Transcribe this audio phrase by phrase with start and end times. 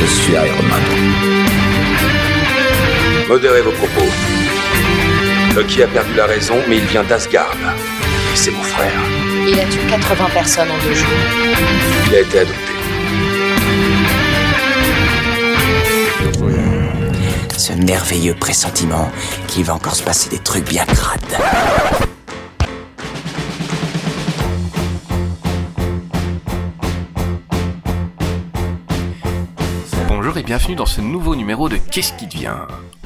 [0.00, 0.82] Je suis Iron Man.
[3.28, 4.08] Modérez vos propos.
[5.54, 7.56] Loki a perdu la raison, mais il vient d'Asgard.
[8.32, 8.92] Et c'est mon frère.
[9.46, 11.08] Il a tué 80 personnes en deux jours.
[12.08, 12.74] Il a été adopté.
[17.56, 19.10] Ce merveilleux pressentiment
[19.46, 22.13] qu'il va encore se passer des trucs bien crades.
[30.56, 32.54] Bienvenue dans ce nouveau numéro de Qu'est-ce qui devient?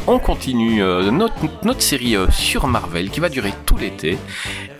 [0.07, 4.19] On continue euh, notre, série euh, sur Marvel qui va durer tout l'été.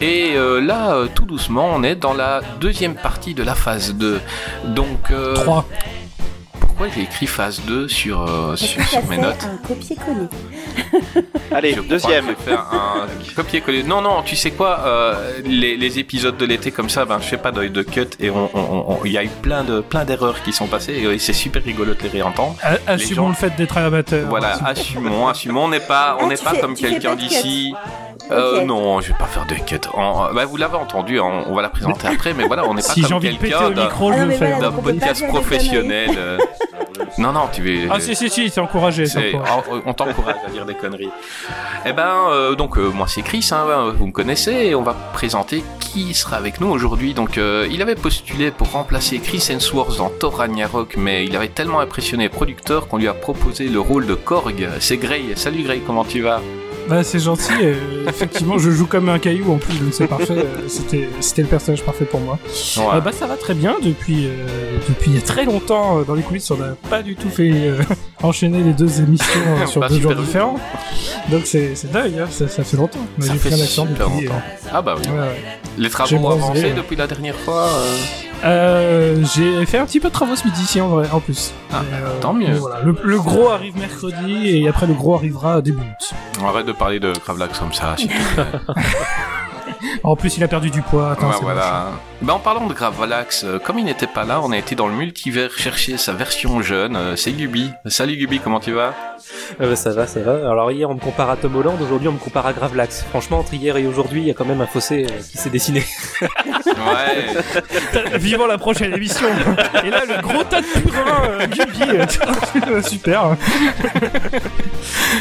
[0.03, 4.21] Et euh, là, tout doucement, on est dans la deuxième partie de la phase 2.
[4.67, 5.11] Donc...
[5.11, 5.67] euh, 3.
[6.79, 10.29] Pourquoi j'ai écrit phase 2 sur, euh, sur, sur mes notes un copier-coller.
[11.53, 12.27] Allez, Je deuxième.
[12.27, 13.83] je vais faire un copier-coller.
[13.83, 17.27] Non, non, tu sais quoi euh, les, les épisodes de l'été comme ça, ben, je
[17.27, 19.81] fais pas de, de cut et on- on- on- il y a eu plein de
[19.81, 22.55] plein d'erreurs qui sont passées et c'est super rigolo de les réentendre.
[22.87, 24.29] Assumons gens- le fait d'être amateur.
[24.29, 25.65] Voilà, assumons, assumons.
[25.65, 27.75] On n'est pas, on Ah, n'est pas fais- comme quelqu'un d'ici.
[28.31, 29.81] Euh, non, je vais pas faire de cut.
[29.95, 32.83] En- bah, vous l'avez entendu, hein, on va la présenter après, mais voilà, on n'est
[32.83, 36.39] pas Si comme quelqu'un au d'un micro, Ah d'un on podcast professionnel.
[37.19, 37.89] Non, non, tu veux.
[37.91, 39.07] Ah si si si, c'est encouragé.
[39.07, 39.83] c'est encouragé.
[39.87, 41.11] on t'encourage à dire des conneries.
[41.87, 44.95] Eh ben, euh, donc euh, moi c'est Chris, hein, vous me connaissez, et on va
[45.13, 47.15] présenter qui sera avec nous aujourd'hui.
[47.15, 51.49] Donc, euh, il avait postulé pour remplacer Chris Hemsworth dans Thor Ragnarok, mais il avait
[51.49, 54.69] tellement impressionné les producteurs qu'on lui a proposé le rôle de Korg.
[54.81, 55.23] C'est Grey.
[55.35, 56.41] Salut Grey, comment tu vas?
[56.89, 57.53] Bah c'est gentil.
[57.63, 57.75] euh,
[58.09, 60.33] effectivement, je joue comme un caillou en plus, donc c'est parfait.
[60.39, 62.39] euh, C'était c'était le personnage parfait pour moi.
[62.77, 62.83] Ouais.
[62.95, 66.15] Euh, bah ça va très bien depuis euh, depuis il y a très longtemps dans
[66.15, 67.73] les coulisses, on n'a pas du tout fait
[68.23, 69.27] enchaîner les deux émissions
[69.67, 70.59] sur Pas deux jours différents.
[71.31, 72.99] Donc c'est c'est dingue, hein, ça, ça fait longtemps.
[73.19, 74.25] Moi, Ça J'ai fait pris un accent depuis.
[74.27, 74.43] longtemps.
[74.73, 75.07] Ah bah oui.
[75.11, 75.43] ouais, ouais.
[75.77, 76.73] Les travaux avancés ouais.
[76.73, 77.69] depuis la dernière fois
[78.45, 81.53] euh, j'ai fait un petit peu de travaux ce midi ici en vrai, en plus.
[81.73, 82.55] Ah, Euh, tant mieux.
[82.55, 82.81] Voilà.
[82.83, 86.15] Le, le gros arrive mercredi et après le gros arrivera début août.
[86.45, 87.97] Arrête de parler de Gravelax comme ça.
[90.03, 91.13] En plus, il a perdu du poids.
[91.13, 91.91] Attends, c'est voilà.
[92.21, 94.89] Ben, en parlant de Gravelax, euh, comme il n'était pas là, on a été dans
[94.89, 96.97] le multivers chercher sa version jeune.
[96.97, 97.71] euh, c'est Gubi.
[97.87, 98.93] Salut Gubi, comment tu vas?
[99.61, 100.51] Euh, ça va, ça va.
[100.51, 103.05] Alors hier on me compare à Tom Holland, aujourd'hui on me compare à Gravelax.
[103.11, 105.51] Franchement entre hier et aujourd'hui il y a quand même un fossé euh, qui s'est
[105.51, 105.85] dessiné.
[106.67, 108.19] Ouais.
[108.19, 109.29] Vivant la prochaine émission.
[109.85, 113.37] et là, le gros tas de purin, euh, Gubi, super.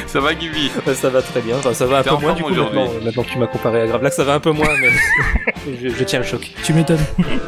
[0.07, 2.51] ça va Gubi ça va très bien, enfin, ça va un peu moins du coup
[2.51, 2.79] aujourd'hui.
[2.79, 4.89] maintenant, maintenant que tu m'as comparé à Gravelax, ça va un peu moins mais
[5.81, 6.51] je, je tiens le choc.
[6.63, 7.05] Tu m'étonnes.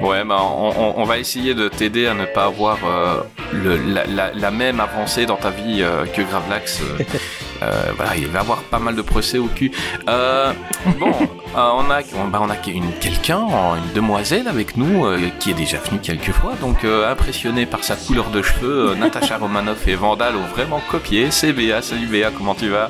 [0.00, 3.20] Ouais, bah, on, on- on va essayer de t'aider à ne pas avoir euh,
[3.52, 6.80] le, la, la- la même avancée dans ta vie euh, que Gravelax.
[7.62, 9.70] euh, voilà, il va avoir pas mal de procès au cul.
[10.08, 10.52] Euh,
[10.98, 11.10] bon,
[11.56, 13.40] euh, on a, on, bah, on a une, quelqu'un,
[13.76, 15.04] une demoiselle avec nous,
[15.38, 19.86] qui est déjà venue quelques fois, donc impressionné par sa couleur de cheveux, Natacha Romanoff
[19.88, 21.30] et Vandal ont vraiment copié.
[21.30, 22.88] C'est Béa, salut Béa, comment tu vas?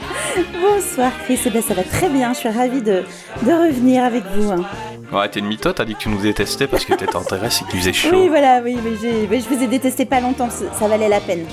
[0.61, 3.05] Bonsoir Chris, eh bien, ça va très bien, je suis ravie de,
[3.43, 4.51] de revenir avec vous.
[4.53, 4.65] hein.
[5.13, 7.71] Ouais, t'es une mytho, t'as dit que tu nous détestais parce que t'étais intéressé et
[7.71, 8.09] qu'il faisait chaud.
[8.13, 11.45] Oui, voilà, oui, j'ai- oui, je vous ai détesté pas longtemps, ça valait la peine.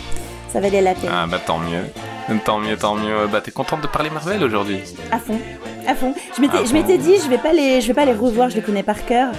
[0.54, 1.10] Ça valait la peine.
[1.12, 1.84] Ah bah tant mieux.
[2.46, 3.28] Tant mieux, tant mieux.
[3.32, 4.80] Bah t'es contente de parler Marvel aujourd'hui
[5.12, 5.40] À fond,
[5.88, 6.14] à fond.
[6.38, 8.50] Je m'étais, À je m'étais dit, je vais pas les, je vais pas les revoir,
[8.50, 9.30] je les connais par cœur.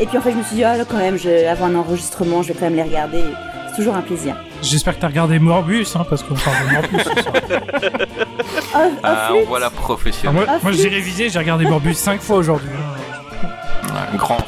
[0.00, 1.70] Et puis en fait, je me suis dit, ah là quand même, je vais avoir
[1.70, 3.22] un enregistrement, je vais quand même les regarder.
[3.70, 4.36] C'est toujours un plaisir.
[4.62, 7.34] J'espère que t'as regardé Morbus, hein, parce qu'on parle de Morbus ce soir.
[8.76, 10.34] Oh, oh, Ah, on voit la Ah, professionnelle.
[10.34, 12.68] moi, Ah, moi j'ai révisé, j'ai regardé Morbus 5 fois aujourd'hui.
[13.84, 14.38] Ouais, grand.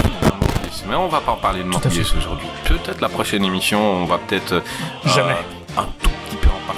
[0.89, 2.47] Mais on va pas en parler de Morbius aujourd'hui.
[2.65, 4.61] Peut-être la prochaine émission, on va peut-être euh,
[5.05, 5.33] Jamais.
[5.33, 6.11] euh, un tout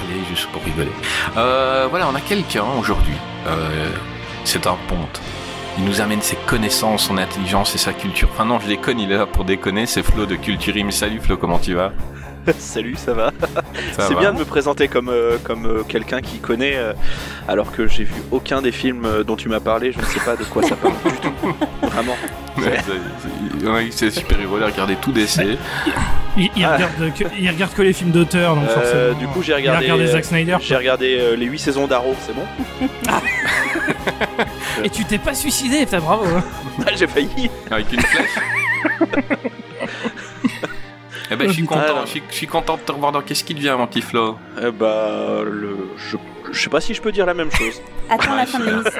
[0.09, 0.91] parler juste pour rigoler.
[1.37, 3.15] Euh, voilà, on a quelqu'un aujourd'hui.
[3.47, 3.89] Euh,
[4.43, 5.21] c'est un ponte.
[5.77, 8.29] Il nous amène ses connaissances, son intelligence et sa culture.
[8.33, 9.85] Enfin non, je déconne, il est là pour déconner.
[9.85, 10.91] C'est Flo de Culturim.
[10.91, 11.93] Salut Flo, comment tu vas?
[12.57, 13.31] Salut, ça va
[13.99, 16.93] C'est bien de me présenter comme, euh, comme euh, quelqu'un qui connaît, euh,
[17.47, 20.35] alors que j'ai vu aucun des films dont tu m'as parlé, je ne sais pas
[20.35, 21.33] de quoi ça parle du tout.
[21.83, 22.15] Vraiment.
[23.91, 25.57] C'est- super rigolo, regardez tout d'essai.
[26.39, 26.75] Il, il Ah.
[26.75, 29.19] regarde que, il regarde que les films d'auteur, donc Euh, forcément.
[29.19, 30.57] du coup, j'ai regardé, regardé Zack Snyder.
[30.61, 32.45] J'ai regardé euh, les 8 saisons d'Arrow, c'est bon
[34.83, 36.25] Et tu t'es pas suicidé, putain, bravo.
[36.25, 36.43] hein.
[36.87, 38.29] Ah, J'ai failli Avec une flèche
[41.31, 42.05] Eh ben, je suis content, Alors.
[42.07, 44.37] je suis, content de te revoir dans Qu'est-ce qui devient, mon petit Flo?
[44.61, 46.17] Eh bah, le, je,
[46.51, 47.81] je sais pas si je peux dire la même chose.
[48.09, 48.99] Attends la fin de l'émission.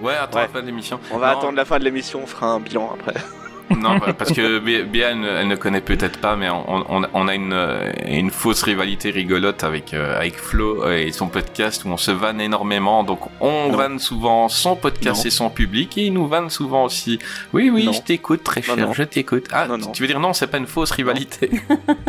[0.00, 0.42] Ouais, attends Ouais.
[0.44, 1.00] la fin de l'émission.
[1.12, 3.20] On va Non, attendre la fin de l'émission, on fera un bilan après.
[3.70, 6.84] Non, bah, parce que Bé- Béa, elle, ne- elle ne connaît peut-être pas, mais on,
[6.94, 11.10] on- on a une, euh, une fausse rivalité rigolote avec, euh, avec Flo euh, et
[11.12, 13.02] son podcast où on se vanne énormément.
[13.04, 13.76] Donc, on Non.
[13.76, 15.28] vanne souvent son podcast Non.
[15.28, 17.18] et son public, et il nous vanne souvent aussi.
[17.52, 17.92] Oui, oui, Non.
[17.92, 18.92] je t'écoute, très cher, non.
[18.92, 19.46] je t'écoute.
[19.52, 19.92] Ah, Non, tu- non.
[19.92, 21.50] tu veux dire non, c'est pas une fausse rivalité.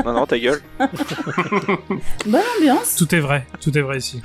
[0.06, 0.62] non, non, ta gueule.
[2.26, 2.96] Bonne ambiance.
[2.98, 4.22] Tout est vrai, tout est vrai ici.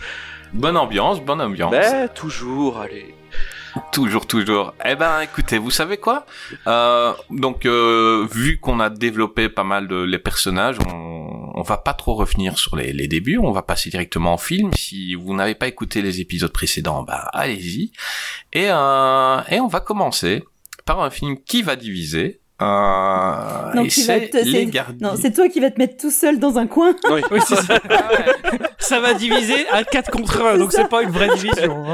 [0.52, 1.70] bonne ambiance, bonne ambiance.
[1.72, 3.14] Mais toujours, allez.
[3.92, 4.74] Toujours, toujours.
[4.84, 6.26] Eh ben, écoutez, vous savez quoi?
[6.66, 11.76] Euh, Donc, euh, vu qu'on a développé pas mal de les personnages, on, on va
[11.76, 13.38] pas trop revenir sur les, les débuts.
[13.38, 14.70] On va passer directement au film.
[14.74, 17.92] Si vous n'avez pas écouté les épisodes précédents, bah allez-y.
[18.52, 20.44] Et euh, et on va commencer
[20.84, 22.40] par un film qui va diviser.
[22.60, 25.10] Euh, Donc, et qui va c'est te- les c'est- gardiens.
[25.10, 26.94] Non, c'est toi qui vas te mettre tout seul dans un coin.
[27.10, 27.20] Oui.
[27.30, 27.78] Oui, c'est ça.
[27.90, 28.58] Ah ouais.
[28.78, 31.84] ça va diviser à 4 contre 1, donc c'est pas une vraie division.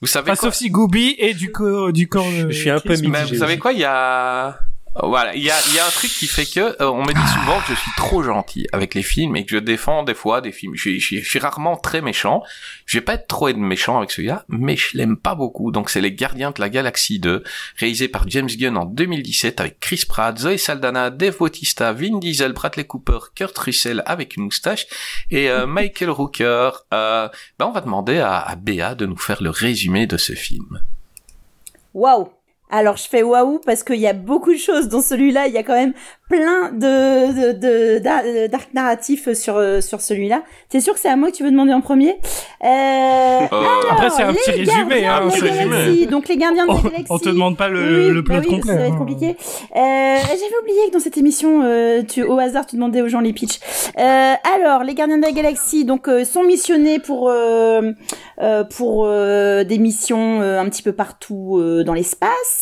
[0.00, 2.30] Vous savez Enfin, quoi sauf si Gooby est du corps du corps.
[2.30, 3.08] Je suis un peu Chris.
[3.08, 3.34] Mais mitigé.
[3.34, 4.58] vous savez quoi, il y a
[5.02, 7.12] voilà, il y a, il y a un truc qui fait que euh, on me
[7.12, 10.14] dit souvent que je suis trop gentil avec les films et que je défends des
[10.14, 10.74] fois des films.
[10.74, 12.42] Je, suis- je, je suis rarement très méchant.
[12.86, 15.70] Je vais pas être trop méchant avec celui-là, mais je l'aime pas beaucoup.
[15.70, 17.42] Donc c'est Les Gardiens de la Galaxie 2,
[17.78, 22.52] réalisé par James Gunn en 2017 avec Chris Pratt, Zoe Saldana, Dave Bautista, Vin Diesel,
[22.52, 24.86] Bradley Cooper, Kurt Russell avec une moustache
[25.30, 26.70] et euh, Michael Rooker.
[26.94, 27.28] Euh,
[27.58, 30.80] ben on va demander à, à Béa de nous faire le résumé de ce film.
[31.92, 32.30] Waouh
[32.70, 35.46] alors je fais waouh parce qu'il y a beaucoup de choses dans celui-là.
[35.46, 35.92] Il y a quand même
[36.28, 40.42] plein de de- euh, d'arcs narratifs sur euh, sur celui-là.
[40.70, 42.18] C'est sûr que c'est à moi que tu veux demander en premier?
[42.64, 42.66] Euh,
[43.52, 46.06] Euh, Après, c'est un petit résumé, hein, résumé.
[46.06, 47.04] Donc les gardiens de la On, galaxie.
[47.10, 48.72] on te demande pas le, Oui, le plot bah oui, complet.
[48.72, 48.98] ça va être hein.
[48.98, 49.26] compliqué.
[49.28, 49.36] Euh,
[49.76, 53.32] J'avais oublié que dans cette émission, euh, tu, au hasard, tu demandais aux gens les
[53.32, 53.60] pitchs.
[53.98, 57.92] Euh, alors, les Gardiens de la Galaxie donc euh, sont missionnés pour euh,
[58.40, 62.55] euh, pour euh, des missions euh, un petit peu partout euh, dans l'espace.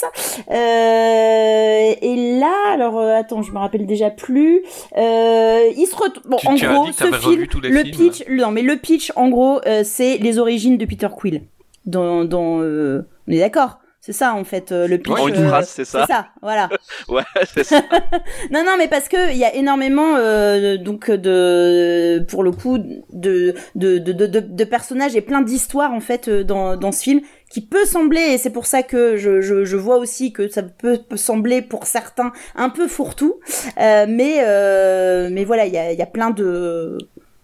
[0.50, 4.62] Euh, et là, alors euh, attends, je me rappelle déjà plus.
[4.96, 6.28] Euh, ils se retrouvent.
[6.28, 8.10] Bon, Tu- en tu gros, ce film, revu tous les le films.
[8.10, 11.42] pitch, non mais le pitch, en gros, euh, c'est les origines de Peter Quill.
[11.86, 13.78] Dans, dans, euh, on est d'accord.
[14.00, 15.18] C'est ça en fait euh, le pitch.
[15.18, 16.04] En une euh, phrase, c'est ça.
[16.06, 16.68] C'est ça, voilà.
[17.08, 17.22] Ouais,
[17.54, 17.80] c'est ça.
[18.50, 22.76] Non, non, mais parce que il y a énormément euh, donc de, pour le coup,
[22.78, 27.20] de de de de, de, personnages et plein d'histoires en fait dans dans ce film
[27.54, 31.62] qui peut sembler et c'est pour ça que je, vois aussi que ça peut, sembler
[31.62, 33.38] pour certains un peu fourre-tout,
[33.78, 36.98] euh, mais euh, mais voilà, il y a plein de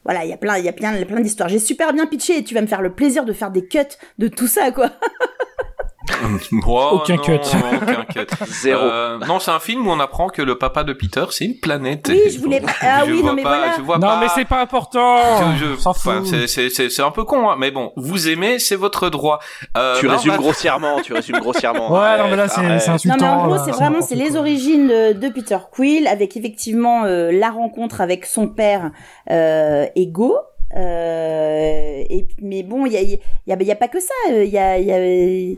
[0.05, 1.49] voilà, il y a plein, plein, plein d'histoires.
[1.49, 3.79] J'ai super bien pitché et tu vas me faire le plaisir de faire des cuts
[4.19, 4.91] de tout ça, quoi.
[6.67, 7.33] Oh, Aucun non, cut.
[7.35, 8.27] aucun cut.
[8.47, 8.83] Zéro.
[8.83, 11.59] Euh, non, c'est un film où on apprend que le papa de Peter, c'est une
[11.61, 12.07] planète.
[12.09, 13.73] Oui, je voulais ah je oui, non, vois mais pas- voilà.
[13.77, 15.17] Je vois Non, pas- mais c'est pas important.
[15.57, 18.77] Je, enfin, c'est- c'est c'est- c'est un peu con, hein, mais bon, vous aimez, c'est
[18.77, 19.41] votre droit.
[19.77, 21.93] Euh, tu bah, résumes va- grossièrement, tu résumes grossièrement.
[21.93, 23.17] Ouais, Arrête, non, mais là, c'est c'est Non insultant.
[23.21, 27.31] mais en gros c'est vraiment c'est les origines de, de Peter Quill avec effectivement euh,
[27.31, 28.91] la rencontre avec son père
[29.31, 30.37] euh, Ego.
[30.77, 33.19] Euh, et mais bon il y a y
[33.53, 35.57] a, y a pas que ça euh, il y a, y a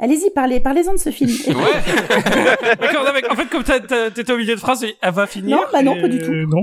[0.00, 1.30] Allez-y, parlez, parlez-en de ce film.
[1.48, 1.54] Ouais.
[2.80, 5.56] D'accord, non, mais en fait, comme t'étais au milieu de phrase, elle va finir.
[5.56, 6.32] Non, bah non, et- pas du tout.
[6.32, 6.62] Non.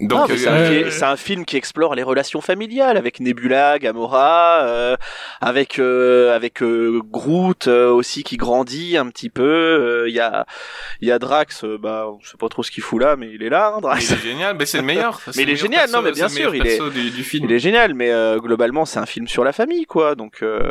[0.00, 2.96] Donc, Non, mais c'est un, euh, fi- c'est un film qui explore les relations familiales
[2.96, 4.96] avec Nebula, Gamora, euh,
[5.40, 9.42] avec euh, avec euh, Groot euh, aussi qui grandit un petit peu.
[9.42, 10.46] Euh, Il y a
[11.00, 13.28] il y a Drax, euh, bah on sait pas trop ce qu'il fout là, mais
[13.32, 14.12] il est là, hein, il Drax.
[14.12, 15.18] est génial, mais c'est le meilleur.
[15.24, 17.24] C'est Mais il est génial, perso- non, mais bien sûr, il est- perso du, du
[17.24, 17.46] film.
[17.48, 20.14] Il est génial, mais euh, globalement c'est un film sur la famille quoi.
[20.14, 20.70] Donc euh,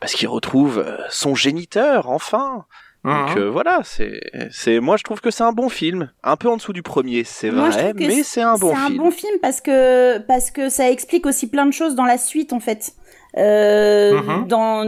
[0.00, 2.64] parce qu'il retrouve euh, son géniteur enfin.
[3.04, 3.38] Donc Mhm.
[3.42, 4.18] euh, voilà, c'est
[4.50, 7.22] c'est moi je trouve que c'est un bon film, un peu en dessous du premier,
[7.24, 8.98] c'est Moi, vrai, mais c'est un bon C'est un film.
[9.02, 12.52] bon film parce que parce que ça explique aussi plein de choses dans la suite
[12.54, 12.92] en fait.
[13.36, 14.46] Euh, Mhm.
[14.48, 14.84] dans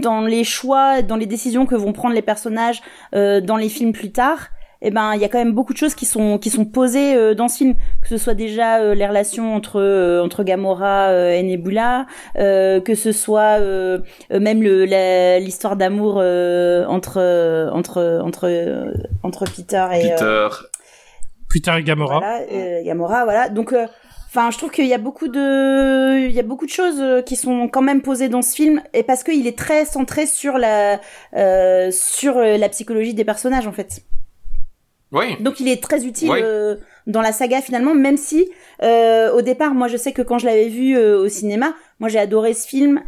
[0.00, 2.80] dans les choix, dans les décisions que vont prendre les personnages
[3.14, 4.48] euh, dans les films plus tard.
[4.80, 7.14] Eh ben, il y a quand même beaucoup de choses qui sont qui sont posées
[7.16, 11.08] euh, dans ce film, que ce soit déjà euh, les relations entre euh, entre Gamora
[11.08, 12.06] euh, et Nebula,
[12.36, 13.98] euh, que ce soit euh,
[14.30, 17.18] même le la- l'histoire d'amour euh, entre
[17.72, 18.92] entre entre
[19.24, 20.48] entre Peter et euh, Peter.
[21.50, 22.18] Peter et Gamora.
[22.18, 23.48] voilà, euh, Gamora, voilà.
[23.48, 23.86] Donc, euh,
[24.28, 27.22] enfin, je trouve qu'il y a beaucoup de, il y a beaucoup de choses euh,
[27.22, 30.58] qui sont quand même posées dans ce film, et parce qu'il est très centré sur
[30.58, 31.00] la,
[31.34, 34.02] euh, sur la psychologie des personnages, en fait.
[35.12, 35.36] Oui.
[35.40, 36.40] Donc il est très utile Oui.
[36.42, 38.50] euh, dans la saga finalement, même si
[38.82, 42.10] euh, au départ, moi je sais que quand je l'avais vu euh, au cinéma, moi
[42.10, 43.00] j'ai adoré ce film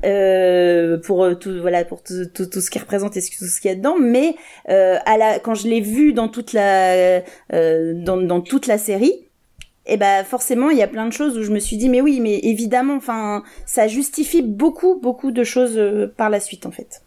[1.05, 3.73] pour tout voilà pour tout, tout, tout ce qu'il représente et tout ce qu'il y
[3.73, 4.35] a dedans, mais
[4.67, 9.27] à la quand je l'ai vu dans toute la dans, dans toute la série.
[9.87, 12.01] Et ben forcément, il y a plein de choses où je me suis dit mais
[12.01, 15.79] oui, mais évidemment, enfin, ça justifie beaucoup beaucoup de choses
[16.17, 17.03] par la suite en fait.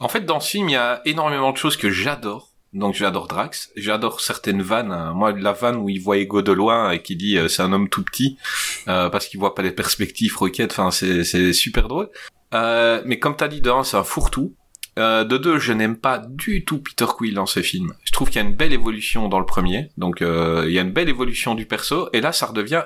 [0.00, 2.50] En fait, dans ce film, il y a énormément de choses que j'adore.
[2.72, 4.92] Donc j'adore Drax, j'adore certaines vannes.
[4.92, 5.12] hein.
[5.14, 7.72] Moi, la vanne où il voit Ego de loin et qui dit euh, c'est un
[7.72, 8.36] homme tout petit
[8.88, 10.72] euh, parce qu'il voit pas les perspectives roquettes.
[10.72, 12.10] Enfin, c'est super drôle.
[12.54, 14.54] Euh, mais comme t'as dit, de un, c'est un fourre-tout.
[14.98, 17.92] Euh, de deux, je n'aime pas du tout Peter Quill dans ce film.
[18.04, 20.78] Je trouve qu'il y a une belle évolution dans le premier, donc euh, il y
[20.78, 22.82] a une belle évolution du perso, et là ça redevient,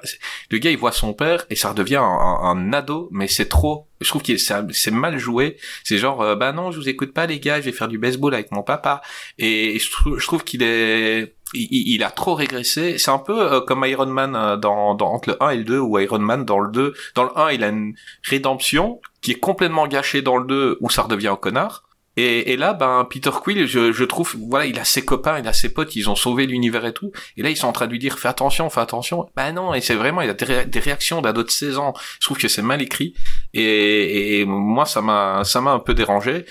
[0.51, 3.87] le gars il voit son père et ça redevient un, ado, mais c'est trop.
[4.01, 5.57] Je trouve que c'est mal joué.
[5.85, 7.99] C'est genre, euh, bah non, je vous écoute pas les gars, je vais faire du
[7.99, 9.03] baseball avec mon papa.
[9.39, 12.99] Et je, trou- je trouve qu'il est, il, a trop régressé.
[12.99, 15.65] C'est un peu euh, comme Iron Man euh, dans, dans entre le 1 et le
[15.65, 16.95] 2, ou Iron Man dans le 2.
[17.15, 20.91] Dans le 1, il a une rédemption qui est complètement gâchée dans le 2, où
[20.91, 21.85] ça redevient un connard.
[22.21, 25.47] Et, et là, ben Peter Quill, je, je trouve, voilà, il a ses copains, il
[25.49, 27.13] a ses potes, ils ont sauvé l'univers et tout.
[27.37, 29.29] Et là, ils sont en train de lui dire, fais attention, fais attention.
[29.37, 31.95] Ben non, et c'est vraiment, il a des, ré- des réactions d'un d'autres 16 ans.
[32.21, 33.15] Je trouve que c'est mal écrit.
[33.55, 36.45] Et, et moi, ça m'a, ça m'a un peu dérangé.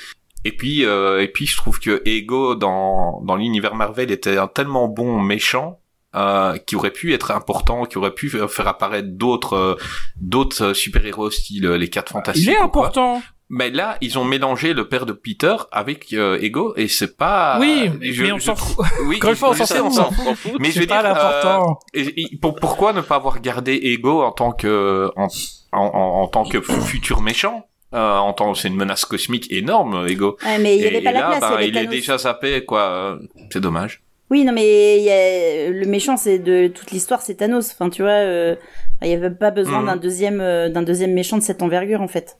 [0.45, 4.47] Et puis, euh, et puis, je trouve que Ego dans dans l'univers Marvel était un
[4.47, 5.79] tellement bon méchant
[6.15, 9.75] euh, qui aurait pu être important, qui aurait pu faire apparaître d'autres euh,
[10.15, 12.45] d'autres super-héros style euh, les quatre fantastiques.
[12.47, 13.21] Il est important.
[13.51, 17.57] Mais là, ils ont mélangé le père de Peter avec euh, Ego et c'est pas.
[17.59, 18.85] Oui, je- mais on s'en fout.
[19.05, 19.87] Oui, Encore une fois, on je s'en sais, fout.
[19.87, 20.51] on s'en fout.
[20.59, 21.79] Mais je veux pas dire, l'important.
[21.95, 25.27] euh, et- et pour- pourquoi ne pas avoir gardé Ego en tant que en,
[25.71, 27.65] en, en, en tant que futur méchant
[27.95, 30.37] euh, en tant c'est une menace cosmique énorme Ego.
[30.45, 31.77] Ouais, mais il y et, avait pas et la là, place, il ben, avait il
[31.77, 32.81] est déjà zappé quoi.
[32.81, 33.17] euh,
[33.51, 34.03] C'est dommage.
[34.29, 37.71] Oui, non, mais il y a- le méchant, c'est de toute l'histoire, c'est Thanos.
[37.71, 38.55] Enfin, tu vois, euh,
[39.01, 39.85] il y avait pas besoin Mhm.
[39.87, 42.37] d'un deuxième, euh, d'un deuxième méchant de cette envergure, en fait.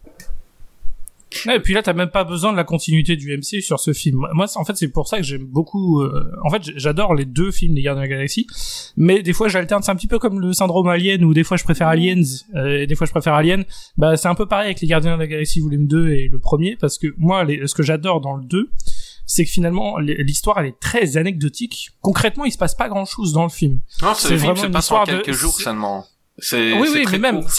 [1.46, 3.94] Ouais, et puis là, t'as même pas besoin de la continuité du MCU sur ce
[3.94, 4.26] film.
[4.34, 6.02] Moi, en fait, c'est pour ça que j'aime beaucoup.
[6.02, 8.48] euh, En fait, j'adore les deux films des Gardiens de la Galaxie,
[8.98, 9.84] mais des fois, j'alterne.
[9.84, 12.22] C'est un petit peu comme le syndrome Alien, où des fois, je préfère Aliens
[12.56, 13.64] euh, et des fois, je préfère Alien.
[13.98, 16.40] Bah, c'est un peu pareil avec les Gardiens de la Galaxie Volume 2 et le
[16.40, 18.70] premier, parce que moi, les- ce que j'adore dans le 2,
[19.28, 21.92] c'est que finalement, l'histoire, elle est très anecdotique.
[22.02, 23.80] Concrètement, il se passe pas grand-chose dans le film.
[24.02, 26.06] Non, C'est le film vraiment se une passe en histoire de- quelques jours seulement.
[26.42, 27.52] C'est oui, oui, très mais même, court,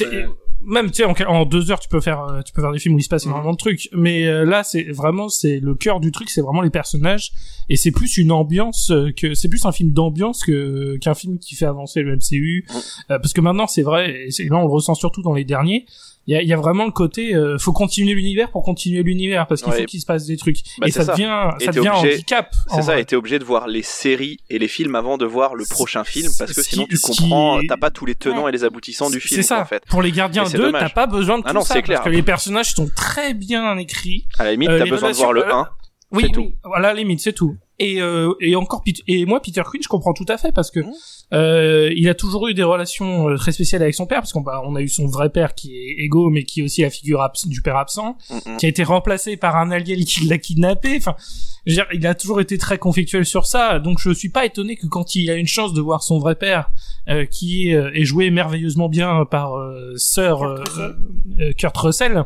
[0.65, 2.79] même, tu sais, en, en deux heures, tu peux faire, euh, tu peux faire des
[2.79, 3.31] films où il se passe Mhm.
[3.33, 3.89] énormément de trucs.
[3.93, 7.31] Mais euh, là, c'est vraiment, c'est le cœur du truc, c'est vraiment les personnages,
[7.69, 11.39] et c'est plus une ambiance euh, que, c'est plus un film d'ambiance que qu'un film
[11.39, 12.65] qui fait avancer le MCU.
[12.69, 12.77] Mhm.
[13.13, 15.45] Euh, parce que maintenant, c'est vrai, et c'est- là, on le ressent surtout dans les
[15.45, 15.87] derniers.
[16.31, 19.03] Il y a, il y a vraiment le côté, euh, faut continuer l'univers pour continuer
[19.03, 19.81] l'univers, parce qu'il Ouais.
[19.81, 20.59] faut qu'il se passe des trucs.
[20.79, 21.13] Bah, et c'est ça, ça.
[21.15, 22.55] devient, Et ça devient obligé- handicap.
[22.73, 25.57] C'est ça, et t'es obligé de voir les séries et les films avant de voir
[25.57, 28.53] le prochain film, parce que sinon qui- tu comprends, t'as pas tous les tenants et
[28.53, 29.55] les aboutissants du C'est film, ça.
[29.57, 29.83] quoi, en fait.
[29.89, 30.83] Pour les Gardiens Et c'est 2, dommage.
[30.83, 31.99] t'as pas besoin de Ah tout non, ça, c'est clair.
[31.99, 34.27] parce que les personnages sont très bien écrits.
[34.39, 35.69] À la limite, Euh, t'as les besoin de voir le euh, 1.
[36.13, 36.53] Oui, tout.
[36.65, 37.57] voilà, à la limite, c'est tout.
[37.79, 40.81] Et, euh, et encore, et moi, Peter Quinn, je comprends tout à fait parce que
[40.81, 40.93] Mmh.
[41.33, 44.43] euh, il a toujours eu des relations euh, très spéciales avec son père, parce qu'on
[44.43, 46.91] bah, on a eu son vrai père qui est Ego, mais qui est aussi la
[46.91, 48.57] figure du père absent, Mm, mm.
[48.59, 50.97] qui a été remplacé par un alien qui l'a kidnappé.
[50.99, 51.15] Enfin,
[51.65, 54.45] je veux dire, il a toujours été très conflictuel sur ça, donc je suis pas
[54.45, 56.71] étonné que quand il a une chance de voir son vrai père,
[57.09, 60.97] euh, qui est, euh, est joué merveilleusement bien par euh, Sir euh, Kurt Russell.
[61.41, 62.25] euh, Kurt Russell,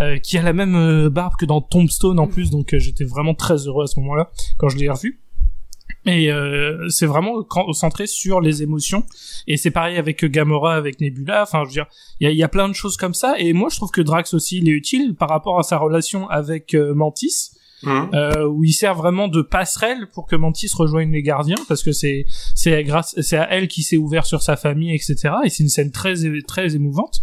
[0.00, 3.04] euh, qui a la même euh, barbe que dans Tombstone en plus, donc euh, j'étais
[3.04, 5.20] vraiment très heureux à ce moment-là quand je l'ai revu.
[6.06, 9.04] Et euh, c'est vraiment centré sur les émotions.
[9.46, 11.42] Et c'est pareil avec Gamora, avec Nebula.
[11.42, 11.86] Enfin, je veux dire,
[12.20, 13.34] il y a, il y a plein de choses comme ça.
[13.38, 16.28] Et moi, je trouve que Drax aussi, il est utile par rapport à sa relation
[16.28, 17.50] avec euh, Mantis
[17.82, 18.10] Mhm.
[18.14, 21.92] euh, où il sert vraiment de passerelle pour que Mantis rejoigne les gardiens parce que
[21.92, 25.62] c'est c'est grâce c'est à elle qui s'est ouvert sur sa famille etc et c'est
[25.62, 26.14] une scène très
[26.46, 27.20] très émouvante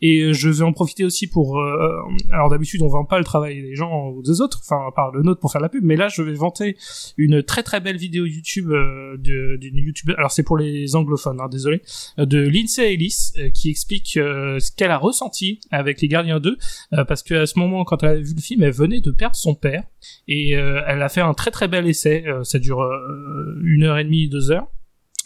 [0.00, 2.00] et euh, je vais en profiter aussi pour euh,
[2.32, 5.22] alors d'habitude on vend pas le travail des gens ou des autres enfin par le
[5.22, 6.76] nôtre pour faire la pub mais là je vais vanter
[7.16, 11.48] une très très belle vidéo YouTube euh, d'une YouTube alors c'est pour les anglophones hein,
[11.48, 11.82] désolé
[12.16, 16.56] de Lindsay Ellis euh, qui explique ce qu'elle a ressenti avec les gardiens 2
[16.92, 19.10] euh, parce que à ce moment quand elle avait vu le film elle venait de
[19.10, 19.82] perdre son père
[20.26, 22.24] et euh, elle a fait un très très bel essai.
[22.26, 24.66] euh, ça dure euh, une heure et demie, deux heures.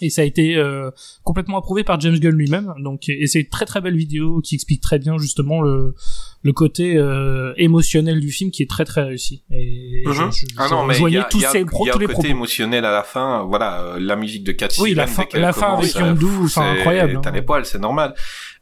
[0.04, 0.90] Et ça a été euh,
[1.22, 2.74] complètement approuvé par James Gunn lui-même.
[2.80, 5.94] Donc, et c'est une très très belle vidéo qui explique très bien justement le,
[6.42, 9.44] le côté euh, émotionnel du film qui est très très réussi.
[9.52, 10.12] Et Mhm.
[10.32, 11.92] je, je, Ah je non, mais il y rejoignais a, tous ces pro- y a
[11.92, 12.28] tous les côté propos.
[12.28, 13.44] émotionnel à la fin.
[13.48, 17.20] Voilà, euh, la musique de Cat Oui, la fin- la fin avec Yondu, c'est- incroyable,
[17.22, 17.32] T'as hein.
[17.34, 18.12] les poils, c'est normal.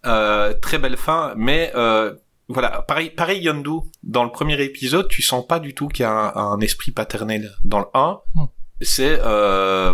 [0.05, 2.12] Euh, très belle fin, mais euh,
[2.52, 3.80] voilà, pareil, pareil Yondu.
[4.02, 6.90] Dans le premier épisode, tu sens pas du tout qu'il y a un, un esprit
[6.92, 7.50] paternel.
[7.64, 8.45] Dans le 1, Hmm.
[8.80, 9.92] c'est euh,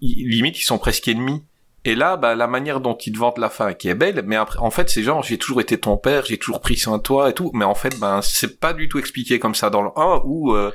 [0.00, 1.42] limite ils sont presque ennemis.
[1.84, 4.36] Et là, bah, la manière dont ils te vantent la fin, qui est belle, mais
[4.36, 7.02] après, en fait, c'est genre, j'ai toujours été ton père, j'ai toujours pris soin de
[7.02, 9.82] toi et tout, mais en fait, ben, c'est pas du tout expliqué comme ça dans
[9.82, 10.70] le 1 où euh,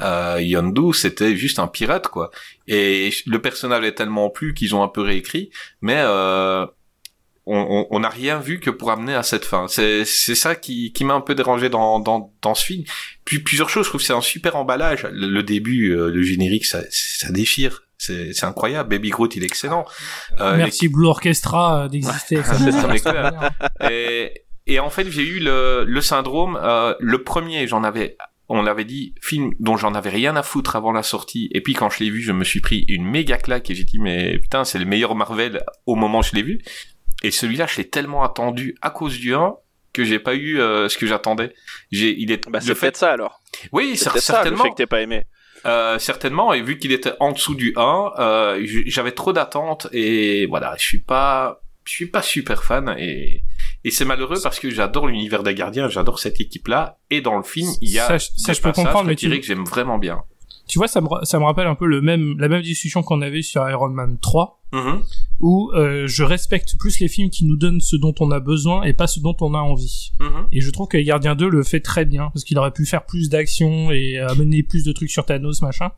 [0.00, 2.32] euh, Yondu, c'était juste un pirate, quoi.
[2.66, 5.50] Et le personnage est tellement plus qu'ils ont un peu réécrit,
[5.82, 6.66] mais euh,
[7.52, 9.66] on n'a rien vu que pour amener à cette fin.
[9.68, 12.84] C'est ça qui, qui m'a un peu dérangé dans, dans, dans ce film.
[13.24, 15.06] Puis plusieurs choses, je trouve que c'est un super emballage.
[15.12, 17.82] Le, le début, euh, le générique, ça, ça déchire.
[17.98, 18.88] C'est incroyable.
[18.88, 19.84] Baby Groot, il est excellent.
[20.40, 22.40] Euh, Merci Blue Orchestra euh, d'exister.
[23.90, 26.58] et, et en fait, j'ai eu le, le syndrome.
[26.62, 28.16] euh, le premier, j'en avais,
[28.48, 31.50] on l'avait dit, film dont j'en avais rien à foutre avant la sortie.
[31.52, 33.84] Et puis quand je l'ai vu, je me suis pris une méga claque et j'ai
[33.84, 36.60] dit mais putain, c'est le meilleur Marvel au moment où je l'ai vu.
[37.22, 39.54] Et celui-là, je l'ai tellement attendu à cause du 1
[39.92, 41.52] que j'ai pas eu euh, ce que j'attendais.
[41.90, 43.40] J'ai, il est, Bah, le c'est fait, peut-être ça alors.
[43.72, 44.64] oui, C'est cer- peut-être ça le certainement.
[44.64, 45.24] fait que t'aies pas aimé.
[45.66, 50.46] Euh, certainement, et vu qu'il était en dessous du 1, euh, j'avais trop d'attentes et
[50.46, 53.44] voilà, je suis pas, je suis pas super fan et
[53.84, 57.42] et c'est malheureux parce que j'adore l'univers des gardiens, j'adore cette équipe-là et dans le
[57.42, 59.64] film il y a Ça, je- ça, des je peux comprendre, mais tu- que j'aime
[59.64, 60.22] vraiment bien.
[60.68, 63.02] Tu vois, ça me, ra- ça me rappelle un peu le même, la même discussion
[63.02, 65.02] qu'on avait sur Iron Man 3, Mhm.
[65.40, 68.82] Où euh, je respecte plus les films qui nous donnent ce dont on a besoin
[68.82, 70.12] et pas ce dont on a envie.
[70.20, 70.46] Mhm.
[70.52, 73.04] Et je trouve que Gardien 2 le fait très bien, parce qu'il aurait pu faire
[73.06, 75.90] plus d'action et amener plus de trucs sur Thanos, machin.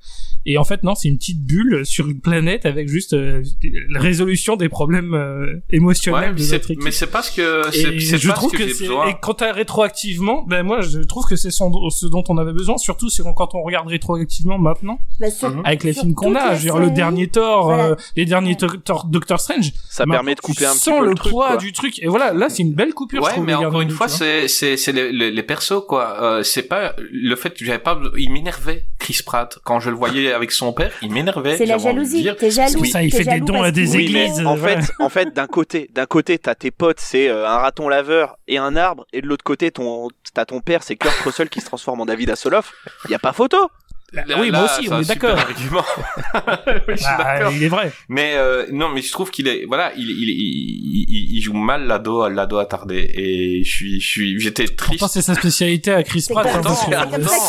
[0.46, 3.42] Et en fait, non, c'est une petite bulle sur une planète avec juste euh,
[3.90, 6.84] la résolution des problèmes euh, émotionnels Ouais, de mais c'est- notre équipe.
[6.84, 9.52] mais c'est pas ce que c'est je pas trouve ce que, que, et quand t'as
[9.52, 13.54] rétroactivement ben moi je trouve que c'est ce dont on avait besoin surtout c'est quand
[13.54, 15.62] on regarde rétroactivement maintenant Bah, Mhm.
[15.64, 17.86] avec les films qu'on a je veux dire le dernier Thor voilà.
[17.90, 21.00] euh, les derniers Thor- Thor- Doctor Strange Ça maintenant, permet de couper un petit peu
[21.00, 21.32] le, le truc.
[21.32, 21.56] poids quoi.
[21.56, 23.90] du truc et voilà là c'est une belle coupure je Ouais, trouve, mais encore une
[23.90, 26.22] fois, c'est c'est c'est les, les, les persos quoi.
[26.22, 27.98] Euh, c'est pas le fait que j'avais pas.
[28.18, 30.92] Il m'énervait Chris Pratt quand je le voyais avec son père.
[31.02, 31.56] Il m'énervait.
[31.56, 32.28] C'est la jalousie.
[32.38, 32.80] T'es jaloux.
[32.80, 35.46] Oui, ça, il fait des dons à des Oui, églises, en fait, en fait, d'un
[35.46, 39.20] côté, d'un côté, t'as tes potes, c'est euh, un raton laveur et un arbre, et
[39.22, 42.30] de l'autre côté, ton, t'as ton père, c'est Kurt Russell qui se transforme en David
[42.30, 42.72] Hasselhoff.
[43.08, 43.70] Y a pas photo.
[44.12, 47.52] Là, oui là, moi aussi on est d'accord oui, je suis Bah, d'accord.
[47.54, 51.04] il est vrai Mais euh, non, mais je trouve qu'il est voilà, il il, il,
[51.08, 54.98] il, il joue mal l'ado l'ado attardé et je suis je suis j'étais triste.
[55.00, 56.62] pourtant c'est sa spécialité à Chris Pratt hein,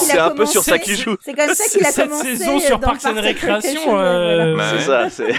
[0.08, 1.18] c'est un peu sur ça qu'il joue.
[1.22, 5.10] C'est comme ça qu'il a Cette commencé saison sur Parks and Recreation, euh, C'est ça,
[5.10, 5.34] c'est.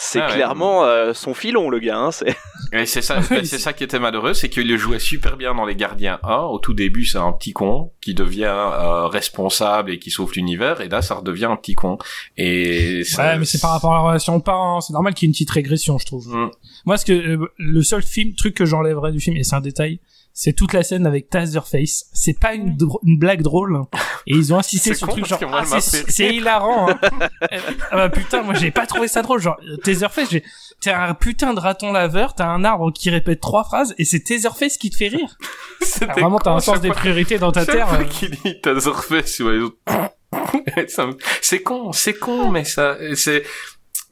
[0.00, 0.34] C'est Ah ouais.
[0.34, 1.98] clairement euh, son filon, le gars.
[1.98, 2.36] Hein, c'est...
[2.72, 5.54] Et c'est ça, ben, c'est ça qui était malheureux, c'est qu'il le jouait super bien
[5.54, 6.36] dans les Gardiens 1.
[6.42, 10.80] Au tout début, c'est un petit con qui devient euh, responsable et qui sauve l'univers,
[10.80, 11.98] et là, ça redevient un petit con.
[12.36, 15.26] Et ça- ouais mais c'est par rapport à la relation parent c'est normal qu'il y
[15.26, 16.50] ait une petite régression je trouve Mm.
[16.84, 19.60] Moi, ce que euh, le seul film truc que j'enlèverais du film et c'est un
[19.60, 19.98] détail,
[20.40, 22.04] c'est toute la scène avec Taserface.
[22.12, 23.88] C'est pas une, dro- une blague drôle hein.
[24.28, 26.90] et ils ont insisté sur le truc genre ah, c'est hilarant.
[26.90, 26.98] Hein.
[27.52, 27.58] Euh,
[27.90, 30.44] ah bah putain, moi j'ai pas trouvé ça drôle genre Taserface, j'ai
[30.80, 34.20] t'es un putain de raton laveur, t'as un arbre qui répète trois phrases et c'est
[34.20, 35.36] Taserface qui te fait rire.
[35.80, 37.92] C'était Ah, vraiment, t'as un sens des priorités dans ta terre.
[37.94, 38.04] euh.
[38.04, 39.40] qu'il dit Taserface
[41.40, 43.44] c'est con, c'est con, mais ça, c'est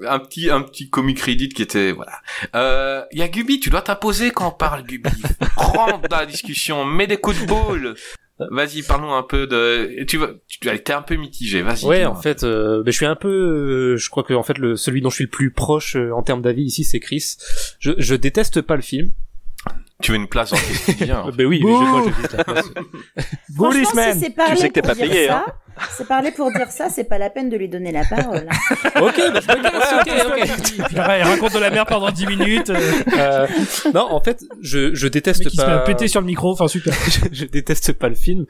[0.07, 2.13] un petit, un petit comic crédit qui était, voilà.
[2.55, 5.11] Euh, y a Gubi, tu dois t'imposer quand on parle, Gubi.
[5.57, 7.95] Rentre dans la discussion, mets des coups de boule.
[8.39, 11.87] Vas-y, parlons un peu de, tu vas, tu as été un peu mitigé, vas-y.
[11.87, 14.59] Ouais, en fait, euh, ben, je suis un peu, euh, je crois que en fait
[14.59, 17.37] le celui dont je suis le plus proche euh, en termes d'avis ici, c'est Chris.
[17.79, 19.11] Je, je déteste pas le film.
[20.03, 21.27] Tu veux une place dans le quotidien.
[21.27, 22.71] Euh, ben oui, mais je, moi je déteste la place.
[23.55, 25.47] Franchement, si c'est Tu sais que t'es pas payé, ça,
[25.97, 28.47] c'est parler pour dire ça, c'est pas la peine de lui donner la parole.
[28.97, 30.87] ok, bah, je me casse, ok, ok.
[30.89, 32.71] Puis après, il raconte de la merde pendant 10 minutes.
[32.71, 32.81] Euh,
[33.17, 33.47] Euh,
[33.95, 36.69] non, en fait, je, je déteste mec qui se met péter sur le micro, enfin
[36.69, 36.95] super.
[37.11, 38.47] je, je déteste pas le film.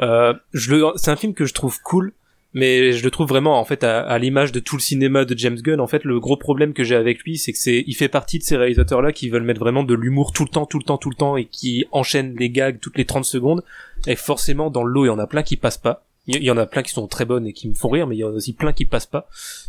[0.00, 2.12] Euh, je le, c'est un film que je trouve cool,
[2.52, 5.36] mais je le trouve vraiment en fait à, à l'image de tout le cinéma de
[5.38, 5.80] James Gunn.
[5.80, 8.38] En fait, le gros problème que j'ai avec lui, c'est que c'est, il fait partie
[8.38, 10.84] de ces réalisateurs là qui veulent mettre vraiment de l'humour tout le temps, tout le
[10.84, 13.62] temps, tout le temps, et qui enchaînent les gags toutes les 30 secondes.
[14.06, 16.04] Et forcément, dans le lot, il y en a plein qui passent pas.
[16.26, 18.14] Il y- en a plein qui sont très bonnes et qui me font rire, mais
[18.16, 19.28] il y en a aussi plein qui passent pas.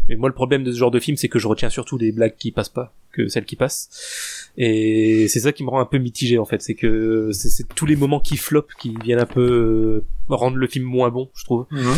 [0.09, 2.11] Et moi, le problème de ce genre de film, c'est que je retiens surtout les
[2.11, 4.51] blagues qui passent pas que celles qui passent.
[4.57, 6.61] Et c'est ça qui me rend un peu mitigé, en fait.
[6.61, 10.67] C'est que c'est tous les moments qui flopent qui viennent un peu euh, rendre le
[10.67, 11.65] film moins bon, je trouve.
[11.71, 11.93] Mhm.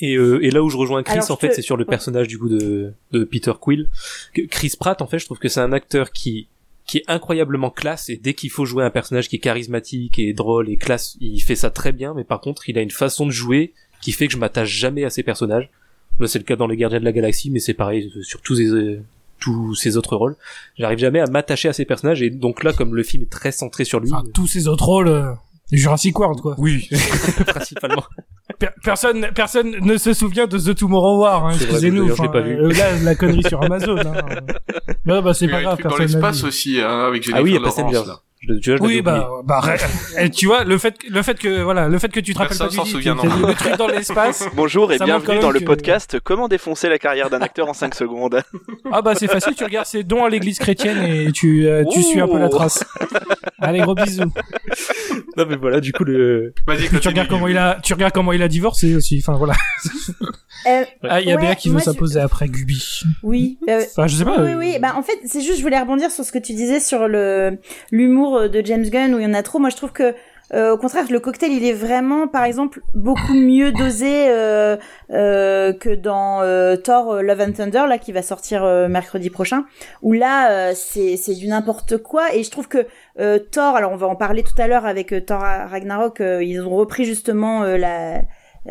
[0.00, 1.84] Et, euh, et là où je rejoins Chris, Alors, en fait, te- c'est sur le
[1.84, 3.88] personnage du coup de, de Peter Quill.
[4.34, 6.48] Que Chris Pratt, en fait, je trouve que c'est un acteur qui
[6.86, 10.32] qui est incroyablement classe et dès qu'il faut jouer un personnage qui est charismatique et
[10.32, 12.14] drôle et classe, il fait ça très bien.
[12.14, 15.04] Mais par contre, il a une façon de jouer qui fait que je m'attache jamais
[15.04, 15.68] à ces personnages.
[16.20, 18.40] Là, c'est le cas dans les Gardiens de la Galaxie, mais c'est pareil euh, sur
[18.40, 19.02] tous ces euh,
[19.38, 20.36] tous ces autres rôles.
[20.78, 23.52] J'arrive jamais à m'attacher à ces personnages et donc là, comme le film est très
[23.52, 25.36] centré sur lui, Enfin, tous ces autres rôles.
[25.72, 26.54] Jurassic World, quoi.
[26.58, 26.88] Oui,
[27.46, 28.04] principalement.
[28.58, 32.04] Per- personne, personne ne se souvient de The Tomorrow War, hein, excusez-nous.
[32.04, 32.54] d'ailleurs, je l'ai enfin, pas vu.
[32.56, 33.96] euh, là, la connerie sur Amazon.
[33.98, 34.14] Hein.
[35.06, 37.22] Ouais, bah, c'est Il y a pas un grave, truc dans l'espace aussi, hein, avec
[37.24, 38.20] Jennifer Ah oui, il y a Lawrence, là.
[38.48, 39.60] Je, tu vois, je Oui, bah, bah,
[40.34, 42.56] tu vois, le fait, que- le fait que, voilà, le fait que tu te rappelles
[42.56, 44.44] Personne pas du souvient non vu le truc dans l'espace.
[44.54, 47.94] Bonjour et bienvenue dans le que- podcast Comment défoncer la carrière d'un acteur en 5
[47.94, 48.40] secondes?
[48.92, 52.02] Ah bah c'est facile, tu regardes ses dons à l'église chrétienne et tu, euh, tu
[52.04, 52.84] suis un peu la trace.
[53.58, 54.32] Allez gros bisous.
[55.36, 56.54] Non mais voilà, du coup le.
[57.02, 59.18] Tu regardes comment il a, tu regardes comment il a divorcé aussi.
[59.22, 59.54] Enfin voilà.
[60.68, 63.00] Euh, Ah il y a Ouais, Béa qui veut je- s'imposer après Gubi.
[63.22, 63.58] oui.
[63.68, 64.36] euh, Enfin je sais pas.
[64.40, 64.78] Oui, oui, oui.
[64.80, 67.58] Bah, en fait, c'est juste, je voulais rebondir sur ce que tu disais sur le
[67.90, 69.58] l'humour de James Gunn où il y en a trop.
[69.58, 70.14] Moi, je trouve que,
[70.54, 74.76] euh, au contraire, le cocktail, il est vraiment, par exemple, beaucoup mieux dosé euh,
[75.10, 79.28] euh, que dans euh, Thor euh, Love and Thunder, là, qui va sortir euh, mercredi
[79.30, 79.64] prochain.
[80.02, 82.34] Où là, euh, c'est c'est du n'importe quoi.
[82.34, 82.86] Et je trouve que
[83.18, 86.44] euh, Thor, alors on va en parler tout à l'heure avec euh, Thor Ragnarok, euh,
[86.44, 88.22] ils ont repris justement euh, la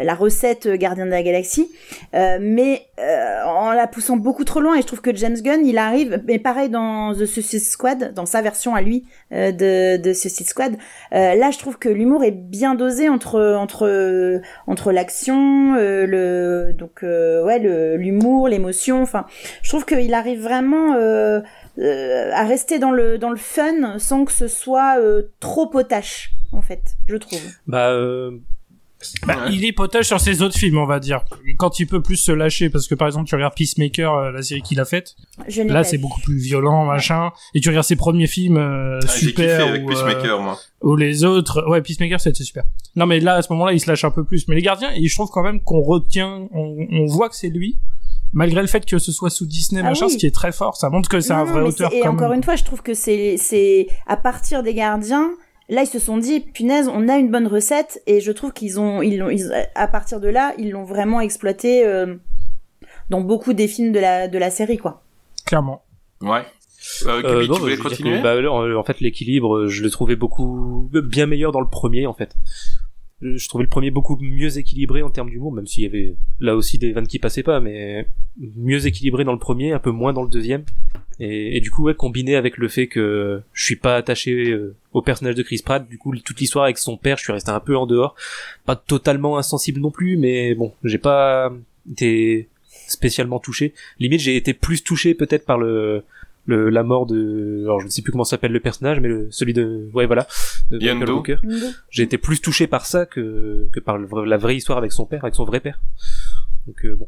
[0.03, 1.71] la recette euh, Gardien de la Galaxie,
[2.13, 4.75] euh, mais euh, en la poussant beaucoup trop loin.
[4.75, 8.25] Et je trouve que James Gunn, il arrive, mais pareil dans The Suicide Squad, dans
[8.25, 10.75] sa version à lui euh, de, de Suicide Squad.
[11.13, 16.73] euh, là, je trouve que l'humour est bien dosé entre entre entre l'action, euh, le
[16.73, 17.59] donc ouais
[17.97, 19.01] l'humour, l'émotion.
[19.01, 19.25] Enfin,
[19.61, 20.95] je trouve qu'il arrive vraiment.
[21.77, 24.95] À rester dans le dans le fun sans que ce soit
[25.41, 27.93] trop potache en fait je trouve Bah
[29.25, 29.53] bah, Ouais.
[29.53, 31.21] il est potage sur ses autres films on va dire.
[31.57, 34.41] Quand il peut plus se lâcher parce que par exemple tu regardes Peacemaker, euh, la
[34.41, 35.15] série qu'il a faite.
[35.47, 37.31] je Là c'est beaucoup plus violent machin.
[37.53, 40.41] Et tu regardes ses premiers films euh, Ah, J'ai kiffé super avec ou, euh, Peacemaker,
[40.41, 40.59] moi.
[40.83, 42.63] ou les autres ouais Peacemaker c'était super
[42.95, 44.91] non mais là à ce moment-là il se lâche un peu plus mais les gardiens
[44.95, 47.77] et je trouve quand même qu'on retient on, on voit que c'est lui
[48.33, 50.11] malgré le fait que ce soit sous Disney Ah machin oui.
[50.13, 52.37] ce qui est très fort ça montre que c'est un vrai auteur Et encore même.
[52.39, 55.29] une fois, je trouve que c'est c'est à partir des gardiens.
[55.69, 58.79] Là, ils se sont dit, punaise, on a une bonne recette, et je trouve qu'ils
[58.79, 62.15] ont, ils l'ont, ils- à partir de là, ils l'ont vraiment exploité euh,
[63.09, 65.01] dans beaucoup des films de la de la série, quoi.
[65.45, 65.83] clairement
[66.21, 66.41] Ouais.
[67.07, 70.15] Euh, euh, non, tu voulais continuer que, bah, en en fait l'équilibre, je le trouvais
[70.15, 72.35] beaucoup bien meilleur dans le premier en fait.
[73.21, 76.55] Je trouvais le premier beaucoup mieux équilibré en termes d'humour, même s'il y avait là
[76.55, 80.11] aussi des vannes qui passaient pas, mais mieux équilibré dans le premier, un peu moins
[80.11, 80.65] dans le deuxième.
[81.19, 84.75] Et, et du coup, ouais, combiné avec le fait que je suis pas attaché euh,
[84.91, 87.51] au personnage de Chris Pratt, du coup, toute l'histoire avec son père, je suis resté
[87.51, 88.15] un peu en dehors.
[88.65, 91.53] Pas totalement insensible non plus, mais bon, j'ai pas
[91.89, 92.49] été
[92.87, 93.73] spécialement touché.
[93.97, 96.03] Limite, j'ai été plus touché peut-être par le,
[96.45, 99.27] le la mort de, alors je ne sais plus comment s'appelle le personnage, mais le,
[99.31, 100.27] celui de, ouais voilà,
[100.71, 101.39] de Michael.
[101.89, 105.05] J'ai été plus touché par ça que que par le la vraie histoire avec son
[105.05, 105.81] père, avec son vrai père.
[106.67, 107.07] Donc euh, bon.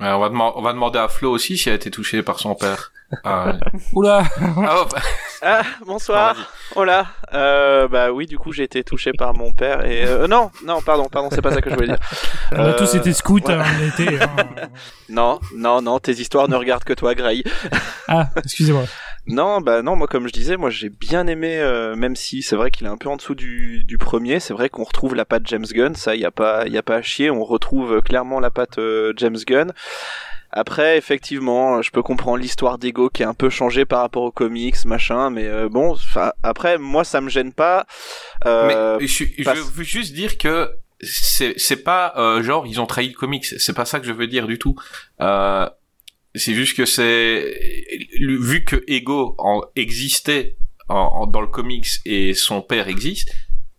[0.00, 2.38] Ouais, on, va on va demander à Flo aussi si elle a été touchée par
[2.38, 2.92] son père.
[3.24, 3.80] Ah, ouais.
[3.94, 4.94] oula Ah, hop.
[5.40, 6.52] Ah, bonsoir.
[6.74, 7.06] Hola.
[7.32, 10.80] Euh, bah oui, du coup, j'ai été touché par mon père et euh, non, non,
[10.82, 11.98] pardon, pardon, c'est pas ça que je voulais dire.
[12.52, 13.52] on a tous Euh, été scouts ouais.
[13.54, 14.30] hein, on était hein.
[15.08, 17.44] Non, non, non, tes histoires ne regardent que toi, Gray.
[18.08, 18.84] ah excusez-moi
[19.30, 22.56] Non, bah non, moi comme je disais, moi j'ai bien aimé, euh, même si c'est
[22.56, 25.26] vrai qu'il est un peu en dessous du, du premier, c'est vrai qu'on retrouve la
[25.26, 28.00] patte James Gunn, ça y a pas, y a pas à chier, on retrouve euh,
[28.00, 29.72] clairement la patte euh, James Gunn.
[30.50, 34.30] Après, effectivement, je peux comprendre l'histoire d'Ego qui est un peu changée par rapport aux
[34.32, 35.96] comics, machin, mais euh, bon,
[36.42, 37.86] après, moi ça me gêne pas.
[38.46, 39.24] Euh, Mais je,
[39.72, 40.70] veux juste dire que
[41.02, 43.44] c'est pas euh, genre ils ont trahi le comics.
[43.44, 44.74] C'est pas ça que je veux dire du tout.
[45.20, 45.68] Euh,
[46.34, 47.54] c'est juste que c'est
[48.20, 50.56] vu que Ego en, existait
[50.88, 53.32] en, en- dans le comics et son père existe,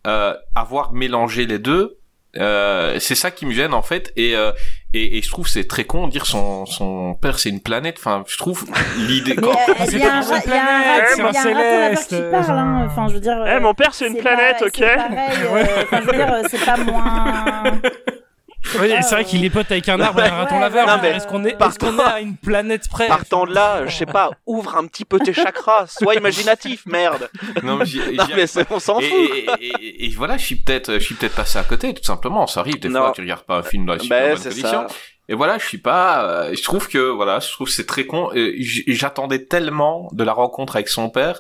[0.08, 1.98] euh, avoir mélangé les deux,
[2.38, 4.14] euh, c'est ça qui me gêne en fait.
[4.16, 4.52] Et euh,
[4.94, 7.96] et, et je trouve c'est très con de dire son son père c'est une planète.
[8.00, 8.66] Enfin, je trouve
[8.98, 9.36] l'idée.
[9.44, 12.84] Euh, il c'est y y y a un céleste, qui parle, hein.
[12.88, 13.38] Enfin, je veux dire.
[13.46, 15.38] Eh, euh, mon père c'est une planète, pas- ok C'est pareil.
[15.54, 17.64] euh, Enfin, je veux dire, euh, c'est pas moins.
[18.80, 21.04] Oui, c'est vrai qu'il est pote avec un arbre et un raton Ouais, laveur.
[21.06, 24.76] est-ce qu'on est, qu'on à une planète près Partant de là, je sais pas, ouvre
[24.76, 27.30] un petit peu tes chakras, sois imaginatif, merde.
[27.64, 29.04] Non, mais Non mais on s'en fout.
[29.60, 32.46] et, et- et voilà, je suis peut-être, je suis peut-être passé à côté, tout simplement.
[32.48, 33.00] Ça arrive des Non.
[33.00, 34.88] fois, tu regardes pas un film dans les Ben, bonnes c'est conditions.
[34.88, 34.96] ça.
[35.30, 36.24] Et voilà, je suis pas.
[36.26, 38.30] euh, je trouve que voilà, je trouve c'est très con.
[38.88, 41.40] J'attendais tellement de la rencontre avec son père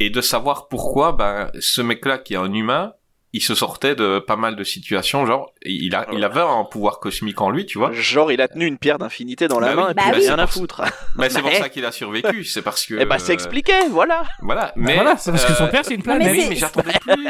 [0.00, 2.92] et de savoir pourquoi ben ce mec-là qui est un humain,
[3.36, 7.00] il se sortait de pas mal de situations, genre il a il avait un pouvoir
[7.00, 7.92] cosmique en lui, tu vois.
[7.92, 9.90] Genre, il a tenu une pierre d'infinité dans la Bah main oui.
[9.90, 10.82] et puis Bah il a rien à foutre.
[11.16, 13.72] Mais c'est pour Mais- ça qu'il a survécu, c'est parce que Eh bah, c'est expliqué,
[13.90, 14.24] voilà.
[14.42, 16.32] Voilà, mais Mais voilà, c'est parce que son euh, père c'est une mais planète.
[16.32, 17.24] oui, c'est- mais j'attendais plus.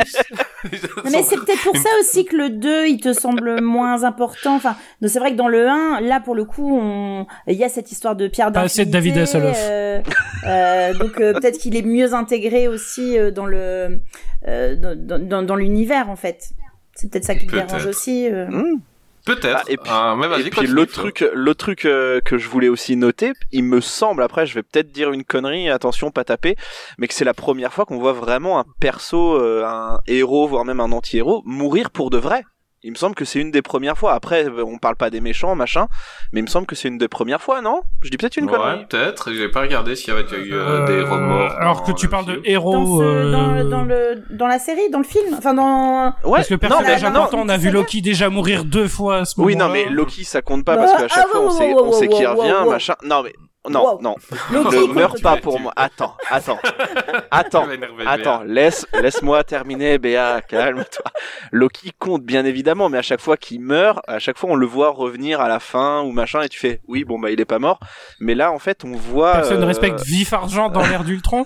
[1.11, 4.55] Mais c'est peut-être pour ça aussi que le 2, il te semble moins important.
[4.57, 7.27] Enfin, c'est vrai que dans le 1, là, pour le coup, on...
[7.47, 9.21] il y a cette histoire de pierre Pas assez de d'infinité.
[9.21, 9.57] David Hasselhoff.
[9.61, 10.01] euh,
[10.47, 14.01] euh, donc euh, peut-être qu'il est mieux intégré aussi euh, dans le
[14.49, 16.51] euh, dans, dans, dans l'univers en fait.
[16.95, 18.29] C'est peut-être ça qui te dérange aussi.
[18.29, 18.47] euh.
[18.49, 18.81] Hmm.
[19.27, 19.59] Peut-être.
[19.59, 21.03] Ah, et puis- Ah, Et puis Flo.
[21.03, 24.63] truc, l'autre truc euh, que je voulais aussi noter, il me semble, après je vais
[24.63, 26.55] peut-être dire une connerie, attention pas taper,
[26.97, 30.65] mais que c'est la première fois qu'on voit vraiment un perso, euh, un héros, voire
[30.65, 32.45] même un anti-héros, mourir pour de vrai.
[32.87, 34.13] Il me semble que c'est une des premières fois.
[34.13, 35.89] Après, euh, on parle pas des méchants, machin,
[36.33, 37.81] mais il me semble que c'est une des premières fois, non?
[38.01, 38.87] Je dis peut-être une Ouais, connerie.
[38.89, 39.33] peut-être.
[39.33, 41.51] J'ai pas regardé s'il y avait eu euh, des Euh, remords.
[41.59, 42.37] Alors que tu le parles de.
[42.37, 42.99] Dans, héros.
[42.99, 46.15] ce, euh, dans, le, dans le dans la série, dans le film, enfin dans.
[46.25, 47.71] Ouais, Parce que le non, personnage mais- important, on a vu.
[47.73, 50.77] Loki déjà mourir deux fois à ce moment Oui, non, mais Loki, ça compte pas
[50.77, 52.71] Bah, parce qu'à chaque ah, fois, on wow, sait, wow, revient, wow.
[52.71, 52.95] machin.
[53.05, 53.33] Non, mais
[53.71, 54.01] non, Wow.
[54.03, 54.15] non.
[54.51, 55.73] Ne meurs pas pour moi.
[55.77, 56.59] Attends, attends,
[57.31, 57.67] attends.
[58.07, 61.05] Attends, laisse, laisse-moi terminer, Béa, calme-toi.
[61.53, 64.67] Loki compte bien évidemment, mais à chaque fois qu'il meurt, à chaque fois on le
[64.67, 67.45] voit revenir à la fin ou machin, et tu fais, oui, bon bah il est
[67.45, 67.81] pas mort.
[68.21, 69.33] Mais là, en fait, on voit.
[69.33, 71.45] Personne ne euh, respecte Vif Argent dans l'ère d'Ultron?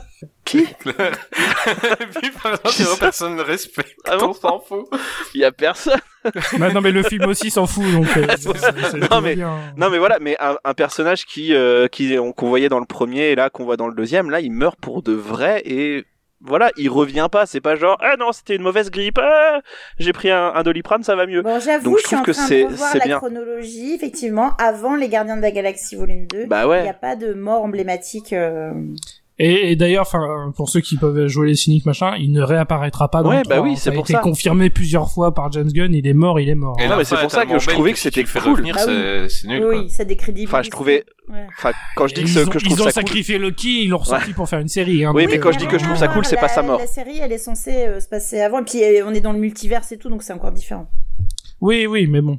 [0.50, 3.96] Qui Puis, par exemple, c'est vrai, personne ne respecte.
[4.08, 4.86] Ah bon on s'en fout.
[5.34, 6.00] Il y a personne.
[6.58, 8.06] bah, non, mais le film aussi s'en fout, donc.
[8.16, 8.26] euh,
[9.10, 9.56] Non, mais- bien.
[9.76, 13.30] Non, mais voilà, mais un, un personnage qui, euh, qui qu'on voyait dans le premier
[13.30, 16.04] et là qu'on voit dans le deuxième, là, il meurt pour de vrai et
[16.42, 17.44] voilà, il revient pas.
[17.46, 19.18] C'est pas genre, ah non, c'était une mauvaise grippe.
[19.22, 19.60] ah,
[19.98, 21.42] j'ai pris un, un doliprane, ça va mieux.
[21.42, 23.18] Bon, j'avoue, Donc, je je suis trouve en que train revoir c'est la bien.
[23.18, 23.92] chronologie.
[23.94, 26.88] Effectivement, avant les Gardiens de la Galaxie volume 2, Bah il n'y ouais.
[26.88, 28.32] a pas de mort emblématique.
[28.32, 28.72] euh,
[29.42, 33.10] Et, et d'ailleurs, enfin, pour ceux qui peuvent jouer les cyniques, machin, il ne réapparaîtra
[33.10, 33.76] pas dans Ouais, le bah 3, oui, hein.
[33.76, 34.18] c'est ça a pour été ça.
[34.18, 35.94] confirmé plusieurs fois par James Gunn.
[35.94, 36.76] Il est mort, il est mort.
[36.78, 38.50] Et Non, la mais c'est pour ça que je trouvais que c'était cool.
[38.52, 39.30] revenir, Ah oui.
[39.30, 39.62] c'est nul.
[39.62, 39.78] quoi.
[39.78, 40.48] Oui, ça décrédibilise.
[40.50, 41.46] Enfin, je trouvais, Ouais.
[41.58, 43.84] enfin, quand je dis que, ils ont, je ils trouve ont ça cool, sacrifié Loki,
[43.84, 45.04] ils l'ont ressorti pour faire une série.
[45.06, 46.62] Hein, Oui, mais euh, quand je dis que je trouve ça cool, c'est pas sa
[46.62, 46.78] mort.
[46.78, 48.60] La série, elle est censée euh, se passer avant.
[48.60, 50.90] Et puis, euh, on est dans le multiverse et tout, donc c'est encore différent.
[51.62, 52.38] Oui, oui, mais bon,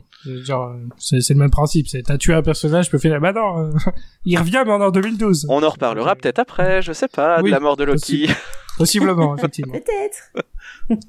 [0.98, 1.88] c'est c'est le même principe.
[1.88, 3.20] C'est t'as tué un personnage, je peux faire.
[3.20, 3.72] Bah non,
[4.26, 5.48] il revient, mais en 2012.
[5.50, 8.30] on en reparlera peut-être après, je sais pas, Oui, de la mort de Loki.
[8.78, 9.74] Possiblement, effectivement.
[9.74, 10.46] Peut-être.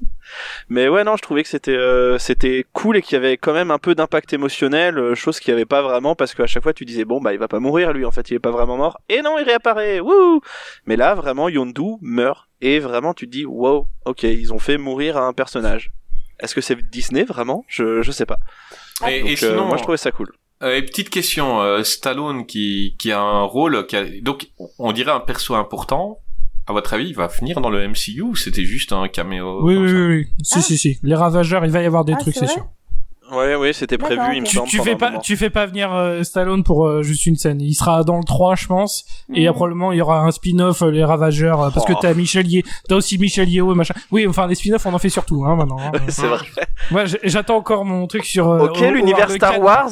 [0.69, 3.53] Mais ouais, non, je trouvais que c'était euh, c'était cool et qu'il y avait quand
[3.53, 6.63] même un peu d'impact émotionnel, euh, chose qu'il n'y avait pas vraiment parce qu'à chaque
[6.63, 8.51] fois tu disais bon bah il va pas mourir lui, en fait il est pas
[8.51, 8.99] vraiment mort.
[9.09, 9.99] Et non, il réapparaît.
[9.99, 10.41] Wouh
[10.85, 14.77] Mais là vraiment Yondu meurt et vraiment tu te dis wow, ok ils ont fait
[14.77, 15.91] mourir un personnage.
[16.39, 17.63] Est-ce que c'est Disney vraiment?
[17.67, 18.39] Je je sais pas.
[19.07, 20.31] Et, Donc, et euh, sinon, moi je trouvais ça cool.
[20.61, 24.91] Euh, et petite question, euh, Stallone qui, qui a un rôle, qui a- donc on
[24.91, 26.19] dirait un perso important.
[26.65, 29.73] À votre avis, il va finir dans le MCU ou c'était juste un caméo Oui,
[29.75, 30.27] comme oui, ça oui, oui.
[30.43, 30.61] Si, Ah.
[30.61, 30.99] si, si.
[31.03, 32.65] Les Ravageurs, il va y avoir des Ah, trucs, c'est sûr.
[33.31, 34.67] Ouais ouais, c'était prévu, il me ok.
[34.67, 35.19] Tu, fais pas, moment.
[35.21, 37.61] tu fais pas venir euh, Stallone pour euh, juste une scène.
[37.61, 39.05] Il sera dans le 3, je pense.
[39.33, 41.93] Et euh, probablement, il y aura un spin-off, euh, les Ravageurs, euh, parce Oh.
[41.93, 43.93] que t'as Michel Ye, t'as aussi Michel Yeo et machin.
[44.11, 45.77] Oui, enfin, les spin-offs, on en fait surtout, hein, maintenant.
[45.79, 45.91] hein.
[46.09, 46.45] c'est vrai.
[46.91, 48.49] Moi, j'attends encore mon truc sur.
[48.49, 49.89] euh, Ok, l'univers le Star Wars.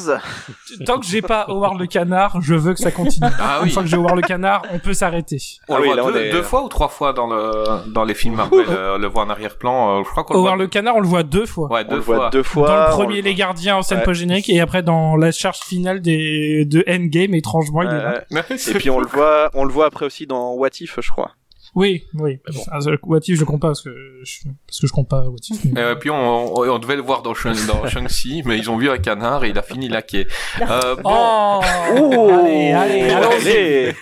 [0.86, 3.28] Tant que j'ai pas Howard le canard, je veux que ça continue.
[3.40, 3.70] Ah Une oui.
[3.72, 5.38] fois que j'ai Howard le canard, on peut s'arrêter.
[5.70, 7.52] On Ah le oui, deux, est- deux fois ou trois fois dans le
[7.92, 8.66] dans les films Marvel.
[8.70, 10.00] on le voit en arrière-plan.
[10.00, 11.72] euh, je crois qu'on le Howard le canard, on le voit deux fois.
[11.72, 12.16] Ouais, On deux le fois.
[12.18, 12.68] voit deux fois.
[12.68, 14.04] dans le premier Les Gardiens en scène Ouais.
[14.04, 18.24] post-générique et après dans la charge finale des, de Endgame, étrangement, il est là.
[18.34, 21.10] Euh, Et puis on le voit, on le voit après aussi dans What If, je
[21.12, 21.32] crois.
[21.74, 22.38] Oui, oui.
[22.70, 25.22] Ah, euh, What If, je compte pas parce que je, parce que je compte pas
[25.30, 25.64] What If.
[25.72, 28.70] mais- Euh, puis on, on, on devait le voir dans, Shang- dans Shang-Chi, mais ils
[28.70, 30.28] ont vu un canard et il a fini laqué.
[30.60, 31.62] Euh, bon, Oh,
[31.98, 33.50] Oh Allez, allez, allons-y.
[33.50, 33.96] allez.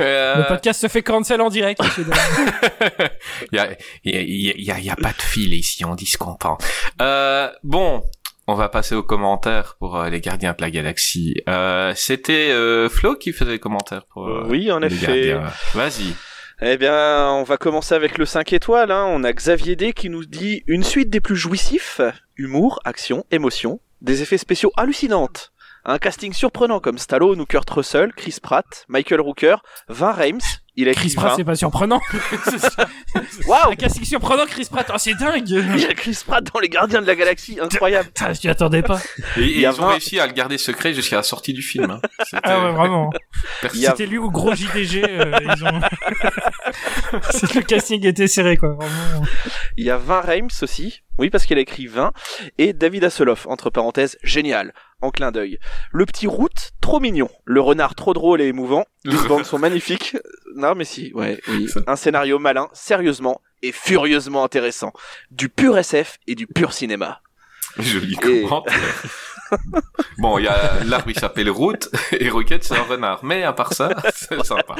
[0.00, 1.82] euh, Le podcast se fait cancel en direct.
[3.52, 3.68] Il y a,
[4.04, 6.16] il y, a, y, a, il y a pas de fil ici, on dit ce
[6.18, 6.62] qu'on pense.
[7.02, 8.02] Euh, bon,
[8.46, 11.34] on va passer aux commentaires pour euh, les gardiens de la galaxie.
[11.48, 15.36] Euh, C'était euh, Flo qui faisait les commentaires pour euh, Oui, en les effet.
[15.74, 16.14] Vas-y.
[16.62, 18.90] Eh bien, on va commencer avec le 5 étoiles.
[18.90, 19.06] Hein.
[19.08, 22.00] On a Xavier D qui nous dit une suite des plus jouissifs
[22.36, 25.52] humour, action, émotion, des effets spéciaux hallucinantes.
[25.84, 29.56] Un casting surprenant comme Stallone ou Kurt Russell, Chris Pratt, Michael Rooker,
[29.88, 30.40] Vin Rames.
[30.80, 31.36] Il a Chris Pratt, 20.
[31.36, 32.00] c'est pas surprenant.
[33.46, 34.90] Waouh Un casting surprenant, Chris Pratt.
[34.92, 35.48] Oh, c'est dingue.
[35.48, 38.06] Il y a Chris Pratt dans les Gardiens de la Galaxie, incroyable.
[38.08, 39.00] Putain, je m'y attendais pas.
[39.36, 41.52] Et, et Il y a ils ont réussi à le garder secret jusqu'à la sortie
[41.52, 41.90] du film.
[41.90, 42.00] hein.
[42.42, 43.10] Ah ouais, vraiment.
[43.62, 45.04] A- C'était lui ou gros JDG.
[45.08, 45.80] euh, ils ont...
[47.30, 48.70] c'est le casting était serré, quoi.
[48.72, 49.26] Vraiment.
[49.76, 52.12] Il y a 20 Reims aussi, oui parce qu'il a écrit 20,
[52.58, 55.58] et David Hasselhoff, entre parenthèses, génial, en clin d'œil.
[55.92, 57.28] Le petit Route, trop mignon.
[57.44, 58.84] Le renard, trop drôle et émouvant.
[59.04, 60.16] Les bandes sont magnifiques.
[60.56, 61.68] Non mais si, ouais, oui.
[61.86, 64.92] Un scénario malin, sérieusement, et furieusement intéressant.
[65.30, 67.20] Du pur SF et du pur cinéma.
[67.78, 68.74] Joli Et- commentaire.
[70.18, 73.24] bon, il y a l'arbre, il s'appelle Route, et Rocket, c'est un renard.
[73.24, 74.76] Mais à part ça, c'est sympa.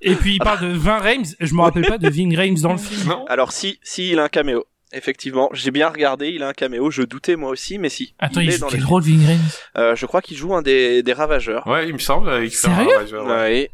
[0.00, 1.24] Et puis il parle de Vin Rames.
[1.40, 3.08] Je me rappelle pas de Vin Rames dans le film.
[3.08, 4.64] Non Alors si, si, il a un caméo.
[4.94, 8.14] Effectivement, j'ai bien regardé, il a un caméo, je doutais moi aussi, mais si.
[8.18, 9.38] Attends, il il est joue dans quel le rôle Vin Rames
[9.76, 11.66] Euh, je crois qu'il joue un des, des ravageurs.
[11.66, 12.90] Ouais, il me semble, il fait un Sérieux?
[12.94, 13.32] ravageur, ouais.
[13.32, 13.70] Ouais.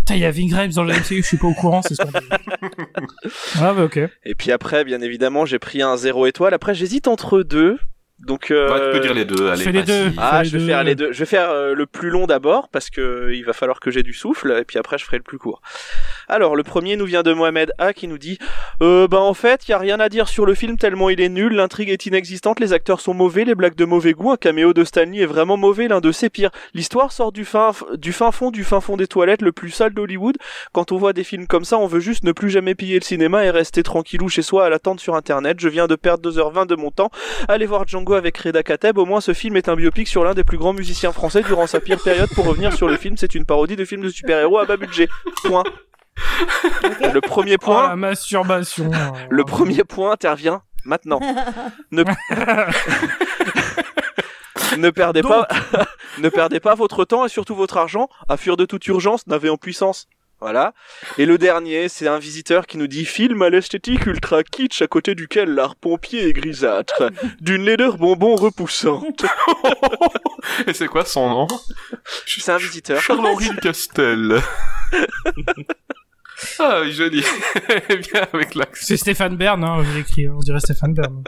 [0.00, 1.94] Putain, il y a Vin Rames dans le MCU, je suis pas au courant, c'est
[1.94, 2.28] scandaleux.
[3.60, 3.98] ah bah ok.
[4.24, 6.54] Et puis après, bien évidemment, j'ai pris un 0 étoile.
[6.54, 7.78] Après, j'hésite entre deux.
[8.18, 8.72] Donc, euh...
[8.72, 9.62] Ouais, tu peux dire les deux, allez.
[9.62, 10.10] Fais les deux.
[10.16, 11.12] Ah, Fais je vais faire les deux.
[11.12, 13.90] Je vais faire euh, le plus long d'abord parce que euh, il va falloir que
[13.90, 15.60] j'ai du souffle et puis après je ferai le plus court.
[16.26, 18.38] Alors le premier nous vient de Mohamed A qui nous dit
[18.80, 21.20] euh, bah en fait il y a rien à dire sur le film tellement il
[21.20, 24.36] est nul, l'intrigue est inexistante, les acteurs sont mauvais, les blagues de mauvais goût, un
[24.36, 26.50] caméo de Stanley est vraiment mauvais, l'un de ses pires.
[26.72, 29.92] L'histoire sort du fin du fin fond du fin fond des toilettes le plus sale
[29.92, 30.38] d'Hollywood.
[30.72, 33.04] Quand on voit des films comme ça, on veut juste ne plus jamais piller le
[33.04, 35.60] cinéma et rester tranquillou chez soi à l'attente sur internet.
[35.60, 37.10] Je viens de perdre 2h20 de mon temps
[37.48, 40.34] Allez voir Django avec Reda Kateb, au moins ce film est un biopic sur l'un
[40.34, 42.28] des plus grands musiciens français durant sa pire période.
[42.34, 45.08] Pour revenir sur le film, c'est une parodie de film de super-héros à bas budget.
[45.44, 45.64] Point.
[47.12, 48.90] Le premier Oh, point, la masturbation.
[49.28, 51.20] le premier point intervient maintenant.
[51.90, 52.02] Ne,
[54.76, 55.48] ne perdez pas,
[56.18, 59.50] ne perdez pas votre temps et surtout votre argent à fuir de toute urgence, n'avez
[59.50, 60.08] en puissance.
[60.46, 60.74] Voilà.
[61.18, 64.86] Et le dernier, c'est un visiteur qui nous dit film à l'esthétique ultra kitsch à
[64.86, 69.24] côté duquel l'art pompier est grisâtre, d'une laideur bonbon repoussante.
[70.68, 71.46] Et c'est quoi son nom?
[72.26, 73.02] C'est un visiteur.
[73.02, 74.40] Charles-Henri Castel.
[76.60, 77.24] ah, joli.
[77.88, 78.84] Bien avec l'accent.
[78.86, 81.24] C'est Stéphane Bern, hein, je l'ai écrit, on dirait Stéphane Bern.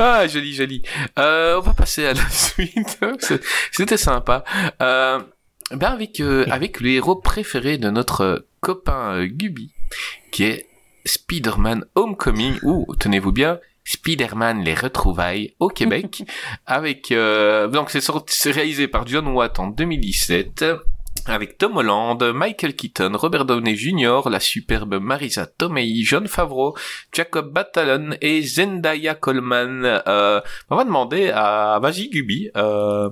[0.00, 0.82] Ah, joli, joli.
[1.20, 2.98] Euh, on va passer à la suite.
[3.70, 4.42] C'était sympa.
[4.82, 5.20] Euh,
[5.72, 9.72] ben avec euh, avec le héros préféré de notre copain euh, Gubi,
[10.32, 10.66] qui est
[11.04, 16.22] Spider-Man Homecoming, ou tenez-vous bien, Spider-Man les retrouvailles au Québec,
[16.66, 20.64] avec euh, donc c'est sorti- c'est réalisé par John Watt en 2017.
[21.26, 26.74] Avec Tom Holland, Michael Keaton, Robert Downey Jr., la superbe Marisa Tomei, John Favreau,
[27.12, 29.84] Jacob Batalon et Zendaya Coleman.
[30.06, 33.10] Euh, on va demander à vas-y Gubi, euh,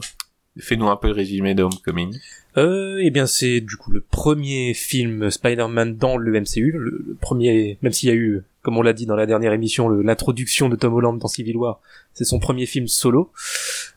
[0.59, 2.17] fais-nous un peu le résumé de Homecoming.
[2.59, 7.79] Euh, eh bien, c'est du coup le premier film Spider-Man dans le MCU, le, premier,
[7.83, 10.75] même s'il y a eu, comme on l'a dit dans la dernière émission, l'introduction de
[10.75, 11.81] Tom Holland dans Civil War,
[12.15, 13.31] c'est son premier film solo,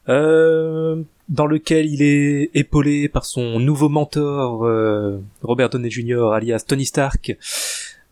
[0.09, 6.31] euh, dans lequel il est épaulé par son nouveau mentor euh, Robert Downey Jr.
[6.31, 7.35] alias Tony Stark,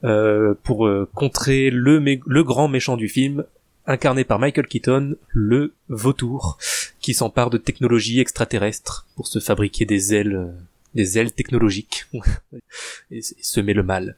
[0.03, 3.43] euh, pour contrer le grand méchant du film,
[3.89, 6.57] incarné par Michael Keaton, le vautour,
[7.01, 10.51] qui s'empare de technologies extraterrestres pour se fabriquer des ailes, euh,
[10.95, 12.05] des ailes technologiques
[13.11, 14.15] et, semer le mal.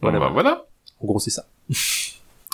[0.00, 0.64] Voilà, Voilà, bah, voilà.
[1.00, 1.46] En gros, c'est ça.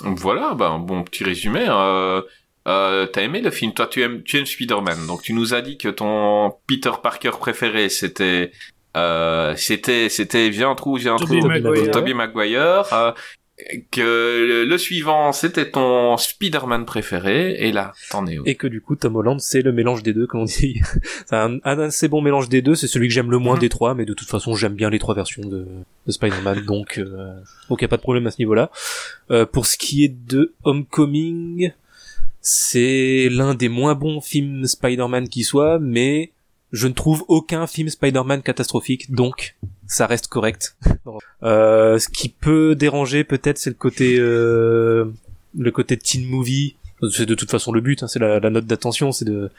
[0.03, 1.65] Voilà, bah, un bon petit résumé.
[1.67, 2.21] Euh,
[2.67, 3.73] euh, T'as aimé le film?
[3.73, 5.07] Toi, tu aimes, tu aimes Spider-Man.
[5.07, 8.51] Donc, tu nous as dit que ton Peter Parker préféré, c'était...
[8.95, 11.91] Euh, c'était, c'était, viens un trou, viens un Tobey trou, Maguire.
[11.91, 12.93] Tobey Maguire.
[12.93, 13.11] Euh,
[13.91, 17.55] que le, suivant, c'était ton Spider-Man préféré.
[17.67, 18.43] Et là, t'en es où?
[18.45, 20.79] Et que du coup, Tom Holland, c'est le mélange des deux, comme on dit.
[21.25, 22.75] c'est un, un assez bon mélange des deux.
[22.75, 23.61] C'est celui que j'aime le moins Mhm.
[23.61, 25.65] des trois, mais de toute façon, j'aime bien les trois versions de,
[26.05, 27.33] de Spider-Man, donc euh,
[27.69, 28.69] donc y a pas de problème à ce niveau-là.
[29.31, 31.71] Euh, pour ce qui est de Homecoming,
[32.41, 36.31] c'est l'un des moins bons films Spider-Man qui soit, mais
[36.71, 39.55] je ne trouve aucun film Spider-Man catastrophique, donc
[39.87, 40.75] ça reste correct.
[41.43, 45.05] Euh, ce qui peut déranger peut-être, c'est le côté euh,
[45.57, 46.75] le côté teen movie.
[47.11, 49.51] C'est de toute façon le but, hein, c'est la, la note d'attention, c'est de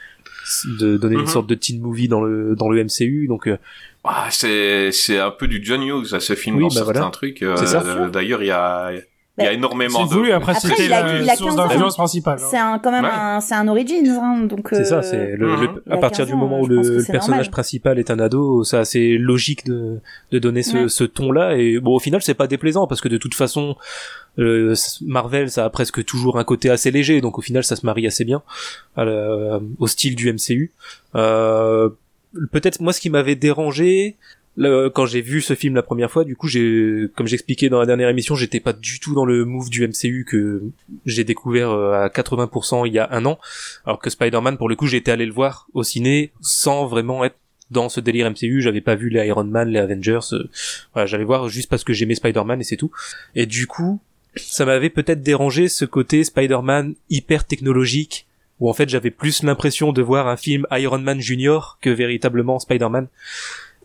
[0.79, 1.21] de donner Mhm.
[1.21, 3.27] une sorte de teen movie dans le dans le MCU.
[3.27, 3.57] Donc euh,
[4.03, 6.93] Ah, c'est, c'est un peu du John Hughes, à ce film, Oui, dans bah certains
[6.99, 7.11] voilà.
[7.11, 7.41] trucs.
[7.43, 8.91] euh, D'ailleurs, il y a,
[9.39, 10.19] il y a énormément C'est de...
[10.19, 11.67] voulu, après, Après, il a- la il a source 15 ans.
[11.67, 12.39] d'influence principale.
[12.41, 12.47] hein.
[12.49, 13.09] C'est un, quand même Ouais.
[13.13, 14.67] un, c'est un Origins, hein, donc.
[14.71, 15.61] c'est euh, ça, c'est le, Mhm.
[15.61, 17.49] le- il à partir 15 du moment où le, c'est personnage normal.
[17.51, 19.99] principal est un ado, c'est assez logique de
[20.31, 20.89] de donner ce, Ouais.
[20.89, 21.55] ce ton-là.
[21.57, 23.75] Et bon, au final, c'est pas déplaisant parce que de toute façon,
[24.37, 24.73] euh,
[25.05, 28.07] Marvel, ça a presque toujours un côté assez léger, donc au final, ça se marie
[28.07, 28.41] assez bien
[28.95, 30.71] à la- au style du MCU.
[31.15, 31.89] Euh,
[32.51, 34.15] Peut-être moi, ce qui m'avait dérangé.
[34.93, 37.85] Quand j'ai vu ce film la première fois, du coup, j'ai, comme j'expliquais dans la
[37.85, 40.63] dernière émission, j'étais pas du tout dans le move du MCU que
[41.05, 43.39] j'ai découvert euh, à 80% il y a un an,
[43.85, 47.37] alors que Spider-Man, pour le coup, été allé le voir au ciné sans vraiment être
[47.71, 50.49] dans ce délire MCU, j'avais pas vu les Iron Man, les Avengers, euh,
[50.93, 52.91] voilà, j'allais voir juste parce que j'aimais Spider-Man et c'est tout.
[53.35, 54.01] Et du coup,
[54.35, 58.25] ça m'avait peut-être dérangé ce côté Spider-Man hyper technologique,
[58.59, 62.59] où en fait j'avais plus l'impression de voir un film Iron Man Junior que véritablement
[62.59, 63.07] Spider-Man.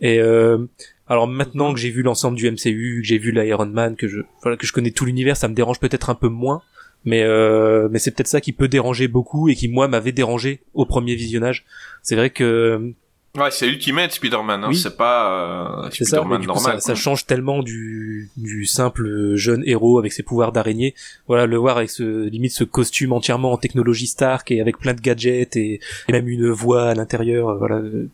[0.00, 0.58] Et euh,
[1.06, 1.74] Alors maintenant Mhm.
[1.74, 4.66] que j'ai vu l'ensemble du MCU, que j'ai vu l'Iron Man, que je voilà que
[4.66, 6.62] je connais tout l'univers, ça me dérange peut-être un peu moins.
[7.04, 10.62] Mais euh, mais c'est peut-être ça qui peut déranger beaucoup et qui moi m'avait dérangé
[10.72, 11.66] au premier visionnage.
[12.02, 12.94] C'est vrai que
[13.36, 14.76] Ouais, c'est Ultimate Spider-Man, hein, Oui.
[14.76, 16.74] c'est pas euh, Spider-Man normal.
[16.74, 20.94] ça, ça change tellement du, du simple jeune héros avec ses pouvoirs d'araignée.
[21.26, 24.94] Voilà, le voir avec ce, limite ce costume entièrement en technologie Stark et avec plein
[24.94, 28.08] de gadgets et, et même une voix à l'intérieur, euh, voilà, euh,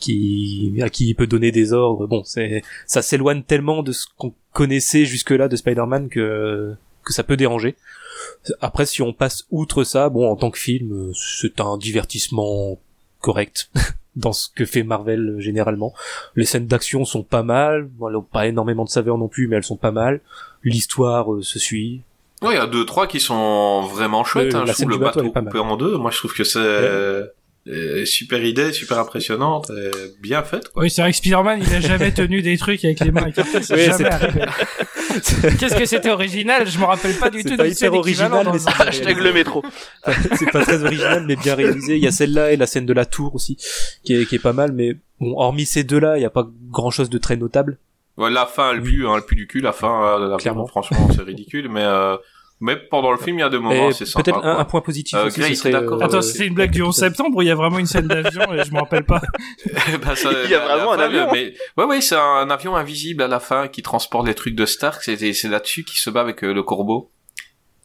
[0.00, 2.08] qui, à qui il peut donner des ordres.
[2.08, 7.22] Bon, c'est, ça s'éloigne tellement de ce qu'on connaissait jusque-là de Spider-Man que, que ça
[7.22, 7.76] peut déranger.
[8.60, 12.80] Après, si on passe outre ça, bon, en tant que film, euh, c'est un divertissement
[13.26, 13.70] correct
[14.14, 15.92] dans ce que fait Marvel euh, généralement.
[16.36, 19.48] Les scènes d'action sont pas mal, bon, elles ont pas énormément de saveur non plus,
[19.48, 20.20] mais elles sont pas mal.
[20.62, 22.02] L'histoire euh, se suit.
[22.40, 24.54] Ouais, il y a deux trois qui sont vraiment chouettes.
[24.54, 24.60] Hein.
[24.60, 25.52] la Je scène trouve le du bateau, bateau elle est pas mal.
[25.52, 25.96] coupé en deux.
[25.98, 26.60] Moi, je trouve que c'est
[28.04, 29.90] super idée, super impressionnante, et
[30.20, 30.68] bien faite.
[30.68, 30.84] Quoi.
[30.84, 33.62] Oui, c'est vrai que Spider-Man, il a jamais tenu des trucs avec les mains écartées.
[33.62, 34.42] C'est Oui, jamais arrivé.
[35.58, 36.68] Qu'est-ce que c'était original?
[36.68, 39.62] Je me rappelle pas du C'est tout pas hyper original, mais un- Hashtag le métro.
[40.38, 41.96] c'est pas très original, mais bien réalisé.
[41.96, 43.56] Il y a celle-là et la scène de la tour aussi,
[44.04, 46.46] qui est, qui est pas mal, mais bon, hormis ces deux-là, il y a pas
[46.70, 47.78] grand-chose de très notable.
[48.18, 48.92] Ouais, la fin, elle Oui.
[48.92, 49.60] pue, hein, elle pue du cul.
[49.60, 50.66] La fin, euh, la Clairement.
[50.66, 51.68] fin, franchement, c'est ridicule.
[51.70, 52.16] Mais euh,
[52.60, 54.22] mais pendant le film, il y a des moments, c'est sympa.
[54.32, 56.70] peut-être un, point positif Euh, aussi, Grey, ce serait, d'accord Attends, euh, c'était une blague
[56.70, 59.04] du 11 septembre où il y a vraiment une scène d'avion et je me rappelle
[59.04, 59.20] pas.
[60.04, 61.28] Bah, ça- Il y a la vraiment un avion.
[61.32, 64.64] Mais ouais, ouais, c'est un avion invisible à la fin qui transporte les trucs de
[64.66, 65.02] Stark.
[65.02, 67.10] C'est c'est là-dessus qu'il se bat avec euh, le corbeau.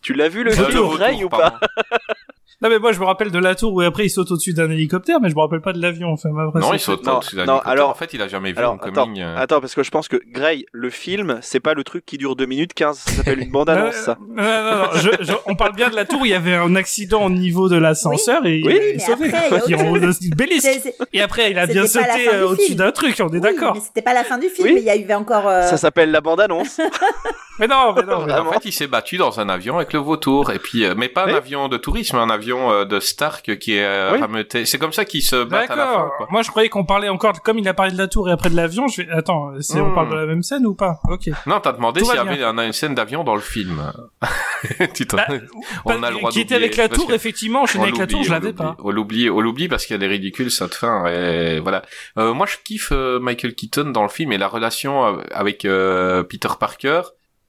[0.01, 1.59] Tu l'as vu le Euh, film vautour, Grey ou pas.
[2.61, 4.69] Non mais moi je me rappelle de la tour où après il saute au-dessus d'un
[4.69, 6.09] hélicoptère, mais je me rappelle pas de l'avion.
[6.11, 7.71] Enfin, ma Non, il saute au-dessus d'un hélicoptère.
[7.71, 9.19] alors- en fait, il a jamais vu Alors, Homecoming.
[9.21, 9.35] euh.
[9.37, 12.35] Attends, parce que je pense que Grey, le film, c'est pas le truc qui dure
[12.35, 14.17] 2 minutes 15, ça s'appelle une bande-annonce, ça.
[14.29, 16.35] Non, non, non, non, je- je- on parle bien de la tour où il y
[16.35, 19.31] avait un accident au niveau de l'ascenseur et Oui, il est sauvé.
[21.13, 23.73] Et après, il a bien sauté euh, au-dessus d'un truc, on est oui, d'accord.
[23.73, 24.75] Mais c'était pas la fin du film, Oui.
[24.77, 25.47] il y avait encore.
[25.47, 26.79] euh, Ça s'appelle la bande-annonce.
[27.59, 28.27] Mais non, mais non.
[28.47, 31.09] En fait, il s'est battu dans un avion avec le vautour, et puis, euh, mais
[31.09, 31.33] pas un Oui.
[31.35, 34.65] avion de tourisme, un avion euh, de Stark qui est euh, rameuté.
[34.65, 36.11] C'est comme ça qu'ils se battent à la fin, D'accord.
[36.17, 36.27] quoi.
[36.31, 38.49] Moi, je croyais qu'on parlait encore, comme il a parlé de la tour et après
[38.49, 39.95] de l'avion, je vais, attends, c'est, on Hmm.
[39.95, 40.99] parle de la même scène ou pas?
[41.09, 41.29] Ok.
[41.45, 43.91] Non, t'as demandé s'il y va avait une scène d'avion dans le film.
[44.93, 45.27] tu Bah,
[45.85, 48.23] on a le droit qui était avec la tour, effectivement, enchaîné On avec la tour,
[48.23, 48.75] je l'avais pas.
[48.79, 51.05] On l'oublie, on l'oublie parce qu'elle est ridicule cette fin.
[51.07, 51.81] Et voilà.
[52.17, 55.65] Euh, moi, je kiffe euh, Michael Keaton dans le film et la relation euh, avec
[55.65, 57.01] euh, Peter Parker.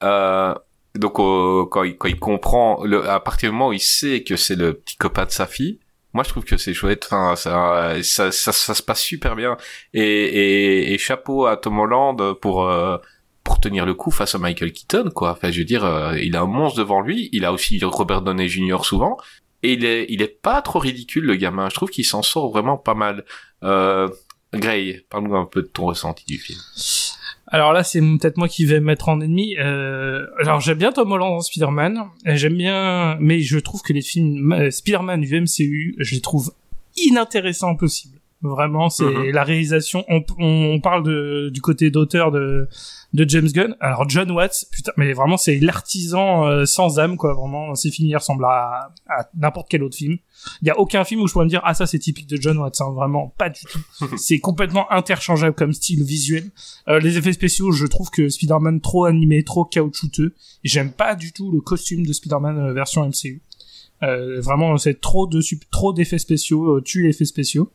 [0.03, 0.55] Euh,
[0.95, 4.23] donc euh, quand, il, quand il comprend, le, à partir du moment où il sait
[4.23, 5.79] que c'est le petit copain de sa fille,
[6.13, 7.07] moi je trouve que c'est chouette.
[7.07, 9.57] Enfin, ça, ça, ça, se passe super bien.
[9.95, 12.99] Et, et, et chapeau à Tom Holland pour euh,
[13.45, 15.33] pour tenir le coup face à Michael Keaton, quoi.
[15.33, 17.29] Enfin, je veux dire, euh, il a un monstre devant lui.
[17.33, 18.85] Il a aussi Robert Downey Jr.
[18.85, 19.17] souvent.
[19.63, 21.69] Et il est, il est pas trop ridicule, le gamin.
[21.69, 23.25] Je trouve qu'il s'en sort vraiment pas mal.
[23.63, 24.09] Euh,
[24.53, 26.59] Gray, parle-nous un peu de ton ressenti du film.
[27.55, 29.57] Alors là, c'est peut-être moi qui vais me mettre en ennemi.
[29.59, 32.03] Euh, alors j'aime bien Tom Holland dans Spider-Man.
[32.25, 36.53] J'aime bien, mais je trouve que les films euh, Spider-Man du MCU, je les trouve
[36.97, 38.19] inintéressants possible.
[38.41, 39.31] Vraiment, c'est Mhm.
[39.31, 40.05] la réalisation.
[40.09, 42.69] On, on parle de, du côté d'auteur de,
[43.13, 43.77] de James Gunn.
[43.81, 47.35] Alors John Watts, putain, mais vraiment c'est l'artisan euh, sans âme, quoi.
[47.35, 50.17] Vraiment, ces films ressemblent à, à n'importe quel autre film.
[50.63, 52.41] Il y a aucun film où je pourrais me dire ah ça c'est typique de
[52.41, 52.81] John Watts.
[52.81, 52.93] Hein.
[52.95, 53.81] Vraiment pas du tout.
[54.17, 56.51] c'est complètement interchangeable comme style visuel.
[56.89, 60.35] Euh, les effets spéciaux, je trouve que Spider-Man trop animé, trop caoutchouteux.
[60.65, 63.41] J'aime pas du tout le costume de Spider-Man euh, version MCU.
[64.03, 65.41] Euh, vraiment, c'est trop de
[65.71, 67.71] trop d'effets spéciaux, euh, tue l'effet spéciaux.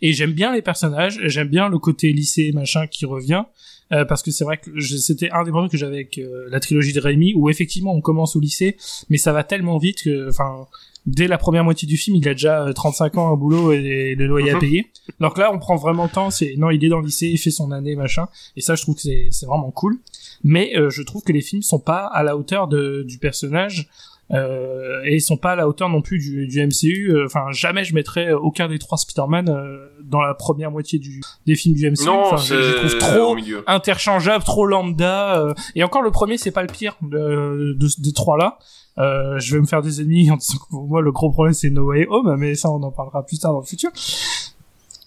[0.00, 3.44] Et j'aime bien les personnages, j'aime bien le côté lycée machin qui revient.
[3.92, 6.60] euh, parce que c'est vrai que c'était un des problèmes que j'avais avec euh, la
[6.60, 8.76] trilogie de Raimi, où effectivement on commence au lycée,
[9.08, 10.66] mais ça va tellement vite que, enfin,
[11.06, 14.14] dès la première moitié du film, il a déjà euh, 35 ans, un boulot et
[14.14, 14.60] le loyer à Mhm.
[14.60, 14.86] payer.
[15.20, 16.30] Donc là, on prend vraiment le temps.
[16.30, 18.28] C'est non, il est dans le lycée, il fait son année, machin.
[18.56, 19.98] Et ça, je trouve que c'est c'est vraiment cool.
[20.44, 23.88] Mais euh, je trouve que les films sont pas à la hauteur de, du personnage.
[24.30, 27.10] Euh, et ils sont pas à la hauteur non plus du, du MCU.
[27.12, 31.20] Euh, Enfin, jamais je mettrais aucun des trois Spider-Man euh, dans la première moitié du,
[31.46, 32.04] des films du MCU.
[32.04, 35.40] Non, Enfin, je, je trouve trop interchangeable, trop lambda.
[35.40, 38.58] euh, et encore le premier, c'est pas le pire de, de, des trois là.
[38.98, 41.54] Euh, je vais me faire des ennemis en disant que pour moi le gros problème
[41.54, 43.90] c'est No Way Home, mais ça on en parlera plus tard dans le futur.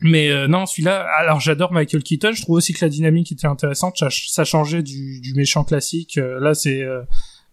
[0.03, 2.31] Mais euh, non, celui-là, alors j'adore Michael Keaton.
[2.33, 3.97] Je trouve aussi que la dynamique était intéressante.
[3.97, 6.17] Ça, ça changeait du, du méchant classique.
[6.17, 7.01] Euh, là, c'est euh,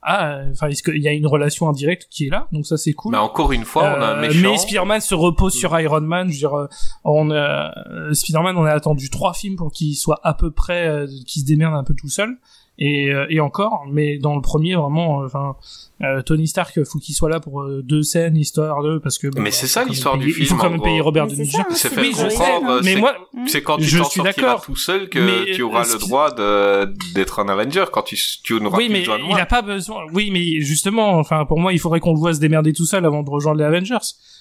[0.03, 2.93] ah, enfin, est-ce qu'il y a une relation indirecte qui est là, donc ça c'est
[2.93, 3.13] cool.
[3.13, 4.51] Mais encore une fois, on a un Euh, méchant.
[4.53, 6.29] Mais Spider-Man se repose sur Iron Man.
[6.29, 6.69] Je veux dire, euh,
[7.05, 7.69] on euh,
[8.13, 11.47] Spider-Man, on a attendu trois films pour qu'il soit à peu près, euh, qu'il se
[11.47, 12.39] démerde un peu tout seul.
[12.81, 15.57] Et, euh, et encore mais dans le premier vraiment euh, enfin
[16.03, 19.27] euh, Tony Stark faut qu'il soit là pour euh, deux scènes histoire de parce que
[19.27, 21.45] bah, Mais c'est ça l'histoire du payer- il faut film, quand même payer Robert Downey
[21.45, 21.59] Jr.
[21.61, 23.15] hein, C'est fait comprendre, mais c'est- moi
[23.47, 27.41] c'est quand tu t'en sortiras tout seul que Mais, tu auras le droit de d'être
[27.41, 30.03] un Avenger quand tu tu n'auras oui, plus mais besoin de il a pas besoin.
[30.13, 33.05] Oui, mais justement, enfin, pour moi, il faudrait qu'on le voit se démerder tout seul
[33.05, 33.99] avant de rejoindre les Avengers.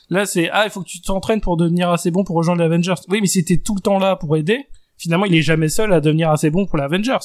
[0.09, 2.65] Là, c'est ah, il faut que tu t'entraînes pour devenir assez bon pour rejoindre les
[2.65, 2.93] Avengers.
[3.09, 4.59] Oui, mais si t'es tout le temps là pour aider,
[4.97, 7.17] finalement, il est jamais seul à devenir assez bon pour les Avengers.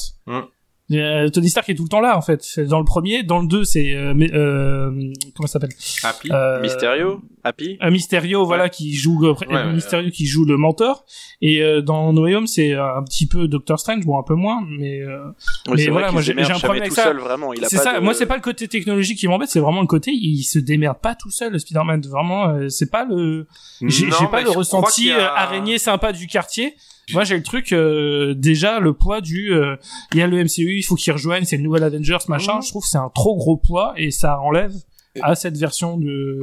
[0.91, 2.43] Euh, Tony Stark est tout le temps là, en fait.
[2.43, 4.91] C'est Dans le premier, dans le deux, c'est euh, euh,
[5.35, 5.71] comment ça s'appelle?
[6.03, 6.29] Happy?
[6.31, 7.79] euh, Mysterio, Happy?
[7.81, 11.07] un Mysterio, voilà, qui joue euh, Ouais, ouais, Mysterio qui joue le mentor.
[11.41, 14.35] Et euh, dans No Way Home, c'est un petit peu Doctor Strange, bon, un peu
[14.35, 15.29] moins, mais euh,
[15.69, 17.05] Oui, Mais voilà, moi, j'ai- un problème avec tout ça.
[17.05, 17.55] seul, vraiment.
[17.55, 17.95] Il a pas ça.
[17.99, 20.59] de- Moi, c'est pas le côté technologique qui m'embête, c'est vraiment le côté il se
[20.59, 22.03] démerde pas tout seul, le Spider-Man.
[22.11, 23.47] Vraiment, euh, c'est pas le.
[23.81, 26.75] J'ai pas mais le je crois ressenti a- euh, araignée sympa du quartier.
[27.13, 29.53] Moi, j'ai le truc euh, déjà le poids du.
[29.53, 29.77] euh,
[30.13, 32.57] Il y a le MCU, il faut qu'ils rejoignent, c'est le nouvel Avengers, machin.
[32.57, 32.63] Mhm.
[32.63, 34.73] Je trouve que c'est un trop gros poids et ça enlève
[35.21, 36.41] à cette version de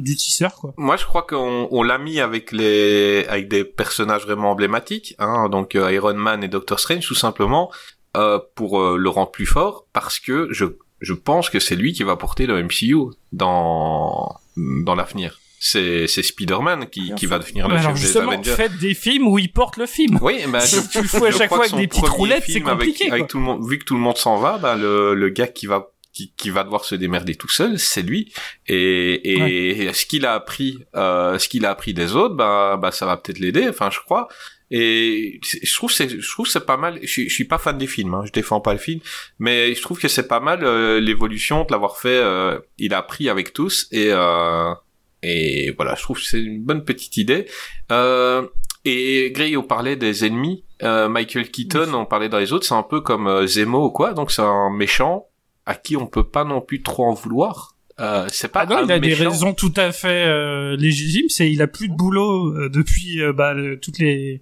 [0.00, 0.74] du tisseur quoi.
[0.76, 5.48] Moi, je crois qu'on on l'a mis avec les avec des personnages vraiment emblématiques, hein,
[5.48, 7.70] donc euh, Iron Man et Doctor Strange, tout simplement
[8.16, 10.64] euh, pour euh, le rendre plus fort, parce que je
[11.00, 12.96] je pense que c'est lui qui va porter le MCU
[13.32, 15.38] dans dans l'avenir.
[15.62, 18.50] C'est c'est Spider-Man qui qui va devenir le Alors chef des justement, Avengers.
[18.56, 20.18] faites des films où il porte le film.
[20.22, 22.64] Oui, bah, je, tu le fous à chaque fois avec des petites roulettes, c'est avec-
[22.64, 25.28] compliqué, Avec, tout le monde, vu que tout le monde s'en va, bah, le, le
[25.28, 28.32] gars qui va qui, qui va devoir se démerder tout seul, c'est lui.
[28.66, 32.90] Et, et ce qu'il a appris, euh, ce qu'il a appris des autres, bah, bah,
[32.90, 33.68] ça va peut-être l'aider.
[33.68, 34.28] Enfin, je crois.
[34.72, 36.98] Et je trouve c'est je trouve c'est pas mal.
[37.02, 39.00] Je, suis- je suis pas fan des films, hein, je défends pas le film,
[39.40, 42.08] mais je trouve que c'est pas mal euh, l'évolution de l'avoir fait.
[42.08, 44.72] euh, il a appris avec tous et euh,
[45.22, 47.46] et voilà, je trouve que c'est une bonne petite idée.
[47.92, 48.46] Euh,
[48.84, 50.64] et Gray, on parlait des ennemis.
[50.82, 53.90] Euh, Michael Keaton, on parlait dans les autres, c'est un peu comme euh, Zemo ou
[53.90, 54.14] quoi.
[54.14, 55.26] Donc c'est un méchant
[55.66, 57.76] à qui on peut pas non plus trop en vouloir.
[58.00, 61.28] Euh, c'est pas Ah non, il a des raisons tout à fait euh, légitimes.
[61.28, 64.40] C'est il a plus de boulot euh, depuis euh, bah, le- toutes les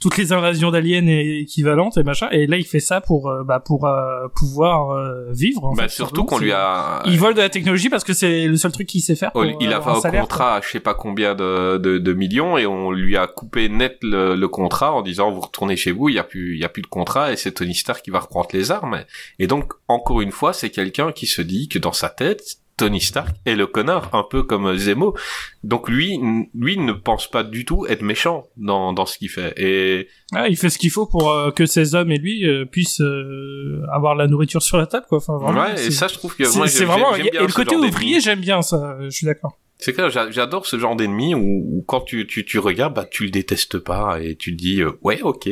[0.00, 2.28] toutes les invasions d'aliens et équivalentes et machin.
[2.32, 5.64] Et là, il fait ça pour euh, bah, pour euh, pouvoir euh, vivre.
[5.64, 7.02] en Bah, fait, surtout qu'on lui a.
[7.06, 9.32] Il vole de la technologie parce que c'est le seul truc qu'il sait faire.
[9.32, 12.56] Pour, il a un salaire, contrat à je sais pas combien de, de, de millions
[12.56, 16.08] et on lui a coupé net le, le contrat en disant vous retournez chez vous,
[16.08, 18.10] il y a plus il y a plus de contrat et c'est Tony Stark qui
[18.10, 19.04] va reprendre les armes.
[19.38, 23.00] Et donc encore une fois, c'est quelqu'un qui se dit que dans sa tête Tony
[23.00, 25.14] Stark est le connard, un peu comme Zemo.
[25.62, 26.18] Donc lui,
[26.54, 29.54] lui ne pense pas du tout être méchant dans, dans ce qu'il fait.
[29.56, 32.64] Et Ah, il fait ce qu'il faut pour euh, que ces hommes et lui euh,
[32.64, 35.18] puissent euh, avoir la nourriture sur la table, quoi.
[35.18, 37.14] Enfin, vraiment, ouais, et ça je trouve que c'est moi c'est vraiment.
[37.14, 38.96] Et le côté ouvrier, j'aime bien ça.
[39.02, 39.58] Je suis d'accord.
[39.78, 41.40] C'est clair, j'a- j'adore ce genre d'ennemi où,
[41.78, 44.80] où quand tu, tu, tu regardes, bah, tu le détestes pas et tu te dis,
[44.80, 45.48] euh, ouais, ok.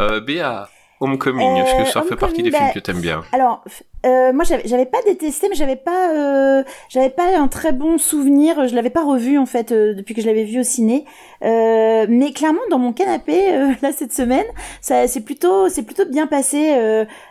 [0.00, 0.68] Euh, Béa,
[1.00, 3.64] Homecoming, est-ce que ça Euh, fait partie des films bah, que t'aimes bien Alors,
[4.04, 8.68] euh, moi, j'avais pas détesté, mais j'avais pas, euh, j'avais pas un très bon souvenir.
[8.68, 11.04] Je l'avais pas revu en fait euh, depuis que je l'avais vu au ciné.
[11.42, 13.50] Mais clairement, dans mon canapé
[13.82, 14.46] là cette semaine,
[14.80, 16.74] ça c'est plutôt, c'est plutôt bien passé.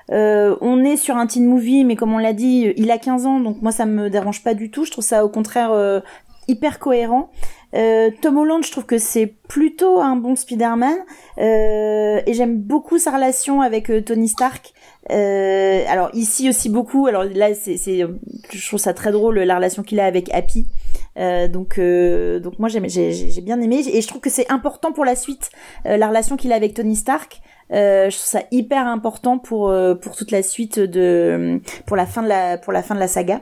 [0.10, 3.40] On est sur un teen movie, mais comme on l'a dit, il a 15 ans,
[3.40, 4.86] donc moi ça me dérange pas du tout.
[4.86, 6.02] Je trouve ça au contraire
[6.48, 7.30] hyper cohérent.
[7.76, 10.98] Euh, Tom Holland, je trouve que c'est plutôt un bon Spider-Man.
[11.38, 14.74] Euh, et j'aime beaucoup sa relation avec euh, Tony Stark.
[15.12, 17.08] Euh, alors ici aussi beaucoup.
[17.08, 20.68] Alors là, c'est, je trouve ça très drôle la relation qu'il a avec Happy.
[21.18, 25.16] Euh, donc, donc moi j'ai, bien aimé et je trouve que c'est important pour la
[25.16, 25.50] suite
[25.84, 27.42] la relation qu'il a avec Tony Stark.
[27.72, 32.06] Euh, je trouve ça hyper important pour euh, pour toute la suite de pour la
[32.06, 33.42] fin de la pour la fin de la saga.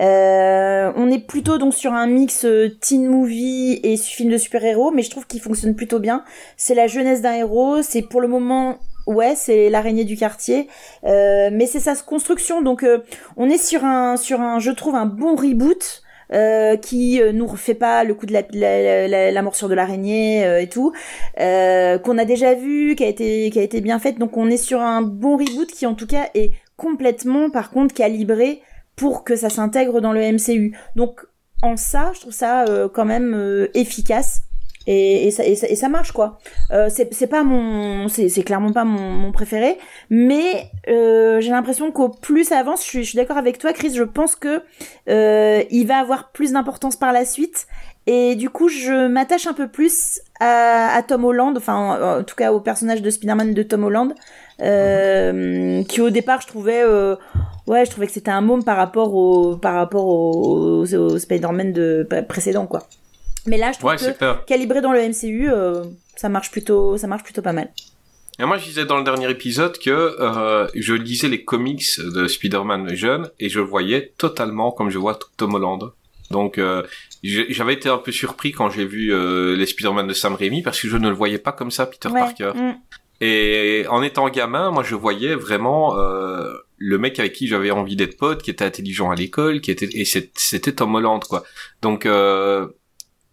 [0.00, 2.46] Euh, on est plutôt donc sur un mix
[2.80, 6.24] teen movie et film de super-héros, mais je trouve qu'il fonctionne plutôt bien.
[6.56, 10.68] C'est la jeunesse d'un héros, c'est pour le moment ouais, c'est l'araignée du quartier,
[11.04, 12.62] euh, mais c'est sa construction.
[12.62, 12.98] Donc euh,
[13.36, 16.02] on est sur un sur un je trouve un bon reboot.
[16.32, 19.74] Euh, qui euh, nous refait pas le coup de la, la, la, la morsure de
[19.74, 20.92] l'araignée euh, et tout
[21.38, 24.18] euh, qu'on a déjà vu qui a été qui a été bien faite.
[24.18, 27.94] Donc on est sur un bon reboot qui en tout cas est complètement par contre
[27.94, 28.62] calibré
[28.96, 31.20] pour que ça s'intègre dans le MCU donc
[31.62, 32.64] en ça je trouve ça
[32.94, 34.43] quand même efficace
[34.86, 36.38] et, et, ça, et, ça, et ça marche quoi.
[36.70, 39.78] Euh, c'est pas mon, c'est clairement pas mon, mon préféré,
[40.10, 43.94] mais euh, j'ai l'impression qu'au plus ça avance, je suis, suis d'accord avec toi, Chris.
[43.94, 44.62] Je pense que
[45.08, 47.66] euh, il va avoir plus d'importance par la suite,
[48.06, 52.36] et du coup, je m'attache un peu plus à, à Tom Holland, enfin en tout
[52.36, 54.14] cas au personnage de Spider-Man de Tom Holland,
[54.60, 57.16] euh, qui au départ je trouvais, euh,
[57.66, 61.18] ouais, je trouvais que c'était un môme par rapport au, par rapport au, au, au
[61.18, 62.86] Spider-Man de précédent quoi.
[63.46, 64.44] Mais là, je trouve Ouais, que clair.
[64.46, 65.84] calibré dans le MCU, euh,
[66.16, 67.70] ça marche plutôt, ça marche plutôt pas mal.
[68.38, 72.26] Et moi, je disais dans le dernier épisode que euh, je lisais les comics de
[72.26, 75.92] Spider-Man jeune et je le voyais totalement comme je vois Tom Holland.
[76.30, 76.82] Donc, euh,
[77.22, 79.12] j'avais été un peu surpris quand j'ai vu
[79.56, 82.08] les Spider-Man de Sam Raimi parce que je ne le voyais pas comme ça, Peter
[82.08, 82.52] Ouais, Parker.
[82.54, 82.74] mm.
[83.20, 88.16] Et en étant gamin, moi, je voyais vraiment le mec avec qui j'avais envie d'être
[88.16, 91.44] pote, qui était intelligent à l'école, qui était et c'était Tom Holland, quoi.
[91.82, 92.66] Donc, euh,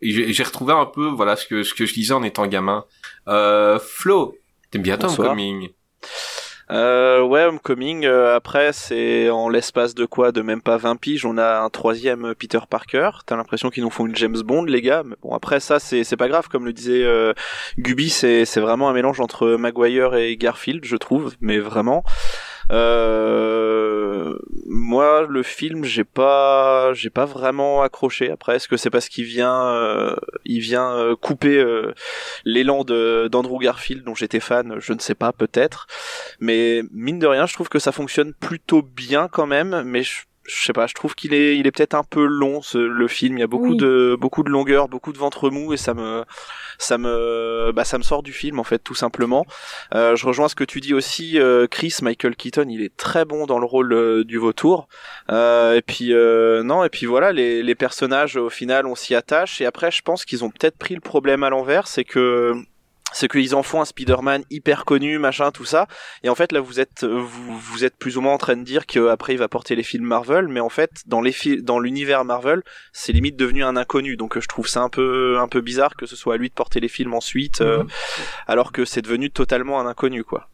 [0.02, 2.86] j'ai retrouvé un peu, voilà, ce que ce que je disais en étant gamin.
[3.28, 4.36] Euh, Flo,
[4.72, 5.30] t'aimes bien Bonsoir.
[5.30, 5.70] Coming
[6.72, 10.32] Euh, ouais, Homecoming, euh, après, c'est en l'espace de quoi?
[10.32, 13.10] De même pas 20 piges, on a un troisième Peter Parker.
[13.26, 15.04] T'as l'impression qu'ils nous font une James Bond, les gars.
[15.06, 16.48] Mais bon, après, ça, c'est c'est pas grave.
[16.48, 17.34] Comme le disait euh,
[17.78, 21.36] Gubi, c'est c'est vraiment un mélange entre Maguire et Garfield, je trouve.
[21.42, 22.04] Mais vraiment.
[22.72, 23.81] Euh,
[24.66, 28.32] moi, le film, j'ai pas, j'ai pas vraiment accroché.
[28.32, 30.16] Après, est-ce que c'est parce qu'il vient, euh,
[30.46, 31.94] il vient euh, couper euh,
[32.46, 35.88] l'élan d'Andrew Garfield, dont j'étais fan Je ne sais pas, peut-être.
[36.40, 39.84] Mais mine de rien, je trouve que ça fonctionne plutôt bien quand même.
[39.86, 40.22] Mais je,
[40.54, 43.08] je sais pas, je trouve qu'il est, il est peut-être un peu long ce, le
[43.08, 43.38] film.
[43.38, 43.78] Il y a beaucoup Oui.
[43.78, 46.24] de, beaucoup de longueur, beaucoup de ventre mou et ça me,
[46.78, 49.46] ça me, bah ça me sort du film en fait, tout simplement.
[49.96, 53.24] Euh, je rejoins ce que tu dis aussi, euh, Chris Michael Keaton, il est très
[53.26, 54.88] bon dans le rôle euh, du vautour.
[55.30, 59.16] Euh, et puis euh, non, et puis voilà, les, les personnages au final, on s'y
[59.16, 59.62] attache.
[59.62, 62.54] Et après, je pense qu'ils ont peut-être pris le problème à l'envers, c'est que
[63.14, 65.88] c'est qu'ils en font un Spider-Man hyper connu, machin, tout ça.
[66.24, 68.64] Et en fait, là, vous êtes, vous, vous êtes plus ou moins en train de
[68.64, 70.48] dire qu'après, il va porter les films Marvel.
[70.48, 72.62] Mais en fait, dans les dans l'univers Marvel,
[72.94, 74.18] c'est limite devenu un inconnu.
[74.18, 76.50] Donc, euh, je trouve ça un peu, un peu bizarre que ce soit à lui
[76.50, 77.84] de porter les films ensuite, euh,
[78.48, 80.48] alors que c'est devenu totalement un inconnu, quoi.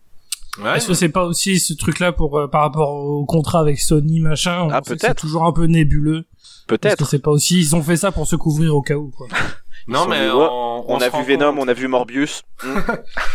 [0.64, 0.78] Ouais.
[0.78, 4.20] Est-ce que c'est pas aussi ce truc-là pour euh, par rapport au contrat avec Sony
[4.20, 5.02] machin Ah, peut-être.
[5.02, 6.26] C'est toujours un peu nébuleux?
[6.26, 7.06] Est-ce que Peut-être.
[7.08, 9.28] c'est pas aussi ils ont fait ça pour se couvrir au cas où quoi?
[9.88, 11.64] Non, mais on, a vu Venom, compte.
[11.64, 12.44] on a vu Morbius.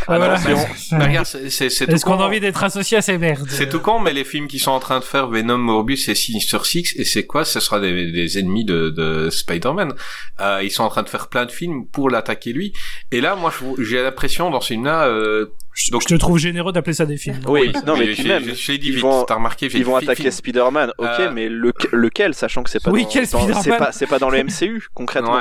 [0.09, 0.37] Ah, voilà.
[0.93, 4.13] Regarde, c'est Est-ce qu'on a envie d'être associé à ces merdes C'est tout con, mais
[4.13, 7.25] les films qui sont en train de faire Venom, Morbius et Sinister Six, et c'est
[7.25, 7.45] quoi?
[7.45, 9.95] Ce sera des, des ennemis de, de Spider-Man.
[10.41, 12.73] Euh, ils sont en train de faire plein de films pour l'attaquer lui.
[13.13, 16.73] Et là, moi, j'ai l'impression dans ce film-là, euh, Je, donc- je te trouve généreux
[16.73, 17.41] d'appeler ça des films.
[17.47, 19.69] Oui, non, mais j'ai- puis j'ai- même, je l'ai dit ils vite, vont- t'as remarqué,
[19.73, 20.33] Ils vont attaquer film.
[20.33, 23.53] Spider-Man, ok, Euh, mais le, lequel, sachant que c'est pas Oui, dans, quel dans- c'est
[23.55, 25.39] Spider-Man pas, c'est pas dans le MCU, concrètement.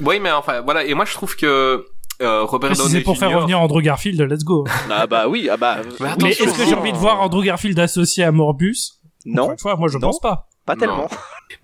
[0.00, 0.84] Oui, mais enfin, voilà.
[0.84, 1.86] Et moi, je trouve que
[2.22, 4.66] euh, Robert si Downey c'est pour faire revenir Andrew Garfield, let's go.
[4.90, 7.78] Ah bah oui, ah bah, Mais Mais est-ce que j'ai envie de voir Andrew Garfield
[7.78, 8.74] associé à Morbus
[9.32, 10.08] Encore non, une fois, moi je Non.
[10.08, 10.48] pense pas.
[10.66, 10.80] pas Non.
[10.80, 11.08] tellement.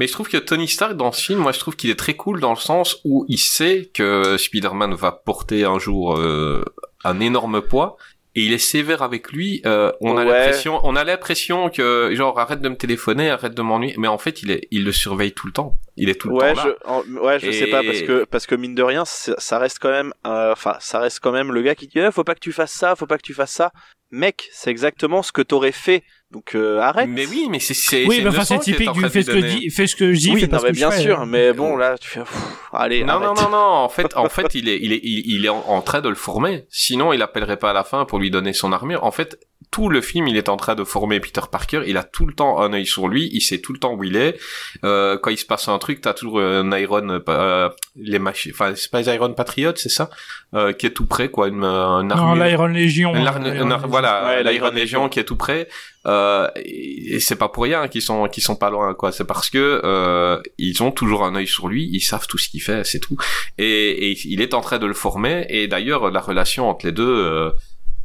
[0.00, 2.14] Mais je trouve que Tony Stark dans ce film, moi je trouve qu'il est très
[2.14, 6.64] cool dans le sens où il sait que Spider-Man va porter un jour euh,
[7.04, 7.96] un énorme poids
[8.36, 9.62] et il est sévère avec lui.
[9.66, 10.30] Euh, on a Ouais.
[10.32, 13.94] l'impression, on a l'impression que genre arrête de me téléphoner, arrête de m'ennuyer.
[13.98, 15.78] Mais en fait, il est, il le surveille tout le temps.
[15.96, 16.76] Il est tout le Ouais, temps là.
[16.84, 19.78] je, en- ouais, je sais pas parce que parce que mine de rien, ça reste
[19.80, 22.34] quand même, euh, enfin, ça reste quand même le gars qui dit, Eh, faut pas
[22.34, 23.72] que tu fasses ça, faut pas que tu fasses ça.
[24.12, 26.04] Mec, c'est exactement ce que t'aurais fait.
[26.32, 27.08] Donc euh, arrête.
[27.08, 29.38] Mais oui, mais c'est c'est Oui, c'est mais enfin c'est typique du fais ce que
[29.40, 29.54] donner.
[29.60, 30.96] dis, fais ce que je dis, Oui, fais pas non, ce mais que bien je
[30.96, 31.02] fais.
[31.02, 31.26] sûr, hein.
[31.26, 32.34] mais bon là, tu fais, pff,
[32.72, 33.42] allez, Non, non, arrête.
[33.44, 35.82] non, non, en fait, en fait, il est, il est, il, il est en, en
[35.82, 36.66] train de le former.
[36.68, 39.04] Sinon, il appellerait pas à la fin pour lui donner son armure.
[39.04, 39.38] En fait,
[39.76, 41.82] tout le film, il est en train de former Peter Parker.
[41.86, 43.28] Il a tout le temps un œil sur lui.
[43.34, 44.38] Il sait tout le temps où il est.
[44.84, 48.72] Euh, quand il se passe un truc, t'as toujours un Iron, euh, les machines, enfin,
[48.74, 50.08] c'est pas les Iron Patriot, c'est ça,
[50.54, 52.42] euh, qui est tout prêt, quoi, une, un Non, armure.
[52.44, 53.12] l'Iron Légion.
[53.86, 55.08] voilà, Ouais, l'Iron Légion.
[55.10, 55.68] qui est tout près.
[56.06, 59.10] Euh, et et c'est pas pour rien qu'ils sont qu'ils sont pas loin quoi.
[59.10, 62.48] C'est parce que euh, ils ont toujours un œil sur lui, ils savent tout ce
[62.48, 63.16] qu'il fait, c'est tout.
[63.58, 65.46] Et, et il est en train de le former.
[65.48, 67.50] Et d'ailleurs la relation entre les deux, euh,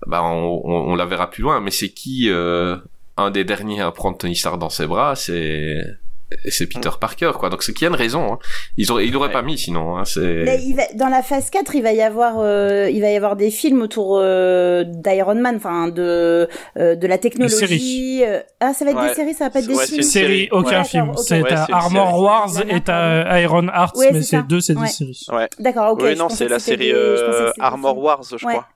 [0.08, 1.60] bah on, on, on la verra plus loin.
[1.62, 2.78] Mais c'est qui euh,
[3.18, 5.84] un des derniers à prendre Tony Stark dans ses bras C'est
[6.48, 7.50] c'est Peter Parker quoi.
[7.50, 8.32] Donc c'est qu'il y a une raison.
[8.36, 8.40] Hein.
[8.78, 9.34] Ils auraient ils l'auraient Ouais.
[9.34, 9.98] pas mis sinon.
[9.98, 10.04] Hein.
[10.06, 13.10] Mais C'est il va, dans la phase 4, il va y avoir, euh, il va
[13.12, 16.48] y avoir des films autour euh, d'Iron Man, enfin de
[16.78, 18.24] euh, de la technologie.
[18.62, 19.10] Ah, ça va être Ouais.
[19.10, 19.98] des séries, ça va pas être des Ouais, c'est films.
[20.04, 21.12] une Série, aucun Ouais, film.
[21.18, 22.22] C'est Armor série.
[22.22, 22.52] Wars
[22.88, 24.84] et à Iron Heart, Ouais, mais c'est deux, c'est Ouais.
[24.84, 25.26] des séries.
[25.34, 25.50] Ouais.
[25.60, 26.00] D'accord, ok.
[26.02, 27.98] oui, non, c'est la série euh, Armor.
[27.98, 28.68] Wars, je crois.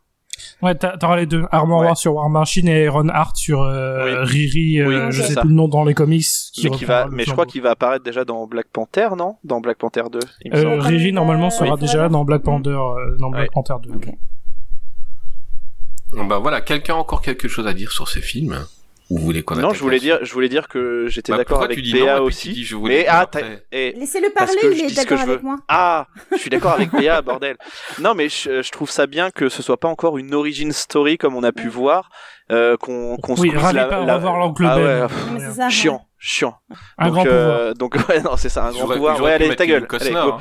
[0.61, 1.43] Ouais, t'as- t'auras les deux.
[1.51, 1.87] Armor Ouais.
[1.87, 4.29] Wars sur War Machine et Iron Heart sur euh, Oui.
[4.31, 5.41] Riri, euh, Oui, je sais ça.
[5.41, 6.25] plus le nom dans les comics.
[6.63, 9.35] Mais qui va, mais je crois qu'il va apparaître déjà dans Black Panther, non?
[9.43, 10.19] Dans Black Panther 2.
[10.43, 10.79] il me Euh.
[10.81, 11.51] Riri normalement Oui.
[11.51, 11.79] sera Oui.
[11.79, 12.41] déjà là dans Black.
[12.43, 13.49] Panther, euh, dans Black Ouais.
[13.53, 13.91] Panther 2.
[13.95, 14.09] Ok.
[16.29, 16.61] bah voilà.
[16.61, 18.55] Quelqu'un a encore quelque chose à dire sur ces films?
[19.11, 21.61] Ou vous voulez qu'on Non, je voulais dire, je voulais dire que j'étais Bah, d'accord
[21.61, 22.53] avec Béa aussi.
[22.53, 23.29] dis je mais ah,
[23.71, 25.31] eh, Laissez-le parler, il est dis ce que d'accord je veux.
[25.33, 25.57] avec moi.
[25.67, 27.55] Ah, je suis d'accord avec Béa, bordel.
[27.99, 31.17] Non, mais je, je trouve ça bien que ce soit pas encore une origin story
[31.19, 32.09] comme on a pu voir,
[32.51, 35.07] euh, qu'on qu'on Oui, ravi la, pas la- revoir l'oncle ah Ben.
[35.35, 35.69] ouais, ça.
[35.69, 36.55] chiant, chiant.
[36.97, 37.37] Un donc, grand pouvoir.
[37.59, 39.21] euh, donc ouais, non, c'est ça, un grand pouvoir.
[39.21, 39.87] Ouais, allez, ta gueule.
[40.15, 40.39] Hein.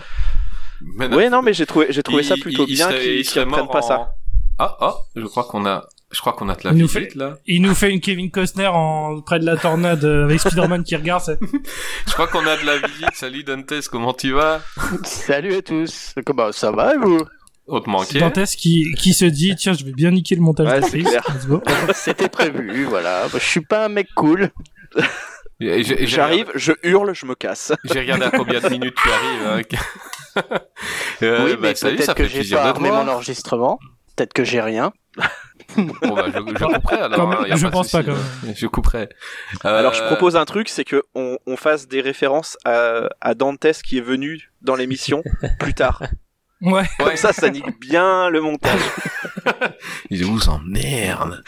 [1.12, 4.15] Ouais, non, mais j'ai trouvé, j'ai trouvé ça plutôt bien qu'ils mort pas ça.
[4.59, 5.85] Ah, ah, je crois qu'on a
[6.15, 7.37] Je crois qu'on a de la Il visite, fait- là.
[7.47, 10.95] Il nous fait une Kevin Costner en près de la tornade euh, avec Spider-Man qui
[10.97, 11.39] regarde.
[12.07, 13.15] Je crois qu'on a de la visite.
[13.15, 14.62] Salut Dantes, comment tu vas?
[15.05, 16.15] Salut à tous.
[16.25, 17.21] Comment ça va vous?
[17.67, 18.21] On te manquait.
[18.21, 21.61] Dantès qui, qui se dit tiens je vais bien niquer le montage Ouais.
[21.95, 23.27] C'était prévu, voilà.
[23.33, 24.51] Je suis pas un mec cool.
[25.61, 27.73] J'arrive, je hurle, je me casse.
[27.85, 29.65] J'ai regardé à combien de minutes tu arrives.
[29.77, 29.79] hein.
[31.23, 32.89] Euh, oui, bah, mais salut, peut-être ça que fait j'ai plaisir pas de te armé
[32.89, 33.05] voir.
[33.05, 33.79] mon enregistrement.
[34.17, 34.93] Peut-être que j'ai rien.
[35.77, 37.33] Bon, bah, je, je couperai alors.
[37.33, 38.55] Hein, y a je de pense pas, quand même.
[38.57, 39.09] Je couperai.
[39.65, 43.35] Euh, Alors je propose un truc, c'est que on, on fasse des références à, à
[43.35, 45.23] Dantes qui est venu dans l'émission
[45.59, 46.03] plus tard.
[46.61, 46.85] Ouais.
[46.99, 48.81] Comme ça, ça nique bien le montage.
[50.11, 51.43] Je vous emmerde.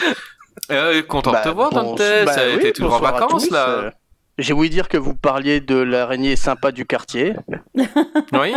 [0.70, 1.98] Euh, content Bah, de te voir, bon, Dante.
[1.98, 3.50] bah ça oui, T'es toujours en vacances, tous.
[3.52, 3.90] là Euh,
[4.38, 7.34] J'ai voulu dire que vous parliez de l'araignée sympa du quartier.
[8.32, 8.52] Oui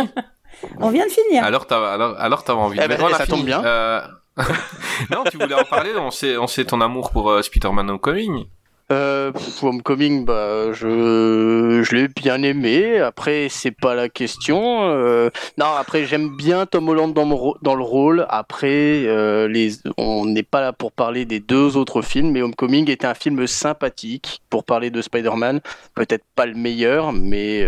[0.78, 1.44] On vient de finir.
[1.44, 3.36] Alors, t'as, alors, alors t'avais envie Eh de ben, a ça fini.
[3.38, 3.64] tombe bien.
[3.64, 4.00] Euh,
[5.10, 8.46] non, tu voulais en parler, on sait, on sait ton amour pour euh, Spider-Man Homecoming.
[8.90, 9.30] Euh,
[9.62, 12.98] Homecoming, bah, je, je l'ai bien aimé.
[12.98, 14.82] Après, c'est pas la question.
[14.82, 18.26] Euh, non, après, j'aime bien Tom Holland dans, le rôle.
[18.28, 22.90] Après, euh, les, on n'est pas là pour parler des deux autres films, mais Homecoming
[22.90, 25.60] était un film sympathique pour parler de Spider-Man.
[25.94, 27.64] Peut-être pas le meilleur, mais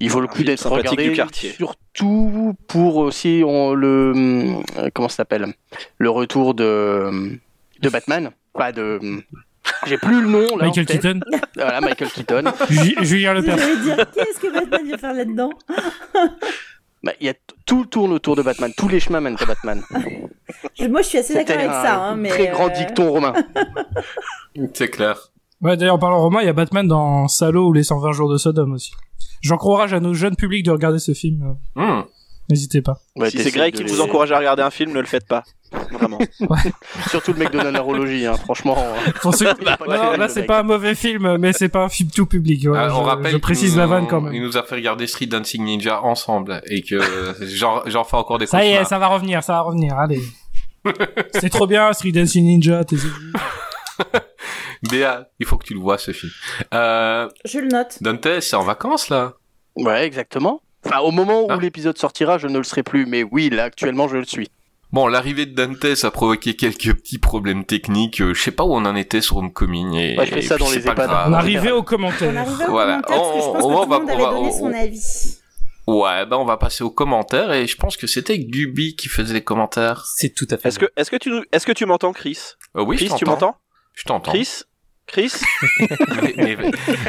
[0.00, 1.08] il vaut le coup d'être regardé.
[1.10, 1.50] du quartier.
[1.52, 4.62] Surtout pour aussi on, le hum,
[4.94, 5.46] comment ça s'appelle?
[5.98, 7.38] Le retour de
[7.80, 8.30] de Batman.
[8.54, 8.98] Pas de
[9.86, 10.64] j'ai plus le nom là.
[10.66, 10.86] Michael en.
[10.86, 11.20] Keaton.
[11.54, 12.44] Voilà, Michael Keaton.
[12.70, 13.56] Ju- Julien Lepers.
[14.14, 15.50] Qu'est-ce que Batman vient faire là-dedans?
[17.02, 17.34] Bah, il y a
[17.64, 18.70] tout tourne autour de Batman.
[18.76, 19.82] Tous les chemins mènent à Batman.
[20.86, 22.28] Moi, je suis assez d'accord avec un ça, hein, mais.
[22.28, 23.32] très grand euh, dicton romain.
[24.74, 25.18] C'est clair.
[25.62, 28.30] Ouais, d'ailleurs, en parlant romain, il y a Batman dans Salaud ou les 120 jours
[28.30, 28.92] de Sodome aussi.
[29.40, 31.56] J'encourage à nos jeunes publics de regarder ce film.
[31.76, 32.02] euh, Hmm.
[32.48, 32.98] N'hésitez pas.
[33.14, 35.26] Ouais, si c'est Greg qui les- vous encourage à regarder un film, ne le faites
[35.28, 35.44] pas.
[35.92, 36.18] Vraiment.
[37.10, 38.76] Surtout le mec de nanarologie, hein, franchement.
[38.76, 39.44] euh, Pour ceux...
[39.46, 39.52] Non,
[39.86, 42.66] la là, haine, c'est pas un mauvais film, mais c'est pas un film tout public.
[42.74, 44.34] Ah, on je, rappelle je précise la vanne quand même.
[44.34, 46.98] Il nous a fait regarder Street Dancing Ninja ensemble et que
[47.42, 50.20] j'en, j'en fais encore des Ça y est, ça va revenir, ça va revenir, allez.
[51.34, 52.96] c'est trop bien, Street Dancing Ninja, t'es
[54.90, 56.32] Béa, il faut que tu le vois ce film.
[56.74, 57.98] Euh, Je le note.
[58.00, 59.34] Dante, c'est en vacances là
[59.76, 60.62] Ouais, exactement.
[60.84, 61.56] Enfin, au moment où Ah.
[61.60, 64.48] l'épisode sortira, je ne le serai plus, mais oui, là, actuellement, je le suis.
[64.92, 68.20] Bon, l'arrivée de Dante a provoqué quelques petits problèmes techniques.
[68.20, 70.56] euh, je sais pas où on en était sur Homecoming et, Ouais, je fais ça
[70.56, 71.10] et dans les EHPAD.
[71.28, 72.32] On arrivait aux commentaires.
[72.32, 73.00] On arrive au Voilà.
[73.02, 74.30] commentaire parce que je pense On- que on tout va- le monde on avait va-
[74.30, 75.36] donné on- son avis.
[75.86, 79.34] Ouais, ben on va passer aux commentaires et je pense que c'était Gubi qui faisait
[79.34, 80.04] les commentaires.
[80.06, 80.68] C'est tout à fait.
[80.68, 82.38] Est-ce que, est-ce que tu, nous- est-ce que tu m'entends, Chris?
[82.76, 83.56] Euh, oui, Chris, je tu m'entends?
[84.00, 84.32] Je t'entends.
[84.32, 84.62] Chris?
[85.06, 85.32] Chris?
[85.78, 86.56] Mais, mais,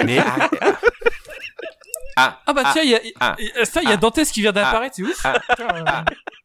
[0.06, 0.50] mais- ah,
[2.18, 3.92] ah, Ah bah Ah, tiens, il y a, ah, il y a- ça, il y
[3.92, 5.22] a ah, Dantes qui vient d'apparaître, c'est ouf.
[5.24, 5.84] ah, euh,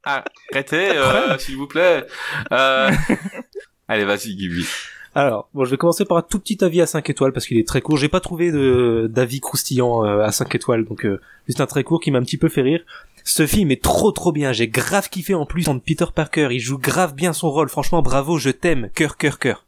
[0.04, 2.06] ah, arrêtez, euh, s'il vous plaît.
[2.52, 2.90] Euh...
[3.88, 4.66] Allez, vas-y, Gubi.
[5.16, 7.58] Alors, bon, je vais commencer par un tout petit avis à 5 étoiles parce qu'il
[7.58, 7.96] est très court.
[7.96, 11.82] J'ai pas trouvé de d'avis croustillant euh, à 5 étoiles, donc euh, juste un très
[11.84, 12.82] court qui m'a un petit peu fait rire.
[13.24, 14.52] Ce film est trop trop bien.
[14.52, 16.48] J'ai grave kiffé en plus en Peter Parker.
[16.52, 17.68] Il joue grave bien son rôle.
[17.68, 18.88] Franchement, bravo, je t'aime.
[18.94, 19.65] Cœur, cœur, cœur.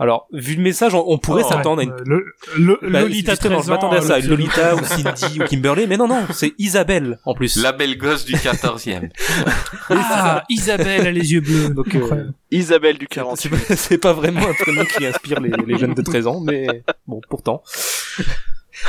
[0.00, 2.24] Alors, vu le message, on, on pourrait ouais, s'attendre à une le,
[2.56, 5.86] le, Bah, Lolita justement, 13 je m'attendais à ça, le Lolita ou Cindy ou Kimberly,
[5.88, 7.56] mais non, non, c'est Isabelle en plus.
[7.60, 9.10] La belle gosse du 14e.
[9.90, 11.70] Ah, Isabelle a les yeux bleus.
[11.70, 12.30] Donc, euh.
[12.50, 13.50] Isabelle du C'est 48.
[13.50, 16.82] pas, c'est pas vraiment un prénom qui inspire les, les jeunes de 13 ans, mais
[17.06, 17.62] bon, pourtant.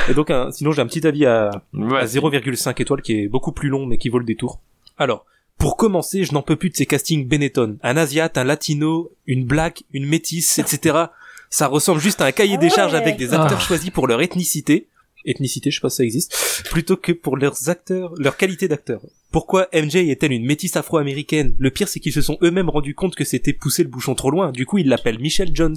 [0.08, 2.04] Et donc, un- sinon, j'ai un petit avis à, à Ouais.
[2.04, 4.60] 0,5 étoiles qui est beaucoup plus long, mais qui vaut le détour.
[4.98, 5.24] Alors,
[5.60, 7.76] pour commencer, je n'en peux plus de ces castings Benetton.
[7.82, 11.04] Un Asiate, un Latino, une Black, une Métisse, etc.
[11.50, 13.64] Ça ressemble juste à un cahier Ah des charges avec des acteurs Ah.
[13.66, 14.88] choisis pour leur ethnicité.
[15.26, 16.64] Ethnicité, je sais pas si ça existe.
[16.70, 19.02] Plutôt que pour leurs acteurs, leur qualité d'acteur.
[19.30, 21.54] Pourquoi MJ est-elle une métisse afro-américaine?
[21.58, 24.30] Le pire, c'est qu'ils se sont eux-mêmes rendus compte que c'était pousser le bouchon trop
[24.30, 24.52] loin.
[24.52, 25.76] Du coup, ils l'appellent Michelle Jones.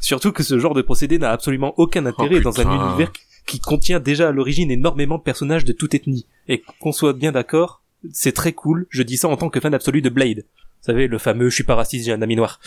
[0.00, 3.12] Surtout que ce genre de procédé n'a absolument aucun intérêt dans un univers
[3.46, 6.26] qui contient déjà à l'origine énormément de personnages de toute ethnie.
[6.48, 7.82] Et qu'on soit bien d'accord,
[8.12, 8.86] c'est très cool.
[8.90, 10.38] Je dis ça en tant que fan absolu de Blade.
[10.38, 12.60] Vous savez, le fameux je suis pas raciste, j'ai un ami noir.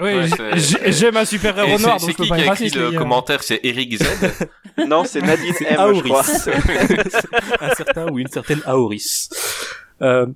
[0.00, 0.12] Oui,
[0.86, 4.02] j'aime un super héros c'est, noir, c'est qui qui a écrit le commentaire C'est Eric
[4.02, 4.04] Z.
[4.88, 6.02] Non, c'est Nadine C'est M, je Aoris.
[6.04, 6.24] crois.
[7.60, 9.28] un certain ou une certaine Aoris.
[10.00, 10.26] Euh,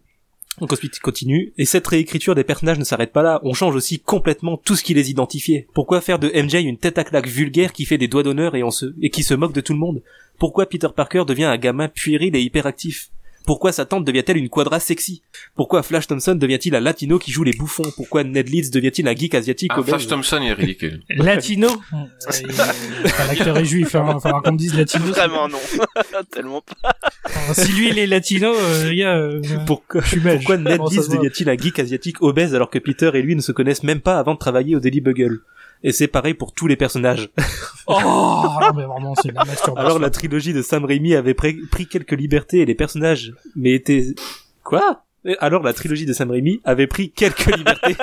[0.60, 1.52] donc ensuite, continue.
[1.56, 3.40] Et cette réécriture des personnages ne s'arrête pas là.
[3.42, 5.66] On change aussi complètement tout ce qui les identifiait.
[5.72, 8.62] Pourquoi faire de MJ une tête à claque vulgaire qui fait des doigts d'honneur et,
[8.62, 8.86] on se...
[9.00, 10.02] et qui se moque de tout le monde?
[10.38, 13.10] Pourquoi Peter Parker devient un gamin puéril et hyperactif?
[13.46, 15.22] Pourquoi sa tante devient-elle une quadra sexy?
[15.54, 17.82] Pourquoi Flash Thompson devient-il un latino qui joue les bouffons?
[17.94, 19.90] Pourquoi Ned Leeds devient-il un geek asiatique Ah, obèse?
[19.90, 21.02] Flash Thompson est ridicule.
[21.10, 21.68] Latino?
[21.68, 21.96] Euh,
[22.28, 24.06] enfin, L'acteur est juif, hein.
[24.14, 25.04] Enfin, qu'on me dise latino.
[25.06, 25.58] Vraiment non.
[26.30, 26.94] Tellement pas.
[27.26, 30.38] Enfin, si lui il est latino, euh, les gars, euh, Pourquoi, je suis belge.
[30.38, 33.52] pourquoi Ned Leeds devient-il un geek asiatique obèse alors que Peter et lui ne se
[33.52, 35.40] connaissent même pas avant de travailler au Daily Bugle?
[35.82, 37.30] Et c'est pareil pour tous les personnages.
[37.86, 39.76] Oh, non, mais vraiment, c'est la masturbation.
[39.76, 44.14] Alors la trilogie de Sam Raimi avait pris quelques libertés et les personnages, mais étaient...
[44.62, 45.04] Quoi?
[45.38, 47.94] Alors la trilogie de Sam Raimi avait pris quelques libertés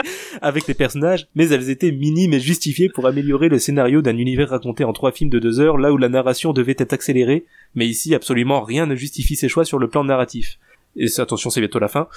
[0.41, 4.49] avec les personnages, mais elles étaient minimes et justifiées pour améliorer le scénario d'un univers
[4.49, 7.45] raconté en trois films de deux heures, là où la narration devait être accélérée,
[7.75, 10.57] mais ici absolument rien ne justifie ces choix sur le plan narratif.
[10.95, 12.07] Et attention, c'est bientôt la fin.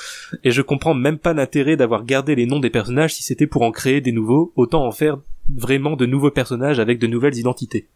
[0.42, 3.62] Et je comprends même pas l'intérêt d'avoir gardé les noms des personnages si c'était pour
[3.62, 5.18] en créer des nouveaux, autant en faire
[5.54, 7.88] vraiment de nouveaux personnages avec de nouvelles identités.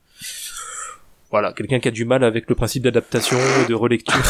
[1.30, 4.14] Voilà, quelqu'un qui a du mal avec le principe d'adaptation et de relecture.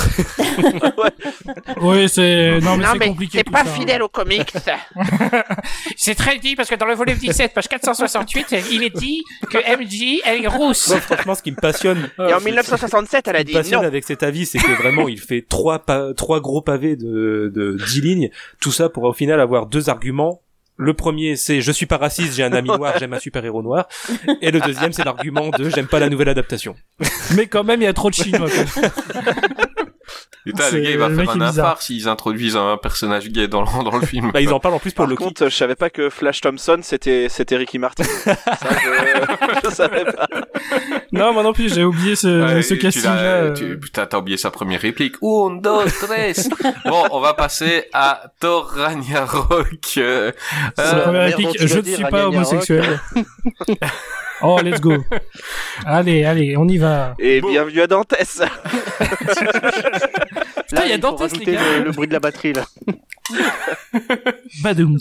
[1.81, 3.45] Oui, c'est, non, mais c'est compliqué.
[3.45, 4.01] tout ça, hein.
[4.01, 4.53] aux comics.
[5.97, 9.59] c'est très dit parce que dans le volume 17, page 468, il est dit que
[9.59, 10.89] MJ, elle est rousse.
[10.89, 13.85] Moi, franchement, ce qui me passionne, Et en 1967, elle a ce qui me passionne
[13.85, 17.77] avec cet avis, c'est que vraiment, il fait trois, pa- trois gros pavés de, de
[17.87, 18.31] 10 lignes.
[18.61, 20.43] Tout ça pour au final avoir deux arguments.
[20.81, 23.62] Le premier, c'est je suis pas raciste, j'ai un ami noir, j'aime un super héros
[23.62, 23.89] noir.
[24.41, 26.76] Et le deuxième, c'est l'argument de j'aime pas la nouvelle adaptation.
[27.35, 28.49] Mais quand même, il y a trop de chinois.
[30.45, 33.97] le gars, il va faire un infar s'ils introduisent un personnage gay dans le, dans
[33.99, 34.31] le film.
[34.33, 36.41] Bah, ils en parlent en plus pour Par le contre, je savais pas que Flash
[36.41, 38.05] Thompson c'était c'était Ricky Martin.
[38.25, 38.37] Ça,
[38.83, 39.65] je...
[39.69, 40.27] je savais pas.
[41.13, 43.17] Non, moi non plus, j'ai oublié ce, Ouais, ce tu casting-là.
[43.19, 43.53] euh.
[43.55, 45.17] tu- Putain, t'as oublié sa première réplique.
[45.23, 46.49] Un, dos, tres.
[46.85, 49.69] bon, on va passer à Thor Ragnarok.
[49.99, 50.33] Euh,
[50.77, 52.35] C'est euh, la première réplique, je ne suis pas Ragnarok.
[52.35, 53.01] homosexuel.
[54.43, 54.95] Oh, let's go.
[55.86, 57.14] Allez, allez, on y va.
[57.18, 58.14] Et bienvenue à Dantes.
[60.68, 61.61] Putain, il y a Dantes, les rajouter gars.
[61.78, 62.64] le, le bruit de la batterie là.
[64.62, 64.99] Badoumts.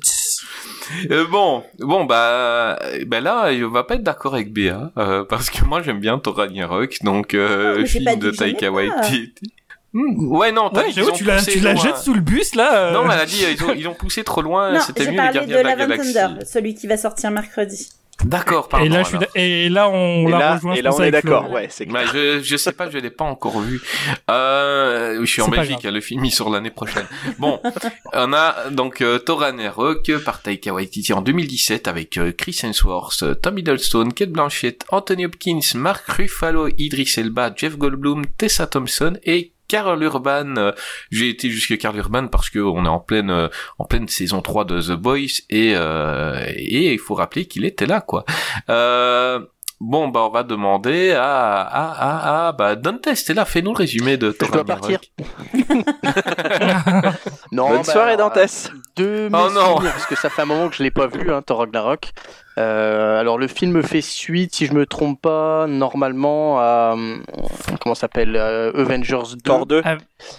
[1.11, 5.49] Euh, bon, bon bah, ben là, il va pas être d'accord avec Béa euh, parce
[5.49, 8.71] que moi j'aime bien Thor Ragnarok, donc euh, Oh, film de Taika pas.
[8.73, 9.33] Waititi.
[9.93, 12.77] Hmm, ouais, non, t'as Ouais, ont tu la, tu jettes sous le bus, là.
[12.89, 12.93] euh.
[12.93, 14.73] Non, mais elle a dit ils ont, ils ont poussé trop loin.
[14.73, 16.13] Non, C'était j'ai mieux les parlé Gardiens de de la Galaxie.
[16.13, 17.89] Thunder, celui qui va sortir mercredi.
[18.25, 18.85] D'accord, pardon.
[18.85, 20.73] Et là, je suis et là, on Et la là, rejoint.
[20.73, 21.11] et là on est Flo.
[21.11, 21.51] d'accord.
[21.51, 23.79] Ouais, c'est Bah, je, je sais pas, je l'ai pas encore vu.
[24.29, 25.93] Euh, je suis en Belgique, grave.
[25.93, 27.05] le film il sort l'année prochaine.
[27.39, 27.61] Bon,
[28.13, 33.23] on a donc euh, Thor Ragnarok par Taika Waititi en 2017 avec euh, Chris Hemsworth,
[33.23, 39.13] euh, Tom Hiddleston, Kate Blanchett, Anthony Hopkins, Mark Ruffalo, Idris Elba, Jeff Goldblum, Tessa Thompson
[39.23, 40.55] et Carl Urban.
[40.57, 40.71] Euh,
[41.11, 43.47] J'ai été jusqu'à Carl Urban parce que on est en pleine euh,
[43.77, 47.85] en pleine saison 3 de The Boys et euh, et il faut rappeler qu'il était
[47.85, 48.25] là quoi.
[49.79, 53.77] Bon, bah, on va demander à, à, à, à bah, Dante, t'es là, fais-nous le
[53.77, 55.11] résumé de Thor dois Ragnarok.
[57.51, 58.71] Non, Bonne bah, soirée Dantes.
[58.95, 59.75] De mes Oh non.
[59.75, 62.11] souvenirs, parce que ça fait un moment que je l'ai pas vu, hein, Thor Ragnarok.
[62.57, 67.17] Euh, alors le film fait suite, si je me trompe pas, normalement à euh,
[67.79, 69.41] comment ça s'appelle euh, Avengers 2.
[69.43, 69.81] Thor 2.
[69.85, 69.97] Ah,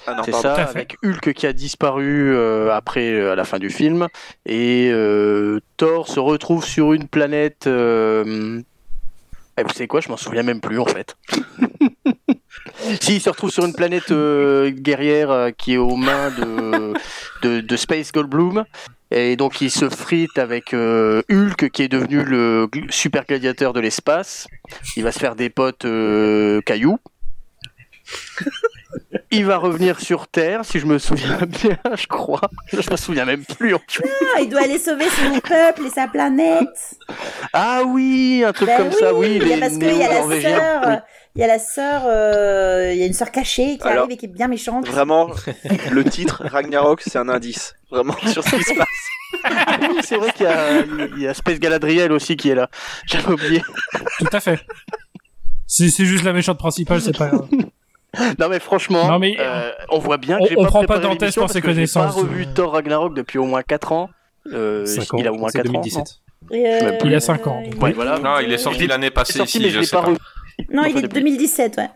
[0.08, 3.60] Ah non, C'est ça, avec Hulk qui a disparu euh, après euh, à la fin
[3.60, 4.08] du film
[4.46, 7.68] et euh, Thor se retrouve sur une planète.
[9.58, 10.00] Eh, vous savez quoi?
[10.00, 11.16] Je m'en souviens même plus en fait.
[13.00, 16.92] si, il se retrouve sur une planète euh, guerrière euh, qui est aux mains de,
[17.42, 18.64] de, de Space Goldblum.
[19.10, 23.80] Et donc il se frite avec euh, Hulk qui est devenu le super gladiateur de
[23.80, 24.46] l'espace.
[24.96, 25.86] Il va se faire des potes
[26.64, 26.98] cailloux.
[29.30, 32.40] Il va revenir sur Terre, si je me souviens bien, je crois.
[32.72, 33.74] Je me souviens même plus.
[33.74, 34.02] en fait.
[34.34, 36.96] Ah, il doit aller sauver son peuple et sa planète.
[37.52, 39.38] Ah oui, un truc Ben comme ça, oui.
[39.42, 40.94] il y a parce qu'il y a la sœur, Oui.
[41.36, 44.12] il y a la sœur, euh, il y a une sœur cachée qui Alors, arrive
[44.14, 44.88] et qui est bien méchante.
[44.88, 45.30] Vraiment,
[45.90, 47.74] le titre Ragnarok, c'est un indice.
[47.90, 48.88] Vraiment sur ce qui se passe.
[49.82, 50.80] Oui, c'est vrai qu'il y a,
[51.16, 52.70] il y a Space Galadriel aussi qui est là.
[53.06, 53.62] J'avais oublié.
[54.18, 54.58] Tout à fait.
[55.66, 57.46] C'est c'est juste la méchante principale, c'est pas grave.
[58.38, 60.80] Non mais franchement, Non, mais- euh, on voit bien On- que j'ai on pas prend
[60.80, 62.54] pas préparé Dantès l'émission pour parce ses que j'ai connaissances, pas revu euh.
[62.54, 64.10] Thor Ragnarok depuis au moins 4 ans.
[64.52, 65.72] Euh, ans, il a au moins c'est 4 ans.
[65.72, 66.20] 2017.
[66.50, 67.62] Et, euh, Il a cinq ans.
[67.80, 68.18] Ouais, voilà.
[68.18, 70.06] Non, il est sorti l'année passée sorti, ici, je sais pas pas.
[70.08, 70.18] revu.
[70.72, 71.20] Non, il est depuis.
[71.20, 71.90] 2017, ouais.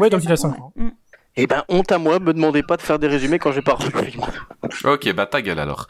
[0.00, 0.72] Ouais, donc il a 5 ans.
[0.76, 0.88] Mm.
[1.36, 3.74] Eh ben, honte à moi, me demandez pas de faire des résumés quand j'ai pas
[3.74, 4.22] revu le film.
[4.84, 5.88] Ok, bah ta gueule alors.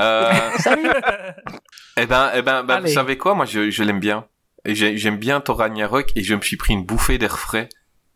[0.00, 0.32] Euh...
[1.96, 3.34] eh ben, eh ben, bah, vous savez quoi?
[3.34, 4.24] Moi, je, je l'aime bien.
[4.64, 7.68] J'aime bien Thor Ragnarok et je me suis pris une bouffée d'air frais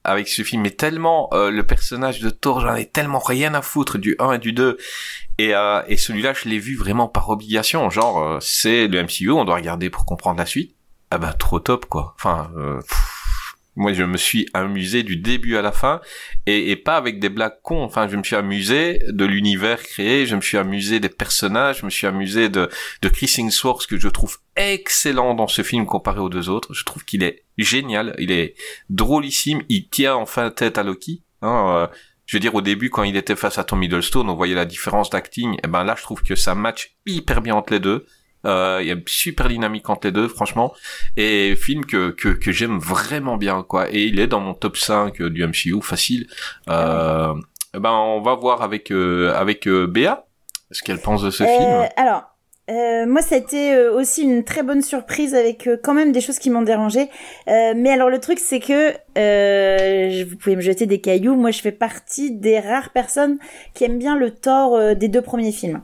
[0.04, 0.62] avec ce film.
[0.62, 4.32] Mais tellement euh, le personnage de Thor, j'en ai tellement rien à foutre du 1
[4.32, 4.78] et du 2.
[5.38, 7.88] Et, euh, et celui-là, je l'ai vu vraiment par obligation.
[7.90, 10.74] Genre, euh, c'est le MCU, on doit regarder pour comprendre la suite.
[11.10, 12.14] Ah bah trop top quoi.
[12.16, 12.80] Enfin, euh,
[13.80, 16.02] Moi, je me suis amusé du début à la fin
[16.44, 17.82] et, pas avec des blagues cons.
[17.82, 21.86] Enfin, je me suis amusé de l'univers créé, je me suis amusé des personnages, je
[21.86, 22.68] me suis amusé de,
[23.00, 26.74] de Chris Hemsworth que je trouve excellent dans ce film comparé aux deux autres.
[26.74, 28.54] Je trouve qu'il est génial, il est
[28.90, 31.22] drôlissime, il tient enfin tête à Loki.
[31.40, 31.86] Hein, euh,
[32.26, 34.66] je veux dire, au début, quand il était face à Tom Middlestone, on voyait la
[34.66, 35.56] différence d'acting.
[35.64, 38.04] Et ben là, je trouve que ça match hyper bien entre les deux.
[38.46, 40.72] Euh, il y a une super dynamique entre les deux, franchement.
[41.16, 43.90] Et film que, que, que j'aime vraiment bien, quoi.
[43.90, 46.26] Et il est dans mon top 5 du MCU, facile.
[46.68, 47.34] Euh,
[47.74, 50.24] ben, on va voir avec, euh, avec euh, Béa,
[50.70, 51.88] ce qu'elle pense de ce Euh, film.
[51.96, 52.22] alors,
[52.70, 56.12] euh, moi, ça a été euh, aussi une très bonne surprise avec euh, quand même
[56.12, 57.08] des choses qui m'ont dérangé.
[57.48, 61.34] Euh, mais alors, le truc, c'est que euh, vous pouvez me jeter des cailloux.
[61.34, 63.38] Moi, je fais partie des rares personnes
[63.74, 65.82] qui aiment bien le euh, des deux premiers films.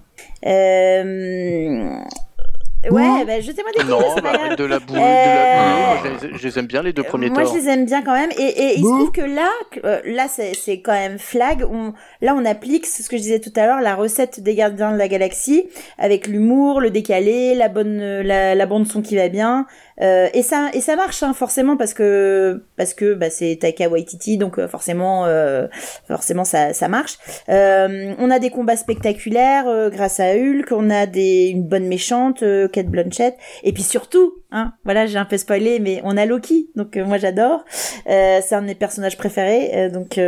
[2.87, 2.91] Euh...
[2.95, 4.99] Ouais, bah, jetez-moi des Non, cailloux, c'est bah, pas de la boule.
[4.99, 6.11] Euh, De la...
[6.11, 6.19] boule.
[6.23, 8.13] Je, les- je les aime bien les deux premiers Moi, je les aime bien quand
[8.15, 8.31] même.
[8.39, 9.49] Et, et il se trouve que là,
[9.85, 11.65] euh, là, c'est c'est quand même flag.
[11.71, 14.93] On, là, on applique ce que je disais tout à l'heure, la recette des Gardiens
[14.93, 15.65] de la Galaxie,
[15.99, 19.67] avec l'humour, le décalé, la bonne, euh, la, la bande son qui va bien.
[20.03, 23.89] Euh, et ça, et ça marche hein, forcément parce que parce que bah, c'est Taika
[23.89, 25.67] Waititi, donc euh, forcément, euh,
[26.07, 27.19] forcément ça, ça marche.
[27.49, 30.71] Euh, on a des combats spectaculaires euh, grâce à Hulk.
[30.73, 33.37] On a des une bonne méchante, euh, Kate Blanchett.
[33.63, 37.17] Et puis surtout, hein, voilà, j'ai un peu spoilé, mais on a Loki, donc moi
[37.19, 37.65] j'adore.
[38.07, 40.19] C'est un de mes personnages préférés, donc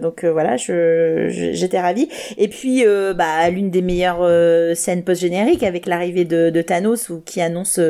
[0.00, 2.08] donc voilà, je j'étais ravie.
[2.38, 2.84] Et puis
[3.16, 7.80] bah l'une des meilleures scènes post génériques avec l'arrivée de, de Thanos ou qui annonce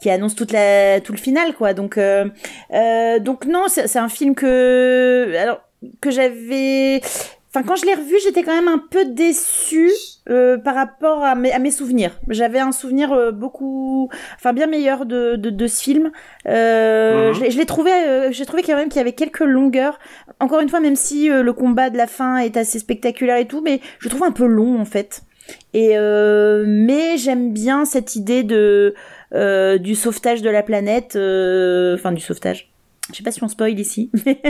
[0.00, 1.72] qui annonce toute la tout le final quoi.
[1.74, 2.24] Donc euh,
[2.72, 5.60] euh, donc non, c'est un film que alors
[6.00, 7.00] que j'avais
[7.54, 9.90] Enfin, quand je l'ai revu, j'étais quand même un peu déçue
[10.30, 12.12] euh, par rapport à mes, à mes souvenirs.
[12.28, 16.10] J'avais un souvenir euh, beaucoup, enfin bien meilleur de, de, de ce film.
[16.48, 17.34] Euh, Mhm.
[17.34, 17.90] Je l'ai- je l'ai trouvé,
[18.30, 19.98] j'ai trouvé quand même qu'il y avait quelques longueurs.
[20.40, 23.60] Encore une fois, même si le combat de la fin est assez spectaculaire et tout,
[23.62, 25.20] mais je le trouve un peu long en fait.
[25.74, 25.94] Et
[26.66, 28.94] mais j'aime bien cette idée de
[29.32, 32.71] du sauvetage de la planète, euh, enfin du sauvetage.
[33.12, 34.10] Je sais pas si on spoil ici.
[34.26, 34.40] mais-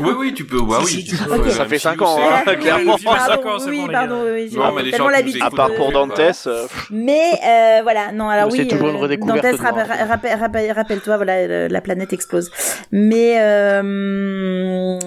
[0.00, 0.62] Oui, oui, tu peux.
[0.62, 1.24] Bah Si, oui, si, tu peux.
[1.36, 1.48] peux.
[1.48, 2.96] euh, Ça fait MCU, cinq ans, c'est- hein, clairement.
[3.04, 5.42] Pardon, oui, pardon, oui, j'ai Non, mais les tellement l'habitude.
[5.42, 8.96] À part euh, pour Dantes, euh, Mais euh, voilà, non, alors C'est oui, toujours une
[8.96, 9.70] euh, redécouverte Dantes, de moi.
[9.72, 12.50] rappel- rappel- rappel- rappelle-toi, voilà, la planète explose.
[12.92, 13.82] Mais euh,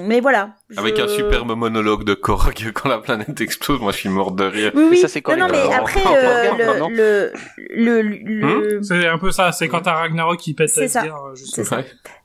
[0.07, 0.55] mais voilà.
[0.77, 4.31] Avec je- un superbe monologue de Korg quand la planète explose, moi je suis mort
[4.31, 4.71] de rire.
[4.75, 4.97] Oui, oui.
[4.97, 6.51] ça, c'est quand non, non, mais euh, après, euh,
[6.89, 7.31] le,
[7.75, 11.03] le, le, le- C'est un peu ça, c'est quand t'as Ragnarok qui pète C'est ça.
[11.03, 11.81] Euh, C'est ça.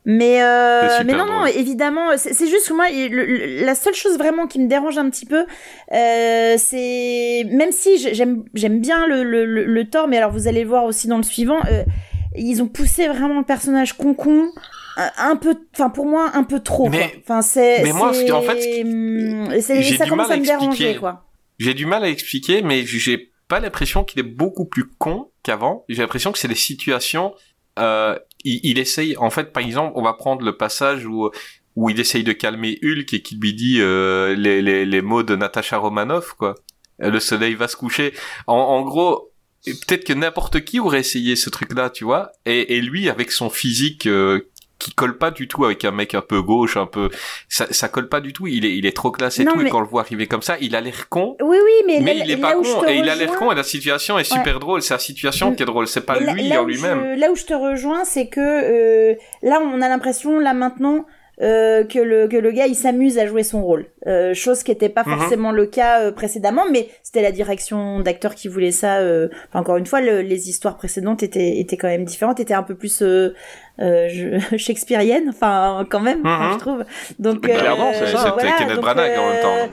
[0.07, 3.93] Mais euh, mais non non évidemment c'est juste que moi il- le- le- la seule
[3.95, 5.45] chose vraiment qui me dérange un petit peu
[5.93, 10.69] euh, c'est même si j'aime bien le, le, le, Thor mais alors vous allez le
[10.69, 11.85] voir aussi dans le suivant euh,
[12.35, 14.51] ils ont poussé vraiment le personnage concon
[14.97, 17.21] un, un peu enfin pour moi un peu trop Mais- quoi.
[17.23, 18.59] enfin c'est mais moi, en fait,
[19.83, 21.27] j'ai ça du commence mal à à me déranger quoi
[21.59, 25.85] J'ai du mal à expliquer, mais j'ai pas l'impression qu'il est beaucoup plus con qu'avant.
[25.91, 27.35] J'ai l'impression que c'est des situations.
[27.79, 31.31] Euh, il, il essaye, en fait, par exemple, on va prendre le passage où
[31.77, 35.23] où il essaye de calmer Hulk et qui lui dit euh, les, les les mots
[35.23, 36.55] de Natasha Romanoff, quoi.
[36.99, 38.13] Le soleil va se coucher.
[38.47, 39.31] En, en gros,
[39.65, 42.33] peut-être que n'importe qui aurait essayé ce truc-là, tu vois.
[42.45, 44.51] Et, et lui, avec son physique euh,
[44.81, 47.09] qui colle pas du tout avec un mec un peu gauche, un peu,
[47.49, 48.49] ça, ça colle pas du tout.
[48.49, 49.59] Il est, il est trop classe et Non, tout.
[49.59, 51.37] mais- Et quand on le voit arriver comme ça, il a l'air con.
[51.41, 53.55] oui oui mais, Mais là, il est pas con et il a l'air con et
[53.55, 54.83] la situation est super drôle.
[54.83, 55.87] C'est la situation qui est drôle.
[55.87, 57.15] C'est pas là- lui là en lui-même.
[57.15, 61.05] je- là où je te rejoins, c'est que euh, là, on a l'impression, là maintenant,
[61.43, 64.73] euh, que le que le gars il s'amuse à jouer son rôle, euh, chose qui
[64.73, 65.19] n'était pas Mhm.
[65.19, 68.99] forcément le cas euh, précédemment, mais c'était la direction d'acteur qui voulait ça.
[68.99, 72.53] euh, enfin, encore une fois, le- les histoires précédentes étaient étaient quand même différentes, étaient
[72.53, 73.03] un peu plus
[73.79, 76.53] euh, euh, shakespeariennes, enfin quand même, enfin, Mhm.
[76.55, 76.85] je trouve.
[77.19, 79.69] Donc Mais clairement, euh, c'est- voilà, Kenneth Branagh en même temps.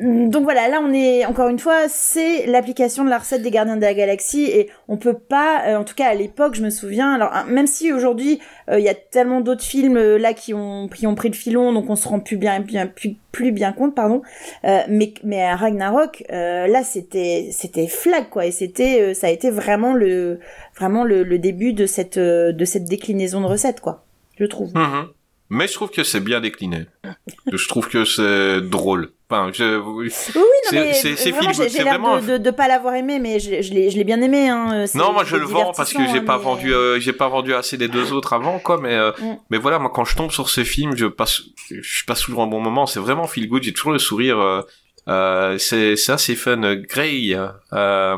[0.00, 3.50] Mm, Donc voilà, là on est encore une fois, c'est l'application de la recette des
[3.50, 6.62] Gardiens de la Galaxie et on peut pas, euh, en tout cas à l'époque, je
[6.62, 7.14] me souviens.
[7.14, 10.54] Alors hein, même si aujourd'hui euh, il y a tellement d'autres films euh, là qui
[10.54, 13.50] ont qui ont pris le filon, donc on se rend plus bien bien plus, plus
[13.50, 14.22] bien compte, pardon.
[14.64, 19.26] Euh, mais mais à Ragnarok, euh, là c'était c'était flag quoi et c'était euh, ça
[19.26, 20.38] a été vraiment le
[20.76, 24.04] vraiment le, début de cette de cette déclinaison de recette quoi,
[24.38, 24.72] je trouve.
[24.74, 25.08] Mhm.
[25.54, 26.86] Mais je trouve que c'est bien décliné.
[27.52, 29.10] je trouve que c'est drôle.
[29.28, 29.78] Enfin, je...
[29.78, 30.42] Oui, non,
[30.72, 33.60] mais c'est- c'est vraiment, j'ai l'air vraiment de, de, de pas l'avoir aimé, mais je,
[33.62, 34.48] je l'ai bien aimé.
[34.48, 34.86] Hein.
[34.86, 37.12] c'est- Non, moi je le vends parce que j'ai pas hein, mais- vendu, euh, j'ai
[37.12, 38.78] pas vendu assez des deux autres avant, quoi.
[38.80, 39.36] Mais euh, Mm.
[39.50, 41.40] mais voilà, moi quand je tombe sur ce film, je passe,
[41.70, 42.86] je passe toujours un bon moment.
[42.86, 43.62] C'est vraiment feel good.
[43.62, 44.38] J'ai toujours le sourire.
[44.38, 44.62] Euh,
[45.08, 46.60] euh, c'est c'est assez fun.
[46.76, 47.34] Grey,
[47.72, 48.16] euh,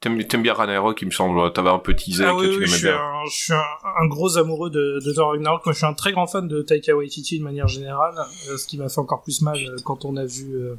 [0.00, 1.52] T'aimes t'aimes bien Ragnarok, il me semble.
[1.52, 2.96] T'avais un peu teasé Ah que oui, tu oui, je suis, bien.
[2.96, 3.62] un, je suis un,
[4.02, 5.66] un gros amoureux de, de Thor Ragnarok.
[5.66, 8.14] Moi, je suis un très grand fan de Taika Waititi de manière générale,
[8.48, 10.74] euh, ce qui m'a fait encore plus mal euh, quand on a vu euh,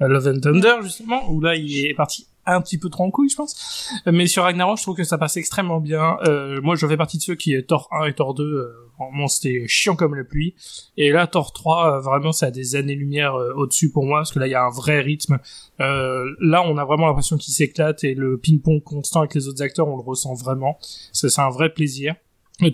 [0.00, 3.28] Love and Thunder, justement, où là, il est parti un petit peu trop en couille,
[3.28, 3.90] je pense.
[4.06, 6.16] Mais sur Ragnarok, je trouve que ça passe extrêmement bien.
[6.26, 8.42] Euh, moi, je fais partie de ceux qui Thor 1 et Thor 2.
[8.42, 10.54] Euh, vraiment, c'était chiant comme la pluie.
[10.96, 14.32] Et là, Thor 3, euh, vraiment, c'est à des années-lumière euh, au-dessus pour moi, parce
[14.32, 15.38] que là, il y a un vrai rythme.
[15.80, 19.62] Euh, là, on a vraiment l'impression qu'il s'éclate et le ping-pong constant avec les autres
[19.62, 20.78] acteurs, on le ressent vraiment.
[21.12, 22.14] C'est un vrai plaisir.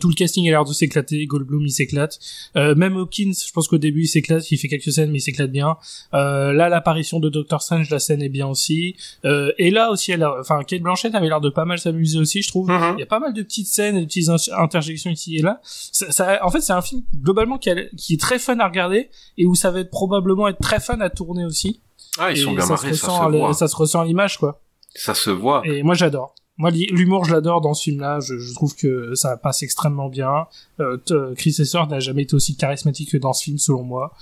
[0.01, 1.26] Tout le casting a l'air de s'éclater.
[1.26, 2.20] Goldblum, il s'éclate.
[2.57, 4.49] Euh, même Hopkins, je pense qu'au début, il s'éclate.
[4.53, 5.76] Il fait quelques scènes, mais il s'éclate bien.
[6.14, 8.95] Euh, là, l'apparition de Doctor Strange, la scène est bien aussi.
[9.24, 12.18] Euh, et là aussi, elle a, enfin, Kate Blanchett avait l'air de pas mal s'amuser
[12.20, 12.68] aussi, je trouve.
[12.70, 12.95] Mhm.
[12.97, 15.61] Il y a pas mal de petites scènes, de petites in- interjections ici et là.
[15.64, 18.68] Ça, ça- en fait, c'est un film globalement qui, a- qui est très fun à
[18.68, 21.80] regarder et où ça va être probablement être très fun à tourner aussi.
[22.18, 23.55] Ah, ils Et sont bien ça marrés, se ça ressent, se à l- voit.
[23.55, 24.61] ça se ressent à l'image, quoi.
[24.95, 25.62] Ça se voit.
[25.66, 26.35] Et moi, j'adore.
[26.59, 28.20] Moi, l'humour, je l'adore dans ce film-là.
[28.20, 30.46] Je, je trouve que ça passe extrêmement bien.
[30.80, 34.12] Euh, euh, Chris Hemsworth n'a jamais été aussi charismatique que dans ce film, selon moi.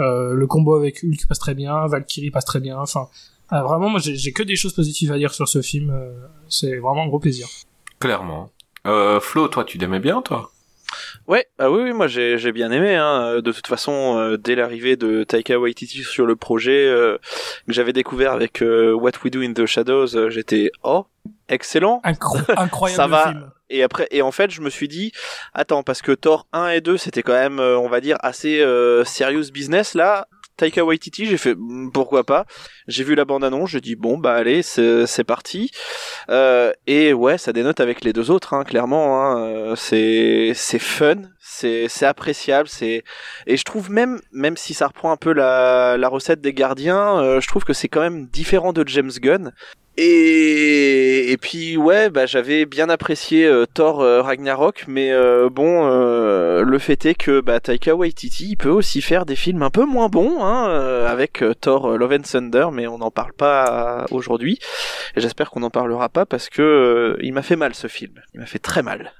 [0.00, 1.86] Euh, le combo avec Hulk passe très bien.
[1.86, 2.78] Valkyrie passe très bien.
[2.78, 3.08] Enfin,
[3.52, 5.90] euh, vraiment, moi, j'ai j'ai que des choses positives à dire sur ce film.
[5.90, 6.12] Euh,
[6.48, 7.46] c'est vraiment un gros plaisir.
[8.00, 8.50] Clairement.
[8.86, 10.50] Euh, Flo, toi, tu l'aimais bien, toi?
[11.26, 12.94] Ouais, ah oui, oui, moi j'ai j'ai bien aimé.
[12.94, 13.40] Hein.
[13.40, 17.18] De toute façon, euh, dès l'arrivée de Taika Waititi sur le projet euh,
[17.66, 21.06] que j'avais découvert avec euh, What We Do in the Shadows, j'étais oh
[21.48, 22.00] excellent.
[22.04, 23.28] Incro- incroyable Ça va.
[23.30, 23.50] film.
[23.70, 25.12] Et après, et en fait, je me suis dit,
[25.54, 28.60] attends, parce que Thor 1 et 2, c'était quand même, euh, on va dire, assez
[28.60, 29.94] euh, serious business.
[29.94, 32.44] Là, Taika Waititi, j'ai fait, hmm, pourquoi pas.
[32.86, 35.70] J'ai vu la bande-annonce, je dis, bon, bah allez, c'est c'est parti.
[36.28, 39.20] Euh, et ouais, ça dénote avec les deux autres, hein, clairement.
[39.20, 43.02] Hein, Euh, c'est c'est fun, c'est c'est appréciable, c'est
[43.46, 47.18] et je trouve même, même si ça reprend un peu la la recette des Gardiens,
[47.18, 49.52] euh, je trouve que c'est quand même différent de James Gunn.
[49.96, 55.86] Et, et puis ouais, bah j'avais bien apprécié euh, Thor euh, Ragnarok, mais euh, bon,
[55.86, 59.70] euh, le fait est que bah, Taika Waititi il peut aussi faire des films un
[59.70, 63.34] peu moins bons, hein, euh, avec euh, Thor Love and Thunder, mais on n'en parle
[63.34, 64.58] pas euh, aujourd'hui.
[65.16, 68.20] Et j'espère qu'on n'en parlera pas parce que euh, il m'a fait mal ce film,
[68.34, 69.12] il m'a fait très mal.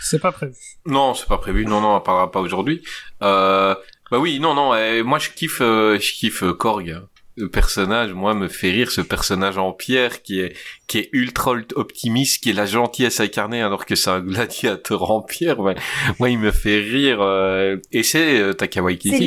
[0.00, 0.54] C'est pas prévu.
[0.86, 1.64] Non, c'est pas prévu.
[1.66, 2.82] Non, non, on parlera pas aujourd'hui.
[3.22, 3.74] Euh,
[4.10, 4.74] bah oui, non, non.
[4.74, 7.00] euh, moi, je kiffe, euh, je kiffe euh, Korg.
[7.36, 10.56] Le personnage, moi, me fait rire ce personnage en pierre qui est
[10.86, 15.20] qui est ultra optimiste, qui est la gentillesse incarnée alors que c'est un gladiateur en
[15.20, 15.58] pierre.
[15.58, 15.74] Ouais.
[16.20, 17.20] Moi, il me fait rire.
[17.20, 18.52] euh, et c'est euh,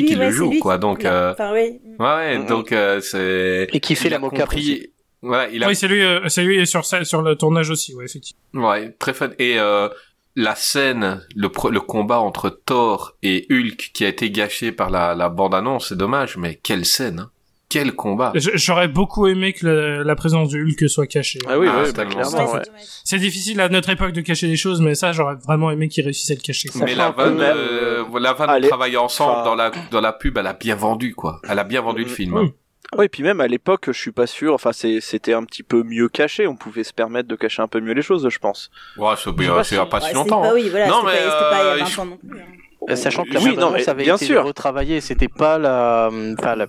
[0.00, 0.76] lui, qui ouais, le joue, quoi.
[0.76, 1.80] qui- Donc, il a- euh, Enfin, oui.
[1.98, 3.68] ouais, donc euh, c'est.
[3.72, 4.90] Et qui fait il la mocap compris-.
[5.20, 8.04] Voilà, il a Oui, c'est lui, euh, c'est lui sur, sur le tournage aussi, ouais,
[8.06, 8.68] effectivement.
[8.70, 9.30] Ouais, très fun.
[9.38, 9.88] Et euh,
[10.36, 14.88] la scène, le, pro- le combat entre Thor et Hulk qui a été gâché par
[14.90, 17.30] la, la bande-annonce, c'est dommage, mais quelle scène, hein.
[17.70, 21.38] Quel combat J'aurais beaucoup aimé que la, la présence du Hulk soit cachée.
[21.46, 22.62] Ah oui, Ah, bah, clairement, ouais.
[23.04, 26.04] C'est difficile à notre époque de cacher des choses, mais ça, j'aurais vraiment aimé qu'ils
[26.04, 26.70] réussissent à le cacher.
[26.76, 30.38] Mais la vanne, euh, la vanne allez, travailler ensemble enfin- dans la dans la pub,
[30.38, 31.40] elle a bien vendu quoi.
[31.48, 32.14] Elle a bien vendu le Mhm.
[32.14, 32.34] film.
[32.38, 32.52] Oui.
[32.96, 34.54] Ouais, et puis même à l'époque, je suis pas sûr.
[34.54, 36.46] Enfin, c'est- c'était un petit peu mieux caché.
[36.46, 38.70] On pouvait se permettre de cacher un peu mieux les choses, je pense.
[38.96, 40.40] Ouais, c'est pas si- pas longtemps.
[40.40, 40.52] pas- hein.
[40.54, 42.04] oui, voilà, Non, c'était mais, pas, c'était pas il y a euh, 20 je- ans
[42.06, 42.40] non plus.
[42.40, 42.44] hein.
[42.88, 44.42] Euh, Sachant que la Oui, non, mais avait bien été sûr.
[44.44, 46.08] retravaillée, c'était pas la,
[46.38, 46.66] enfin la-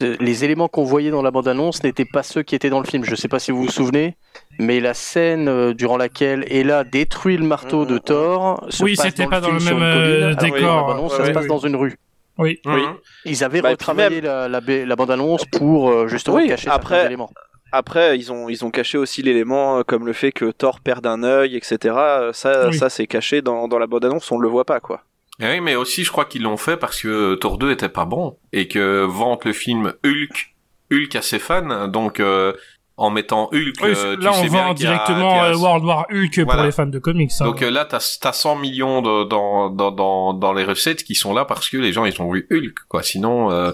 [0.00, 3.04] les éléments qu'on voyait dans la bande-annonce n'étaient pas ceux qui étaient dans le film.
[3.04, 4.16] Je sais pas si vous vous souvenez,
[4.58, 9.06] mais la scène euh, durant laquelle Ella détruit le marteau de Thor se Oui, passe
[9.06, 10.60] c'était dans pas dans le même, euh, dans décor.
[10.60, 11.48] la bande-annonce, Ouais, ça se passe oui.
[11.48, 11.96] dans une rue.
[12.38, 12.58] Oui.
[12.66, 12.74] Mhm.
[12.74, 12.82] Oui.
[13.24, 16.68] Ils avaient Bah, retravaillé même- la, la, ba- la bande-annonce pour euh, justement Oui, cacher
[16.68, 17.30] après- certains éléments.
[17.72, 21.06] Après, ils ont ils ont caché aussi l'élément euh, comme le fait que Thor perde
[21.06, 21.94] un œil, etc.
[21.98, 22.76] Euh, Ça, Oui.
[22.76, 24.30] ça c'est caché dans dans la bande annonce.
[24.30, 25.02] On le voit pas, quoi.
[25.40, 28.04] Et oui, mais aussi, je crois qu'ils l'ont fait parce que Thor 2 était pas
[28.06, 30.54] bon et que vante le film Hulk,
[30.92, 32.52] Hulk a ses fans, donc euh,
[32.96, 35.50] en mettant Hulk, Oui, euh, tu là, on sais bien vend a- directement y a-
[35.50, 36.54] euh, World War Hulk Voilà.
[36.54, 37.30] pour les fans de comics.
[37.40, 37.44] hein.
[37.44, 41.14] Donc euh, là, t'as as 100 millions de, dans, dans, dans, dans les recettes qui
[41.14, 43.02] sont là parce que les gens ils ont vu Hulk, quoi.
[43.02, 43.72] Sinon, euh,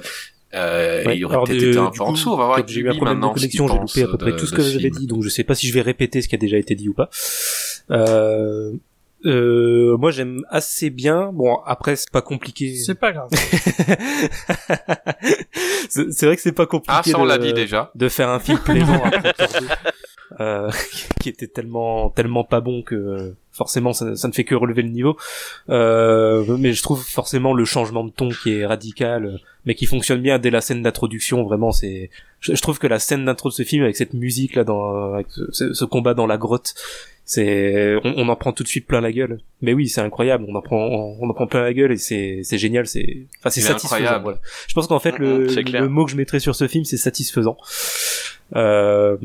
[0.54, 2.32] euh, Ouais, il aurait peut-être été un peu en dessous.
[2.32, 4.36] On va voir j'ai eu un problème de connexion, j'ai loupé à peu près de-
[4.36, 6.34] tout ce que j'avais dit, donc je sais pas si je vais répéter ce qui
[6.34, 7.08] a déjà été dit ou pas.
[7.92, 8.72] Euh,
[9.26, 11.30] euh, moi j'aime assez bien.
[11.32, 12.74] Bon après c'est pas compliqué.
[12.76, 13.28] C'est pas grave.
[15.88, 16.94] c'est vrai que c'est pas compliqué.
[16.98, 17.90] Ah, ça on de- l'a dit déjà.
[17.94, 19.66] de faire un film plaisant après Thor 2,
[20.40, 20.70] euh,
[21.20, 24.82] qui était tellement tellement pas bon que euh, forcément ça, ça ne fait que relever
[24.82, 25.16] le niveau.
[25.68, 29.36] Euh, mais je trouve forcément le changement de ton qui est radical euh,
[29.66, 32.98] mais qui fonctionne bien dès la scène d'introduction vraiment c'est je, je trouve que la
[32.98, 36.26] scène d'intro de ce film avec cette musique là dans avec ce, ce combat dans
[36.26, 36.74] la grotte
[37.24, 39.38] c'est on, on en prend tout de suite plein la gueule.
[39.60, 41.96] Mais oui c'est incroyable on en prend on, on en prend plein la gueule et
[41.98, 44.38] c'est c'est génial c'est enfin c'est satisfaisant voilà.
[44.66, 47.56] Je pense qu'en fait le, le mot que je mettrais sur ce film c'est satisfaisant.
[48.56, 49.16] Euh,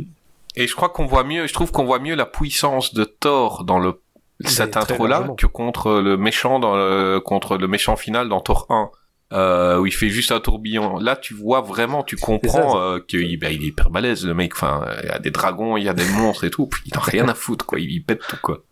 [0.56, 3.64] Et je crois qu'on voit mieux, je trouve qu'on voit mieux la puissance de Thor
[3.64, 4.00] dans le
[4.46, 5.36] cette intro-là largement.
[5.36, 8.90] que contre le méchant dans le, contre le méchant final dans Thor 1.
[9.34, 11.00] Euh, où il fait juste un tourbillon.
[11.00, 14.54] Là, tu vois vraiment, tu comprends euh, qu'il ben, il est hyper balèze, le mec.
[14.56, 16.66] Enfin, il y a des dragons, il y a des monstres et tout.
[16.66, 17.78] Puis il en a rien à foutre, quoi.
[17.78, 18.64] Il, il pète tout, quoi.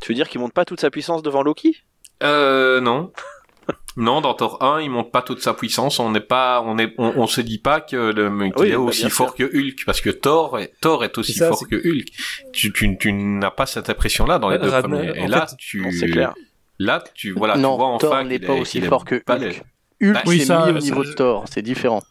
[0.00, 1.82] Tu veux dire qu'il monte pas toute sa puissance devant Loki?
[2.22, 3.12] Euh, non.
[3.96, 5.98] Non, dans Thor 1, il monte pas toute sa puissance.
[5.98, 8.78] On n'est pas, on est, on, on se dit pas que le Oui, est bah,
[8.78, 11.66] aussi fort que Hulk, parce que Thor, est, Thor est aussi C'est ça, fort c'est-
[11.66, 12.06] que Hulk.
[12.52, 15.12] Tu, tu, tu n'as pas cette impression-là dans les Ouais, deux premiers.
[15.14, 16.34] Et là, fait, tu, c'est clair.
[16.78, 19.04] là, tu, voilà, tu non, vois enfin Thor n'est qu'il pas est- aussi qu'il fort
[19.06, 19.14] que.
[19.26, 19.62] Hulk.
[20.02, 22.02] Hulk, Bah, oui, c'est ça, mis au niveau je- de Thor, c'est différent.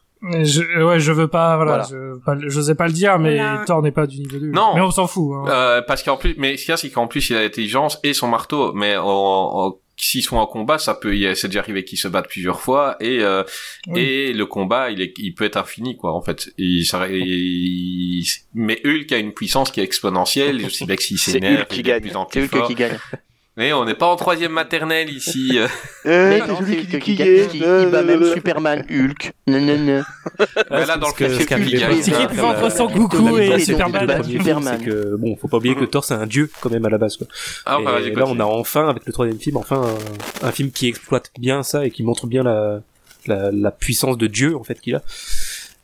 [0.41, 1.88] Je, ouais, je veux pas, voilà, Voilà.
[1.88, 3.64] je pas, j'osais pas le dire, mais Voilà.
[3.68, 4.56] Thor n'est pas du niveau de Hulk.
[4.56, 4.72] Non.
[4.74, 5.36] Mais on s'en fout.
[5.36, 5.45] Hein.
[5.49, 7.99] Euh, parce qu'en plus, mais ce qu'il y a, c'est qu'en plus, il a l'intelligence
[8.03, 8.74] et son marteau.
[8.74, 12.27] Mais en- en- s'ils sont en combat, ça peut, c'est déjà arrivé qu'ils se battent
[12.30, 13.43] plusieurs fois et euh,
[13.88, 13.99] Oui.
[14.01, 16.49] et le combat, il est, il peut être infini, quoi, en fait.
[16.57, 20.59] Il, ça- il- mais Hulk a une puissance qui est exponentielle.
[20.61, 22.11] Je sais bien que s'il C'est Hulk qui gagne.
[22.31, 22.97] C'est Hulk qui gagne.
[23.57, 25.57] Mais on n'est pas en troisième maternelle ici.
[25.57, 25.68] euh.
[26.06, 29.32] Mais c'est non, celui c'est qui gagne, bat même Superman, Hulk.
[29.48, 30.03] Non, non, non.
[30.69, 31.30] Là, dans le à
[32.02, 34.23] C'est qui ventre sans la- coucou et Superman.
[34.23, 34.77] Superman.
[34.80, 36.98] C'est que bon, faut pas oublier que Thor c'est un dieu quand même à la
[36.98, 37.15] base.
[37.15, 37.27] Quoi.
[37.65, 39.82] Ah, et là, on a enfin avec le troisième film, enfin
[40.44, 42.82] un, un film qui exploite bien ça et qui montre bien la
[43.27, 45.02] la, la puissance de Dieu en fait qu'il a.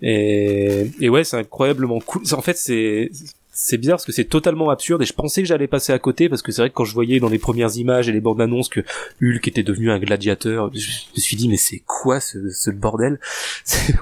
[0.02, 2.24] Et, et ouais, c'est incroyablement cool.
[2.34, 3.12] En fait, c'est
[3.54, 6.30] c'est bizarre parce que c'est totalement absurde et je pensais que j'allais passer à côté
[6.30, 8.40] parce que c'est vrai que quand je voyais dans les premières images et les bandes
[8.42, 8.80] annonces que
[9.22, 13.20] Hulk était devenu un gladiateur, je me suis dit mais c'est quoi ce, bordel?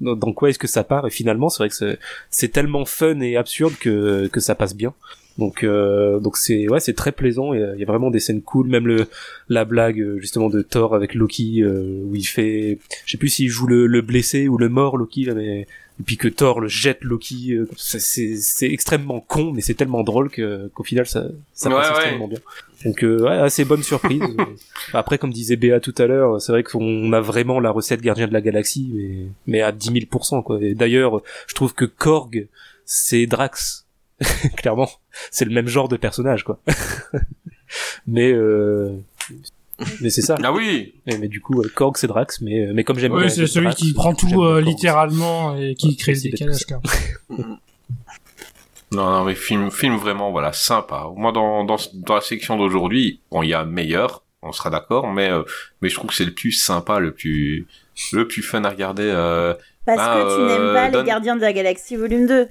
[0.00, 1.06] Dans, dans quoi est-ce que ça part?
[1.06, 1.96] Et finalement, c'est vrai que
[2.30, 4.92] c'est- tellement fun et absurde que ça passe bien.
[5.36, 8.20] Donc euh, donc c'est ouais c'est très plaisant et euh, il y a vraiment des
[8.20, 8.68] scènes cool.
[8.68, 9.08] Même le
[9.48, 13.28] la blague euh, justement de Thor avec Loki euh, où il fait je sais plus
[13.30, 15.66] s'il joue le, le blessé ou le mort Loki là mais
[16.00, 17.98] et puis que Thor le jette Loki euh, c'est
[18.36, 21.96] c'est extrêmement con mais c'est tellement drôle que qu'au final ça ça Ouais, passe ouais.
[21.96, 22.38] extrêmement bien.
[22.84, 24.22] Donc euh, ouais assez bonne surprise.
[24.92, 28.28] Après comme disait Béa tout à l'heure c'est vrai qu'on a vraiment la recette gardien
[28.28, 30.58] de la galaxie mais mais à 10 000 quoi.
[30.62, 32.46] Et d'ailleurs je trouve que Korg
[32.84, 33.83] c'est Drax
[34.56, 34.88] clairement
[35.30, 36.58] c'est le même genre de personnage quoi
[38.06, 38.90] mais euh,
[40.00, 40.94] mais c'est ça Ah oui.
[41.06, 43.46] Et- mais du coup euh, Korg c'est Drax mais mais comme j'aime Oui, bien c'est
[43.46, 46.66] celui Drax, qui prend j'aime tout euh, littéralement et qui Ouais, crée le c'est décalage.
[46.66, 46.80] peut-être
[47.36, 47.58] quoi.
[48.92, 51.08] Non, non, mais film, film vraiment, voilà, sympa.
[51.16, 55.10] Moi, dans, dans, dans la section d'aujourd'hui, bon, il y a meilleur, on sera d'accord,
[55.12, 55.42] mais, euh,
[55.82, 57.66] mais je trouve que c'est le plus sympa, le plus,
[58.12, 59.02] le plus fun à regarder.
[59.02, 62.26] Euh, Parce Ah, que tu euh, n'aimes pas donne- les Gardiens de la Galaxie volume
[62.28, 62.46] 2.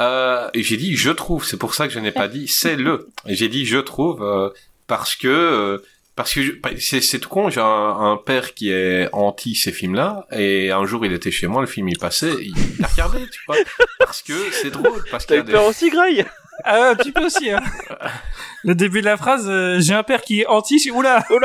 [0.00, 2.76] Euh, et j'ai dit je trouve, c'est pour ça que je n'ai pas dit c'est
[2.76, 3.08] le.
[3.26, 4.48] J'ai dit je trouve euh,
[4.86, 5.78] parce que euh,
[6.16, 7.50] parce que je- c'est c'est tout con.
[7.50, 10.26] J'ai un, un père qui est anti ces films-là.
[10.32, 12.54] Et un jour il était chez moi, le film il passait, il
[12.84, 13.56] a regardé, tu vois,
[13.98, 16.24] parce que c'est drôle, parce qu'il T'as y a eu des peur aussi, Grey
[16.64, 17.50] un petit peu aussi.
[17.50, 17.60] Hein.
[18.64, 20.78] Le début de la phrase, euh, j'ai un père qui est anti.
[20.78, 21.38] je- Oula, Oh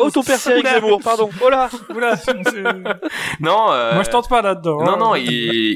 [0.00, 0.74] Oh, ton père, c'est Eric Oula.
[0.80, 1.30] Zemmour, pardon.
[1.44, 1.68] Oula.
[2.16, 2.34] c'est-
[3.40, 3.70] non.
[3.72, 4.82] euh, Moi, je tente pas là-dedans.
[4.82, 4.96] Non, hein.
[4.98, 5.30] non, il,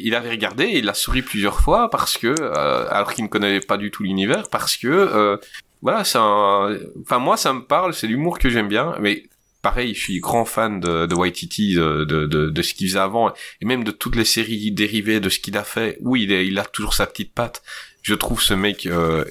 [0.05, 3.65] il avait regardé, il a souri plusieurs fois parce que, euh, alors qu'il ne connaissait
[3.67, 5.37] pas du tout l'univers, parce que, euh,
[5.83, 9.25] voilà, c'est un, enfin moi ça me parle, c'est l'humour que j'aime bien, mais
[9.63, 12.99] pareil, je suis grand fan de, de Waititi, de, de, de, de ce qu'il faisait
[12.99, 15.99] avant, et même de toutes les séries dérivées de ce qu'il a fait.
[16.01, 17.63] Oui, il, est- il a toujours sa petite patte.
[18.03, 19.25] Je trouve ce mec, euh,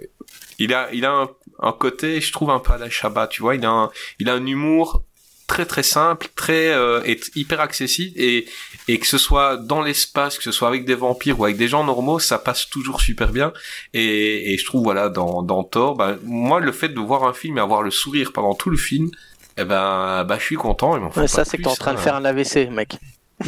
[0.60, 1.30] il a, il a un,
[1.60, 3.89] un côté, je trouve un peu à la Shabbat, tu vois, il a un,
[4.19, 5.03] il a un humour
[5.48, 8.45] très très simple, très euh, et hyper accessible et
[8.88, 11.68] et que ce soit dans l'espace, que ce soit avec des vampires ou avec des
[11.68, 13.52] gens normaux, ça passe toujours super bien.
[13.93, 17.34] Et, et je trouve voilà dans dans Thor, bah, moi le fait de voir un
[17.34, 19.11] film et avoir le sourire pendant tout le film,
[19.57, 20.95] eh ben bah je suis content.
[20.95, 22.02] Il m'en faut Ouais, pas ça, c'est que t'es en train de hein.
[22.02, 22.98] faire un AVC, mec.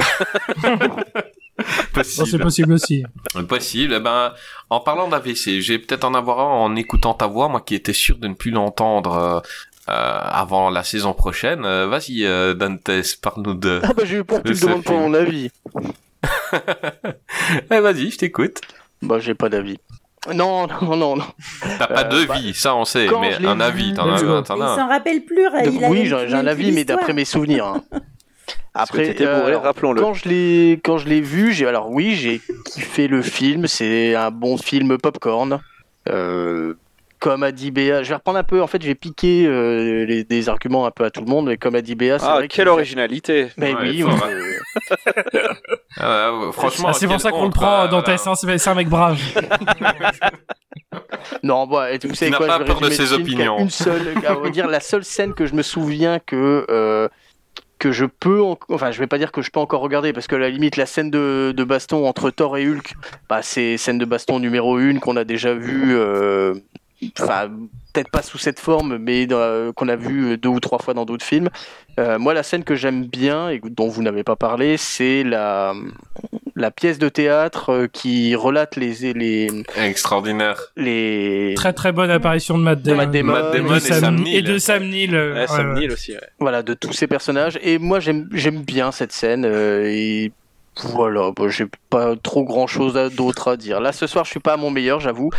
[1.93, 2.43] Bon, c'est possible.
[2.43, 3.03] possible aussi.
[3.47, 3.93] Possible.
[3.97, 4.33] Eh ben,
[4.71, 7.93] en parlant d'AVC, j'ai peut-être en avoir un en écoutant ta voix, moi qui étais
[7.93, 9.39] sûr de ne plus l'entendre euh,
[9.89, 11.63] euh, avant la saison prochaine.
[11.65, 12.89] Euh, Vas-y, euh, Dantes,
[13.21, 13.79] parle-nous de.
[13.83, 15.49] Ah bah j'ai eu peur que tu De me demandes mon avis.
[17.71, 18.61] Eh, vas-y, je t'écoute.
[19.01, 19.77] Bah j'ai pas d'avis.
[20.33, 21.25] Non, non, non, non.
[21.77, 24.23] T'as pas Euh, de bah, vie, ça on sait, quand mais un avis, t'en as
[24.23, 24.75] un, Il as un.
[24.77, 25.43] s'en rappelle plus.
[25.43, 27.65] De- il oui, j'ai un avis, mais d'après mes souvenirs.
[27.65, 27.83] hein.
[28.73, 30.01] Après, bourré, euh, rappelons-le.
[30.01, 33.67] Quand je l'ai, quand je l'ai vu, j'ai alors oui, j'ai kiffé le film.
[33.67, 35.59] C'est un bon film popcorn.
[36.09, 36.73] Euh,
[37.19, 38.61] comme a dit Béa, je vais reprendre un peu.
[38.61, 41.55] En fait, j'ai piqué euh, les- des arguments un peu à tout le monde, mais
[41.57, 45.41] comme a dit Béa, c'est Ah, vrai que quelle originalité Mais Ouais, oui, fort, mais-
[45.99, 48.17] Ah, ouais, franchement, Ah, c'est pour ça qu'on le prend bah, dans voilà.
[48.17, 49.17] tes seins, c'est un mec brave.
[51.41, 53.57] Non, bon, et vous savez quoi, pas je vais peur de ses opinions.
[53.59, 57.07] Une seule, à dire, la seule scène que je me souviens que euh,
[57.91, 60.35] je peux, en- enfin, je vais pas dire que je peux encore regarder parce que
[60.35, 62.93] à la limite la scène de, baston entre Thor et Hulk,
[63.29, 66.53] bah, c'est scène de baston numéro une qu'on a déjà vue, euh,
[67.93, 71.05] peut-être pas sous cette forme, mais dans- qu'on a vu deux ou trois fois dans
[71.05, 71.49] d'autres films.
[71.99, 75.73] Euh, moi, la scène que j'aime bien et dont vous n'avez pas parlé, c'est la
[76.55, 80.59] la pièce de théâtre euh, qui relate les les Extraordinaire.
[80.77, 82.97] les Très très bonne apparition de Matt Damon.
[82.97, 84.35] Matt Damon, Matt Damon de et Sam Neill.
[84.35, 85.15] Et de Sam Neill.
[85.15, 86.19] euh, Ouais, Sam ouais, Neill aussi, ouais.
[86.39, 90.31] voilà de tous ces personnages et moi j'aime j'aime bien cette scène euh, et
[90.85, 94.39] voilà bon, j'ai pas trop grand chose d'autre à dire là ce soir je suis
[94.39, 95.29] pas à mon meilleur j'avoue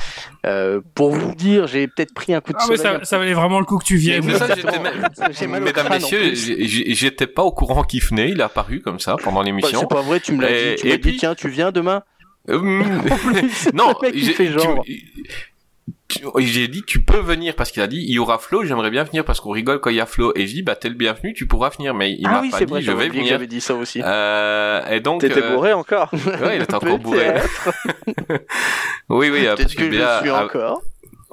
[0.47, 3.35] Euh, pour vous dire j'ai peut-être pris un coup de Ah mais ça, ça valait
[3.35, 4.25] vraiment le coup que tu viennes.
[4.25, 9.47] Mesdames, messieurs, j'étais pas au courant qu'il venait, il est apparu comme ça pendant Bah,
[9.47, 9.81] l'émission.
[9.81, 11.73] c'est pas vrai tu me l'as dit tu et m'as dit puis- tiens tu viens
[11.73, 12.03] demain
[12.51, 12.59] Euh,
[13.25, 14.83] plus, non, le mec, il j'ai fait genre.
[14.85, 15.03] tu-
[16.39, 19.05] j'ai dit tu peux venir parce qu'il a dit il y aura Flo, j'aimerais bien
[19.05, 20.33] venir parce qu'on rigole quand il y a Flo.
[20.37, 21.95] Et je dis bah t'es le bienvenu, tu pourras venir.
[21.95, 23.27] Mais il ah m'a oui pas dit vrai je vais venir.
[23.27, 24.01] j'avais dit ça aussi.
[24.05, 26.11] Euh, et donc T'étais euh, bourré encore.
[26.13, 27.35] Ouais, il était encore bourré.
[29.09, 30.83] oui oui, peut-être que je suis encore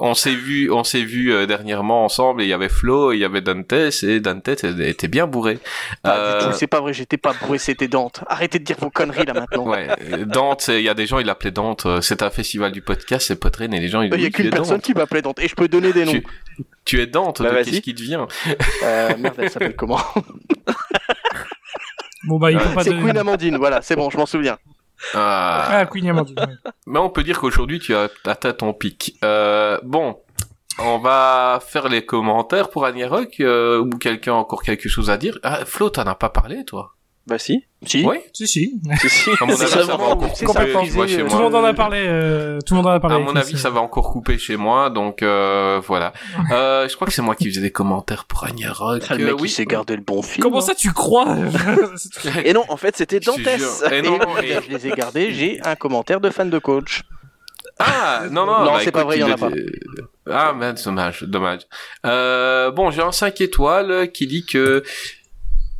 [0.04, 3.16] on s'est vu on s'est vu euh, dernièrement ensemble et il y avait Flo, et
[3.16, 3.72] il y avait Dantes
[4.02, 5.58] et Dantes était bien bourré.
[6.02, 8.24] pas Euh, c'est pas vrai j'étais pas bourré c'était Dante.
[8.26, 9.66] Arrêtez de dire vos conneries là maintenant.
[9.68, 9.86] Ouais,
[10.26, 11.86] Dante, il y a des gens, ils l'appelaient Dante.
[11.86, 14.30] euh, C'est un festival du podcast, c'est Potrine, et les gens, ils il y a
[14.30, 14.84] qu'une es personne Dante.
[14.84, 15.38] qui m'appelait Dante.
[15.38, 16.12] Et je peux donner des noms.
[16.12, 16.24] Tu,
[16.84, 18.26] tu es Dante, Bah, qu'est-ce qui te vient?
[18.82, 20.00] Euh, merde elle s'appelle comment?
[22.24, 24.56] Bon bah il faut pas c'est Queen Amandine voilà c'est bon je m'en souviens
[25.14, 25.68] Ah.
[25.70, 26.58] Ah Queen Amandine.
[26.86, 29.16] Mais on peut dire qu'aujourd'hui, tu as atteint ton pic.
[29.24, 30.18] Euh, bon,
[30.78, 35.10] on va faire les commentaires pour Annie Rock, euh, ou quelqu'un a encore quelque chose
[35.10, 35.38] à dire.
[35.42, 36.94] Ah, Flo, t'en as pas parlé, toi?
[37.24, 37.64] Bah si.
[37.86, 38.80] si Oui Si si.
[39.00, 39.30] Si, si.
[39.40, 40.34] À mon C'est avis, ça va encore couper,
[41.08, 41.40] chez euh, Tout le moi.
[41.42, 41.98] monde en a parlé.
[42.04, 43.14] euh, tout le monde en a parlé.
[43.16, 46.12] À mon avis, ça va encore couper chez moi, donc euh, voilà.
[46.50, 48.50] Euh, je crois que c'est moi qui faisais des commentaires pour Rock.
[49.08, 49.48] Ah, le Euh, mec oui.
[49.48, 50.62] s'est gardé le bon film Comment hein.
[50.62, 51.36] ça tu crois
[52.44, 53.84] Et non, en fait, c'était Dantès.
[53.92, 57.02] Et non, et- je les ai gardés, j'ai un commentaire de fan de coach.
[57.78, 59.50] Ah, non, non, Non, bah, c'est pas vrai, il y en a pas.
[60.30, 61.60] Ah, mais dommage, dommage.
[62.04, 64.82] Euh, bon, j'ai un 5 étoiles qui dit que...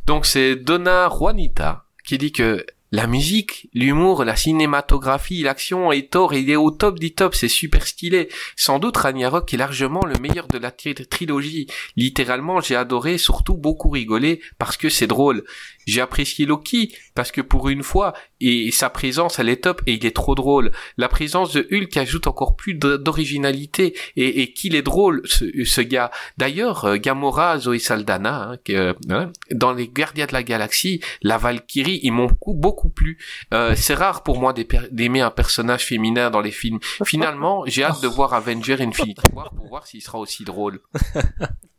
[0.05, 6.35] Donc c'est Donna Juanita qui dit que la musique, l'humour, la cinématographie, l'action et Thor,
[6.35, 8.29] il est au top du top, c'est super stylé.
[8.55, 11.65] Sans doute Ragnarok est largement le meilleur de la tri- trilogie.
[11.95, 15.43] Littéralement, j'ai adoré, surtout beaucoup rigolé parce que c'est drôle.
[15.85, 19.93] J'ai apprécié Loki parce que pour une fois, et sa présence, elle est top et
[19.93, 20.71] il est trop drôle.
[20.97, 25.81] La présence de Hulk ajoute encore plus d'originalité et, et qu'il est drôle, ce, ce
[25.81, 26.11] gars.
[26.37, 31.37] D'ailleurs, euh, Gamora, Zoe Saldana, hein, que, hein, dans les Gardiens de la Galaxie, la
[31.37, 33.17] Valkyrie, ils m'ont beaucoup, beaucoup plu.
[33.53, 36.79] Euh, c'est rare pour moi d'aimer d'aimer un personnage féminin dans les films.
[37.05, 40.79] Finalement, j'ai hâte de voir Avenger Infinity War pour voir s'il sera aussi drôle.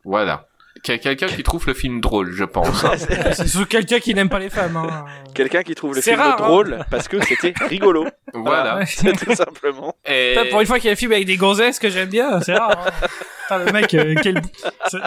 [0.06, 0.48] Voilà.
[0.84, 2.84] Quel- Quelqu'un qui trouve le film drôle, je pense.
[3.32, 4.76] C'est quelqu'un qui n'aime pas les femmes.
[4.76, 5.06] Hein.
[5.34, 6.46] Quelqu'un qui trouve le C'est film rare, hein.
[6.46, 8.06] drôle parce que c'était rigolo.
[8.34, 8.76] Voilà.
[8.78, 8.86] Ouais.
[8.86, 9.94] C'est tout simplement.
[10.04, 10.34] Et...
[10.36, 12.40] Putain, Pour une fois qu'il y a un film avec des gonzesses que j'aime bien,
[12.40, 12.72] c'est rare.
[12.86, 13.06] hein.
[13.48, 14.42] Putain, le mec, euh, quel...
[14.88, 14.98] c'est-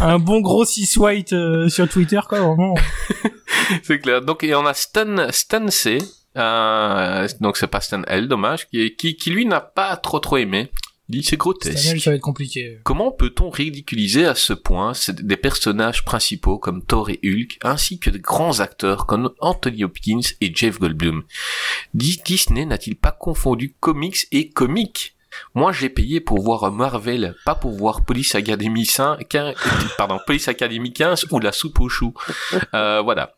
[0.00, 2.74] un bon gros cis white euh, sur Twitter, quoi, vraiment.
[3.82, 4.20] C'est clair.
[4.22, 5.98] Donc, et on a Stan, Stan C.
[6.36, 10.36] Euh, donc c'est pas Stan L, dommage, qui, qui, qui lui n'a pas trop trop
[10.36, 10.70] aimé.
[11.22, 11.76] C'est grotesque.
[11.76, 12.80] Daniel, ça va être compliqué.
[12.82, 18.08] Comment peut-on ridiculiser à ce point des personnages principaux comme Thor et Hulk, ainsi que
[18.10, 21.22] de grands acteurs comme Anthony Hopkins et Jeff Goldblum?
[21.92, 25.14] Dis- Disney n'a-t-il pas confondu comics et comique
[25.54, 29.54] Moi, j'ai payé pour voir Marvel, pas pour voir Police Academy 5, 15,
[29.98, 32.14] pardon, Police Academy 15 ou la soupe aux choux.
[32.72, 33.34] Euh, voilà.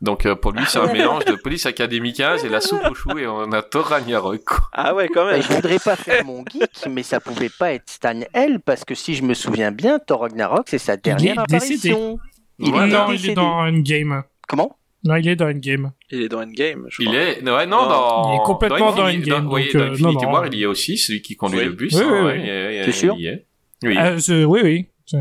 [0.00, 2.94] Donc euh, pour lui, c'est un mélange de Police Academy 15 et la soupe aux
[2.94, 4.42] choux et on a Thor Ragnarok.
[4.44, 4.58] quoi.
[4.72, 5.42] Ah ouais, quand Bah, même.
[5.42, 8.94] je voudrais pas faire mon geek, mais ça pouvait pas être Stan L, parce que
[8.94, 11.90] si je me souviens bien, Thor Ragnarok, c'est sa dernière est décédé.
[11.90, 12.18] apparition.
[12.58, 14.22] Il est non, il est dans Endgame.
[14.48, 14.76] Comment?
[15.04, 15.92] Non, il est dans Endgame.
[16.10, 17.20] Il est dans Endgame, je Il crois.
[17.20, 17.88] est, ouais, non, Non.
[17.88, 20.30] dans, Il est complètement dans Endgame, oui, donc, dans euh, Infinity non, non.
[20.32, 21.64] War, il y est aussi, celui qui conduit Oui.
[21.66, 21.94] le bus.
[21.94, 22.32] Oui, hein, oui, ouais,
[22.68, 22.76] oui.
[22.82, 23.14] il il sûr?
[23.16, 23.46] il y est.
[23.82, 23.96] Oui.
[23.98, 24.86] Euh, je- oui, oui.
[25.10, 25.16] Je,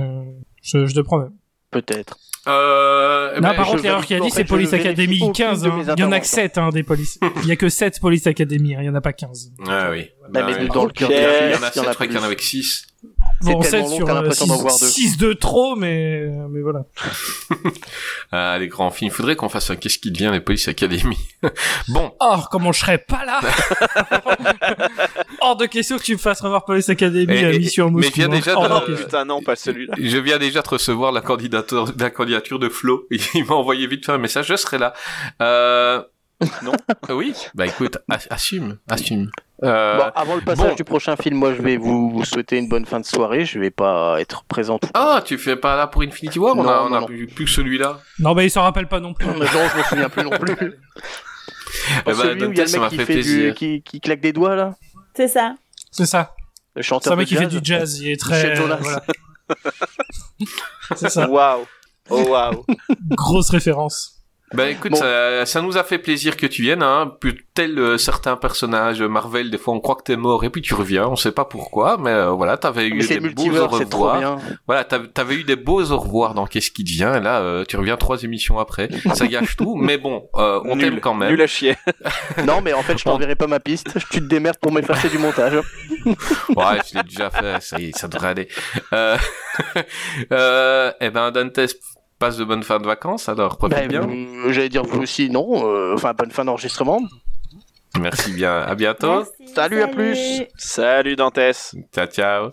[0.62, 1.30] je, je te promets.
[1.72, 2.18] Peut-être.
[2.50, 5.62] Euh, non, ben, par contre, l'erreur qu'il a dit, c'est Police Academy aucune 15.
[5.62, 5.94] de hein.
[5.98, 6.36] Il y en a que interventions.
[6.36, 7.20] 7 hein, des polices.
[7.44, 8.80] Il y a que 7 Police Academy, hein.
[8.82, 9.52] il y en a pas 15.
[9.68, 10.10] Ah oui.
[10.32, 10.70] Bah, mais oui.
[10.74, 12.20] dans le cœur Il y en a il y 7, en je crois qu'il y
[12.20, 12.88] en a avec 6.
[13.42, 14.86] Bon, C'est 7 tellement long que sur t'as l'impression d'en voir deux.
[14.88, 16.82] 6 de trop, mais, mais voilà.
[18.32, 19.10] Ah, les grands films.
[19.12, 21.18] Il faudrait qu'on fasse un Qu'est-ce qui devient les Police Academy.
[21.88, 22.12] bon.
[22.20, 23.40] Oh, comment je serais pas là
[25.42, 27.90] Hors de question que tu me fasses revoir Police Academy Et- à et- mission à
[27.90, 28.12] mais Moscou.
[28.16, 28.96] viens déjà Oh question.
[29.06, 29.96] putain, non, pas celui-là.
[30.00, 33.08] Je viens déjà de recevoir la candidature, la candidature de Flo.
[33.34, 34.48] Il m'a envoyé vite fait un message.
[34.48, 34.94] Je serai là.
[35.42, 36.02] Euh,
[36.64, 36.72] Non?
[37.10, 37.34] Oui?
[37.54, 39.30] Bah écoute, as- assume, assume.
[39.64, 40.76] Euh, Bon, avant le passage bon.
[40.76, 43.44] du prochain film, moi je vais vous, vous souhaiter une bonne fin de soirée.
[43.44, 44.88] Je vais pas être présent tout.
[44.94, 46.56] Ah, tu fais pas là pour Infinity War?
[46.56, 47.06] On Non, a, on non, a non.
[47.08, 48.00] plus, plus que celui-là.
[48.20, 49.26] Non, bah il s'en rappelle pas non plus.
[49.28, 50.56] Non, je me souviens plus non plus.
[52.06, 53.54] Celui où il y a le mec qui, fait fait du, plaisir.
[53.56, 54.76] qui, qui claque des doigts là.
[55.16, 55.56] C'est ça.
[55.92, 56.36] C'est ça.
[56.76, 58.00] Le C'est chanteur un mec de qui fait du jazz.
[58.00, 58.56] Il est très.
[58.56, 58.80] Voilà.
[60.96, 61.30] C'est ça.
[61.30, 61.66] Waouh.
[62.10, 62.66] Oh waouh.
[63.12, 64.19] Grosse référence.
[64.54, 64.98] Bah écoute, Bon.
[64.98, 67.14] ça, ça nous a fait plaisir que tu viennes, hein.
[67.54, 70.74] Tel euh, certains personnages Marvel, des fois on croit que t'es mort et puis tu
[70.74, 73.76] reviens, on sait pas pourquoi, mais euh, voilà, t'avais eu Mais des beaux au multivers,
[73.76, 74.20] c'est trop revoir.
[74.20, 74.38] bien.
[74.66, 77.76] Voilà, t'avais eu des beaux au revoir dans Qu'est-ce qui devient, et là euh, tu
[77.78, 81.30] reviens trois émissions après, ça gâche tout, mais bon, euh, on t'aime Nul, quand même.
[81.30, 81.76] nul à chier.
[82.46, 83.90] Non, mais en fait, je t'enverrai pas ma piste.
[84.10, 85.54] Tu te démerdes pour m'effacer du montage.
[86.06, 88.48] Ouais, je l'ai déjà fait, ça y est, ça devrait aller.
[88.94, 89.18] Euh,
[90.32, 91.60] euh, eh ben Dantes
[92.20, 94.02] passe de bonnes fins de vacances, alors profite Ben, bien.
[94.08, 95.66] euh, J'allais dire vous aussi, non.
[95.68, 97.02] euh, Enfin, bonne fin d'enregistrement.
[98.00, 99.24] Merci bien, à bientôt.
[99.40, 100.44] Merci, Salut, à plus.
[100.58, 101.40] Salut Dantes.
[101.94, 102.50] Ciao, ciao.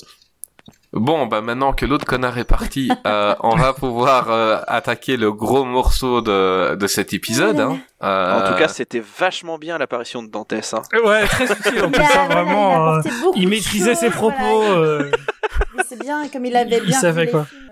[0.93, 5.31] Bon, bah maintenant que l'autre connard est parti, euh, on va pouvoir euh, attaquer le
[5.31, 7.61] gros morceau de, de cet épisode.
[7.61, 7.79] Hein.
[8.03, 10.55] Euh, En tout cas, c'était vachement bien l'apparition de Dantes.
[10.55, 10.83] Hein.
[11.05, 13.01] Ouais, très subtil en Il plus, hein, voilà, vraiment.
[13.03, 14.35] il euh, il maîtrisait ses propos.
[14.41, 14.79] voilà.
[14.79, 15.11] euh,
[15.87, 17.45] C'est bien, comme il avait Il bien savait, vu les quoi.
[17.45, 17.66] films,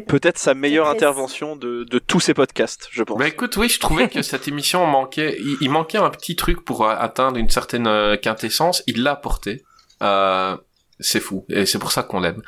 [0.00, 3.18] Peut-être sa meilleure intervention de, de tous ces podcasts, je pense.
[3.18, 6.64] Bah écoute, oui, je trouvais que cette émission manquait, il, il manquait un petit truc
[6.64, 8.82] pour euh, atteindre une certaine euh, quintessence.
[8.86, 9.62] Il l'a apporté.
[10.02, 10.56] Euh,
[10.98, 12.42] c'est fou, et c'est pour ça qu'on l'aime.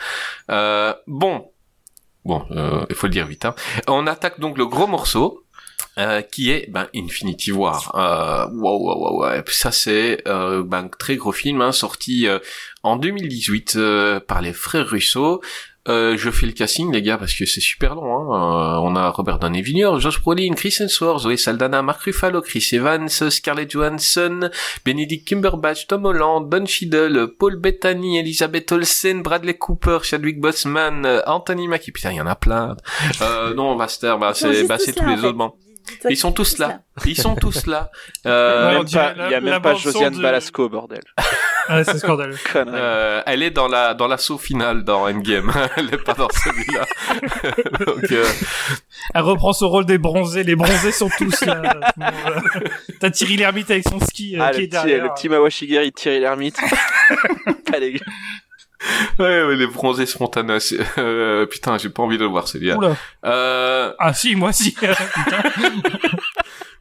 [0.50, 1.50] Euh, bon,
[2.24, 3.44] bon, euh, il faut le dire vite.
[3.44, 3.54] Hein.
[3.88, 5.40] On attaque donc le gros morceau.
[5.98, 7.92] euh, qui est ben, Infinity War.
[7.94, 9.42] Euh, wow, wow, wow.
[9.42, 12.38] Puis ça c'est euh, ben, un très gros film hein, sorti euh,
[12.82, 15.40] en 2018 euh, par les frères Russo.
[15.86, 18.32] Euh, je fais le casting les gars parce que c'est super long.
[18.34, 18.76] Hein.
[18.76, 22.66] Euh, on a Robert Downey Jr., Josh Brolin, Chris Hemsworth, Zoe Saldana, Mark Ruffalo, Chris
[22.72, 24.48] Evans, Scarlett Johansson,
[24.84, 31.68] Benedict Cumberbatch, Tom Holland, Don Cheadle, Paul Bettany, Elizabeth Olsen, Bradley Cooper, Chadwick Boseman, Anthony
[31.68, 31.92] Mackie.
[31.92, 32.76] Putain, il y en a plein.
[33.20, 35.36] Euh, non, Master, bah c'est bah, tous tous les autres.
[35.36, 35.52] Bon.
[36.08, 36.80] Ils sont tous là.
[37.04, 37.90] Ils sont tous là.
[38.26, 38.92] Euh, Il
[39.30, 41.02] y a même pas Josiane de- Balasco, bordel.
[41.70, 42.36] Ouais, c'est scandaleux.
[42.54, 45.52] Euh, elle est dans la dans l'assaut final dans Endgame.
[45.76, 46.84] elle est pas dans celui-là.
[47.86, 48.24] Donc euh,
[49.14, 50.42] Elle reprend son rôle des bronzés.
[50.44, 51.54] Les bronzés sont tous là.
[51.96, 52.50] moment-là.
[53.00, 55.04] T'as Thierry Lhermitte avec son ski euh, Ah, qui le est petit, derrière.
[55.04, 56.58] le petit Mawashigari de Thierry Lhermitte.
[57.70, 58.00] pas dégueu.
[59.18, 60.60] ouais, ouais, les bronzés spontanés.
[60.60, 62.76] c'est- Euh, putain, j'ai pas envie de le voir celui-là.
[62.76, 62.96] Oula.
[63.24, 64.72] Euh, Ah si, moi si.
[64.72, 64.94] Putain.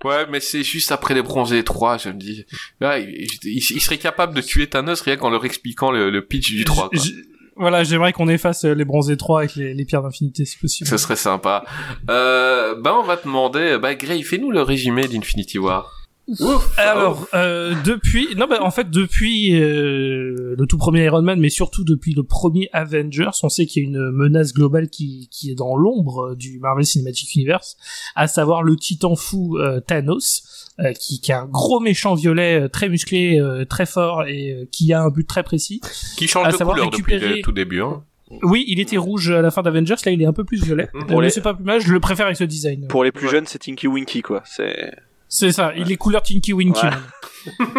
[0.04, 2.46] Ouais, mais c'est juste après les bronzés 3, je me dis.
[2.82, 6.26] Ouais, il, il- il serait capable de tuer Thanos rien qu'en leur expliquant le, le
[6.26, 6.90] pitch du 3.
[6.90, 7.00] Quoi.
[7.00, 7.16] J- j-
[7.56, 10.90] Voilà, j'aimerais qu'on efface euh, les bronzés 3 avec les, les pierres d'infinité si possible.
[10.90, 11.64] Ce serait sympa.
[12.10, 15.92] Euh, bah, on va te demander, bah, Gray, fais-nous le résumé d'Infinity War.
[16.28, 21.40] Ouf, Alors, euh, depuis, non, bah, en fait, depuis euh, le tout premier Iron Man,
[21.40, 25.28] mais surtout depuis le premier Avengers, on sait qu'il y a une menace globale qui,
[25.32, 27.76] qui est dans l'ombre euh, du Marvel Cinematic Universe,
[28.16, 30.44] à savoir le titan fou euh, Thanos,
[30.80, 34.52] euh, qui, qui a un gros méchant violet euh, très musclé, euh, très fort et
[34.54, 35.82] euh, qui a un but très précis.
[36.18, 37.82] qui change à de savoir couleur depuis récupérer- le tout début.
[37.82, 38.02] Hein.
[38.44, 40.88] Oui, il était rouge à la fin d'Avengers, là il est un peu plus violet.
[40.88, 42.88] Pour Euh, les- Mais c'est pas plus mal, je le préfère avec ce design.
[42.88, 44.41] Pour les plus jeunes, c'est Tinky Winky, quoi.
[44.45, 44.91] C'est.
[45.34, 46.86] C'est ça, il est couleur Tinky Winky.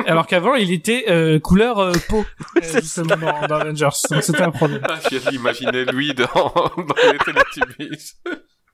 [0.09, 2.25] Alors qu'avant, il était euh, couleur euh, peau,
[2.57, 3.89] euh, C'est justement, dans, dans Avengers.
[4.11, 4.81] Donc c'était un problème.
[4.83, 8.15] Ah, j'ai imaginé lui dans, dans les Teletubbies.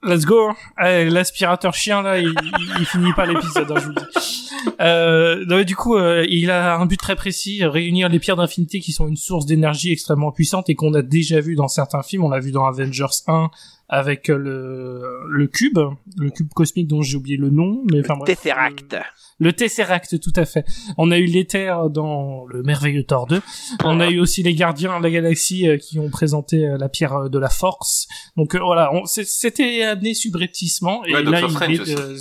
[0.03, 0.53] Let's go.
[0.79, 4.51] Allez, L'aspirateur chien, là, il, il, il finit pas l'épisode, hein, je vous le dis.
[4.81, 8.37] Euh, non, mais du coup, euh, il a un but très précis, réunir les pierres
[8.37, 12.03] d'infinité qui sont une source d'énergie extrêmement puissante et qu'on a déjà vu dans certains
[12.03, 12.25] films.
[12.25, 13.51] On l'a vu dans Avengers 1
[13.93, 15.79] avec euh, le, le cube,
[16.17, 18.41] le cube cosmique dont j'ai oublié le nom, mais enfin bref.
[18.41, 18.97] Tesseract.
[19.41, 20.65] Le Tesseract, tout à fait.
[20.97, 23.41] On a eu l'éther dans le merveilleux Thor 2.
[23.85, 26.89] On a eu aussi les gardiens de la galaxie euh, qui ont présenté euh, la
[26.89, 28.07] pierre euh, de la force.
[28.37, 31.05] Donc euh, voilà, c'était amené subrepticement.
[31.07, 32.17] Et Ouais, là, il est, euh,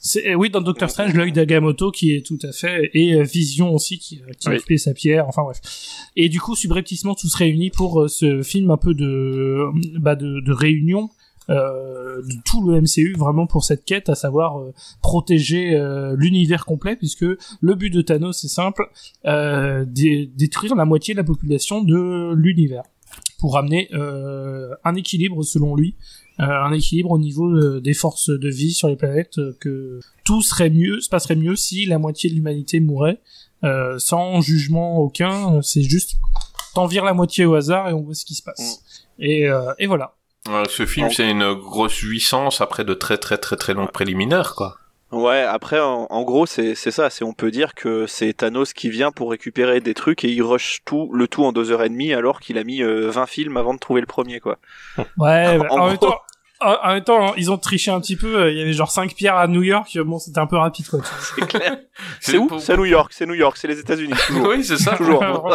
[0.00, 3.22] c'est- euh, oui, dans Doctor Strange, l'œil d'Agamotto qui est tout à fait, et euh,
[3.22, 5.60] Vision aussi qui, euh, qui a occupé sa pierre, enfin bref.
[6.16, 9.66] Et du coup, subrepticement, tout se réunit pour euh, ce film un peu de,
[10.00, 11.10] bah, de, de réunion
[11.48, 14.72] euh, de tout le MCU vraiment pour cette quête, à savoir euh,
[15.02, 17.24] protéger euh, l'univers complet, puisque
[17.60, 18.88] le but de Thanos c'est simple,
[19.26, 22.82] euh, dé- détruire la moitié de la population de l'univers
[23.40, 25.96] pour amener euh, un équilibre selon lui,
[26.44, 30.42] un équilibre au niveau euh, des forces de vie sur les planètes, euh, que tout
[30.42, 33.20] serait mieux, se passerait mieux si la moitié de l'humanité mourait,
[33.64, 36.14] euh, sans jugement aucun, euh, c'est juste
[36.74, 38.82] t'en vires la moitié au hasard et on voit ce qui se passe.
[39.18, 40.14] Et, euh, et voilà.
[40.48, 44.54] Euh, ce film, c'est une grosse jouissance après de très très très très longues préliminaires,
[44.54, 44.76] quoi.
[45.12, 47.10] Ouais, après, en, en gros, c'est c'est ça.
[47.10, 50.40] C'est on peut dire que c'est Thanos qui vient pour récupérer des trucs et il
[50.42, 53.26] rush tout le tout en deux heures et demie alors qu'il a mis euh, 20
[53.26, 54.58] films avant de trouver le premier, quoi.
[55.18, 56.10] Ouais, bah, En en, même gros.
[56.10, 56.18] temps,
[56.60, 58.36] en, même temps, ils ont triché un petit peu.
[58.42, 59.96] euh, Il y avait genre 5 pierres à New York.
[60.04, 61.00] Bon, c'était un peu rapide, quoi.
[61.36, 61.78] C'est clair.
[62.20, 63.12] C'est où C'est à New York.
[63.14, 63.56] C'est New York.
[63.56, 64.14] C'est les États-Unis.
[64.26, 64.48] Toujours.
[64.48, 64.96] oui, c'est ça.
[64.96, 65.22] Toujours.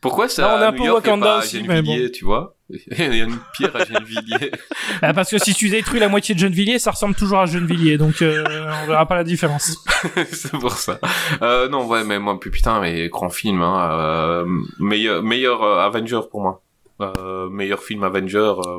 [0.00, 3.20] Pourquoi ça on est à un peu Wakanda aussi, mais Gennevilliers, tu vois Il y
[3.20, 4.50] a une pierre à Gennevilliers.
[5.00, 7.98] Bah, parce que si tu détruis la moitié de Gennevilliers, ça ressemble toujours à Gennevilliers.
[7.98, 8.42] Donc, euh,
[8.82, 9.76] on verra pas la différence.
[10.32, 10.98] c'est pour ça.
[11.40, 14.44] Euh, non, ouais, mais moi, putain, mais grand film, hein, euh,
[14.80, 16.62] meilleur, meilleur euh, Avenger pour moi.
[17.00, 18.78] Euh, meilleur film Avenger, euh,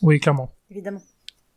[0.00, 0.50] Oui, clairement.
[0.72, 1.02] Évidemment.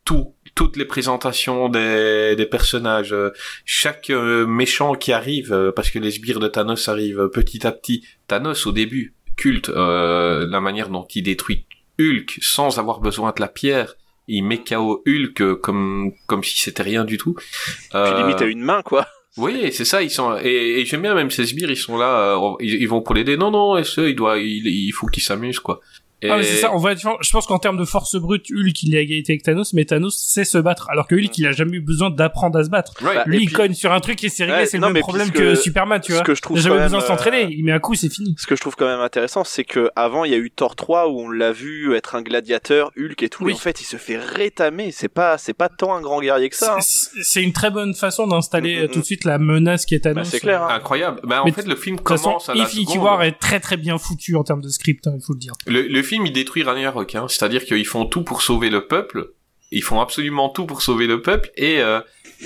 [0.04, 3.30] tout, toutes les présentations des, des personnages, euh,
[3.64, 7.72] chaque euh, méchant qui arrive, euh, parce que les sbires de Thanos arrivent petit à
[7.72, 8.04] petit.
[8.28, 11.64] Thanos au début, culte, euh, la manière dont il détruit
[11.98, 13.96] Hulk sans avoir besoin de la pierre.
[14.28, 17.32] Il met KO Hulk comme comme si c'était rien du tout.
[17.34, 17.44] Puis
[17.94, 19.06] Euh, limite à une main, quoi.
[19.38, 22.38] oui, c'est ça, ils sont et, et j'aime bien même ces sbires, ils sont là,
[22.60, 23.36] ils, ils vont pour l'aider.
[23.38, 25.80] Non, non, et ce, il doit, il, il faut qu'il s'amuse quoi.
[26.22, 26.30] Et...
[26.30, 26.72] Ah, mais c'est ça.
[26.74, 29.42] On va, je pense qu'en termes de force brute, Hulk, il est à égalité avec
[29.42, 30.88] Thanos, mais Thanos sait se battre.
[30.90, 32.94] Alors que Hulk, il a jamais eu besoin d'apprendre à se battre.
[33.02, 33.14] Ouais.
[33.16, 34.60] Bah, Lui, il puis- cogne sur un truc et c'est réglé.
[34.60, 36.24] Ouais, c'est le non, même problème puisque- que Superman, tu ce vois.
[36.24, 37.44] que je trouve il a jamais quand besoin de même, s'entraîner.
[37.44, 38.34] euh, Il met un coup, c'est fini.
[38.38, 40.74] Ce que je trouve quand même intéressant, c'est que avant il y a eu Thor
[40.74, 43.52] 3 où on l'a vu être un gladiateur, Hulk et tout, Oui.
[43.52, 44.92] et en fait il se fait rétamer.
[44.92, 46.76] C'est pas, c'est pas tant un grand guerrier que ça.
[46.76, 46.80] hein.
[46.80, 49.94] C'est une très bonne façon d'installer Mm, euh, mm, tout de suite la menace qui
[49.94, 50.24] est Thanos.
[50.24, 50.68] Bah, c'est clair, hein.
[50.70, 51.20] incroyable.
[51.24, 52.96] Bah, en Mais fait, le film commence à la Infinity.
[52.98, 55.52] War est très très bien foutu en termes de script, hein, il faut le dire.
[55.66, 57.26] Le film, il détruit Ragnarok, hein.
[57.28, 59.32] c'est-à-dire qu'ils font tout pour sauver le peuple.
[59.72, 62.00] Ils font absolument tout pour sauver le peuple et euh,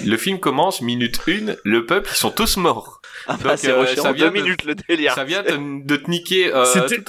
[0.07, 3.03] le film commence minute une, le peuple ils sont tous morts.
[3.27, 5.13] Ah bah, c'est euh, ça en vient deux de- minutes le délire.
[5.15, 6.51] Ça vient de, de te niquer.
[6.55, 6.65] Euh,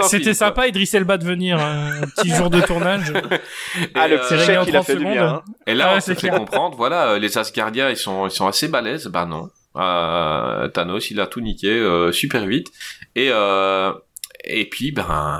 [0.09, 3.09] C'était sympa, Idris Elba de venir, un petit jour de tournage.
[3.13, 3.21] quoi.
[3.95, 5.27] Ah, Et, le euh, petit c'est réglé chèque en il a 30 fait du bien.
[5.27, 5.43] hein.
[5.65, 6.35] Et là, Ah, on se c'est fait clair.
[6.39, 9.07] comprendre, voilà, euh, les Asgardiens, ils sont, ils sont assez balèzes.
[9.07, 9.49] Bah non.
[9.77, 12.67] Euh, Thanos, il a tout niqué euh, super vite.
[13.15, 13.93] Et, euh,
[14.43, 15.39] et puis, ben,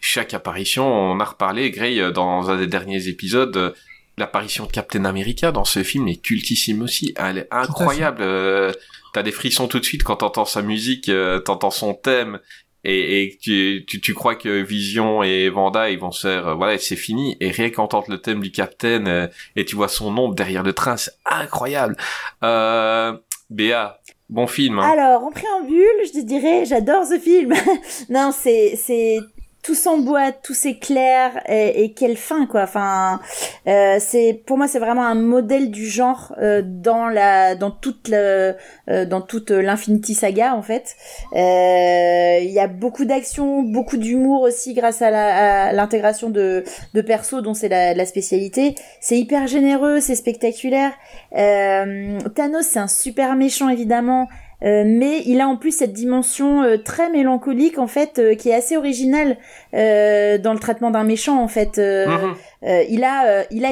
[0.00, 3.72] chaque apparition, on a reparlé, Grey, euh, dans un des derniers épisodes, euh,
[4.18, 7.14] l'apparition de Captain America dans ce film est cultissime aussi.
[7.16, 8.18] Elle est incroyable.
[8.22, 8.72] Euh,
[9.12, 12.40] T'as des frissons tout de suite quand t'entends sa musique, euh, t'entends son thème.
[12.84, 16.54] Et, et tu, tu, tu crois que Vision et Vanda ils vont se faire euh,
[16.54, 20.36] voilà c'est fini et rien qu'entendre le thème du Captain et tu vois son ombre
[20.36, 21.96] derrière le train c'est incroyable
[22.44, 23.18] euh,
[23.50, 23.98] Béa
[24.28, 24.88] bon film hein.
[24.90, 27.54] Alors, en préambule, je te dirais, j'adore ce film.
[28.10, 29.18] non, c'est, c'est,
[29.62, 32.62] tout s'emboîte, tout s'éclaire, et, et quelle fin, quoi.
[32.62, 33.20] Enfin,
[33.66, 38.08] euh, c'est, pour moi, c'est vraiment un modèle du genre, euh, dans la, dans toute
[38.08, 38.54] le,
[38.88, 40.96] euh, dans toute l'Infinity Saga, en fait.
[41.32, 46.64] Il y a beaucoup d'action, beaucoup d'humour aussi grâce à l'intégration de,
[46.94, 48.74] de persos dont c'est la, la spécialité.
[49.00, 50.92] C'est hyper généreux, c'est spectaculaire.
[51.32, 54.28] Thanos, c'est un super méchant, évidemment.
[54.64, 58.48] Euh, mais il a en plus cette dimension euh, très mélancolique en fait euh, qui
[58.50, 59.36] est assez originale
[59.74, 62.34] euh, dans le traitement d'un méchant en fait Euh, Mhm.
[62.64, 63.70] euh, il a euh, il a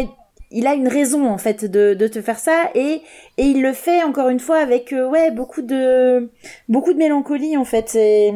[0.52, 3.02] il a une raison en fait de, de te faire ça et
[3.36, 6.30] et il le fait encore une fois avec ouais beaucoup de
[6.68, 8.32] beaucoup de mélancolie en fait c'est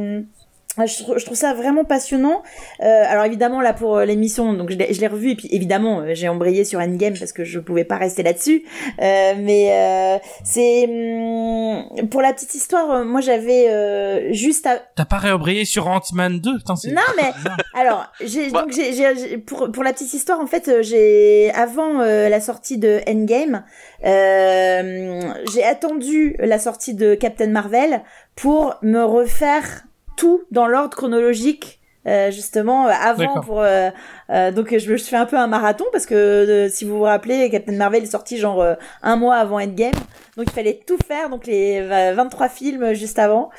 [0.79, 2.43] je, trou- je trouve ça vraiment passionnant.
[2.81, 6.15] Euh, alors évidemment là pour euh, l'émission, donc je l'ai revu et puis évidemment euh,
[6.15, 8.63] j'ai embrayé sur Endgame parce que je pouvais pas rester là-dessus.
[9.03, 14.81] Euh, mais euh, c'est hum, pour la petite histoire, euh, moi j'avais euh, juste à...
[14.97, 16.75] T'as pas réembrayé sur Ant-Man 2 Putain.
[16.89, 17.31] Non mais
[17.81, 18.63] alors j'ai Bah.
[18.63, 22.41] donc j'ai j'ai- j'ai- pour pour la petite histoire en fait j'ai avant euh, la
[22.41, 23.65] sortie de Endgame
[24.05, 25.21] euh,
[25.53, 28.03] j'ai attendu la sortie de Captain Marvel
[28.37, 29.85] pour me refaire
[30.21, 33.91] tout dans l'ordre chronologique euh, justement euh, avant pour euh,
[34.31, 36.97] euh, donc je me je fais un peu un marathon parce que euh, si vous
[36.97, 39.93] vous rappelez Captain Marvel est sorti genre euh, un mois avant Endgame.
[40.37, 43.51] Donc il fallait tout faire donc les euh, 23 films juste avant.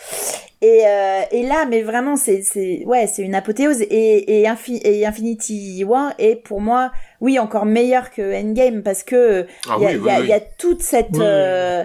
[0.64, 3.82] Et, euh, et là mais vraiment c'est c'est ouais c'est une apothéose.
[3.82, 9.04] Et et, Infi- et Infinity War est pour moi oui encore meilleur que Endgame parce
[9.04, 11.10] que Ah il y, a, oui, il y a- oui, il y a toute cette
[11.14, 11.26] Oui, oui.
[11.28, 11.84] euh,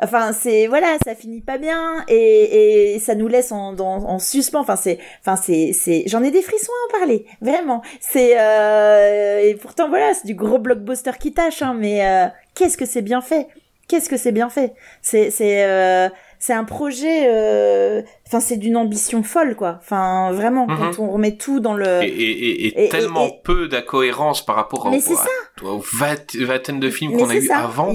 [0.00, 4.60] Enfin, c'est voilà, ça finit pas bien et, ça nous laisse en, suspens.
[4.60, 7.82] Enfin, c'est, enfin, c'est, c'est, j'en ai des frissons à en parler, vraiment.
[8.00, 12.76] C'est euh, et pourtant voilà, c'est du gros blockbuster qui tâche, hein, mais euh, qu'est-ce
[12.76, 13.48] que c'est bien fait?
[13.88, 14.74] Qu'est-ce que c'est bien fait?
[15.02, 16.08] C'est, c'est, euh,
[16.38, 18.04] c'est un projet.
[18.30, 19.78] Enfin, c'est d'une ambition folle, quoi.
[19.80, 20.76] Enfin, vraiment, Mhm.
[20.78, 22.02] quand on remet tout dans le.
[22.02, 25.14] et, et, et, et et- et- tellement et- peu d'incohérence par rapport au- Mais c'est
[25.14, 25.64] à- ça.
[25.64, 27.90] aux vingt- vingtaine de films qu'on a eu avant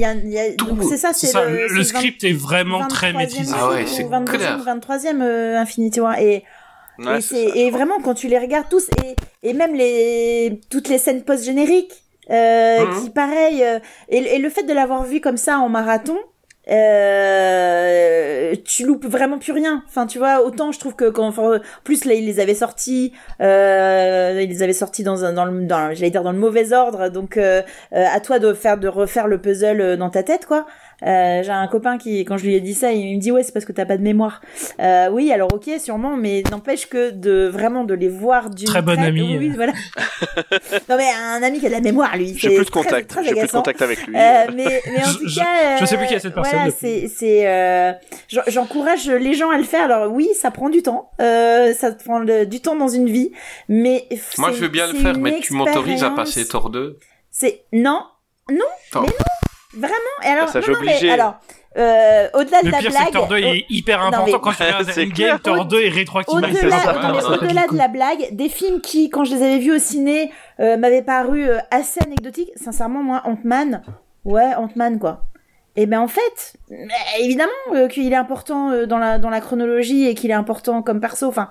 [0.90, 3.12] c'est ça, C'est c'est ça, le, le, c'est le le 20 script est vraiment très
[3.12, 3.54] 23e maîtrisé.
[3.56, 4.60] Ah ouais, ou c'est 22e, clair.
[4.66, 6.44] 23e euh, Infinity War et
[7.00, 7.20] Ouais,
[7.56, 9.16] et, vraiment quand tu les regardes tous et,
[9.50, 13.04] et même les toutes les scènes post génériques euh, Mhm.
[13.04, 13.80] qui pareil euh,
[14.10, 16.18] et, et le fait de l'avoir vu comme ça en marathon
[16.72, 19.84] euh, tu loupes vraiment plus rien.
[19.88, 22.56] Enfin, tu vois, autant je trouve que quand, enfin, en plus là, ils les avaient
[22.56, 26.38] sortis, euh, ils les avaient sortis dans un, dans le, dans, j'allais dire dans le
[26.40, 27.10] mauvais ordre.
[27.10, 27.62] Donc, euh,
[27.94, 30.66] euh, à toi de faire, de refaire le puzzle euh, dans ta tête, quoi.
[31.06, 33.44] Euh, j'ai un copain qui, quand je lui ai dit ça, il me dit ouais,
[33.44, 34.42] c'est parce que t'as pas de mémoire.
[34.80, 38.82] Euh, oui, alors ok, sûrement, mais n'empêche que de vraiment de les voir d'une Très
[38.82, 39.54] bon traite- ami, Oui, euh.
[39.56, 39.74] voilà.
[40.90, 42.34] non mais un ami qui a de la mémoire, lui.
[42.38, 43.10] J'ai plus de contact.
[43.10, 44.16] très J'ai plus de contact avec lui.
[44.16, 46.54] Euh, mais, mais en Je- tout je- cas, je sais plus qui est cette personne
[46.58, 47.92] Voilà, c'est, c'est, euh,
[48.30, 49.86] j'en- j'encourage les gens à le faire.
[49.92, 53.32] Alors oui, ça prend du temps, euh, ça prend le- du temps dans une vie,
[53.68, 54.08] mais
[54.38, 56.98] Moi, je veux bien le faire, mais tu m'autorises à passer Thor 2
[57.30, 58.02] C'est non,
[58.50, 58.58] non,
[58.96, 59.06] mais non,
[59.78, 59.96] vraiment.
[60.24, 61.10] Et alors, Ça, non, non, mais obligé.
[61.12, 61.36] alors,
[61.78, 64.06] euh, au-delà de Le la pire, c'est blague, que Thor 2 au- est hyper non,
[64.08, 65.12] important mais- quand tu regardes Endgame.
[65.12, 65.42] clair.
[65.42, 66.40] Thor 2 est rétroactivement.
[66.48, 66.58] Au-delà,
[67.42, 70.78] mais de la blague, des films qui, quand je les avais vus au ciné, euh,
[70.78, 72.52] m'avaient paru euh, assez anecdotiques.
[72.56, 73.82] Sincèrement, moi, Ant-Man,
[74.26, 75.24] ouais, Ant-Man, quoi.
[75.76, 76.76] Et ben en fait, euh,
[77.20, 80.84] évidemment euh, qu'il est important euh, dans la dans la chronologie et qu'il est important
[80.84, 81.26] comme perso.
[81.28, 81.50] Enfin,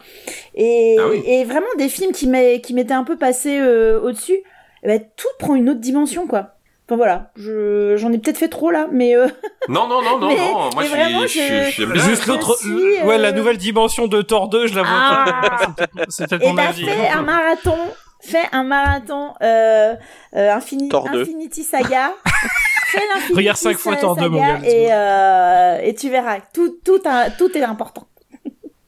[0.55, 1.25] et, Ah oui.
[1.27, 4.39] et vraiment des films qui m'est- qui m'étaient un peu passés euh, au-dessus.
[4.85, 6.55] eh ben, tout prend une autre dimension, quoi.
[6.93, 9.27] Enfin voilà, je j'en ai peut-être fait trop là, mais euh,
[9.69, 10.69] Non, non, non, non, Mais- non.
[10.75, 12.03] Moi, je suis- je suis- je- bien.
[12.03, 15.67] Juste l'autre, suis, ouais, la euh, nouvelle dimension de Thor 2, je la vois Ah.
[16.41, 16.85] Et mon bah avis.
[16.85, 17.79] fais un marathon,
[18.21, 19.95] fais un marathon euh,
[20.37, 21.23] euh, Infini- Thor 2.
[21.23, 22.13] Infinity Saga.
[22.89, 26.11] fais l'Infinity Regarde cinq fois Sa- Thor 2, mon Saga gars, Et, euh, et tu
[26.11, 28.05] verras, tout, tout, un- tout est important.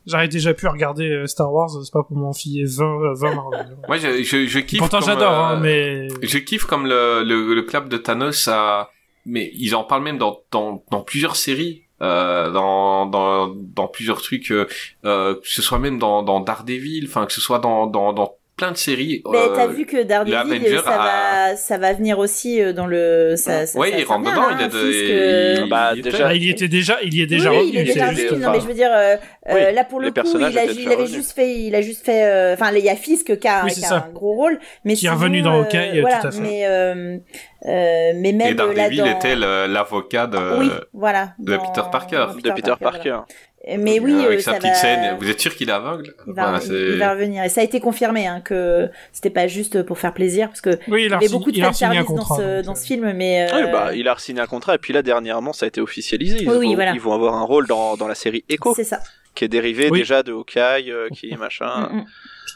[0.07, 3.77] J'aurais déjà pu regarder euh, Star Wars, c'est pas pour m'enfiler 20, euh, 20 Marvel.
[3.89, 4.79] Moi, je, je, je kiffe.
[4.79, 6.09] Pourtant, j'adore, euh, hein, mais.
[6.23, 8.91] Je kiffe comme le, le, le club de Thanos a,
[9.27, 14.21] mais ils en parlent même dans, dans, dans plusieurs séries, euh, dans, dans, dans plusieurs
[14.21, 14.67] trucs, euh,
[15.05, 18.37] euh, que ce soit même dans, dans Daredevil, enfin, que ce soit dans, dans, dans
[18.57, 19.23] plein de séries.
[19.31, 22.87] Mais euh, t'as vu que Daredevil, ça a- va, ça va venir aussi euh, dans
[22.87, 23.35] le.
[23.37, 25.69] Ça, ça, Ouais, ça- il ça rentre dedans, hein, il est de- Fisk, euh, il-
[25.69, 27.73] Bah, il déjà- Ah, il y était déjà, il y est déjà oui, revenu.
[27.73, 28.21] il est déjà c'est revenu.
[28.21, 29.17] juste Non, pas- mais je veux dire, euh,
[29.49, 32.05] euh, Oui, là pour le coup, personnages il a, avait juste fait, il a juste
[32.05, 34.59] fait, euh, enfin, il y a Fisk qui a, Oui, qui a un gros rôle,
[34.85, 36.41] mais Qui est revenu dans euh, Hawkeye, voilà, tout à fait.
[36.41, 37.17] Mais, euh,
[37.67, 39.07] euh, mais même Et là Daredevil dans.
[39.19, 41.35] était l'avocat de, oui, voilà.
[41.39, 42.27] de dans- Peter Parker.
[42.43, 42.75] De Peter.
[42.81, 43.19] Parker.
[43.79, 44.75] Mais oui, avec euh, sa ça petite va...
[44.77, 45.17] scène.
[45.19, 47.45] Vous êtes sûr qu'il est aveugle Il va, il- va revenir.
[47.45, 50.79] Et ça a été confirmé hein, que c'était pas juste pour faire plaisir, parce que
[50.89, 52.37] Oui, il il y a avait beaucoup de fanservice dans contrat.
[52.37, 54.79] ce, dans euh, ce film, mais euh, Oui, bah, il a signé un contrat et
[54.79, 56.39] puis là dernièrement ça a été officialisé.
[56.43, 56.93] Ils, Oui, oui, vont, voilà.
[56.93, 59.01] ils vont avoir un rôle dans, dans la série Echo, c'est ça.
[59.35, 60.01] qui est dérivé Oui.
[60.01, 61.89] déjà de Hawkeye, euh, qui est machin.
[61.91, 62.05] Mm, mm.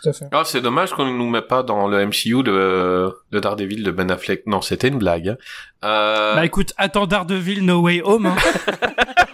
[0.03, 0.25] Tout à fait.
[0.31, 3.91] Ah, c'est dommage qu'on ne nous met pas dans le MCU de, de Daredevil de
[3.91, 4.47] Ben Affleck.
[4.47, 5.31] Non, c'était une blague.
[5.31, 5.37] hein.
[5.85, 8.27] Euh, Bah écoute, attends Daredevil No Way Home.
[8.27, 8.37] Hein.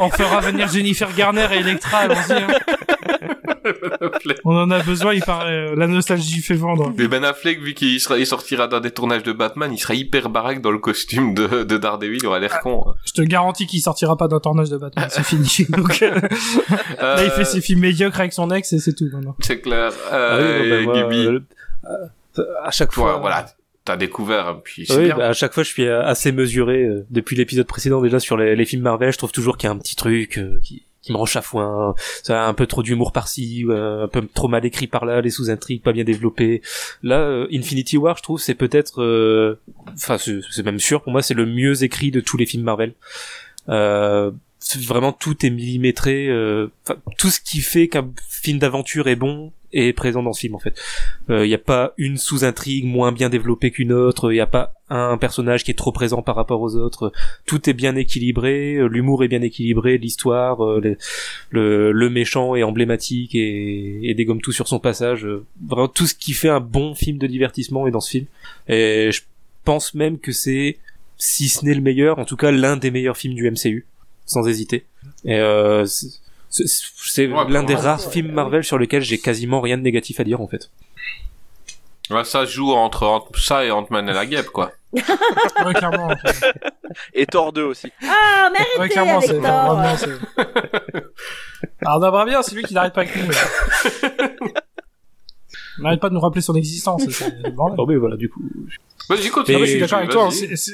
[0.00, 2.32] On fera venir Jennifer Garner et Electra, allons-y.
[2.32, 2.46] hein.
[4.44, 5.68] On en a besoin, il paraît.
[5.70, 6.92] euh, La nostalgie fait vendre.
[6.98, 9.94] Mais Ben Affleck, vu qu'il sera, il sortira dans des tournages de Batman, il sera
[9.94, 12.84] hyper baraque dans le costume de, de Daredevil, il aura l'air con.
[12.88, 12.94] hein.
[13.06, 15.48] Je te garantis qu'il sortira pas d'un tournage de Batman, c'est fini.
[15.70, 16.14] Donc, euh,
[17.00, 19.34] là, il fait ses films médiocres avec son ex et c'est tout maintenant.
[19.40, 19.92] C'est clair.
[20.10, 21.40] Ah Euh, oui, non, bah, moi, Gibi, euh,
[22.38, 23.16] euh, à chaque fois.
[23.16, 23.46] voilà,
[23.84, 25.16] t'as découvert, puis c'est Oui, bien.
[25.16, 26.82] bah, à chaque fois, je suis euh, assez mesuré.
[26.84, 29.70] euh, depuis l'épisode précédent, déjà sur les, les films Marvel, je trouve toujours qu'il y
[29.70, 31.94] a un petit truc euh, qui, qui me rend chafouin.
[32.22, 35.82] Ça a un peu trop d'humour par-ci, un peu trop mal écrit par-là, les sous-intrigues
[35.82, 36.62] pas bien développées.
[37.02, 39.60] Là, Infinity War, je trouve, c'est peut-être, euh,
[39.92, 42.62] enfin, c'est c'est même sûr pour moi, c'est le mieux écrit de tous les films
[42.64, 42.94] Marvel.
[43.68, 44.30] Euh,
[44.86, 46.28] vraiment tout est millimétré.
[46.28, 46.68] euh,
[47.18, 50.60] tout ce qui fait qu'un film d'aventure est bon est présent dans ce film en
[50.60, 50.80] fait.
[51.28, 54.30] Il n'y a pas une sous-intrigue moins bien développée qu'une autre.
[54.30, 57.12] Il n'y a pas un personnage qui est trop présent par rapport aux autres.
[57.44, 58.76] Tout est bien équilibré.
[58.76, 59.98] euh, L'humour est bien équilibré.
[59.98, 60.96] L'histoire, euh,
[61.50, 65.24] le méchant est emblématique et, et dégomme tout sur son passage.
[65.26, 68.26] euh, Vraiment tout ce qui fait un bon film de divertissement est dans ce film.
[68.68, 69.22] Et je
[69.64, 70.76] pense même que c'est,
[71.16, 73.86] si ce n'est le meilleur, en tout cas l'un des meilleurs films du MCU,
[74.26, 74.86] sans hésiter.
[75.24, 76.20] Et euh, c'est-
[77.26, 78.32] Ouais, l'un des rares films.
[78.32, 80.70] Marvel sur lesquels j'ai quasiment rien de négatif à dire en fait.
[82.10, 84.72] Ouais, ça se joue entre, entre ça et Ant-Man et la guêpe, quoi.
[84.94, 86.10] Ouais, clairement.
[87.14, 87.90] Et Thor 2 aussi.
[88.02, 89.74] Ah, mais arrêtez Ouais, clairement, avec c'est Thor.
[89.74, 91.04] vraiment, c'est-
[91.84, 93.30] Alors, on aimerait bien, c'est lui qui n'arrête pas avec nous.
[93.30, 94.30] là.
[95.78, 97.02] Il n'arrête pas de nous rappeler son existence.
[97.76, 98.42] Oh mais voilà du coup.
[99.08, 99.56] Vas-y, continue.
[99.56, 100.24] Non, mais je suis d'accord avec toi.
[100.26, 100.72] hein, c'est-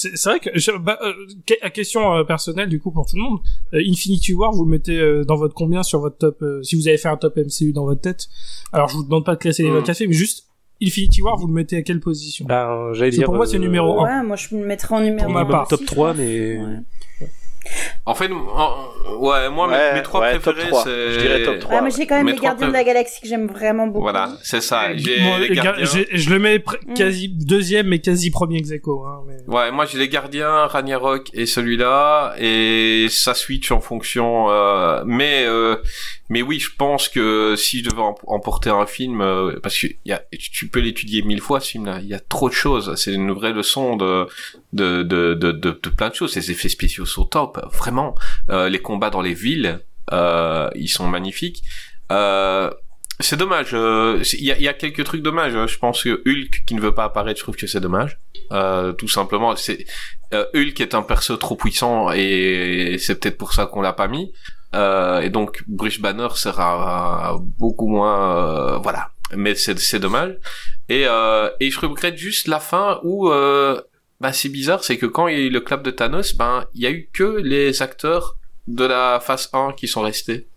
[0.00, 1.12] C'est c'est vrai que je, bah, euh,
[1.44, 3.38] que- à question euh, personnelle du coup pour tout le monde,
[3.74, 6.76] euh, Infinity War vous le mettez euh, dans votre combien sur votre top euh, si
[6.76, 8.28] vous avez fait un top MCU dans votre tête?
[8.72, 9.74] Alors je vous demande pas de classer les Hmm.
[9.74, 10.46] votre café, mais juste
[10.80, 12.46] Infinity War vous le mettez à quelle position?
[12.46, 13.24] Ben, dire.
[13.24, 14.04] pour moi, c'est euh, numéro un.
[14.20, 15.62] Ouais, moi je me mettrais en numéro Pour ma un part.
[15.62, 16.18] aussi, top je 3 pense.
[16.18, 16.76] mais Ouais.
[18.06, 20.84] En fait, en- ouais, moi, mes- Ouais, mes, trois ouais, préférés, 3.
[20.84, 21.12] c'est...
[21.12, 21.74] Je dirais top 3.
[21.74, 24.00] Ouais, moi j'ai quand même Mes les Gardiens de la Galaxie que j'aime vraiment beaucoup.
[24.02, 24.96] Voilà, c'est ça.
[24.96, 25.84] J'ai les gardiens.
[25.84, 26.94] j'ai- je le mets pr- Mm.
[26.94, 31.28] quasi deuxième, mais quasi premier ex aequo, hein, mais- Ouais, moi j'ai les gardiens, Ragnarok
[31.34, 34.46] et celui-là, et ça switch en fonction.
[34.50, 35.76] euh, mais euh,
[36.28, 39.86] mais oui, je pense que si je devais em- emporter un film, euh, parce que
[40.04, 42.94] y a, tu peux l'étudier mille fois ce film-là, il y a trop de choses.
[42.96, 44.26] C'est une vraie leçon de
[44.72, 46.36] de de de, plein de choses.
[46.36, 48.14] Les effets spéciaux sont top, vraiment.
[48.50, 49.80] Euh, les combats dans les villes,
[50.12, 51.62] euh, ils sont magnifiques.
[52.12, 52.70] Euh,
[53.20, 53.72] c'est dommage.
[53.72, 55.54] Il y, a, y a quelques trucs dommages.
[55.56, 55.66] hein.
[55.66, 58.20] Je pense que Hulk qui ne veut pas apparaître, je trouve que c'est dommage.
[58.98, 59.86] Tout simplement, c'est
[60.32, 64.32] Hulk est un perso trop puissant et c'est peut-être pour ça qu'on l'a pas mis.
[64.74, 69.10] Euh, et donc Bruce Banner sera beaucoup moins, euh, voilà.
[69.34, 70.36] Mais c'est c'est dommage.
[70.88, 73.80] Et euh, et je regrette juste la fin où euh,
[74.20, 76.64] bah c'est bizarre, c'est que quand il y a eu le clap de Thanos, ben
[76.74, 78.36] il y a eu que les acteurs
[78.66, 80.48] de la phase 1 qui sont restés.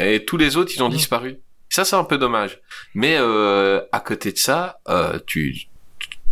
[0.00, 1.38] Et tous les autres, ils ont disparu.
[1.68, 2.60] Ça, c'est un peu dommage.
[2.94, 5.67] Mais euh, à côté de ça, euh, tu,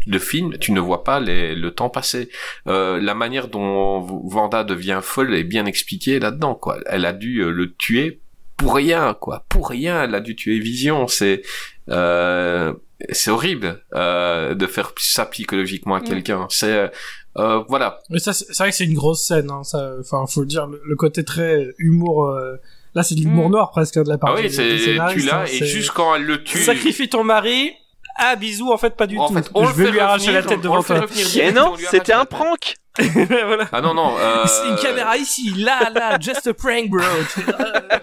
[0.07, 2.29] le film, tu ne vois pas les, le temps passer.
[2.69, 6.55] Euh, la manière dont Vanda devient folle est bien expliquée là-dedans.
[6.55, 6.79] Quoi.
[6.87, 8.21] Elle a dû euh, le tuer
[8.57, 9.45] pour rien, quoi.
[9.49, 11.09] Pour rien, elle a dû tuer Vision.
[11.09, 11.43] C'est
[11.91, 12.73] euh,
[13.11, 16.05] c'est horrible euh, de faire ça psychologiquement à Mm.
[16.05, 16.47] quelqu'un.
[16.51, 16.91] C'est
[17.39, 18.01] euh, voilà.
[18.11, 19.51] Mais ça, c'est c'est vrai que c'est une grosse scène.
[19.51, 22.27] Hein, ça, enfin, faut le dire, le, le côté très humour.
[22.27, 22.57] euh,
[22.95, 24.79] là, c'est de l'humour noir presque hein, de la part Ah oui, des- c'est des
[24.79, 26.59] scénaristes, tu l'as hein, et juste quand elle le tue.
[26.63, 27.73] Sacrifie ton mari.
[28.19, 29.35] Ah, bisous, en fait, pas du En tout.
[29.35, 31.01] fait, on je le vais fait lui arracher la tête on devant toi.
[31.37, 32.75] Et non, c'était un prank.
[32.99, 33.67] voilà.
[33.73, 34.15] Ah non non.
[34.19, 34.47] Euh...
[34.47, 37.03] C'est une caméra ici, là, là, just a prank, bro.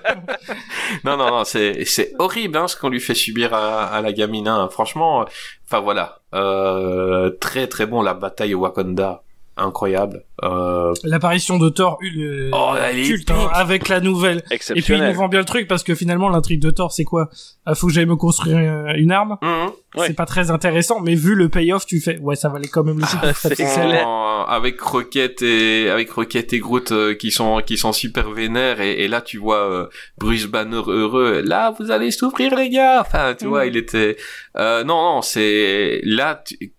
[1.03, 4.13] non non non, c'est c'est horrible hein, ce qu'on lui fait subir à, à la
[4.13, 4.47] gamine.
[4.47, 4.69] hein.
[4.71, 5.25] Franchement,
[5.65, 9.23] enfin voilà, euh, très très bon la bataille au Wakanda,
[9.57, 10.23] incroyable.
[10.43, 10.93] Euh...
[11.03, 12.73] L'apparition de Thor, euh, Oh,
[13.05, 14.43] culte, hein, avec la nouvelle.
[14.51, 17.03] Et puis il nous vend bien le truc parce que finalement l'intrigue de Thor c'est
[17.03, 17.29] quoi?
[17.65, 19.37] Ah, Faut que j'aille me construire euh, une arme.
[19.41, 19.71] Mhm.
[19.95, 20.07] Ouais.
[20.07, 22.99] C'est pas très intéressant, mais vu le payoff, tu fais ouais ça valait quand même
[22.99, 23.17] le coup.
[23.21, 28.81] Ah, avec Rocket et avec Rocket et Groot euh, qui sont qui sont super vénères
[28.81, 33.01] et, et là tu vois euh, Bruce Banner heureux là vous allez souffrir les gars
[33.01, 34.17] enfin tu vois il était
[34.57, 36.73] euh, non non c'est là tu,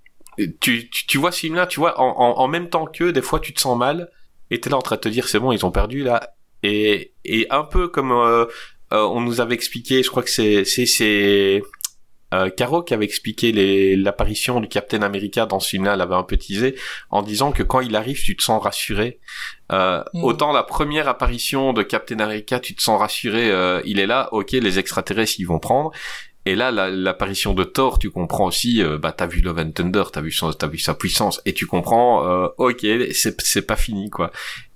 [0.61, 3.11] tu tu tu vois ce film là tu vois en, en en même temps que
[3.11, 4.11] des fois tu te sens mal
[4.51, 7.13] et t'es là en train de te dire c'est bon ils ont perdu là et
[7.25, 8.47] et un peu comme euh,
[8.93, 11.63] euh, on nous avait expliqué je crois que c'est c'est c'est
[12.33, 16.17] euh, Caro qui avait expliqué les- l'apparition du Captain America dans ce film-là, elle avait
[16.17, 16.75] un peu teasé,
[17.11, 19.21] en disant que quand il arrive, tu te sens rassuré.
[19.71, 20.25] Euh, Mm.
[20.25, 24.31] Autant la première apparition de Captain America, tu te sens rassuré, euh, il est là,
[24.33, 25.93] ok, les extraterrestres, ils vont prendre.
[26.47, 29.71] Et là, la- l'apparition de Thor, tu comprends aussi, euh, bah t'as vu Love and
[29.71, 33.77] Thunder, t'as vu son, t'as vu sa puissance, et tu comprends, euh, ok, c'est pas
[33.77, 34.31] fini quoi.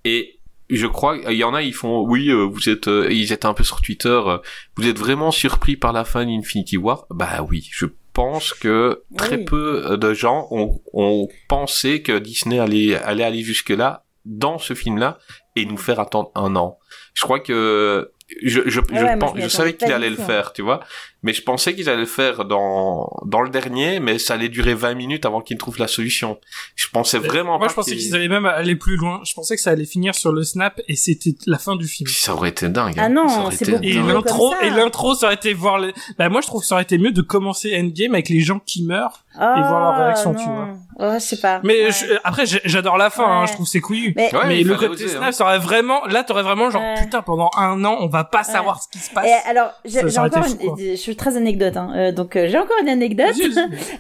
[0.05, 0.39] Et
[0.71, 3.47] je crois, il y en a, ils font, oui, euh, vous êtes, euh, ils étaient
[3.47, 4.39] un peu sur Twitter, euh,
[4.77, 7.07] vous êtes vraiment surpris par la fin d'Infinity War?
[7.11, 9.45] Bah oui, je pense que très Oui.
[9.45, 14.59] peu euh, de gens ont, ont pensé que Disney allait, allait aller jusque là dans
[14.59, 15.19] ce film-là
[15.57, 16.79] et nous faire attendre un an.
[17.15, 18.11] Je crois que
[18.43, 20.81] je, je, je, ouais, pense- je je savais qu'il allait le faire, tu vois.
[21.25, 24.75] Mais je pensais qu'ils allaient le faire dans, dans le dernier, mais ça allait durer
[24.75, 26.39] 20 minutes avant qu'ils trouvent la solution.
[26.77, 29.21] Je pensais vraiment Moi pas je pensais qu'ils- allaient même aller plus loin.
[29.25, 32.09] Je pensais que ça allait finir sur le snap et c'était la fin du film.
[32.09, 32.95] Ça aurait été dingue.
[32.99, 33.09] Ah hein.
[33.09, 34.67] non, Ça aurait c'est été beaucoup Et l'intro, comme ça.
[34.67, 35.93] et l'intro, ça aurait été voir les.
[36.19, 38.61] Bah moi je trouve que ça aurait été mieux de commencer Endgame avec les gens
[38.65, 39.25] qui meurent.
[39.41, 40.39] Ah, voir leur réaction, non.
[40.39, 41.11] tu vois.
[41.13, 41.61] Ouais, je sais pas.
[41.63, 41.93] Mais Ouais.
[41.93, 44.13] je- après j'adore la fin, hein, je trouve c'est couillu.
[44.17, 45.33] Mais, Ouais, mais il le côté oser, snap, hein.
[45.33, 47.03] ça aurait vraiment, là t'aurais vraiment genre Ouais.
[47.05, 49.27] putain pendant un an on va pas savoir ce qui se passe.
[49.27, 52.89] Et alors, j'ai encore une, suis très anecdote, hein, euh, donc euh, j'ai encore une
[52.89, 53.35] anecdote.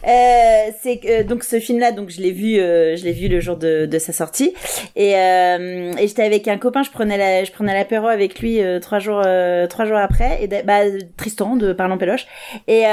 [0.06, 3.56] Euh, c'est que donc ce film-là, donc je l'ai vu, je l'ai vu le jour
[3.56, 4.54] de, de sa sortie,
[4.96, 8.98] et, et j'étais avec un copain, je prenais la, je prenais l'apéro avec lui trois
[8.98, 9.22] jours,
[9.68, 10.80] trois jours après, et bah
[11.16, 12.26] Tristan de Parlant Péloche,
[12.66, 12.84] et,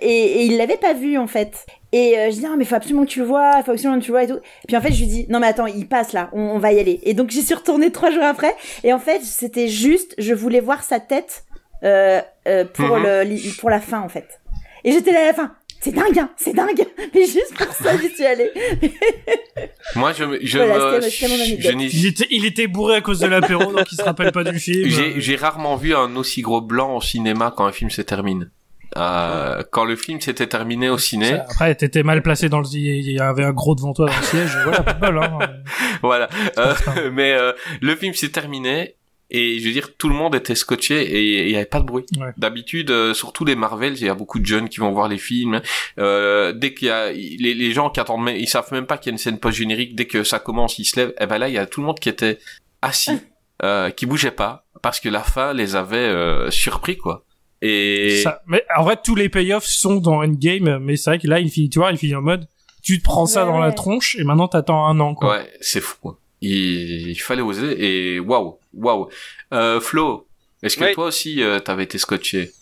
[0.00, 1.66] et et il l'avait pas vu en fait.
[1.92, 4.04] Et euh, je dis ah mais faut absolument que tu le vois, faut absolument que
[4.04, 4.36] tu le vois et tout.
[4.36, 6.58] Et puis en fait je lui dis non mais attends il passe là, on, on
[6.58, 7.00] va y aller.
[7.04, 8.54] Et donc j'y suis retournée trois jours après.
[8.84, 11.45] Et en fait c'était juste je voulais voir sa tête
[11.84, 13.02] euh, euh, pour Mhm.
[13.04, 14.40] le pour la fin en fait.
[14.84, 15.54] Et j'étais là à la fin.
[15.80, 16.84] C'est dingue, hein, c'est dingue.
[17.14, 18.50] Mais juste pour ça j'y suis allée.
[19.94, 23.26] Moi, je, me- je, Voilà, me- je Il était, il était bourré à cause de
[23.26, 24.88] l'apéro donc il se rappelle pas du film.
[25.16, 28.50] J'ai rarement vu un aussi gros blanc au cinéma quand un film se termine.
[28.96, 32.66] Euh, quand le film s'était terminé au ciné, Ça, Après, t'étais mal placé dans le,
[32.72, 34.56] il y avait un gros devant toi dans le siège.
[34.64, 35.38] Voilà, pas bol, hein.
[36.02, 36.28] voilà.
[36.56, 36.74] Euh,
[37.12, 38.94] mais euh, le film s'est terminé
[39.30, 41.84] Et je veux dire, tout le monde était scotché et il y avait pas de
[41.84, 42.04] bruit.
[42.16, 42.28] Ouais.
[42.36, 45.18] D'habitude, euh, surtout les Marvel, il y a beaucoup de jeunes qui vont voir les
[45.18, 45.60] films.
[45.98, 48.98] Euh, dès qu'il y a les, les gens qui attendent, mais ils savent même pas
[48.98, 49.96] qu'il y a une scène post générique.
[49.96, 51.14] Dès que ça commence, ils se lèvent.
[51.20, 52.38] Et ben là, il y a tout le monde qui était
[52.82, 53.18] assis,
[53.64, 57.24] euh, qui bougeait pas, parce que la fin les avait euh, surpris quoi.
[57.62, 61.26] Et Ça- mais en vrai, tous les payoffs sont dans Endgame, mais c'est vrai que
[61.26, 62.46] là, Infinity War, il finit en mode,
[62.82, 65.38] tu te prends ça Ouais, dans la tronche et maintenant t'attends un an, quoi.
[65.38, 65.96] ouais, c'est fou.
[66.00, 66.18] quoi.
[66.42, 69.08] Il, il fallait oser et waouh, waouh.
[69.52, 70.26] Euh, Flo,
[70.62, 70.94] est-ce que Oui.
[70.94, 72.52] toi aussi euh, t'avais été scotché?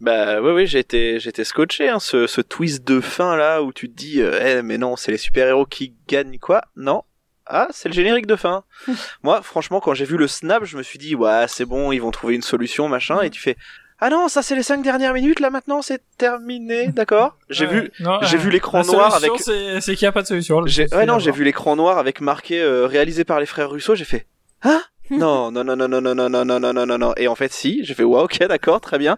[0.00, 3.72] Bah oui oui j'ai été j'étais scotché hein, ce, ce twist de fin là où
[3.72, 6.62] tu te dis euh, eh mais non c'est les super héros qui gagnent quoi?
[6.76, 7.02] Non
[7.46, 8.64] ah c'est le générique de fin
[9.22, 11.98] moi franchement quand j'ai vu le snap je me suis dit ouais c'est bon ils
[12.00, 13.56] vont trouver une solution machin et tu fais
[14.00, 17.38] ah non ça c'est les cinq dernières minutes là maintenant c'est terminé d'accord?
[17.48, 17.72] J'ai Ouais.
[17.80, 20.22] vu Non, j'ai euh, vu l'écran la noir avec c'est c'est qu'il y a pas
[20.22, 20.60] de solution.
[20.62, 24.04] ouais non j'ai vu l'écran noir avec marqué euh, réalisé par les frères Russo j'ai
[24.04, 24.26] fait
[24.62, 24.82] hein?
[25.10, 27.52] Non non non non non non non non non non non non et en fait
[27.52, 29.16] si j'ai fait ouais ok d'accord très bien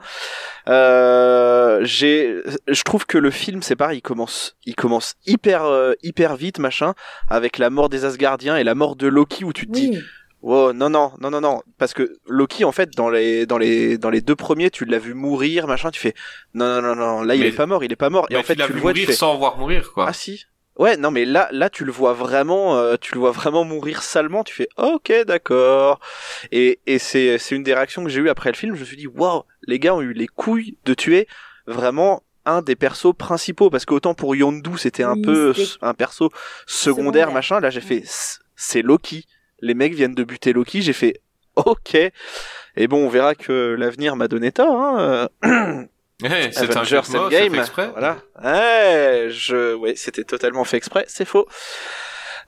[0.69, 5.93] euh, j'ai je trouve que le film c'est pareil il commence il commence hyper euh,
[6.03, 6.95] hyper vite machin
[7.29, 10.01] avec la mort des Asgardiens et la mort de Loki où tu te dis Oui.
[10.43, 13.97] Wow, non non non non non parce que Loki en fait dans les dans les
[13.99, 16.15] dans les deux premiers tu l'as vu mourir machin tu fais
[16.55, 18.35] non non non non là il Mais- est pas mort il est pas mort et
[18.35, 19.93] Mais en fait tu l'as tu vu le vois tu mourir fais sans voir mourir
[19.93, 20.07] quoi.
[20.09, 20.45] ah si.
[20.79, 24.03] Ouais, non mais là là tu le vois vraiment euh, tu le vois vraiment mourir
[24.03, 26.01] salement, tu fais OK, d'accord.
[26.53, 28.85] Et et c'est c'est une des réactions que j'ai eu après le film, je me
[28.85, 31.29] suis dit waouh, les gars ont eu les couilles de tuer
[31.67, 36.31] vraiment un des persos principaux parce qu'autant pour Yondu, c'était un Oui, peu un perso
[36.67, 37.33] secondaire, secondaire.
[37.33, 38.03] machin, là j'ai fait
[38.55, 39.25] c'est Loki.
[39.61, 41.21] Les mecs viennent de buter Loki, j'ai fait
[41.57, 41.95] OK.
[41.95, 45.29] Et bon, on verra que l'avenir m'a donné tort hein.
[46.25, 47.53] Eh, c'est un Avengers c'est Endgame.
[47.53, 47.89] fait exprès.
[47.93, 48.17] Voilà.
[48.43, 51.05] Ouais, je, ouais, c'était totalement fait exprès.
[51.09, 51.47] C'est faux.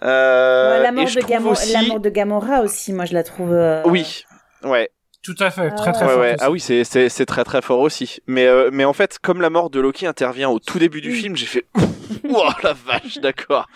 [0.03, 3.15] Euh, Ouais, la, mort de trouve Gamo- aussi- la mort de Gamora aussi, moi je
[3.15, 3.53] la trouve.
[3.53, 4.25] euh, Oui.
[4.63, 4.91] Ouais.
[5.23, 6.21] Tout à fait, très Ah très ouais, fort.
[6.21, 6.37] ouais.
[6.41, 8.21] Ah oui, c'est c'est c'est très très fort aussi.
[8.27, 11.13] Mais euh, mais en fait, comme la mort de Loki intervient au tout début du
[11.13, 11.65] film, j'ai fait
[12.25, 13.67] wow la vache, d'accord.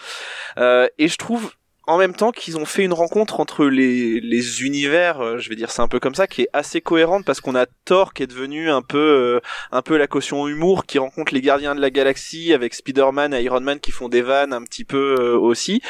[0.58, 1.52] Euh, et je trouve
[1.86, 5.56] en même temps qu'ils ont fait une rencontre entre les les univers, euh, je vais
[5.56, 8.22] dire c'est un peu comme ça, qui est assez cohérente parce qu'on a Thor qui
[8.22, 9.40] est devenu un peu euh,
[9.72, 13.42] un peu la caution humour, qui rencontre les Gardiens de la Galaxie avec Spider-Man et
[13.42, 15.82] Iron Man qui font des vannes un petit peu euh, aussi.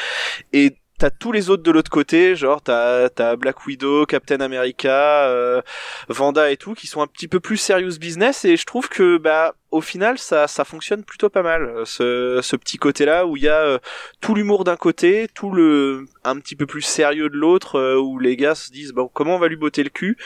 [0.51, 5.61] Et T'as tous les autres de l'autre côté, genre t'as Black Widow, Captain America, euh,
[6.07, 9.17] Vanda et tout, qui sont un petit peu plus serious business et je trouve que
[9.17, 13.43] bah au final ça ça fonctionne plutôt pas mal ce petit côté là où il
[13.43, 13.79] y a euh,
[14.21, 18.17] tout l'humour d'un côté, tout le un petit peu plus sérieux de l'autre euh, où
[18.17, 20.17] les gars se disent bon comment on va lui botter le cul?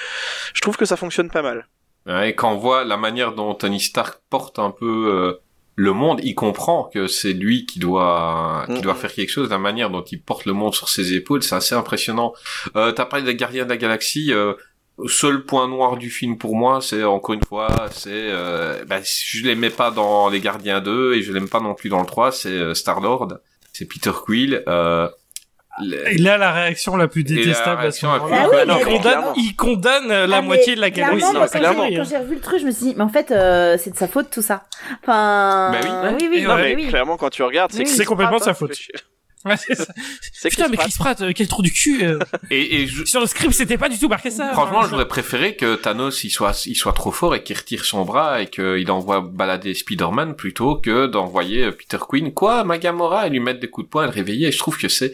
[0.53, 1.67] Je trouve que ça fonctionne pas mal.
[2.23, 5.39] Et quand on voit la manière dont Tony Stark porte un peu
[5.79, 8.81] le monde, il comprend que c'est lui qui doit qui Mhm.
[8.81, 9.49] doit faire quelque chose.
[9.49, 12.33] La manière dont il porte le monde sur ses épaules, c'est assez impressionnant.
[12.75, 14.33] Euh, T'as parlé des Gardiens de la Galaxie.
[14.33, 14.53] Euh,
[15.07, 19.45] seul point noir du film pour moi, c'est encore une fois, c'est euh, bah, je
[19.45, 22.31] l'aimais pas dans les Gardiens 2 et je l'aime pas non plus dans le 3.
[22.31, 23.37] C'est Star Lord,
[23.71, 24.63] c'est Peter Quill.
[24.67, 25.07] Euh,
[25.83, 28.37] le- Et là, la réaction la plus la détestable à ce moment-là.
[28.41, 28.57] Ah oui,
[29.37, 31.87] il, condamne, il la Ah, mais moitié de la clairement, non, quand clairement.
[31.89, 33.91] j'ai- Quand j'ai revu le truc, je me suis dit, mais en fait, euh, c'est
[33.91, 34.63] de sa faute tout ça.
[35.03, 35.71] Enfin.
[35.73, 36.15] Bah oui.
[36.21, 36.75] oui, oui, Et Non ouais.
[36.75, 36.87] mais oui.
[36.87, 38.77] clairement quand tu regardes, c'est Oui, que c'est complètement sa hein, faute.
[39.45, 39.75] Ouais, c'est
[40.49, 40.87] Putain, Chris mais Pratt.
[40.89, 42.03] Chris Pratt, euh, quel trou du cul.
[42.03, 42.19] euh.
[42.51, 44.51] et, et je, Sur le script, c'était pas du tout marqué ça.
[44.51, 47.85] Franchement, Enfin, j'aurais préféré que Thanos il soit, il soit trop fort et qu'il retire
[47.85, 52.33] son bras et qu'il envoie balader Spider-Man plutôt que d'envoyer Peter Quinn.
[52.33, 54.47] Quoi, Magamora et lui mettre des coups de poing et le réveiller.
[54.47, 55.13] Et je trouve que c'est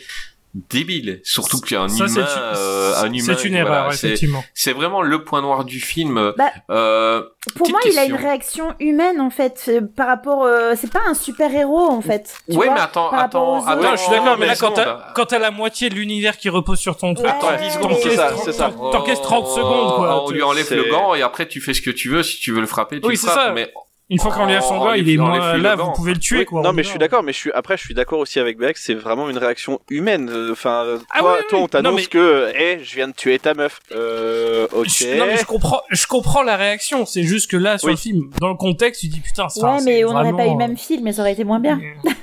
[0.54, 1.20] débile.
[1.24, 2.22] Surtout qu'il y a un Ça, humain, une-
[2.58, 3.24] euh, un humain.
[3.26, 4.44] C'est une voilà, erreur, c'est- effectivement.
[4.54, 6.34] C'est vraiment le point noir du film.
[6.38, 7.24] Bah, euh,
[7.56, 10.44] Pour moi, il a une réaction humaine en fait euh, par rapport.
[10.44, 12.36] euh, c'est pas un super héros en fait.
[12.50, 15.26] tu ouais, vois, mais attends, attends, attends, je suis d'accord, mais là, quand t'as, quand
[15.26, 18.02] t'as la moitié de l'univers qui repose sur ton truc, Ouais, Attends 10 secondes, mais-
[18.12, 18.70] c'est ça, c'est ça.
[18.70, 20.24] t'en- t'encaisses 30 secondes, quoi.
[20.26, 22.22] On lui enlève le gant et après tu fais ce que tu veux.
[22.24, 23.48] Si tu veux le frapper, tu Oui, le c'est frappes.
[23.48, 23.52] ça.
[23.54, 23.72] Mais
[24.10, 26.20] Une fois qu'on lui a son gars, il est moins là, le vous pouvez le
[26.20, 26.62] tuer, Oui, quoi.
[26.62, 28.58] non on mais je suis d'accord, mais je suis après je suis d'accord aussi avec
[28.58, 30.30] Beck, c'est vraiment une réaction humaine.
[30.30, 33.08] euh, Enfin, euh, Ah toi, oui, oui, toi on t'annonce mais- que, eh, je viens
[33.08, 33.80] de tuer ta meuf.
[33.94, 34.88] Euh, ok.
[34.88, 37.06] Je- Non mais je comprends, je comprends la réaction.
[37.06, 37.94] C'est juste que là sur Oui.
[37.94, 39.48] le film, dans le contexte, tu dis putain.
[39.50, 41.60] c'est- Ouais, mais on n'aurait pas eu le même film, mais ça aurait été moins
[41.60, 41.80] bien.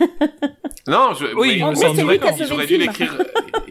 [0.87, 1.63] Non, je, Oui, mais- mais ils
[2.53, 3.15] auraient- dû l'écrire,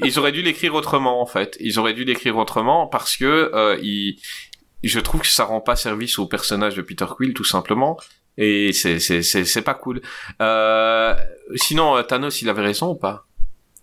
[0.03, 1.57] ils auraient dû l'écrire autrement en fait.
[1.60, 4.18] Ils auraient dû l'écrire autrement parce que euh, ils-
[4.84, 7.97] je trouve que ça rend pas service au personnage de Peter Quill tout simplement.
[8.38, 10.01] Et c'est c'est c'est c'est pas cool.
[10.41, 11.14] Euh,
[11.56, 13.26] sinon euh, Thanos il avait raison ou pas?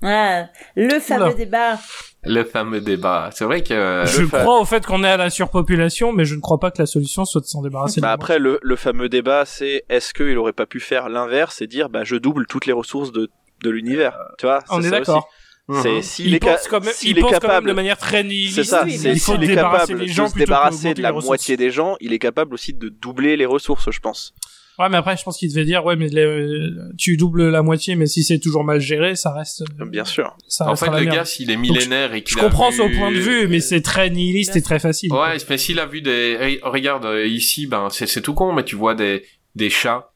[0.03, 1.35] Ah, le fameux Oula.
[1.35, 1.79] débat.
[2.25, 3.31] Le fameux débat.
[3.33, 6.25] C'est vrai que Je Le fa- crois au fait qu'on est à la surpopulation, mais
[6.25, 8.01] je ne crois pas que la solution soit de s'en débarrasser.
[8.01, 11.67] Bah après le, le fameux débat c'est est-ce qu'il aurait pas pu faire l'inverse et
[11.67, 13.31] dire bah je double toutes les ressources de
[13.63, 14.59] de l'univers, tu vois?
[14.69, 15.29] On c'est est ça d'accord.
[15.83, 16.03] C'est Mhm.
[16.03, 18.55] s'il il est, ca- même, il est pense quand même capable de manière très nihiliste.
[18.55, 21.11] C'est ça, oui, c'est il faut s'il est capable les de se débarrasser de la
[21.13, 24.33] moitié des gens, il est capable aussi de doubler les ressources, je pense.
[24.79, 26.69] Ouais, mais après, je pense qu'il devait dire, ouais, mais les-
[26.99, 29.65] tu doubles la moitié, mais si c'est toujours mal géré, ça reste.
[29.91, 30.37] Bien sûr.
[30.49, 31.15] Ça En fait, le merde.
[31.17, 33.61] gars, s'il est millénaire et Je qu'il a comprends vu- son point de vue, mais
[33.61, 35.11] c'est très nihiliste et très facile.
[35.13, 38.53] Ouais, mais s'il a vu des, Hey, regarde euh, ici, ben c'est c'est tout con,
[38.53, 39.25] mais tu vois des
[39.55, 40.11] des chats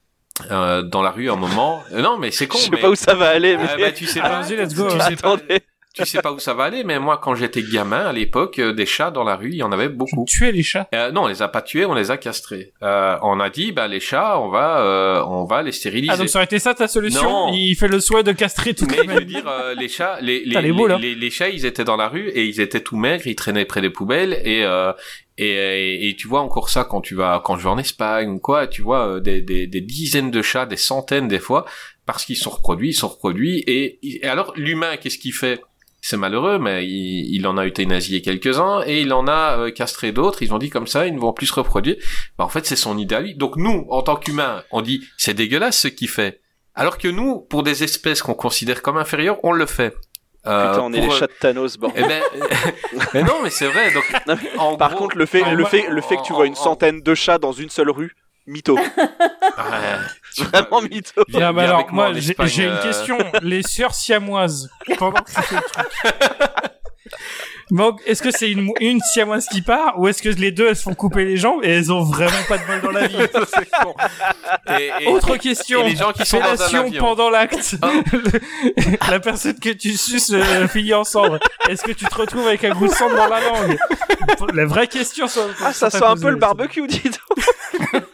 [0.50, 1.82] euh, dans la rue un moment.
[1.92, 2.58] Euh, non, mais c'est con.
[2.58, 2.80] Je sais mais...
[2.80, 4.40] pas où ça va aller, mais Ah, bah, tu sais pas.
[4.40, 4.88] Vas-y, let's go.
[4.88, 5.62] Tu sais pas, attendez.
[5.94, 8.72] Tu sais pas où ça va aller, mais moi, quand j'étais gamin à l'époque, euh,
[8.72, 10.24] des chats dans la rue, il y en avait beaucoup.
[10.26, 10.88] Tuer les chats?
[10.94, 12.72] Euh, non, on les a pas tués, on les a castrés.
[12.82, 16.12] Euh, on a dit, bah les chats, on va, euh, on va les stériliser.
[16.12, 17.22] Ah, donc ça aurait été ça ta solution?
[17.48, 17.52] Non.
[17.54, 20.38] Il fait le souhait de castrer tout Mais je veux dire, euh, les chats, les,
[20.44, 20.98] les, Putain, les beaux, les, là.
[21.00, 23.64] les- les chats, ils étaient dans la rue et ils étaient tout maigres, ils traînaient
[23.64, 24.92] près des poubelles et euh,
[25.38, 28.28] et, et, et tu vois encore ça quand tu vas quand je vais en Espagne
[28.30, 31.64] ou quoi, tu vois euh, des, des, des dizaines de chats, des centaines des fois,
[32.06, 35.60] parce qu'ils sont reproduits, ils sont reproduits et, et alors l'humain, qu'est-ce qu'il fait?
[36.00, 40.12] C'est malheureux, mais il, il en a euthanasié quelques-uns et il en a euh, castré
[40.12, 40.42] d'autres.
[40.42, 41.96] Ils ont dit comme ça, ils ne vont plus se reproduire.
[42.38, 43.36] Bah, en fait, c'est son idéal.
[43.36, 46.40] Donc nous, en tant qu'humains, on dit c'est dégueulasse ce qu'il fait.
[46.74, 49.94] Alors que nous, pour des espèces qu'on considère comme inférieures, on le fait.
[50.46, 52.06] Euh, Putain, on est les euh, chats de Thanos, eh bordel.
[52.08, 52.22] ben,
[53.14, 53.92] mais non, mais c'est vrai.
[53.92, 56.22] Donc, Non, mais en Par gros- contre, le fait, en- le fait, le fait que
[56.22, 58.14] tu vois une en- centaine de chats dans une seule rue,
[58.46, 58.74] mytho.
[58.76, 58.82] Ouais.
[60.52, 61.24] Vraiment mytho.
[61.28, 62.82] Viens- Ah, bah alors, moi j'ai une euh.
[62.82, 63.18] question.
[63.42, 65.86] Les sœurs siamoises, pendant que tu fais le truc.
[67.70, 70.76] Donc, est-ce que c'est une, une siamoise qui part, ou est-ce que les deux, elles
[70.76, 73.16] se font couper les jambes et elles ont vraiment pas de bol dans la vie?
[74.78, 75.84] Et- et- Autre question.
[75.86, 77.00] et les gens qui sont dans un Fellation avion.
[77.00, 77.76] pendant l'acte.
[77.82, 77.86] Oh.
[78.12, 81.38] Le- la personne que tu suces euh, finit en cendre.
[81.68, 83.76] Est-ce que tu te retrouves avec un goût de cendre dans la langue?
[84.54, 85.28] La vraie question.
[85.28, 88.04] sur- Ah, ça sent un peu le barbecue, dis donc.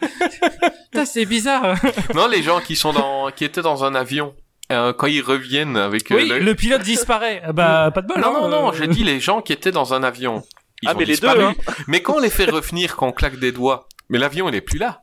[1.05, 1.75] C'est bizarre.
[2.15, 4.33] Non, les gens qui sont dans, qui étaient dans un avion,
[4.71, 7.41] euh, quand ils reviennent avec euh, Oui, le pilote disparaît.
[7.45, 8.19] Ah Bah, pas de bol.
[8.19, 8.73] Non, hein, non, non, euh.
[8.77, 10.43] j'ai dit les gens qui étaient dans un avion.
[10.81, 11.39] Ils Ah, ont mais les disparu.
[11.39, 11.55] deux, hein.
[11.87, 14.61] Mais quand on les fait revenir, quand on claque des doigts, mais l'avion il est
[14.61, 15.01] plus là.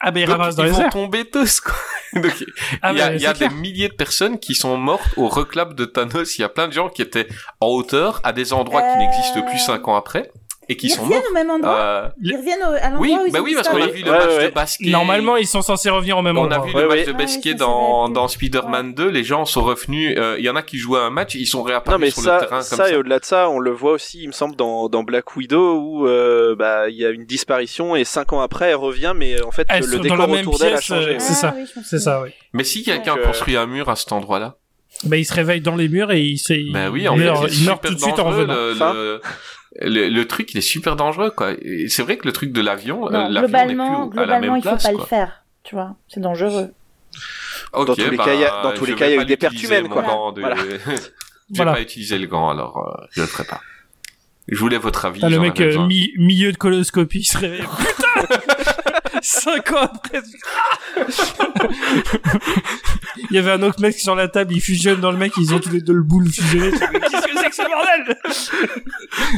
[0.00, 0.90] Ah, bah, ils Donc, ramassent dans ils les vont airs.
[0.90, 1.74] tomber tous, quoi.
[2.20, 2.32] Donc,
[2.82, 4.76] Ah, il y a, bah, il y a c'est des milliers de personnes qui sont
[4.76, 6.36] mortes au reclap de Thanos.
[6.38, 7.28] Il y a plein de gens qui étaient
[7.60, 10.30] en hauteur, à des endroits qui n'existent plus cinq ans après,
[10.68, 11.30] et qui Ils sont reviennent morts.
[11.30, 13.68] au même endroit Euh, Ils reviennent au, à l'endroit oui, où ils bah oui, parce
[13.68, 14.48] qu'on a vu le Ouais, match ouais.
[14.48, 14.88] de basket.
[14.90, 16.66] Normalement, ils sont censés revenir au même On a endroit.
[16.66, 16.96] vu Ouais, le ouais.
[16.96, 20.44] match de Ah basket ça, dans, dans Spider-Man 2, les gens sont revenus, euh, il
[20.44, 22.40] y en a qui jouaient un match, ils sont réapparus Non mais sur ça, le
[22.40, 22.90] terrain comme ça, ça.
[22.90, 25.78] et au-delà de ça, on le voit aussi, il me semble, dans, dans Black Widow
[25.80, 29.40] où euh, bah il y a une disparition et cinq ans après elle revient, mais
[29.42, 31.10] en fait Elles le décor autour d'elle a changé.
[31.14, 31.54] euh, c'est ça.
[31.56, 32.30] Ah je me C'est ça, oui.
[32.52, 34.56] Mais si quelqu'un construit un mur à cet endroit-là,
[35.04, 37.24] Bah, il se réveille dans les murs et il se, ben oui, il en fait,
[37.24, 38.54] meurt, c'est il meurt tout de suite en revenant.
[38.54, 39.20] le,
[39.80, 41.52] le, le truc, il est super dangereux, quoi.
[41.88, 44.68] C'est vrai que le truc de l'avion, euh, globalement, plus à la même il faut
[44.70, 45.44] place, pas le faire.
[45.62, 46.72] Tu vois, c'est dangereux.
[47.72, 49.16] Dans tous les bah, cas, il y a- dans tous les cas, il y a
[49.16, 50.02] eu pas des pertes humaines, quoi.
[50.02, 50.56] gant de- Voilà.
[50.60, 50.78] je vais
[51.50, 51.72] Voilà.
[51.74, 53.60] pas utiliser le gant, alors euh, je le ferai pas.
[54.48, 55.16] Je voulais votre avis.
[55.20, 57.62] Putain, le mec, euh, mi- milieu de coloscopie, il se réveille.
[57.62, 58.42] Putain
[59.28, 60.20] Cinq ans après.
[63.30, 65.52] il y avait un autre mec sur la table, il fusionne dans le mec, ils
[65.52, 66.70] ont tous les deux le boule fusionné.
[66.70, 68.16] Qu'est-ce que c'est que ce bordel?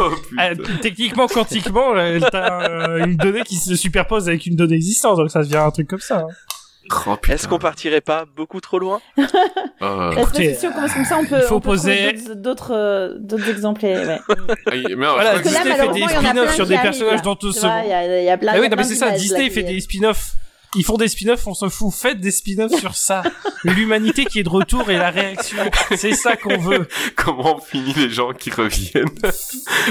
[0.01, 0.37] Oh, putain.
[0.39, 5.17] Ah, Techniquement, quantiquement, euh, t'as euh, une donnée qui se superpose avec une donnée existante,
[5.17, 6.19] donc ça devient un truc comme ça.
[6.19, 6.27] hein.
[7.07, 7.17] Oh.
[7.29, 11.41] Est-ce qu'on partirait pas beaucoup trop loin Euh, Écoutez, spécification, comme comme ça, on peut,
[11.43, 14.07] faut on peut poser- d'autres- d'autres euh, d'autres exemplaires.
[14.29, 14.37] Ouais.
[14.73, 17.67] oui, mais non, Voilà, là, Disney fait des spin-offs sur des personnages dont on se
[18.21, 20.35] il y a, plein, Ah oui, non, mais c'est ça, Disney fait des spin-offs.
[20.75, 21.93] Ils font des spin-offs, on s'en fout.
[21.93, 23.23] Faites des spin-offs sur ça.
[23.65, 25.59] L'humanité qui est de retour et la réaction.
[25.97, 26.87] C'est ça qu'on veut.
[27.17, 29.09] comment on finit les gens qui reviennent.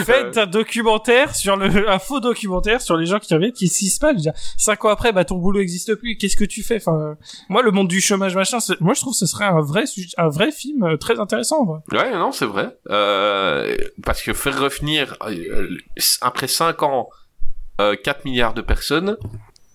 [0.06, 3.52] Faites un documentaire sur le, un faux documentaire sur les gens qui reviennent.
[3.52, 4.12] Qui se passe?
[4.12, 6.18] Je veux dire, Cinq ans après, bah, ton boulot existe plus.
[6.18, 6.78] Qu'est-ce que tu fais?
[6.78, 7.18] Enfin,
[7.50, 10.10] moi, le monde du chômage, machin, moi, je trouve que ce serait un vrai sujet,
[10.18, 11.80] un vrai film euh, très intéressant, vrai.
[11.92, 12.78] Ouais, non, c'est vrai.
[12.90, 15.70] Euh, parce que faire revenir euh,
[16.22, 17.10] après 5 ans
[17.80, 19.18] euh, 4 milliards de personnes,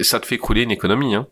[0.03, 1.15] ça te fait couler une économie.
[1.15, 1.27] Hein.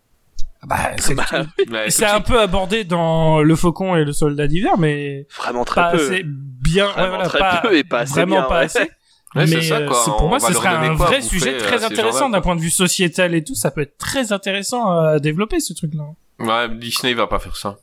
[0.67, 4.47] Bah, c'est, Ouais, tout c'est de un peu abordé dans Le Faucon et le Soldat
[4.47, 6.05] d'hiver, mais Vraiment très pas peu.
[6.05, 8.65] assez bien, ouais, Vraiment voilà, très pas, peu et pas assez vraiment bien, pas ouais.
[8.65, 8.91] assez.
[9.37, 10.03] Ouais, mais ça, quoi.
[10.05, 12.61] pour On moi, ce serait un quoi vrai sujet euh, très intéressant d'un point de
[12.61, 13.55] vue sociétal et tout.
[13.55, 16.03] Ça peut être très intéressant à développer ce truc-là.
[16.41, 17.77] Ouais, Disney va pas faire ça.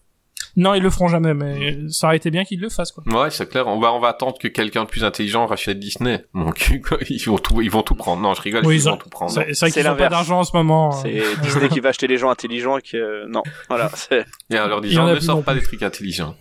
[0.56, 3.04] Non, ils le feront jamais, mais ça aurait été bien qu'ils le fassent, quoi.
[3.06, 3.68] Ouais, c'est clair.
[3.68, 6.26] On va, on va attendre que quelqu'un de plus intelligent rachète Disney.
[6.34, 6.72] Donc,
[7.10, 8.22] ils vont tout, ils vont tout prendre.
[8.24, 9.32] Non, je rigole, Oui, ils ils vont ont- tout prendre.
[9.32, 10.92] C'est c'est vrai C'est qu'ils ont pas d'argent en ce moment.
[10.94, 13.90] C'est Euh, Disney qui va acheter les gens intelligents et que euh, non, voilà.
[13.96, 15.62] c'est- Et en leur Il y en disant, a ne non pas plus.
[15.62, 16.36] des trucs intelligents.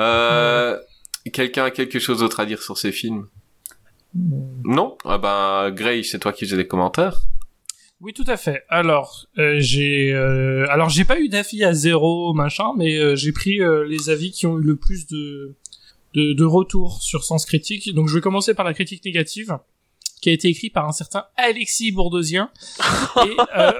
[0.00, 0.78] Euh,
[1.32, 3.26] quelqu'un a quelque chose d'autre à dire sur ces films?
[4.64, 4.96] Non?
[5.04, 7.20] Ah ben, Gray, c'est toi qui faisais des commentaires.
[8.00, 8.62] Oui, tout à fait.
[8.68, 13.32] Alors, euh, j'ai, euh, alors j'ai pas eu d'avis à zéro machin, mais euh, j'ai
[13.32, 15.54] pris euh, les avis qui ont eu le plus de
[16.14, 17.94] de, de retour sur Sens Critique.
[17.94, 19.58] Donc je vais commencer par la critique négative
[20.22, 22.50] qui a été écrite par un certain Alexis Bourdosien.
[23.26, 23.72] Et, euh,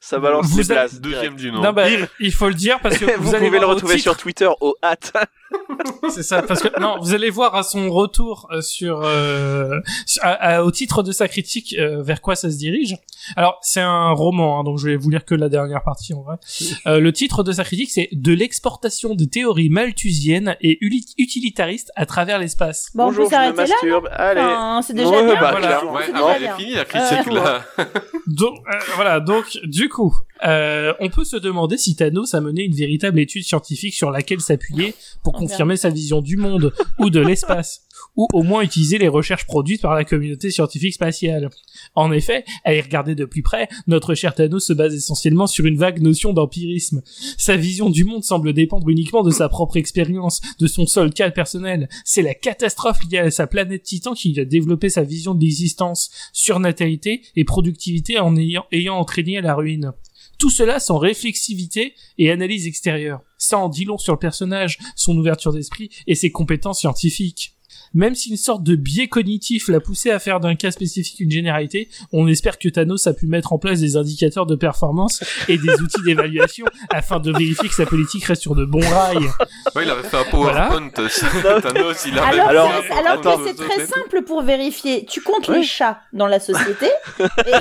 [0.00, 1.00] Ça balance les avez- blases.
[1.00, 1.62] Deuxième du nom.
[1.62, 1.86] non, bah,
[2.20, 4.76] il faut le dire parce que vous, vous, allez pouvez le retrouver sur Twitter au
[4.84, 5.12] hâte.
[6.10, 10.22] C'est ça, parce que non, vous allez voir à son retour euh, sur, euh, sur-
[10.24, 10.28] à-
[10.58, 12.96] à- au titre de sa critique euh, vers quoi ça se dirige.
[13.36, 16.22] Alors c'est un roman, hein, donc je vais vous lire que la dernière partie en
[16.22, 16.36] vrai.
[16.86, 20.78] Euh, le titre de sa critique c'est de l'exportation de théories malthusiennes et
[21.18, 22.88] utilitaristes à travers l'espace.
[22.94, 24.00] Bon, on Bonjour, peut je me s'arrêter là.
[24.12, 24.40] Allez.
[24.40, 25.40] Enfin, c'est déjà Ouais, bien.
[25.40, 25.84] bah, Voilà.
[25.84, 26.56] Ouais, ah, bien.
[26.56, 27.64] finie la critique Euh, là.
[28.26, 30.14] Donc euh, voilà, donc du coup,
[30.46, 34.40] euh, on peut se demander si Thanos a mené une véritable étude scientifique sur laquelle
[34.40, 34.94] s'appuyer
[35.24, 37.82] pour Oh, confirmer sa vision du monde ou de l'espace,
[38.16, 41.50] ou au moins utiliser les recherches produites par la communauté scientifique spatiale.
[41.94, 45.66] En effet, à y regarder de plus près, notre cher Thanos se base essentiellement sur
[45.66, 47.02] une vague notion d'empirisme.
[47.38, 51.30] Sa vision du monde semble dépendre uniquement de sa propre expérience, de son seul cas
[51.30, 51.88] personnel.
[52.04, 56.10] C'est la catastrophe liée à sa planète Titan qui a développé sa vision de l'existence,
[56.32, 59.92] surnatalité et productivité en ayant, ayant entraîné à la ruine.
[60.38, 63.20] Tout cela sans réflexivité et analyse extérieure.
[63.36, 67.56] Ça en dit long sur le personnage, son ouverture d'esprit et ses compétences scientifiques.
[67.94, 71.30] Même si une sorte de biais cognitif l'a poussé à faire d'un cas spécifique une
[71.30, 75.58] généralité, on espère que Thanos a pu mettre en place des indicateurs de performance et
[75.58, 79.28] des outils d'évaluation afin de vérifier que sa politique reste sur de bons rails.
[79.74, 80.88] Ouais, il avait fait un PowerPoint.
[80.90, 83.38] Thanos, il avait Alors, Alors, que- alors attends.
[83.38, 85.04] que c'est très simple pour vérifier.
[85.06, 85.58] Tu comptes Ouais.
[85.58, 86.86] les chats dans la société.
[87.46, 87.52] et-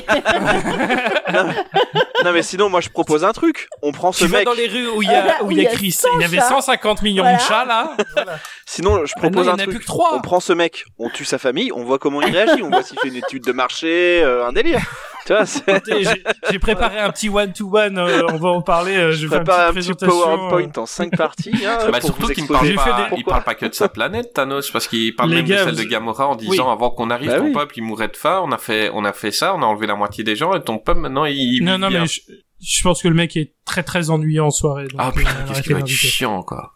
[2.24, 3.68] Non mais sinon moi je propose un truc.
[3.82, 4.46] On prend ce Tu vas mec.
[4.46, 5.92] dans les rues où il y a, où il y a Chris.
[5.92, 6.50] 100 Il y avait chats.
[6.50, 7.38] 150 millions Voilà.
[7.38, 7.96] de chats là.
[8.72, 9.70] Sinon je Ah non, propose il y en un a truc.
[9.72, 10.16] plus que trois.
[10.16, 12.84] On prend ce mec, on tue sa famille, on voit comment il réagit, on voit
[12.84, 14.80] s'il fait une étude de marché, euh, un délire.
[15.26, 18.96] Tu vois, j'ai- J'ai préparé un petit one-to-one, euh, on va en parler.
[18.98, 20.10] euh, je vais faire une prépare un petit présentation.
[20.50, 21.52] PowerPoint en 5 parties.
[21.68, 23.74] Hein, Bah, pour surtout qu'il ne parle, pas, des- il Pourquoi parle pas que de
[23.76, 26.36] sa planète, Thanos, parce qu'il parle Les même gars, de celle vous- de Gamora en
[26.36, 26.72] disant Oui.
[26.72, 27.54] avant qu'on arrive, Bah ton oui.
[27.54, 29.86] peuple il mourrait de faim, on a fait, on a fait ça, on a enlevé
[29.86, 31.36] la moitié des gens et ton peuple maintenant il.
[31.38, 32.02] il Non, vit non, bien.
[32.02, 32.22] mais je,
[32.62, 34.88] je pense que le mec est très très ennuyant en soirée.
[34.88, 36.72] donc, Ah euh, putain, va qu'est-ce qu'il va être chiant quoi.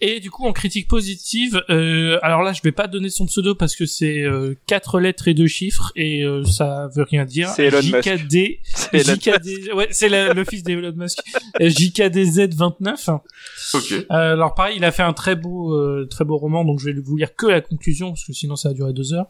[0.00, 3.54] Et du coup, en critique positive, euh, alors là, je vais pas donner son pseudo
[3.54, 7.48] parce que c'est euh, quatre lettres et deux chiffres et euh, ça veut rien dire.
[7.50, 8.02] C'est Elon Musk.
[8.02, 11.18] JKD, ouais, c'est le fils d'Elon Musk.
[11.60, 13.20] Euh, JKDZ29.
[13.74, 13.92] Ok.
[13.92, 16.86] Euh, alors pareil, il a fait un très beau, euh, très beau roman, donc je
[16.86, 19.26] vais vous lire que la conclusion parce que sinon ça va durer deux heures.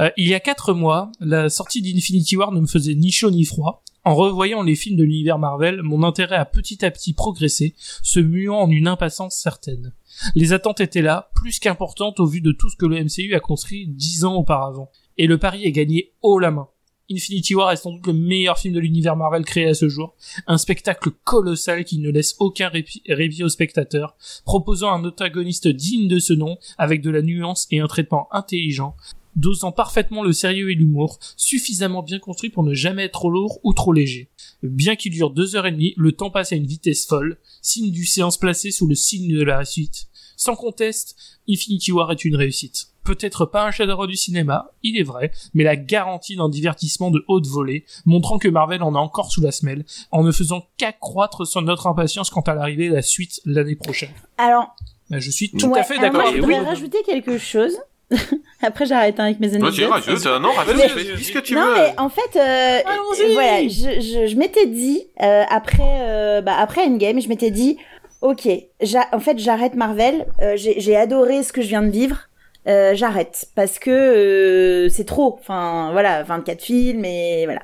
[0.00, 3.30] Euh, il y a quatre mois, la sortie d'Infinity War ne me faisait ni chaud
[3.30, 3.81] ni froid.
[4.04, 8.18] En revoyant les films de l'univers Marvel, mon intérêt a petit à petit progressé, se
[8.18, 9.92] muant en une impatience certaine.
[10.34, 13.40] Les attentes étaient là, plus qu'importantes au vu de tout ce que le MCU a
[13.40, 14.90] construit dix ans auparavant.
[15.18, 16.68] Et le pari est gagné haut la main.
[17.10, 20.16] Infinity War est sans doute le meilleur film de l'univers Marvel créé à ce jour,
[20.46, 26.08] un spectacle colossal qui ne laisse aucun répit, répit au spectateur, proposant un antagoniste digne
[26.08, 28.96] de ce nom, avec de la nuance et un traitement intelligent,
[29.36, 33.60] dosant parfaitement le sérieux et l'humour, suffisamment bien construit pour ne jamais être trop lourd
[33.62, 34.28] ou trop léger.
[34.62, 37.90] Bien qu'il dure deux heures et demie, le temps passe à une vitesse folle, signe
[37.90, 40.06] du séance placé sous le signe de la suite.
[40.36, 41.16] Sans conteste,
[41.48, 42.88] Infinity War est une réussite.
[43.04, 47.24] Peut-être pas un chef-d'œuvre du cinéma, il est vrai, mais la garantie d'un divertissement de
[47.26, 51.44] haute volée, montrant que Marvel en a encore sous la semelle, en ne faisant qu'accroître
[51.46, 54.12] son notre impatience quant à l'arrivée de la suite l'année prochaine.
[54.38, 54.76] Alors,
[55.10, 56.66] Ben, je suis tout ouais, à fait d'accord je avec voudrais vous.
[56.66, 57.76] rajouter quelque chose.
[58.62, 59.74] Après, j'arrête hein, avec mes anecdotes.
[59.74, 61.74] Vas-y, rajoute, euh, non, rajoute, Mais- fais- dis ce que tu non, veux.
[61.74, 63.32] mais en fait, euh, Allons-y.
[63.34, 67.76] voilà, je, je, je m'étais dit euh, après, euh, bah, après Endgame, je m'étais dit,
[68.20, 68.48] ok,
[68.80, 70.26] j'a- en fait, j'arrête Marvel.
[70.42, 72.28] euh, J'ai j'ai adoré ce que je viens de vivre.
[72.68, 75.36] Euh, j'arrête parce que euh, c'est trop.
[75.40, 77.60] Enfin, voilà, 24 films et voilà.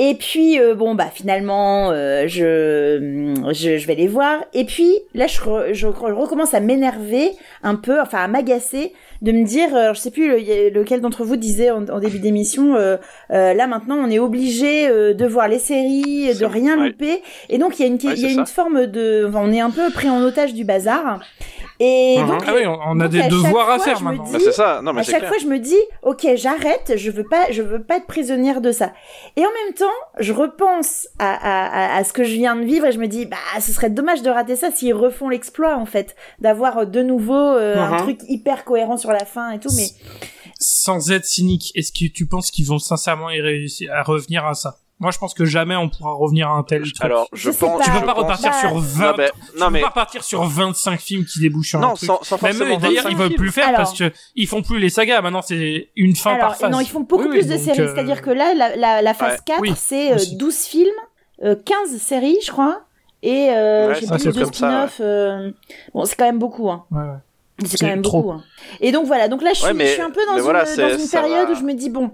[0.00, 4.92] Et puis euh, bon bah finalement euh, je, je je vais les voir et puis
[5.14, 7.30] là je re- je, re- je recommence à m'énerver
[7.62, 8.92] un peu enfin à m'agacer
[9.22, 12.18] de me dire euh, je sais plus le- lequel d'entre vous disait en, en début
[12.18, 12.96] d'émission euh,
[13.30, 16.88] là maintenant on est obligé euh, de voir les séries de rien ouais.
[16.88, 18.52] louper et donc il y a une Ouais, il y a une ça.
[18.52, 21.20] forme de enfin, on est un peu pris en otage du bazar
[21.80, 22.26] et Mhm.
[22.28, 24.04] donc Ah oui, on, on a donc, des à chaque devoirs à fois, faire je
[24.04, 24.24] me maintenant.
[24.24, 24.80] dis- Bah, c'est ça.
[24.82, 25.28] Non mais à chaque clair.
[25.28, 28.72] fois, je me dis, ok, j'arrête, je veux pas, je veux pas être prisonnière de
[28.72, 28.92] ça.
[29.36, 29.84] Et en même temps,
[30.18, 33.06] je repense à, à, à, à ce que je viens de vivre et je me
[33.08, 36.84] dis, bah, ce serait dommage de rater ça s'ils refont l'exploit, en fait, d'avoir euh,
[36.84, 37.98] de nouveau euh, un Mhm.
[37.98, 39.86] truc hyper cohérent sur la fin et tout, mais
[40.60, 44.54] Sans être cynique, est-ce que tu penses qu'ils vont sincèrement y réussir à revenir à
[44.54, 44.76] ça?
[45.00, 46.94] Moi, je pense que jamais on pourra revenir à un tel truc.
[47.00, 47.78] Alors je, pense.
[47.78, 47.84] pas.
[47.84, 49.16] tu peux pas repartir sur 20
[49.58, 52.06] Non, mais- tu peux pas repartir sur 25 films qui débouchent sur un Non, truc.
[52.06, 52.76] sans, sans Même forcément.
[52.76, 54.90] eux, d'ailleurs, 25 ils veulent plus le faire Alors- parce que ils font plus les
[54.90, 55.20] sagas.
[55.20, 56.70] Maintenant, c'est une fin alors, par phase.
[56.70, 57.80] non, ils font beaucoup Oui, oui, plus de séries.
[57.80, 59.38] euh, C'est-à-dire que là, la, la, la phase Ouais.
[59.44, 60.36] 4, Oui, c'est euh, aussi.
[60.36, 60.88] 12 films,
[61.42, 62.82] euh, 15 séries, je crois,
[63.22, 65.00] et euh, Ouais, ça, plus, c'est deux comme ça, spin-offs.
[65.00, 65.50] euh,
[65.92, 66.84] Bon, c'est quand même beaucoup, hein.
[66.92, 67.06] Ouais, ouais.
[67.62, 68.22] C'est C'est quand même trop.
[68.22, 68.32] beaucoup.
[68.32, 68.42] hein.
[68.80, 70.40] Et donc voilà, donc là je suis, Ouais, mais- je suis un peu dans une,
[70.42, 71.52] voilà, dans c'est- une ça période va.
[71.52, 72.10] où je me dis bon,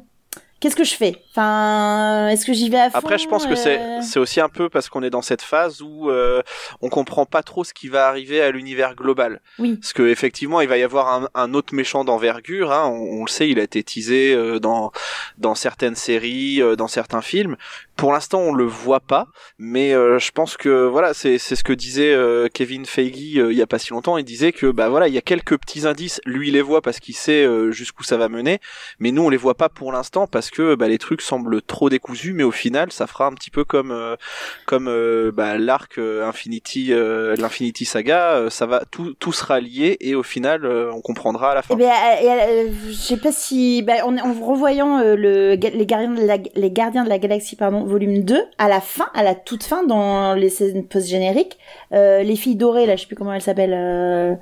[0.60, 1.16] qu'est-ce que je fais?
[1.30, 4.40] Enfin, est-ce que j'y vais à fond Après, je pense que c'est euh, c'est aussi
[4.40, 6.42] un peu parce qu'on est dans cette phase où euh,
[6.80, 9.40] on comprend pas trop ce qui va arriver à l'univers global.
[9.58, 9.76] Oui.
[9.76, 12.72] Parce que effectivement, il va y avoir un, un autre méchant d'envergure.
[12.72, 14.92] Hein, on, on le sait, il a été teasé euh, dans
[15.38, 17.56] dans certaines séries, euh, dans certains films.
[18.00, 19.26] Pour l'instant, on le voit pas,
[19.58, 23.58] mais euh, je pense que voilà, c'est ce que disait euh, Kevin Feige euh, il
[23.58, 24.16] y a pas si longtemps.
[24.16, 26.18] Il disait que bah voilà, il y a quelques petits indices.
[26.24, 28.58] Lui, il les voit parce qu'il sait euh, jusqu'où ça va mener,
[29.00, 31.90] mais nous, on les voit pas pour l'instant parce que bah, les trucs semblent trop
[31.90, 32.32] décousus.
[32.32, 34.16] Mais au final, ça fera un petit peu comme euh,
[34.64, 38.46] comme euh, bah, l'arc Infinity, l'Infinity Saga.
[38.48, 41.76] ça va, tout tout sera lié et au final, on comprendra à la fin.
[41.78, 46.70] Eh je sais pas si, bah, en, en revoyant le, les gardiens de la, les
[46.70, 50.34] gardiens de la galaxie, pardon, volume 2, à la fin, à la toute fin, dans
[50.34, 51.58] les scènes post-génériques,
[51.92, 54.34] euh, les filles dorées, là, je sais plus comment elles s'appellent, euh,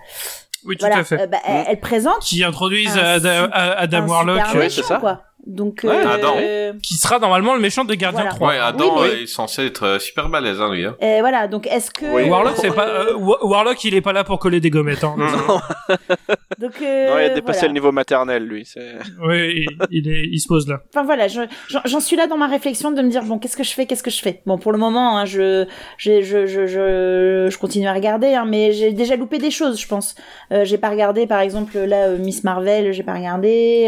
[0.65, 1.21] Oui, tout voilà, à fait.
[1.21, 5.01] euh, bah, elles, elles présentent Qui introduisent un Adam, Adam un Warlock, super euh, méchant,
[5.01, 5.23] quoi.
[5.47, 6.35] Donc, Ouais, euh, Adam.
[6.37, 8.35] euh, qui sera normalement le méchant de Gardien Voilà.
[8.35, 8.49] 3.
[8.49, 10.85] Ouais, Adam Oui, mais- euh, est censé être euh, super balèze, hein, lui.
[10.85, 10.95] Hein.
[11.03, 12.29] euh, voilà, donc est-ce que Oui.
[12.29, 15.05] Warlock, c'est pas euh, Wa- Warlock, il est pas là pour coller des gommettes.
[15.05, 15.17] Hein.
[16.59, 17.69] donc euh, non, il a dépassé voilà.
[17.69, 18.65] le niveau maternel, lui.
[18.67, 20.81] c'est- oui, il, il est, il se pose là.
[20.93, 21.41] Enfin voilà, je-
[21.85, 24.03] j'en suis là dans ma réflexion de me dire bon qu'est-ce que je fais, qu'est-ce
[24.03, 24.43] que je fais?
[24.45, 25.65] Bon pour le moment, hein, je,
[25.97, 29.87] je, je, je, je continue à regarder, hein, mais j'ai déjà loupé des choses, je
[29.87, 30.15] pense.
[30.53, 33.87] Euh, j'ai pas regardé par exemple là euh, Miss Marvel, j'ai pas regardé.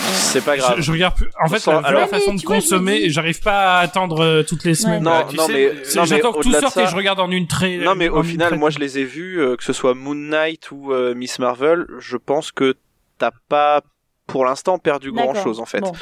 [0.00, 0.74] Euh, C'est pas grave.
[0.76, 1.28] Je, je regarde plus.
[1.42, 4.42] En fait, Sans- la, alors- la façon de consommer, dis- j'arrive pas à attendre euh,
[4.42, 5.02] toutes les semaines.
[5.02, 6.96] Non, Bah, tu non, sais, mais, C'est- non, mais J'attends que tout sorte et je
[6.96, 7.76] regarde en une très.
[7.78, 8.60] Non, mais en au final, traite.
[8.60, 11.86] moi, je les ai vus, euh, que ce soit Moon Knight ou euh, Miss Marvel,
[11.98, 12.74] je pense que
[13.18, 13.82] t'as pas,
[14.26, 15.80] pour l'instant, perdu grand chose, en fait.
[15.80, 15.92] Bon.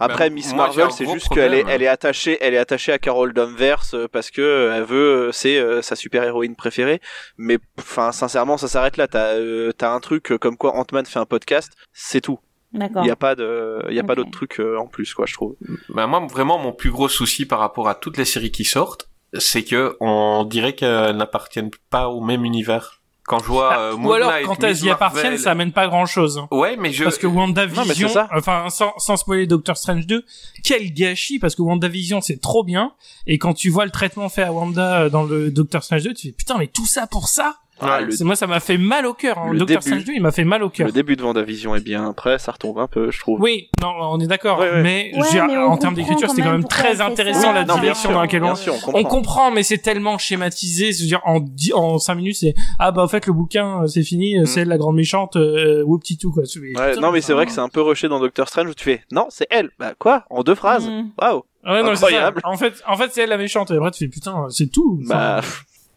[0.00, 2.92] Après, Bah, Miss moi, Marvel, c'est juste qu'elle est, elle est attachée, elle est attachée
[2.92, 6.56] à Carol Danvers euh, parce que euh, elle veut, euh, c'est euh, sa super héroïne
[6.56, 7.00] préférée.
[7.38, 9.06] Mais, enfin, sincèrement, ça s'arrête là.
[9.06, 12.38] T'as, euh, t'as un truc euh, comme quoi Ant-Man fait un podcast, c'est tout.
[12.74, 13.04] D'accord.
[13.04, 14.18] Il y a pas de, il y a pas Ok.
[14.18, 15.54] d'autres trucs euh, en plus, quoi, je trouve.
[15.88, 19.08] Bah, moi, vraiment, mon plus gros souci par rapport à toutes les séries qui sortent,
[19.38, 23.00] c'est que on dirait qu'elles n'appartiennent pas au même univers.
[23.26, 25.52] Quand je vois euh, Ah, Ou Moon alors, Knight, quand elles Miss y appartiennent, ça
[25.52, 26.42] amène pas grand chose.
[26.50, 27.04] Ouais, mais je.
[27.04, 28.28] Parce que Non, WandaVision, c'est ça.
[28.36, 30.22] enfin, sans, sans spoiler Doctor Strange 2,
[30.62, 32.92] quel gâchis, parce que WandaVision, c'est trop bien,
[33.26, 36.12] et quand tu vois le traitement fait à Wanda euh, dans le Doctor Strange 2,
[36.12, 37.56] tu fais, putain, mais tout ça pour ça?
[37.80, 39.38] Ah, le, C'est- Moi, ça m'a fait mal au cœur.
[39.38, 39.48] hein.
[39.52, 39.88] le Doctor début.
[39.90, 40.86] Strange 2, il m'a fait mal au cœur.
[40.86, 42.08] le début de Vendavision est bien.
[42.08, 43.40] Après, ça retombe un peu, je trouve.
[43.40, 44.58] Oui, non, on est d'accord.
[44.60, 44.82] Ouais, ouais.
[44.82, 48.08] Mais, Ouais, mais en termes comprend d'écriture, c'était quand même très intéressant la non, direction
[48.08, 49.00] sûr, dans laquelle on, sûr, on comprend.
[49.00, 50.92] on comprend, mais c'est tellement schématisé.
[50.92, 54.02] C'est-à-dire, en, dix- en 5 minutes, c'est, ah, bah, en fait, le bouquin, euh, c'est
[54.04, 56.44] fini, euh, c'est elle, la grande méchante, euh, whoopty tout, quoi.
[56.44, 58.84] Putain, non mais c'est vrai que c'est un peu rushé dans Doctor Strange où tu
[58.84, 60.24] fais non c'est elle bah quoi?
[60.30, 61.10] En deux phrases Mm.
[61.20, 62.06] waouh Ouais, non, c'est ça.
[62.06, 62.40] Incroyable.
[62.44, 63.70] En fait, en fait, c'est elle la méchante.
[63.70, 65.00] Et après, tu fais putain, c'est tout.
[65.08, 65.40] Bah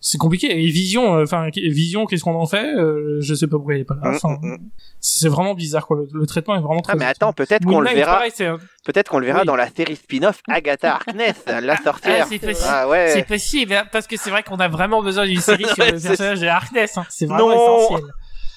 [0.09, 0.47] c'est compliqué.
[0.63, 3.81] Et Vision, euh, enfin, Vision, qu'est-ce qu'on en fait euh, Je sais pas pourquoi il
[3.81, 4.11] est pas là.
[4.11, 4.57] Mm, Enfin, mm, mm.
[5.01, 5.97] c'est vraiment bizarre, quoi.
[5.97, 6.93] Le, le traitement est vraiment très.
[6.93, 8.49] ah mais attends peut-être qu'on le verra c'est
[8.85, 9.45] peut-être qu'on le verra Oui.
[9.45, 12.67] dans la série spin-off Agatha Harkness la sorcière Ah, c'est possible.
[12.69, 15.65] ah C'est ouais possible, hein, parce que c'est vrai qu'on a vraiment besoin d'une série
[15.75, 16.97] sur le c'est- personnage de Harkness.
[16.97, 17.05] hein.
[17.09, 17.87] C'est vraiment Non.
[17.87, 18.09] essentiel.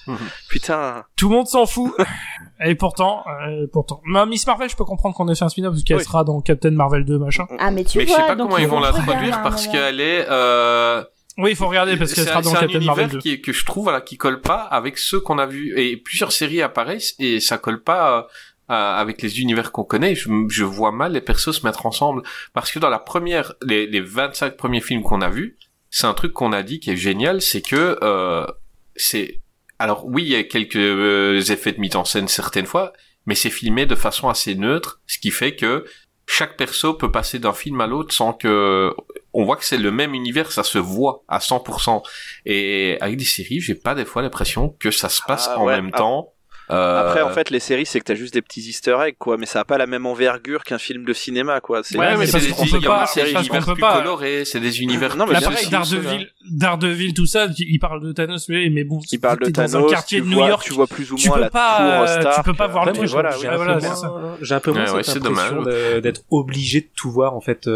[0.48, 1.92] putain Tout le monde s'en fout.
[2.64, 4.00] Et pourtant, euh, pourtant.
[4.06, 6.04] Mais Miss Marvel, je peux comprendre qu'on ait fait un spin-off parce qu'elle Oui.
[6.04, 7.46] sera dans Captain Marvel 2, machin.
[7.58, 9.42] Ah mais tu mais je vois, sais pas comment il ils vont la je traduire
[9.42, 10.26] parce qu'elle est.
[10.28, 11.02] Euh...
[11.38, 13.08] Oui, il faut regarder parce qu'elle c'est sera un- dans c'est un Captain Marvel univers
[13.10, 13.18] 2.
[13.20, 16.32] qui, que je trouve voilà qui colle pas avec ceux qu'on a vus et plusieurs
[16.32, 18.22] séries apparaissent et ça colle pas euh,
[18.70, 20.14] euh, avec les univers qu'on connaît.
[20.14, 23.86] Je, je vois mal les persos se mettre ensemble parce que dans la première les,
[23.86, 25.56] les 25 premiers films qu'on a vus,
[25.88, 28.46] c'est un truc qu'on a dit qui est génial, c'est que euh,
[28.96, 29.40] c'est
[29.78, 32.92] alors oui il y a quelques euh, effets de mise en scène certaines fois,
[33.26, 35.84] mais c'est filmé de façon assez neutre, ce qui fait que
[36.26, 38.92] chaque perso peut passer d'un film à l'autre sans que
[39.32, 42.02] on voit que c'est le même univers, ça se voit à 100%.
[42.46, 45.64] Et avec des séries, j'ai pas des fois l'impression que ça se passe Ah en
[45.66, 45.98] ouais, même ah.
[45.98, 46.32] temps.
[46.72, 49.36] Euh, après en fait les séries c'est que t'as juste des petits easter eggs quoi
[49.36, 52.26] mais ça a pas la même envergure qu'un film de cinéma quoi c'est Ouais, mais
[52.26, 55.34] c'est parce des, peut des univers plus pas- colorés, c'est des univers Non, mais
[55.68, 59.50] Daredevil, Daredevil, tout ça, il parle de Thanos, mais mais bon, il parle de t'es
[59.50, 60.62] dans Thanos un quartier tu de New vois York.
[60.64, 62.66] tu vois plus ou tu moins peux la pas, tour euh, Stark tu peux pas
[62.68, 63.08] voir le truc.
[63.08, 63.30] voilà.
[64.40, 65.62] J'ai un peu moins cette impression
[66.00, 67.68] d'être obligé de tout voir en fait.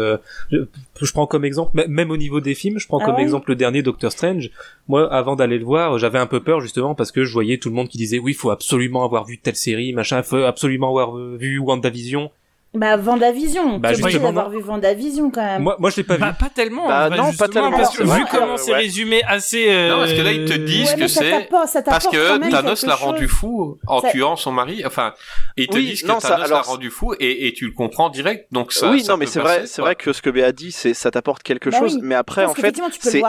[1.01, 3.49] Je, prends comme exemple, même au niveau des films, je prends Ah comme ouais exemple
[3.49, 4.49] le dernier Doctor Strange.
[4.87, 7.69] Moi, avant d'aller le voir, j'avais un peu peur justement parce que je voyais tout
[7.69, 10.89] le monde qui disait oui, il faut absolument avoir vu telle série, machin, faut absolument
[10.89, 12.31] avoir euh, vu WandaVision.
[12.75, 15.61] Bah Vendavision, bah, j'ai d'avoir vu Vendavision quand même.
[15.61, 16.31] Moi, moi je l'ai pas bah, vu.
[16.31, 16.87] Bah, pas tellement.
[16.87, 17.71] Bah, hein, non, pas tellement.
[17.71, 19.67] Parce que vu comment c'est résumé assez.
[19.69, 19.89] Euh...
[19.89, 21.47] Non, parce que là ils te disent que c'est
[21.85, 24.83] parce que Thanos l'a rendu fou en tuant son mari.
[24.85, 25.13] Enfin,
[25.57, 28.47] ils te oui, disent non, que Thanos l'a rendu fou et, tu le comprends direct.
[28.51, 28.89] Donc ça.
[28.89, 31.43] Oui, non, mais c'est vrai, c'est vrai que ce que Béa dit, c'est ça t'apporte
[31.43, 31.99] quelque chose.
[32.01, 33.21] Mais après, en fait, c'est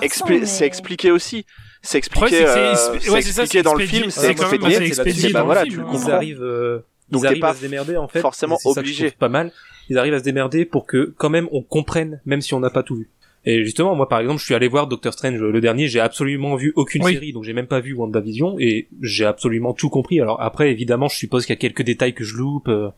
[0.44, 1.46] c'est expliqué aussi.
[1.82, 2.28] C'est expliqué.
[2.30, 4.10] C'est euh, expliqué dans le film.
[4.10, 5.32] C'est expliqué.
[5.32, 6.20] Bah, voilà, tu le comprends.
[7.10, 8.20] Donc ils arrivent pas à se démerder en fait.
[8.20, 9.10] Forcément obligé.
[9.10, 9.52] pas mal.
[9.88, 12.70] Ils arrivent à se démerder pour que quand même on comprenne, même si on n'a
[12.70, 13.10] pas tout vu.
[13.48, 16.56] Et justement, moi par exemple, je suis allé voir Doctor Strange le dernier, j'ai absolument
[16.56, 20.20] vu aucune série, donc j'ai même pas vu WandaVision et j'ai absolument tout compris.
[20.20, 22.68] Alors après, évidemment, je suppose qu'il y a quelques détails que je loupe.
[22.68, 22.88] Euh.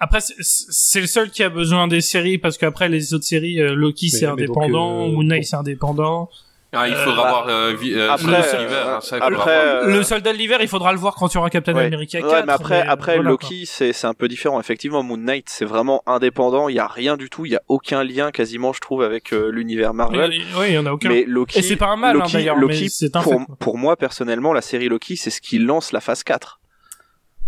[0.00, 3.76] Après, c'est le seul qui a besoin des séries parce qu'après les autres séries, euh,
[3.76, 6.28] Loki c'est indépendant, euh, Moon c'est indépendant.
[6.74, 8.26] Ah, il euh, faudra bah, voir euh, euh, après,
[8.58, 8.98] l'hiver.
[8.98, 11.76] Hein, le soldat de l'hiver, il faudra le voir quand tu auras Captain.
[11.76, 14.58] America mais après, après Loki, c'est un peu différent.
[14.58, 16.68] Effectivement, Moon Knight, c'est vraiment indépendant.
[16.68, 17.44] Il n'y a rien du tout.
[17.44, 20.32] Il n'y a aucun lien quasiment, je trouve, avec l'univers Marvel.
[20.56, 21.10] Oui, il en a aucun.
[21.10, 24.62] Mais Loki, et c'est pas un mal hein, Loki, Loki pour, pour moi personnellement, la
[24.62, 26.61] série Loki, c'est ce qui lance la phase 4.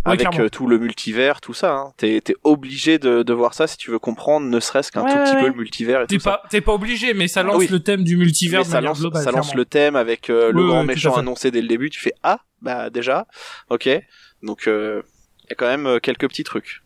[0.05, 1.75] Avec euh, tout le multivers, tout ça.
[1.75, 1.93] Hein.
[1.97, 5.17] T'es es obligé de, de, voir ça si tu veux comprendre, ne serait-ce qu'un tout
[5.17, 6.07] petit peu le multivers.
[6.07, 8.67] T'es pas t'es pas obligé, mais ça lance le thème du multivers.
[8.67, 11.91] Ça lance le thème avec euh, le grand méchant annoncé dès le début.
[11.91, 13.27] Tu fais ah bah déjà,
[13.71, 13.89] ok.
[14.43, 16.83] Donc euh, il euh, y a quand même quelques petits trucs.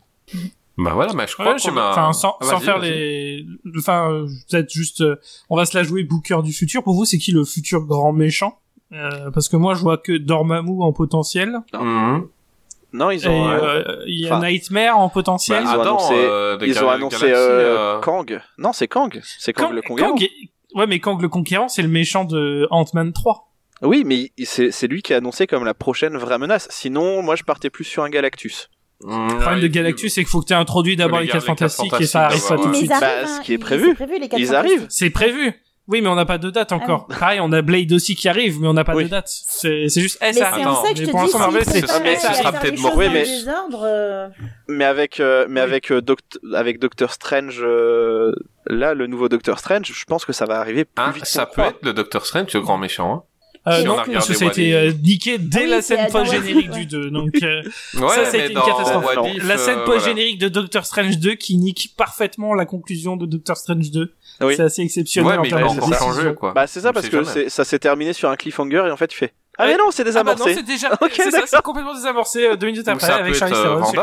[0.76, 1.90] Bah voilà, mais je crois qu'on a.
[1.90, 3.44] Enfin, sans, ah, sans faire les.
[3.76, 5.02] Enfin, peut-être juste,
[5.50, 6.84] on va se la jouer Booker du futur.
[6.84, 8.60] Pour vous, c'est qui le futur grand méchant?
[9.34, 11.58] Parce que moi, je vois que Dormammu en potentiel.
[11.74, 12.28] Mhm.
[12.92, 13.48] Non, ils ont.
[13.48, 15.62] Euh, euh, il y a Nightmare en potentiel.
[15.62, 18.40] Ils, ont annoncé, euh, Kang.
[18.56, 19.20] Non, c'est Kang.
[19.22, 20.14] C'est Kang, le Conquérant.
[20.14, 20.26] Kang.
[20.74, 23.50] Ouais, mais Kang le Conquérant, c'est le méchant de Ant-Man 3.
[23.82, 26.66] Oui, mais c'est lui qui a annoncé comme la prochaine vraie menace.
[26.70, 28.70] Sinon, moi, je partais plus sur un Galactus.
[29.04, 32.00] Le problème de Galactus, c'est qu'il faut que tu aies introduit d'abord les, 4 Fantastiques
[32.00, 32.88] et ça arrive pas tout de suite.
[32.88, 33.96] Bah, ce qui est prévu.
[34.36, 34.86] Ils arrivent.
[34.88, 35.54] C'est prévu.
[35.88, 37.08] Oui, mais on n'a pas de date encore.
[37.18, 37.38] Ah oui.
[37.40, 39.26] On a Blade aussi qui arrive, mais on n'a pas de date.
[39.26, 40.52] C'est juste eh, ça.
[40.54, 42.96] Mais c'est ça que mais sera peut-être mort.
[44.68, 46.02] Mais avec euh, mais avec euh,
[46.54, 48.32] avec Doctor Strange euh,
[48.66, 51.24] là, le nouveau Docteur Strange, je pense que ça va arriver plus ah, vite.
[51.24, 53.14] Ça peut être le Docteur Strange, le grand méchant.
[53.14, 53.22] Hein.
[53.66, 57.10] Euh, non, parce que ça a été euh, niqué dès la scène post-générique du 2.
[57.10, 57.62] Donc, euh,
[57.94, 59.16] ouais, ça, c'était une catastrophe.
[59.44, 63.90] La scène post-générique de Doctor Strange 2 qui nique parfaitement la conclusion de Doctor Strange
[63.90, 64.12] 2.
[64.40, 64.54] Oui.
[64.56, 66.52] C'est assez exceptionnel en termes de changé, quoi.
[66.52, 69.18] Bah, c'est ça, parce que ça s'est terminé sur un cliffhanger et en fait, tu
[69.18, 70.50] fais Ah, mais non, c'est ah, bah désamorcé.
[70.50, 73.54] Non, c'est déjà, okay, c'est complètement désamorcé euh, deux minutes après avec Charlie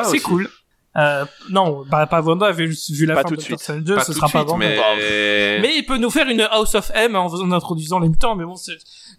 [0.06, 0.50] C'est cool.
[0.98, 4.14] Euh, non, bah, pas Wanda, vu, vu la pas fin de Personne 2, pas ce
[4.14, 4.58] sera pas Wanda.
[4.58, 5.78] Mais...
[5.78, 8.56] il peut nous faire une House of M en, en introduisant les mutants, mais bon,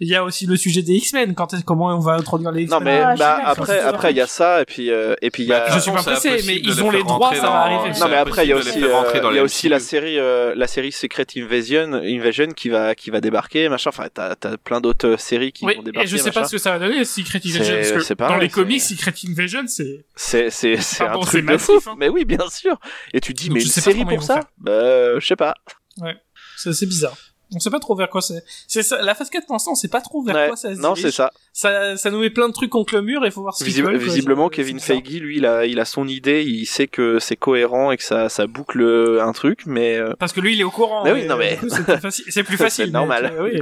[0.01, 2.63] il y a aussi le sujet des X-Men, quand est-ce comment on va introduire les
[2.63, 2.79] X-Men?
[2.79, 5.43] Non, mais ah, bah, après, après, il y a ça, et puis, euh, et puis
[5.43, 5.61] il y a...
[5.61, 7.99] Bah, je suis pas pressé, mais ils ont les droits, ça va arriver.
[8.01, 10.55] Non, mais après, il y a aussi, euh, il y a aussi la série, euh,
[10.57, 13.91] la série Secret Invasion, Invasion qui va, qui va débarquer, machin.
[13.91, 16.09] Enfin, t'as, t'as plein d'autres euh, séries qui vont débarquer.
[16.09, 19.13] Et je sais pas ce que ça va donner, Secret Invasion, dans les comics, Secret
[19.29, 20.05] Invasion, c'est,
[20.51, 21.45] c'est, c'est un truc
[21.87, 21.95] Hein.
[21.99, 22.79] Mais oui, bien sûr.
[23.13, 25.55] Et tu dis, mais une série pour ça bah, euh, Je sais pas.
[25.99, 26.17] Ouais,
[26.57, 27.17] c'est bizarre.
[27.55, 28.43] On sait pas trop vers quoi c'est.
[28.67, 30.97] C'est la phase 4 pour l'instant, on sait pas trop vers quoi ça se Non,
[30.97, 31.31] c'est ça.
[31.53, 31.97] ça.
[31.97, 33.99] Ça nous met plein de trucs contre le mur et faut voir ce Visible, veulent,
[33.99, 37.93] Visiblement, Kevin Feige, lui, il a, il a son idée, il sait que c'est cohérent
[37.93, 39.97] et que ça, ça boucle un truc, mais.
[39.97, 41.05] Euh, Parce que lui, il est au courant.
[41.05, 41.59] Mais oui, non, euh, mais.
[41.69, 42.87] C'est plus, faci plus facile.
[42.87, 43.33] C'est normal.
[43.33, 43.61] Mais, oui,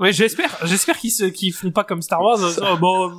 [0.00, 2.40] Ouais, j'espère, j'espère qu'ils se, qu'ils font pas comme Star Wars.
[2.42, 3.12] Euh, bon,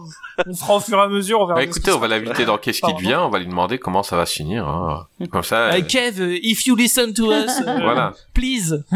[0.47, 1.59] on fera au fur et à mesure, on verra.
[1.59, 4.17] Bah, écoutez, on va l'inviter dans Qu'est-ce qui devient, on va lui demander comment ça
[4.17, 5.07] va se finir, hein.
[5.31, 5.71] Comme ça.
[5.73, 8.13] Euh, Kev, euh, if you listen to us, voilà.
[8.33, 8.83] please.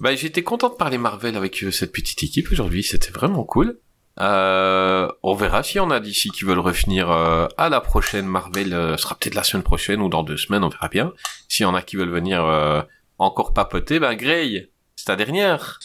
[0.00, 3.78] Bah, j'étais content de parler Marvel avec cette petite équipe aujourd'hui, c'était vraiment cool.
[4.20, 8.96] Euh, on verra si on a d'ici qui veulent revenir à la prochaine Marvel, euh,
[8.96, 11.12] sera peut-être la semaine prochaine ou dans deux semaines, on verra bien.
[11.48, 12.44] Si on a qui veulent venir
[13.18, 14.70] encore papoter, ben Grey,
[15.04, 15.80] c'est ta dernière.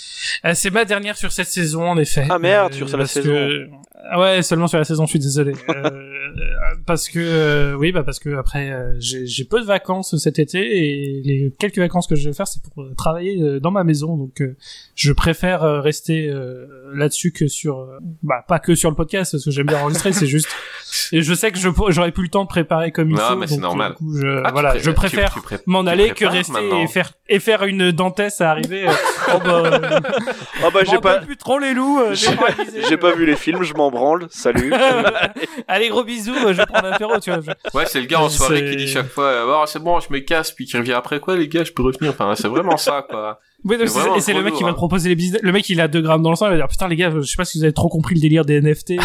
[0.46, 2.26] Euh, c'est ma dernière sur cette saison, en effet.
[2.30, 3.28] Ah merde, sur euh, la saison.
[3.28, 3.68] Que...
[4.14, 5.06] Euh, ouais, seulement sur la saison.
[5.06, 5.54] Je suis désolé.
[6.30, 11.22] Euh, parce que oui, bah parce que après j'ai peu de vacances cet été et
[11.24, 14.16] les quelques vacances que je vais faire, c'est pour travailler dans ma maison.
[14.16, 14.44] Donc
[14.94, 16.32] je préfère rester
[16.94, 17.90] là-dessus que sur,
[18.22, 20.14] bah pas que sur le podcast parce que j'aime bien enregistrer.
[20.14, 20.50] c'est juste
[21.12, 23.56] Et je sais que j'aurais plus le temps de préparer comme il non, mais c'est
[23.56, 23.96] euh, normal.
[24.00, 25.36] Je, ah, voilà, je préfère
[25.66, 28.88] m'en aller que rester et faire, et faire une dentesse à arriver.
[28.88, 28.92] Euh,
[29.34, 30.00] oh, bah, euh,
[30.66, 32.02] oh bah, j'ai pas plus trop les loups.
[32.14, 34.28] J'ai pas vu les films, je m'en branle.
[34.30, 34.74] Salut.
[35.68, 36.36] Allez, gros bisous.
[36.36, 37.40] Je vais prendre l'apéro, tu vois.
[37.74, 40.20] Ouais, c'est le gars en soirée qui dit chaque fois, oh, c'est bon, je me
[40.20, 42.12] casse, puis qui revient après quoi, les gars, je peux revenir.
[42.12, 43.40] Enfin, c'est vraiment ça, quoi.
[43.66, 45.42] Oui, et c'est le mec qui va te proposer les business.
[45.44, 47.12] Le mec, il a 2 grammes dans le sang, il va dire putain les gars,
[47.12, 48.92] je sais pas si vous avez trop compris le délire des NFT,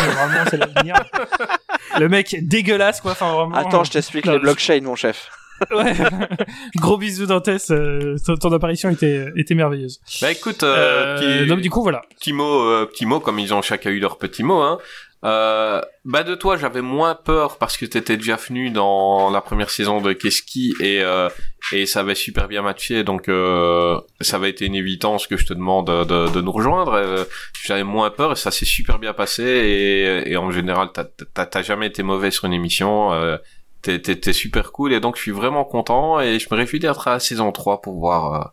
[1.98, 3.56] le mec dégueulasse quoi, enfin vraiment.
[3.56, 5.30] Attends, je t'explique les blockchains, mon chef.
[5.70, 5.94] ouais.
[6.76, 10.00] Gros bisous Dantès, euh, ton, apparition était, était merveilleuse.
[10.20, 12.02] Bah écoute, euh, euh donc du coup voilà.
[12.18, 14.60] Petit mot, euh, petit mot, comme ils ont chacun eu leur petit mot.
[14.60, 14.78] Hein.
[15.24, 19.70] Euh, bah de toi, j'avais moins peur parce que t'étais déjà venu dans la première
[19.70, 21.30] saison de Keski et euh,
[21.72, 25.46] et ça avait super bien matché, donc euh, ça avait été une évidence que je
[25.46, 26.92] te demande de, de nous rejoindre.
[26.92, 27.24] Euh,
[27.64, 31.86] j'avais moins peur et ça s'est super bien passé et, et en général, t'as- jamais
[31.86, 33.12] été mauvais sur une émission.
[33.14, 33.38] Euh,
[33.80, 37.12] T'es super cool et donc je suis vraiment content et je me réjouis d'être à
[37.12, 38.44] la saison 3 pour voir euh,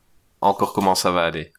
[0.42, 1.54] encore comment ça va aller.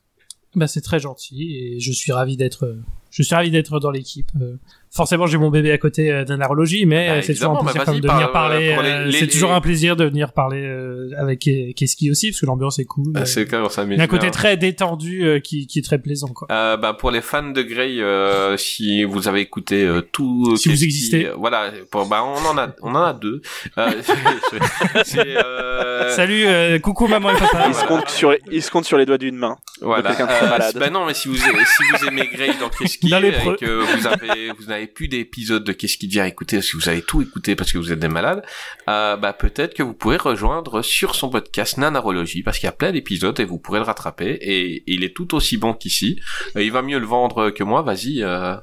[0.55, 2.77] Bah c'est très gentil et je suis ravi d'être
[3.13, 4.31] je suis ravi d'être dans l'équipe.
[4.41, 4.57] Euh,
[4.95, 8.09] forcément j'ai mon bébé à côté euh, d'anarologie mais c'est toujours un plaisir bah, de
[8.09, 8.77] venir parle, parler.
[8.91, 12.47] euh, c'est toujours un plaisir de venir parler euh, avec Ke- Keski aussi parce que
[12.47, 13.13] l'ambiance est cool.
[13.15, 15.67] Ah, Euh, c'est quand on il s'amuse y a un côté très détendu euh, qui,
[15.67, 16.47] qui est très plaisant quoi.
[16.51, 20.69] Euh, bah, pour les fans de Grey, euh, si vous avez écouté euh, tout, Si
[20.69, 21.29] vous existez.
[21.29, 23.41] euh, voilà, pour, bah, on en a, on en a deux.
[23.79, 23.91] Euh,
[25.17, 27.65] euh, Salut, euh, coucou maman et papa.
[27.69, 29.57] Il se compte sur, il se compte sur les doigts d'une main.
[29.81, 30.11] Voilà.
[30.21, 33.97] Euh, bah non, mais si vous, si vous aimez Grey dans Keski Les et que
[33.97, 37.57] vous avez, vous n'avez plus d'épisodes de Keski déjà écouté, si vous avez tout écouté
[37.57, 38.45] parce que vous êtes des malades,
[38.89, 42.73] euh, bah peut-être que vous pourrez rejoindre sur son podcast Nanarologie parce qu'il y a
[42.73, 46.21] plein d'épisodes et vous pourrez le rattraper et il est tout aussi bon qu'ici.
[46.57, 47.83] Euh, il va mieux le vendre que moi.
[47.83, 48.57] Vas-y, euh,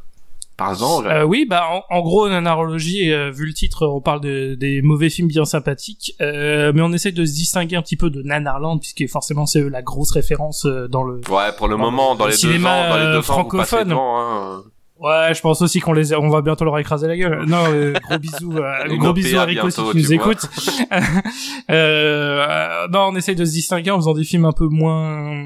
[1.07, 4.81] Euh, oui, bah en, en gros, nanarologie, euh, vu le titre, on parle de, des
[4.81, 8.22] mauvais films bien sympathiques, euh, mais on essaie de se distinguer un petit peu de
[8.22, 11.22] Nanarland, puisque forcément c'est la grosse référence euh, dans le.
[11.30, 13.22] Ouais, pour le dans moment, dans le les deux cinéma, ans, dans les euh, deux
[13.22, 13.91] francophone.
[13.91, 14.64] hein.
[15.02, 17.45] Ouais, je pense aussi qu'on les, a- on va bientôt leur écraser la gueule.
[17.48, 20.26] Non, euh, gros bisous, euh, gros bisous à Rico si bientôt, tu nous tu vois.
[20.34, 20.49] écoutes.
[20.91, 25.45] euh, euh, non, on essaye de se distinguer en faisant des films un peu moins,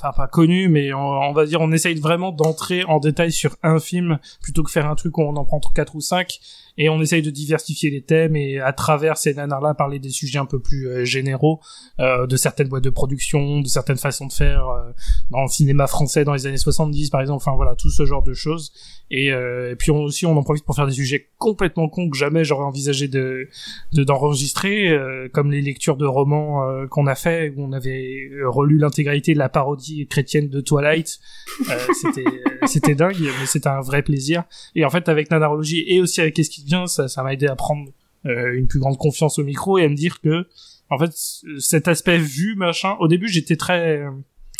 [0.00, 3.56] enfin pas connus, mais on, on va dire on essaye vraiment d'entrer en détail sur
[3.62, 6.38] un film plutôt que faire un truc où on en prend quatre ou cinq.
[6.78, 10.38] Et on essaye de diversifier les thèmes et à travers ces nanars-là parler des sujets
[10.38, 11.60] un peu plus euh, généraux,
[12.00, 14.92] euh, de certaines boîtes de production, de certaines façons de faire euh,
[15.30, 17.36] dans le cinéma français dans les années 70 par exemple.
[17.36, 18.72] Enfin voilà, tout ce genre de choses.
[19.10, 22.08] Et, euh, et puis on, aussi on en profite pour faire des sujets complètement cons
[22.08, 23.48] que jamais j'aurais envisagé de
[23.92, 28.28] de- d'enregistrer, euh, comme les lectures de romans euh, qu'on a fait, où on avait
[28.32, 31.18] euh, relu l'intégralité de la parodie chrétienne de Twilight.
[31.70, 32.24] Euh, c'était
[32.66, 34.44] c'était dingue, mais c'était un vrai plaisir.
[34.74, 37.46] Et en fait avec Nanarologie et aussi avec Qu'est-ce qui vient, ça ça m'a aidé
[37.46, 37.88] à prendre
[38.26, 40.46] euh, une plus grande confiance au micro et à me dire que
[40.90, 41.10] en fait
[41.58, 42.96] cet aspect vu machin.
[43.00, 44.10] Au début j'étais très euh,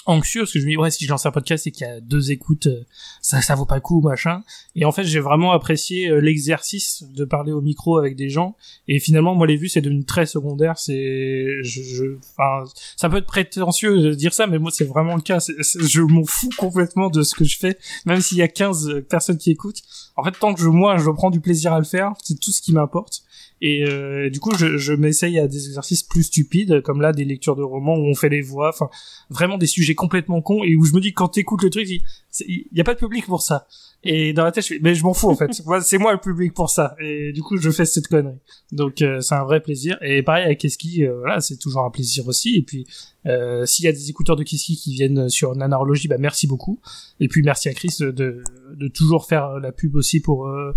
[0.06, 1.90] anxieux parce que je me dis ouais si je lance un podcast et qu'il y
[1.90, 2.84] a deux écoutes euh,
[3.20, 4.42] ça ça vaut pas le coup machin.
[4.74, 8.56] Et en fait j'ai vraiment apprécié euh, l'exercice de parler au micro avec des gens.
[8.88, 10.78] Et finalement moi les vues c'est devenu très secondaire.
[10.78, 12.04] C'est je, je
[12.36, 12.64] enfin
[12.96, 15.38] ça peut être prétentieux de dire ça mais moi c'est vraiment le cas.
[15.38, 17.78] Je m'en fous complètement de ce que je fais.
[18.06, 19.82] Même s'il y a 15 personnes qui écoutent
[20.16, 22.52] en fait tant que je moi je prends du plaisir à le faire c'est tout
[22.52, 23.22] ce qui m'importe
[23.62, 27.24] et euh, du coup je, je m'essaye à des exercices plus stupides comme là des
[27.24, 28.90] lectures de romans où on fait les voix enfin
[29.30, 32.02] vraiment des sujets complètement cons et où je me dis quand t'écoutes le truc il
[32.30, 33.66] c'est- il y a pas de public pour ça.
[34.04, 35.50] Et dans la tête je fais mais je m'en fous en fait.
[35.82, 36.94] C'est moi le public pour ça.
[37.00, 38.36] Et du coup je fais cette connerie.
[38.72, 39.96] Donc euh, c'est un vrai plaisir.
[40.02, 42.56] Et pareil avec Keski euh, voilà c'est toujours un plaisir aussi.
[42.56, 42.86] Et puis
[43.24, 46.78] euh, s'il y a des écouteurs de Keski qui viennent sur Nanarologie bah merci beaucoup.
[47.20, 50.72] Et puis merci à Chris de, de toujours faire la pub aussi pour euh,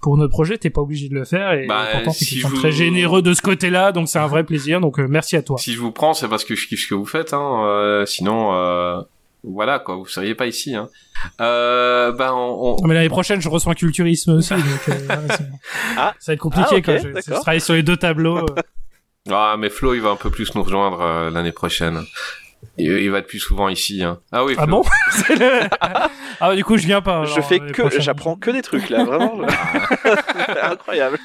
[0.00, 3.22] pour notre projet t'es pas obligé de le faire et Bah, pourtant si très généreux
[3.22, 5.80] de ce côté-là donc c'est un vrai plaisir donc euh, merci à toi Si je
[5.80, 7.64] vous prends, c'est parce que je kiffe ce que vous faites, hein.
[7.66, 9.00] euh, sinon, euh,
[9.44, 10.88] voilà, quoi, vous seriez pas ici, hein.
[11.40, 15.36] Euh, ben, on, on- mais l'année prochaine je reçois un culturisme aussi donc euh, voilà,
[15.36, 15.44] c'est-
[15.96, 16.14] Ah.
[16.18, 18.46] ça va être compliqué Ah, je, travaille sur les deux tableaux euh.
[19.30, 22.02] Ah, mais Flo, il va un peu plus nous rejoindre euh, l'année prochaine.
[22.78, 24.20] Il, il va être plus souvent ici, hein.
[24.32, 24.82] Ah oui, Ah Flo.
[24.82, 25.60] bon C'est le-
[26.40, 27.24] Ah du coup je viens pas.
[27.24, 29.40] Je alors, fais que, j'apprends que des trucs là, vraiment.
[30.46, 31.18] C'est incroyable.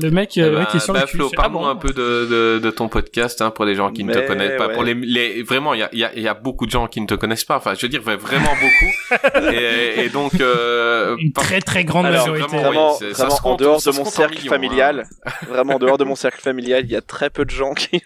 [0.00, 1.16] Le mec, Eh euh, le ben, mec est sur bah, le cul.
[1.16, 4.04] Flo, ah bon un peu de, de, de ton podcast, hein, pour les gens qui
[4.04, 4.68] ne te connaissent pas.
[4.68, 4.74] ouais.
[4.74, 6.70] Pour les, les, vraiment, il y a, il y, a, il y a beaucoup de
[6.70, 7.56] gens qui ne te connaissent pas.
[7.56, 9.50] Enfin, je veux dire, vraiment beaucoup.
[9.52, 12.56] et, et donc, euh, Une par- très très grande Alors, majorité.
[12.56, 13.08] vraiment, Vraiment, oui,
[13.42, 15.30] compte- en dehors ça de mon cercle millions, familial, hein.
[15.48, 18.00] vraiment en dehors de mon cercle familial, il y a très peu de gens qui.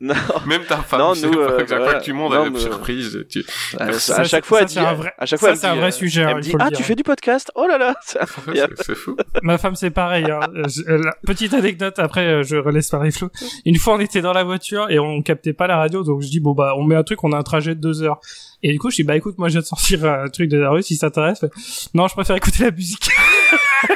[0.00, 0.14] Non,
[0.46, 1.98] Même ta femme, Non, c'est nous, euh, chaque fois voilà.
[2.00, 3.24] que tu montes, elle est mais- surprise.
[3.30, 3.44] Tu...
[3.78, 5.66] à, Ça, à chaque fois, ça, elle dit, c'est un vrai- à chaque fois, c'est
[5.66, 6.78] un vrai euh, sujet, hein, Elle me il dit, ah, dire.
[6.78, 7.50] tu fais du podcast?
[7.54, 8.74] Oh là là, c'est incroyable.
[8.78, 9.16] C'est c'est fou.
[9.42, 10.26] Ma femme c'est pareil.
[10.30, 10.40] Hein.
[10.88, 13.28] Euh, petite anecdote après euh, je relaisse pareil Flo.
[13.64, 16.28] Une fois on était dans la voiture et on captait pas la radio donc je
[16.28, 18.20] dis bon bah on met un truc on a un trajet de deux heures
[18.62, 20.60] Et du coup, je dis, bah écoute, moi je viens de sortir un truc de
[20.60, 21.44] Darius, si ça t'intéresse.
[21.94, 23.08] Non, je préfère écouter la musique.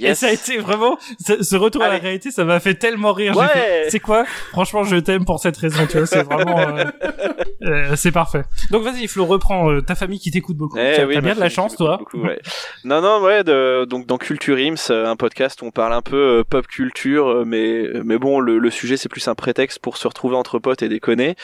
[0.00, 3.12] Et ça a été vraiment, ce ce retour à la réalité, ça m'a fait tellement
[3.12, 3.36] rire.
[3.36, 3.86] Ouais.
[3.88, 4.24] C'est quoi?
[4.50, 6.84] Franchement, je t'aime pour cette raison, tu vois, c'est vraiment, euh,
[7.62, 8.42] euh, c'est parfait.
[8.70, 10.78] Donc vas-y, Flo, reprends euh, ta famille qui t'écoute beaucoup.
[10.78, 11.98] Eh T'as oui, bien de la chance, toi.
[11.98, 12.40] beaucoup, ouais.
[12.84, 16.02] Non, non, ouais, de, donc dans Culture Ims, euh, un podcast où on parle un
[16.02, 19.78] peu euh, pop culture, euh, mais mais bon, le, le sujet c'est plus un prétexte
[19.78, 21.36] pour se retrouver entre potes et déconner.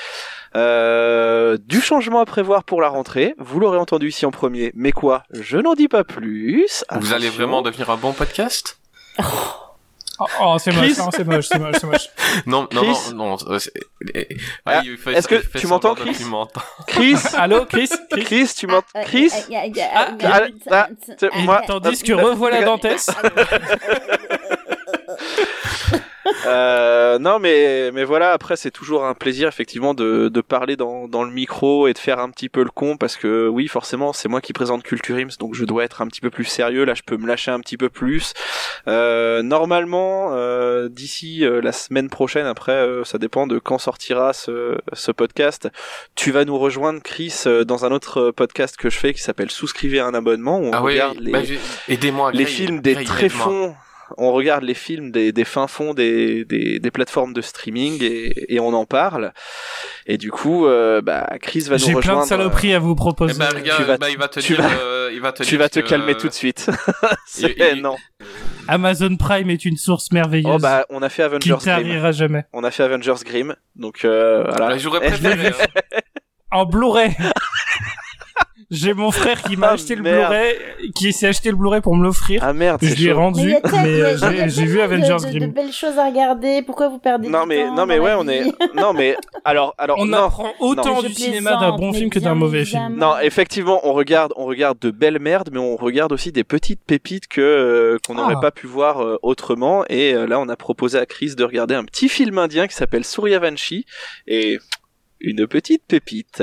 [0.57, 4.93] Euh, du changement à prévoir pour la rentrée, vous l'aurez entendu ici en premier, mais
[4.93, 6.85] quoi Je n'en dis pas plus.
[6.99, 8.79] Vous allez vraiment devenir un bon podcast
[10.20, 12.09] Oh, oh, c'est moche, non, c'est moche, c'est moche, c'est moche.
[12.47, 13.37] Non, non, Chris non, non.
[13.51, 13.59] euh,
[14.16, 14.27] eh,
[14.66, 14.83] Ah,
[15.15, 16.61] est-ce que tu m'entends, Chris tu m'entends.
[16.89, 19.31] Chris Allô, Chris Chris Chris, tu m'entends Chris
[19.95, 20.89] Ah, Ah, ah,
[21.37, 23.09] moi- tandis que revoilà Dantès.
[26.47, 28.32] Euh, non, mais mais voilà.
[28.32, 31.99] Après, c'est toujours un plaisir effectivement de de parler dans dans le micro et de
[31.99, 35.16] faire un petit peu le con parce que oui, forcément, c'est moi qui présente Culture
[35.16, 36.85] Ims, donc je dois être un petit peu plus sérieux.
[36.85, 38.32] Là, je peux me lâcher un petit peu plus.
[38.86, 44.32] Euh, normalement, euh, d'ici euh, la semaine prochaine, après, euh, ça dépend de quand sortira
[44.32, 45.69] ce ce podcast.
[46.15, 49.51] Tu vas nous rejoindre, Chris, euh, dans un autre podcast que je fais qui s'appelle
[49.51, 50.59] Souscrivez à un abonnement.
[50.61, 51.40] Où on Ah oui, regarde les bah,
[51.89, 52.32] aidez-moi.
[52.32, 53.74] les films des tréfonds.
[54.17, 58.55] On regarde les films des, des fins fonds des, des, des plateformes de streaming et,
[58.55, 59.33] et on en parle.
[60.07, 62.01] Et du coup, euh, bah, Chris va nous J'ai rejoindre.
[62.01, 63.39] plein de saloperies à vous Eh proposer.
[63.39, 65.43] ben, regarde, Tu vas- bah, il va te tu dire, vas- euh, il va te
[65.43, 66.71] Tu dire vas te calmer euh, tout de suite.
[67.27, 67.97] C'est il- il- non.
[68.67, 70.53] Amazon Prime est une source merveilleuse.
[70.57, 72.13] Oh bah, on a fait qui Avengers ne Grimm.
[72.13, 72.45] jamais.
[72.53, 73.55] On a fait Avengers Grimm.
[73.77, 74.69] Donc euh, voilà.
[74.69, 75.49] Bah, J'aurais Eh, préféré.
[75.63, 75.99] hein.
[76.51, 77.15] En Blu-ray.
[78.70, 80.31] J'ai mon frère qui m'a Ah, acheté le merde.
[80.31, 82.43] Blu-ray, qui s'est acheté le Blu-ray pour me l'offrir.
[82.45, 83.16] Ah merde, je c'est lui ai chaud.
[83.16, 83.55] rendu, Mais
[84.03, 85.53] euh, il y a j'ai vu Avengers de, de, de Grimm.
[85.53, 86.62] belles choses à regarder.
[86.62, 88.43] Pourquoi vous perdez Non du mais temps non mais ouais, on est
[88.77, 90.24] non mais alors alors On non.
[90.27, 92.97] apprend autant du cinéma d'un bon film que d'un mauvais film.
[92.97, 96.81] Non, effectivement, on regarde, on regarde de belles merdes, mais on regarde aussi des petites
[96.85, 98.40] pépites que euh, qu'on n'aurait Ah.
[98.40, 99.85] pas pu voir euh, autrement.
[99.89, 102.74] Et euh, là, on a proposé à Chris de regarder un petit film indien qui
[102.74, 103.86] s'appelle Suryavanshi
[104.27, 104.59] et
[105.20, 106.43] une petite pépite.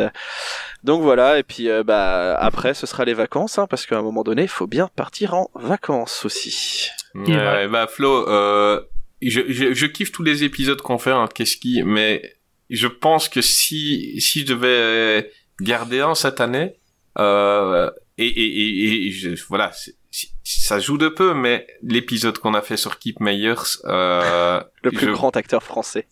[0.83, 4.01] Donc voilà, et puis euh, bah après, ce sera les vacances, hein, parce qu'à un
[4.01, 6.89] moment donné, il faut bien partir en vacances aussi.
[7.15, 7.67] Euh, voilà.
[7.67, 8.81] bah Flo, euh,
[9.21, 12.35] je, je, je kiffe tous les épisodes qu'on fait, hein, qu'est-ce qui, mais
[12.69, 15.31] je pense que si si je devais
[15.61, 16.75] garder un cette année,
[17.17, 19.71] euh, et, et, et, et je, voilà,
[20.43, 25.07] ça joue de peu, mais l'épisode qu'on a fait sur Keep Meyers, euh, Le plus
[25.07, 26.07] je- grand acteur français.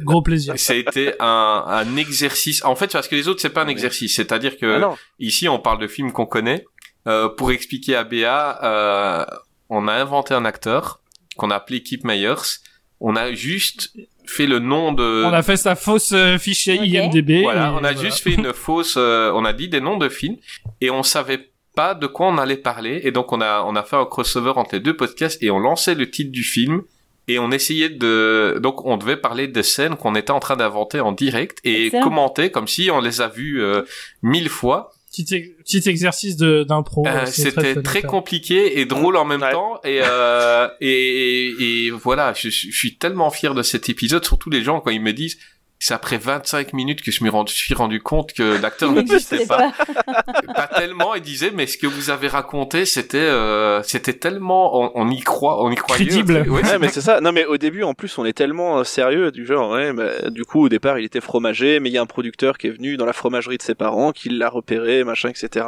[0.00, 0.58] Gros plaisir.
[0.58, 2.64] ça a été un, un exercice.
[2.64, 4.16] En fait, parce que les autres, c'est pas un exercice.
[4.16, 4.94] C'est-à-dire que Ah.
[5.20, 6.64] Ici, on parle de films qu'on connaît.
[7.06, 9.24] Euh, pour expliquer à Béa, euh,
[9.70, 11.00] on a inventé un acteur
[11.36, 12.58] qu'on a appelé Kip Meyers.
[12.98, 13.92] On a juste
[14.26, 15.22] fait le nom de...
[15.24, 16.74] On a fait sa fausse euh, fichier.
[16.82, 17.42] IMDB.
[17.42, 18.94] Voilà, on a juste fait une fausse...
[18.96, 20.36] euh, on a dit des noms de films
[20.80, 23.02] et on savait pas de quoi on allait parler.
[23.04, 25.58] Et donc, on a, on a fait un crossover entre les deux podcasts et on
[25.60, 26.82] lançait le titre du film.
[27.28, 28.58] Et on essayait de...
[28.60, 32.02] Donc, on devait parler des scènes qu'on était en train d'inventer en direct et Excellent.
[32.04, 33.82] commenter comme si on les a vues euh,
[34.22, 34.92] mille fois.
[35.10, 37.06] Petit, ex- petit exercice de- d'impro.
[37.06, 39.50] Euh, euh, C'était très compliqué et drôle en même Ouais.
[39.52, 44.24] temps et, euh, et, et, et voilà je, je suis tellement fier de cet épisode
[44.24, 45.38] surtout les gens quand ils me disent
[45.78, 49.72] c'est après 25 minutes que je me suis rendu compte que l'acteur Il n'existait pas.
[49.72, 50.32] pas.
[50.54, 54.92] pas tellement ils disaient mais ce que vous avez raconté c'était euh, c'était tellement on,
[54.94, 56.44] on y croit on y croyait Crédible.
[56.48, 57.20] Ouais, Ouais, mais c'est ça.
[57.20, 59.70] Non, mais au début, en plus, on est tellement euh, sérieux du genre.
[59.70, 62.58] Ouais, bah, du coup, au départ, il était fromager, mais il y a un producteur
[62.58, 65.64] qui est venu dans la fromagerie de ses parents, qui l'a repéré, machin, etc.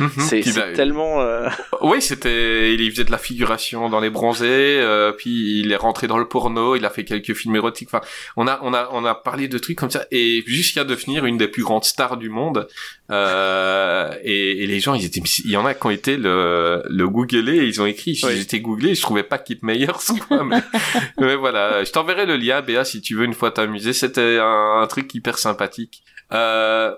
[0.00, 0.10] Mhm.
[0.18, 1.22] C'est bah, tellement.
[1.22, 1.48] euh,
[1.80, 4.46] Oui, c'était, il faisait de la figuration dans les bronzés,
[4.80, 7.88] euh, puis il est rentré dans le porno, il a fait quelques films érotiques.
[7.92, 8.04] Enfin,
[8.36, 11.36] on a, on a, on a parlé de trucs comme ça, et jusqu'à devenir une
[11.36, 12.68] des plus grandes stars du monde.
[13.10, 16.82] Euh, et, et les gens, ils étaient, il y en a qui ont été le,
[16.88, 18.36] le googler, et ils ont écrit, Oui.
[18.36, 19.92] j'étais googlé, je trouvais pas Kip Meyers,
[20.28, 20.60] quoi, mais,
[21.18, 21.84] mais voilà.
[21.84, 23.92] Je t'enverrai le lien, Béa, si tu veux une fois t'amuser.
[23.92, 26.02] C'était un, un truc hyper sympathique.
[26.32, 26.94] Euh,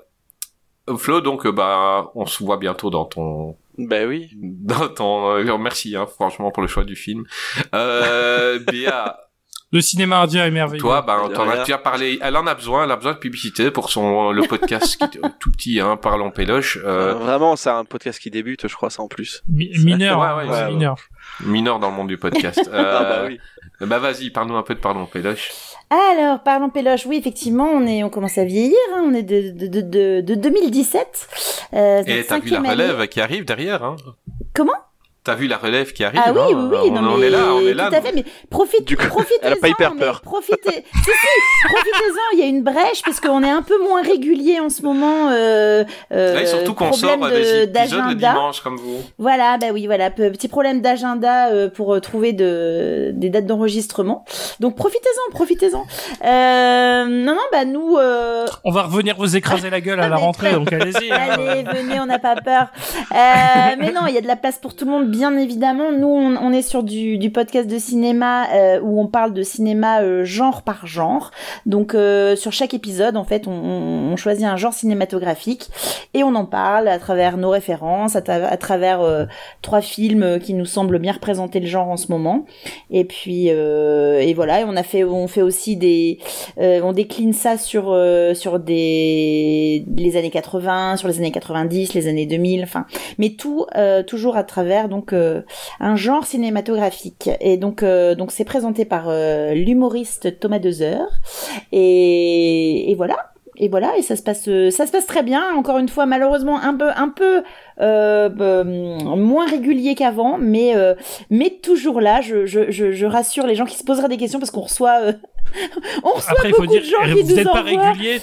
[0.99, 4.31] Flo, donc, euh, bah, on se voit bientôt dans ton, Bah oui.
[4.37, 7.25] dans ton, merci, hein, franchement, pour le choix du film.
[7.75, 9.19] Euh, Béa,
[9.77, 10.81] Le cinéma indien est merveilleux.
[10.81, 11.63] toi, bah, De t'en as rien.
[11.65, 12.19] déjà parlé.
[12.23, 15.21] Elle en a besoin, elle a besoin de publicité pour son, le podcast qui est
[15.39, 18.89] tout petit, hein, Parlons Péloche, Euh, euh, Vraiment, c'est un podcast qui débute, je crois,
[18.91, 19.43] ça en plus.
[19.49, 20.97] Mi- mineur, Ouais, hein, ouais, c'est ouais, mineur.
[21.45, 22.59] mineur dans le monde du podcast.
[22.73, 23.39] Euh, Ah bah oui.
[23.87, 25.51] bah, vas-y, parle-nous un peu de Parlons Péloche.
[25.91, 29.51] Alors, parlons péloche, oui, effectivement, on est, on commence à vieillir, hein, on est de,
[29.53, 31.29] de, de, de, de 2017.
[31.75, 32.71] Euh, Et t'as vu la année.
[32.71, 33.97] relève qui arrive derrière, hein.
[34.55, 34.73] Comment?
[35.27, 36.21] T'as vu la relève qui arrive.
[36.25, 37.89] Ah oui, hein, oui, oui, on, non, on mais est là, on est là.
[37.89, 39.47] Tout à fait, mais profite, coup, profitez-en.
[39.47, 40.21] elle a pas hyper peur.
[40.23, 40.57] Profitez,
[40.95, 42.35] si, si, profitez-en.
[42.35, 45.29] Il y a une brèche parce qu'on est un peu moins régulier en ce moment.
[45.31, 48.31] Euh, euh, et surtout qu'on sort de- des épisodes le d'agenda.
[48.33, 49.03] dimanche comme vous.
[49.19, 53.47] Voilà, bah oui, voilà, pe- petit problème d'agenda euh, pour euh, trouver de, des dates
[53.47, 54.25] d'enregistrement.
[54.61, 55.85] Donc profitez-en, profitez-en.
[56.25, 60.17] Euh, non, non, bah nous, euh, On va revenir vous écraser la gueule à la
[60.27, 61.11] rentrée, donc allez-y.
[61.13, 61.19] hein.
[61.31, 62.69] Allez, venez, on n'a pas peur.
[63.13, 65.93] Euh, mais non, il y a de la place pour tout le monde, bien évidemment.
[65.93, 70.25] Nous, on, est sur du, podcast de cinéma euh, où on parle de cinéma euh,
[70.27, 71.31] genre par genre.
[71.65, 75.69] Donc, euh, sur chaque épisode, en fait, on, choisit un genre cinématographique
[76.15, 79.27] et on en parle à travers nos références, à, à travers
[79.61, 82.47] trois films qui nous semblent bien représenter le genre en ce moment.
[82.91, 86.19] Et puis, et voilà, et on a fait, on fait aussi des,
[86.57, 87.95] on décline ça sur
[88.35, 92.87] sur des les années 80, sur les années 90, les années 2000, enfin,
[93.19, 93.67] mais tout
[94.07, 95.43] toujours à travers donc euh,
[95.81, 97.31] un genre cinématographique.
[97.41, 101.07] Et donc euh, donc c'est présenté par euh, l'humoriste Thomas Dezer.
[101.73, 103.17] Et, et voilà.
[103.59, 105.55] Et voilà, et ça se passe, ça se passe très bien.
[105.57, 107.43] Encore une fois, malheureusement, un peu, un peu
[107.81, 110.95] euh, euh, moins régulier qu'avant, mais euh,
[111.31, 112.21] mais toujours là.
[112.21, 115.01] Je, je, je, je rassure les gens qui se poseraient des questions parce qu'on reçoit,
[115.01, 115.13] euh,
[116.05, 118.21] on reçoit Après, il faut beaucoup dire, de gens qui vous nous pas régulier.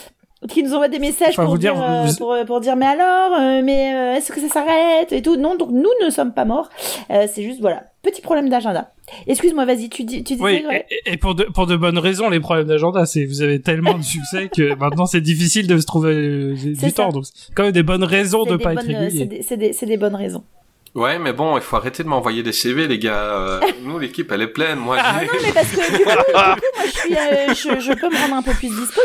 [0.47, 2.85] Qui nous envoient des messages Enfin, pour, dire, dire, euh, vous- pour, pour dire mais
[2.85, 6.33] alors euh, mais euh, est-ce que ça s'arrête et tout non donc nous ne sommes
[6.33, 6.69] pas morts
[7.11, 8.91] Euh, c'est juste voilà petit problème d'agenda
[9.27, 10.85] excuse-moi vas-y tu dis tu disais Oui, ouais.
[11.05, 13.97] et, et pour de, pour de bonnes raisons, les problèmes d'agenda, c'est vous avez tellement
[13.97, 17.11] de succès que maintenant c'est difficile de se trouver euh, du C'est temps.
[17.11, 17.11] ça.
[17.11, 17.25] Donc,
[17.55, 19.25] quand même des bonnes raisons de des pas bonnes- être euh, c'est régulier.
[19.25, 20.43] des, c'est des, c'est des bonnes raisons
[20.95, 23.15] Ouais, mais bon, il faut arrêter de m'envoyer des CV, les gars.
[23.15, 24.77] Euh, nous, l'équipe, elle est pleine.
[24.77, 26.55] Moi, Ah non mais parce que du coup, du coup, moi
[26.85, 29.01] je suis euh, je, je peux me rendre un peu plus dispo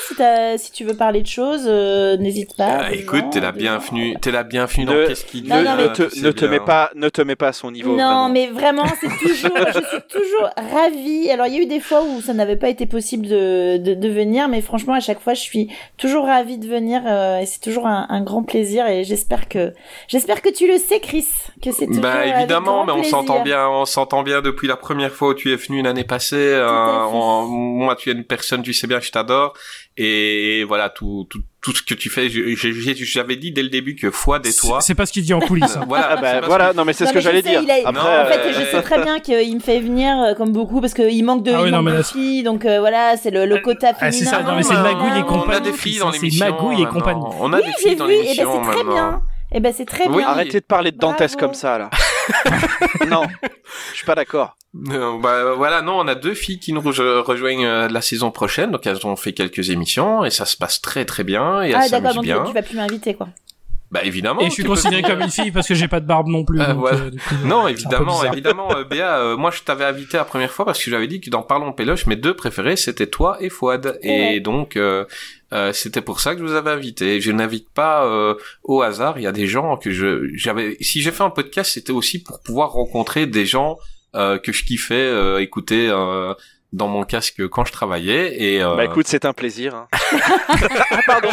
[0.58, 4.32] si tu veux parler de choses euh, n'hésite pas Ah, écoute, t'es la bienvenue, t'es
[4.32, 7.08] la bienvenue dans Qu'est-ce qu'il dit Non, non, ne mais- te, ne mets pas, ne
[7.08, 7.90] te mets pas à son niveau.
[7.90, 8.28] Non, vraiment.
[8.30, 11.30] mais vraiment, c'est toujours, je suis toujours ravie.
[11.30, 13.94] Alors, il y a eu des fois où ça n'avait pas été possible de, de,
[13.94, 17.46] de venir, mais franchement, à chaque fois, je suis toujours ravie de venir euh, et
[17.46, 19.72] c'est toujours un, un grand plaisir et j'espère que,
[20.08, 21.26] j'espère que tu le sais, Chris,
[21.62, 24.66] que c'est toujours Bah avec évidemment, grand mais on s'entend bien, on s'entend bien depuis
[24.68, 26.36] la première fois où tu es venu l'année passée.
[26.36, 29.52] euh, on- moi, tu es une personne, tu sais bien, que je t'adore.
[30.00, 34.10] Et voilà, tout, tout, tout ce que tu fais, j'avais dit dès le début que
[34.12, 34.80] Fouad et toi.
[34.80, 35.76] C'est pas ce qu'il dit en coulisses.
[35.76, 35.84] hein.
[35.88, 37.60] Voilà, Ah bah voilà, non mais c'est Non, ce que j'allais dire.
[37.62, 40.34] il a- Après, en fait, euh, je sais très bien qu'il me fait venir euh,
[40.34, 42.42] comme beaucoup parce qu'il manque de, Ah oui, il non, manque mais de là- filles,
[42.44, 44.12] donc euh, voilà, c'est le, le quota Ah, féminin.
[44.12, 45.70] c'est ça, non, mais c'est Non, magouille et on a compagnie.
[45.72, 46.46] des filles dans C'est l'émission.
[46.46, 47.24] magouille et compagnie.
[47.40, 49.20] On a Oui, des j'ai filles dans vu, et ben c'est très bien.
[49.52, 50.18] Et ben c'est très Oui.
[50.18, 50.26] bien.
[50.28, 51.90] Arrêtez de parler de Dantès comme ça là.
[53.08, 53.22] non,
[53.92, 54.56] je suis pas d'accord.
[54.90, 58.30] Euh, bah, voilà, non, on a deux filles qui nous rejo- rejoignent euh, la saison
[58.30, 61.70] prochaine, donc elles ont fait quelques émissions et ça se passe très très bien et
[61.70, 62.44] elles Ah d'accord, s'amusent donc bien.
[62.44, 63.28] tu vas plus m'inviter quoi.
[63.90, 64.42] Bah évidemment.
[64.42, 66.44] Et je suis peux considéré comme une fille parce que j'ai pas de barbe non
[66.44, 66.60] plus.
[66.60, 66.98] Euh, donc, voilà.
[66.98, 70.66] euh, coup, Non, évidemment, évidemment, euh, Béa, euh, moi je t'avais invité la première fois
[70.66, 73.98] parce que j'avais dit que dans Parlons Péloche, mes deux préférés c'était toi et Fouad.
[74.02, 74.40] Et Ouais.
[74.40, 74.76] donc,
[75.52, 77.20] euh, c'était pour ça que je vous avais invité.
[77.20, 78.34] Je n'invite pas euh,
[78.64, 80.76] au hasard, il y a des gens que je j'avais.
[80.80, 83.78] Si j'ai fait un podcast, c'était aussi pour pouvoir rencontrer des gens
[84.14, 86.34] euh, que je kiffais euh, écouter euh,
[86.72, 88.42] dans mon casque quand je travaillais.
[88.42, 89.74] Et, euh, Bah écoute, c'est un plaisir.
[89.74, 89.86] hein.
[90.90, 91.28] ah pardon.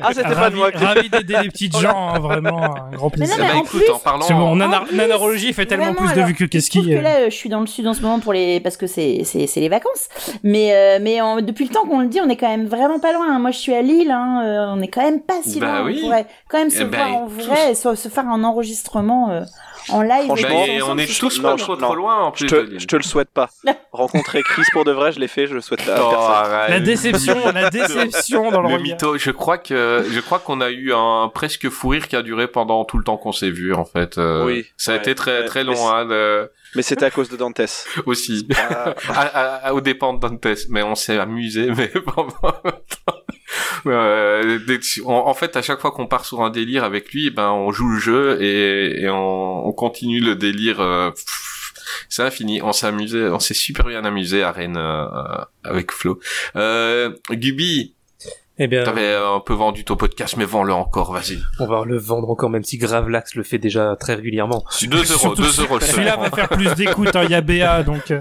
[0.00, 0.70] Ah c'était pas de moi.
[0.74, 3.36] ravi d'aider les petites gens, hein, vraiment, un grand Mais non, plaisir.
[3.38, 6.06] mais ben, en écoute, plus- en parlant, C'est bon, nana- En plus, fait tellement vraiment,
[6.12, 6.84] plus de vues que qu'est-ce qui.
[6.86, 8.86] que là, euh, je suis dans le sud en ce moment pour les parce que
[8.86, 10.08] c'est c'est c'est les vacances.
[10.42, 12.98] Mais euh, mais en- depuis le temps qu'on le dit, on est quand même vraiment
[12.98, 13.26] pas loin.
[13.34, 13.38] hein.
[13.38, 14.10] Moi, je suis à Lille.
[14.10, 15.84] Hein, euh, on est quand même pas si Bah loin.
[15.86, 15.98] oui.
[16.02, 17.44] On pourrait quand même se Eh ben, voir en tous.
[17.46, 19.42] vrai, et se, se faire un enregistrement euh,
[19.90, 20.24] en live.
[20.26, 22.48] Franchement, et on est tous pas trop loin en Je plus.
[22.48, 23.50] te, je te le souhaite pas.
[23.92, 26.70] Rencontrer Chris pour de vrai, je l'ai fait, je le souhaite à Oh, arrête.
[26.70, 30.70] La déception, la déception dans le, le mytho, je crois que je crois qu'on a
[30.70, 33.74] eu un presque fou rire qui a duré pendant tout le temps qu'on s'est vu
[33.74, 34.18] en fait.
[34.18, 36.06] Euh, Oui, ça a ouais, été très très mais long hein,
[36.74, 37.86] Mais c'était à cause de Dantès.
[38.06, 38.46] aussi.
[38.70, 38.94] Ah.
[39.64, 42.32] à, aux dépens de Dantes, mais on s'est amusé, mais pendant
[43.86, 44.58] Euh,
[45.04, 47.72] en, en fait, à chaque fois qu'on part sur un délire avec lui, ben on
[47.72, 50.80] joue le jeu et, et on, on continue le délire.
[50.80, 51.10] euh,
[52.08, 52.60] c'est infini.
[52.62, 55.06] On s'est amusé, on s'est super bien amusé à Rennes euh,
[55.64, 56.20] avec Flo.
[56.56, 57.94] Euh, Gubi,
[58.58, 61.38] Eh bien, t'avais un peu vendu ton podcast, mais vends-le encore, vas-y.
[61.60, 64.64] on va le vendre encore, même si Gravelax le fait déjà très régulièrement.
[64.82, 65.78] 2 euros, Surtout 2 euros.
[65.78, 67.22] le Celui-là va faire plus d'écoute, hein.
[67.24, 68.12] il y a BA, donc...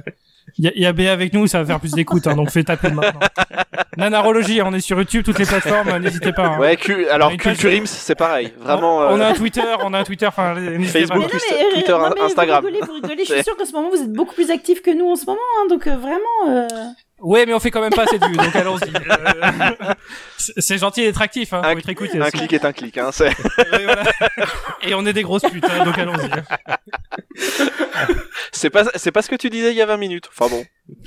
[0.57, 2.25] euh, Il y, a- il y a BA avec nous, ça va faire plus d'écoute,
[2.27, 3.19] hein, donc fais taper maintenant.
[3.97, 6.45] Nanarologie, on est sur YouTube, toutes les plateformes, euh, n'hésitez pas.
[6.47, 6.59] hein.
[6.59, 8.53] Ouais, cu- alors Culturims, c'est pareil.
[8.59, 8.97] Vraiment.
[8.99, 11.15] On euh, a un Twitter, on a un Twitter, enfin, n'hésitez pas.
[11.15, 11.17] Facebook.
[11.17, 12.61] Mais non, Twitter, mais, Twitter, non, mais Instagram.
[12.61, 13.25] Vous rigolez, vous rigolez.
[13.25, 15.25] Je suis sûre qu'en ce moment vous êtes beaucoup plus actifs que nous en ce
[15.25, 16.19] moment, hein, donc euh, vraiment.
[16.49, 16.67] euh,
[17.19, 18.91] Ouais, mais on fait quand même pas assez de vues, donc allons-y.
[19.89, 19.93] Euh,
[20.37, 22.19] c'est gentil d'être actif, hein, Un- faut être écouté.
[22.19, 22.31] Un aussi.
[22.33, 23.09] clic est un clic, hein.
[23.11, 23.29] C'est.
[23.29, 24.03] Et, voilà.
[24.83, 26.29] Et on est des grosses putes, hein, donc allons-y.
[28.51, 30.29] C'est pas, c'est pas ce que tu disais il y a 20 minutes.
[30.35, 30.63] Enfin bon.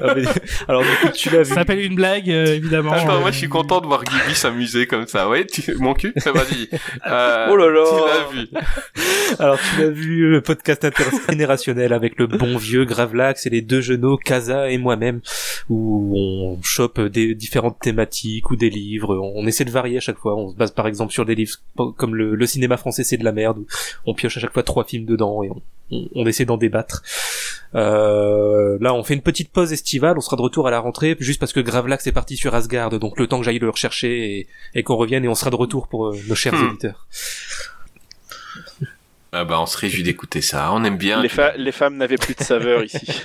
[0.00, 0.24] Ah, mais-
[0.66, 1.50] Alors du coup, tu l'as vu.
[1.50, 2.90] Ça s'appelle une blague, euh, évidemment.
[2.92, 5.28] Attends, Euh, moi je suis content de voir Gibi s'amuser comme ça.
[5.28, 5.74] Ouais, tu...
[5.76, 6.68] mon cul, vas-y.
[7.06, 7.84] Euh, Oh là là.
[7.84, 9.36] Tu l'as vu.
[9.38, 13.80] Alors tu l'as vu le podcast intergénérationnel avec le bon vieux Gravelax et les deux
[13.82, 15.20] genoux Kaza et moi-même
[15.68, 20.18] où on chope des différentes thématiques ou des livres, on essaie de varier à chaque
[20.18, 21.52] fois, on se base par exemple sur des livres
[21.96, 23.66] comme le, le cinéma français c'est de la merde où
[24.06, 27.02] on pioche à chaque fois trois films dedans et on, on, on essaie d'en débattre.
[27.74, 31.16] Euh, là on fait une petite pause estivale, on sera de retour à la rentrée
[31.20, 34.38] juste parce que Gravelax est parti sur Asgard donc le temps que j'aille le rechercher
[34.38, 36.68] et, et qu'on revienne et on sera de retour pour euh, nos chers Hmm.
[36.68, 37.06] auditeurs.
[39.32, 40.70] Ah bah on se réjouit d'écouter ça.
[40.72, 41.20] On aime bien.
[41.20, 43.00] Les, fa- les femmes n'avaient plus de saveur ici.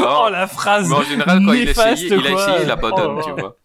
[0.00, 2.92] Oh la phrase Mais en général, quand il a essayé, il a essayé la bonne,
[2.96, 3.20] Oh.
[3.24, 3.56] tu vois.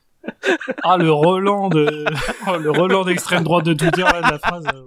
[0.83, 2.05] Ah le Roland de
[2.47, 4.65] oh, le Roland d'extrême droite de Twitter là, de la phrase.
[4.73, 4.83] euh,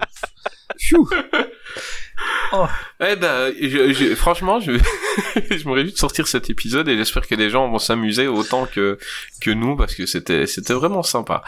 [0.77, 1.09] Pfiou.
[3.01, 4.73] Eh ben, je, je- franchement, je,
[5.51, 8.67] je me réjouis de sortir cet épisode et j'espère que les gens vont s'amuser autant
[8.67, 8.99] que
[9.41, 11.43] que nous parce que c'était c'était vraiment sympa.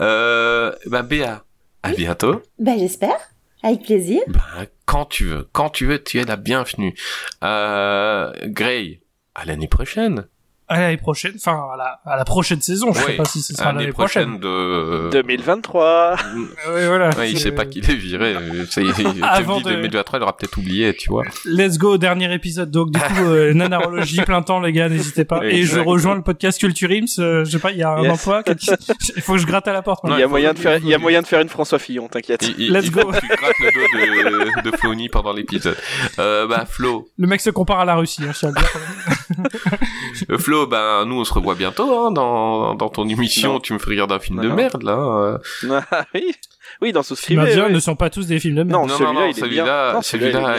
[0.00, 1.44] Euh, bah Béa,
[1.82, 2.42] à bientôt.
[2.58, 3.16] Ben j'espère,
[3.62, 4.20] avec plaisir.
[4.28, 6.94] Bah, quand tu veux, quand tu veux, tu es la bienvenue.
[7.42, 9.00] Euh, Gray,
[9.34, 10.28] à l'année prochaine.
[10.66, 13.52] À l'année prochaine, enfin à la, à la prochaine saison, je sais pas si ce
[13.54, 14.38] sera l'année prochaine.
[14.38, 15.10] de.
[15.10, 16.16] 2023.
[16.74, 17.10] Oui, voilà.
[17.16, 18.34] Ouais, il sait pas qu'il est viré.
[18.34, 21.22] euh, est, il Avant dit de- 2023, il aura peut-être oublié, tu vois.
[21.44, 22.70] Let's go, dernier épisode.
[22.70, 25.40] Donc du coup, euh, nanarologie plein temps, les gars, n'hésitez pas.
[25.44, 27.04] Et je rejoins le podcast Culture Ims.
[27.18, 28.12] euh, je sais pas, il y a un Yes.
[28.12, 28.42] emploi.
[29.16, 30.00] Il faut que je gratte à la porte.
[30.04, 30.24] Il y maintenant.
[30.24, 32.42] a moyen de faire, il y a moyen de faire une François Fillon, t'inquiète.
[32.58, 33.00] Let's il go.
[33.02, 35.76] faut que tu grattes le dos de, de Flony pendant l'épisode.
[36.18, 37.06] Euh, bah, Flo.
[37.18, 39.44] Le mec se compare à la Russie, hein, je tiens à le dire.
[40.30, 43.54] Euh, Flo, ben, nous, on se revoit bientôt, hein, dans, dans ton émission.
[43.54, 43.60] Non.
[43.60, 44.54] Tu me fais regarder un film Non, de non.
[44.54, 45.38] merde, là.
[45.68, 45.80] euh.
[45.90, 46.32] Ah oui,
[46.80, 47.38] oui, dans ce Les stream.
[47.40, 48.80] Indiens ne sont pas tous des films de merde.
[48.82, 50.58] Non, Non, celui-là, celui-là, Non, celui-là,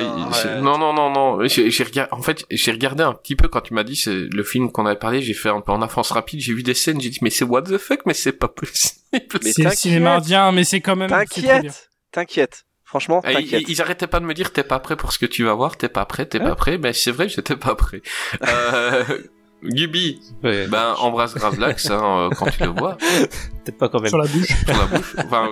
[0.61, 3.73] non, non, non, non, j'ai, regardé, en fait, j'ai regardé un petit peu quand tu
[3.73, 6.39] m'as dit c'est le film qu'on avait parlé, j'ai fait un peu en avance rapide,
[6.41, 8.95] j'ai vu des scènes, j'ai dit, mais c'est what the fuck, mais c'est pas possible.
[9.13, 9.73] Mais C'est le t'inquiète.
[9.79, 11.09] cinéma indien, mais c'est quand même.
[11.09, 12.65] T'inquiète, t'inquiète.
[12.83, 13.63] Franchement, t'inquiète.
[13.67, 15.53] ils, ils arrêtaient pas de me dire t'es pas prêt pour ce que tu vas
[15.53, 16.77] voir, t'es pas prêt, t'es pas prêt.
[16.77, 18.01] Ben c'est vrai, j'étais pas prêt.
[18.47, 19.03] Euh,
[19.67, 20.67] Gubi, Ouais.
[20.67, 24.09] ben embrasse Gravelax hein, euh, quand tu le vois Peut-être pas quand même.
[24.09, 24.47] Sur la bouche.
[24.47, 25.15] sur la bouche.
[25.17, 25.49] Enfin,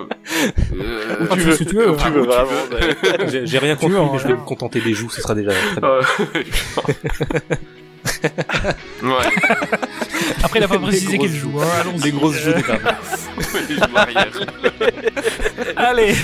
[0.76, 1.90] euh, Où tu veux, ce que tu veux.
[1.90, 2.50] où Tu veux où vraiment.
[3.44, 5.88] J'ai rien compris, mais je vais me contenter des joues, ce sera déjà très bien.
[5.88, 6.02] Euh,
[9.02, 9.26] ouais,
[10.42, 11.58] Après, il a pas précisé quel joue.
[11.60, 11.66] Hein.
[11.80, 12.00] Allons-y.
[12.02, 13.28] Des grosses joues de Gravelax.
[13.68, 14.28] les joues arrière.
[15.76, 16.14] Allez.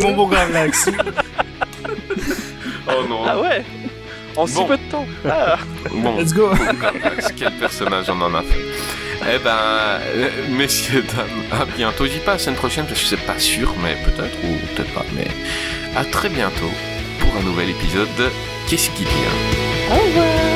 [0.00, 0.88] bon bon Gravelax.
[2.98, 3.22] Oh non.
[3.26, 3.64] Ah ouais
[4.36, 5.06] En si peu de temps.
[5.28, 5.58] Ah.
[5.90, 6.50] Bon, Let's go.
[7.36, 8.58] Quel personnage on en a fait.
[9.34, 9.50] Eh ben,
[10.16, 12.06] euh, messieurs, dames, à bientôt.
[12.06, 15.04] J'y pas la semaine prochaine parce que c'est pas sûr, mais peut-être ou peut-être pas.
[15.14, 15.28] Mais
[15.96, 16.70] à très bientôt
[17.20, 18.28] pour un nouvel épisode de
[18.68, 20.51] Qu'est-ce qu'il y a Au revoir.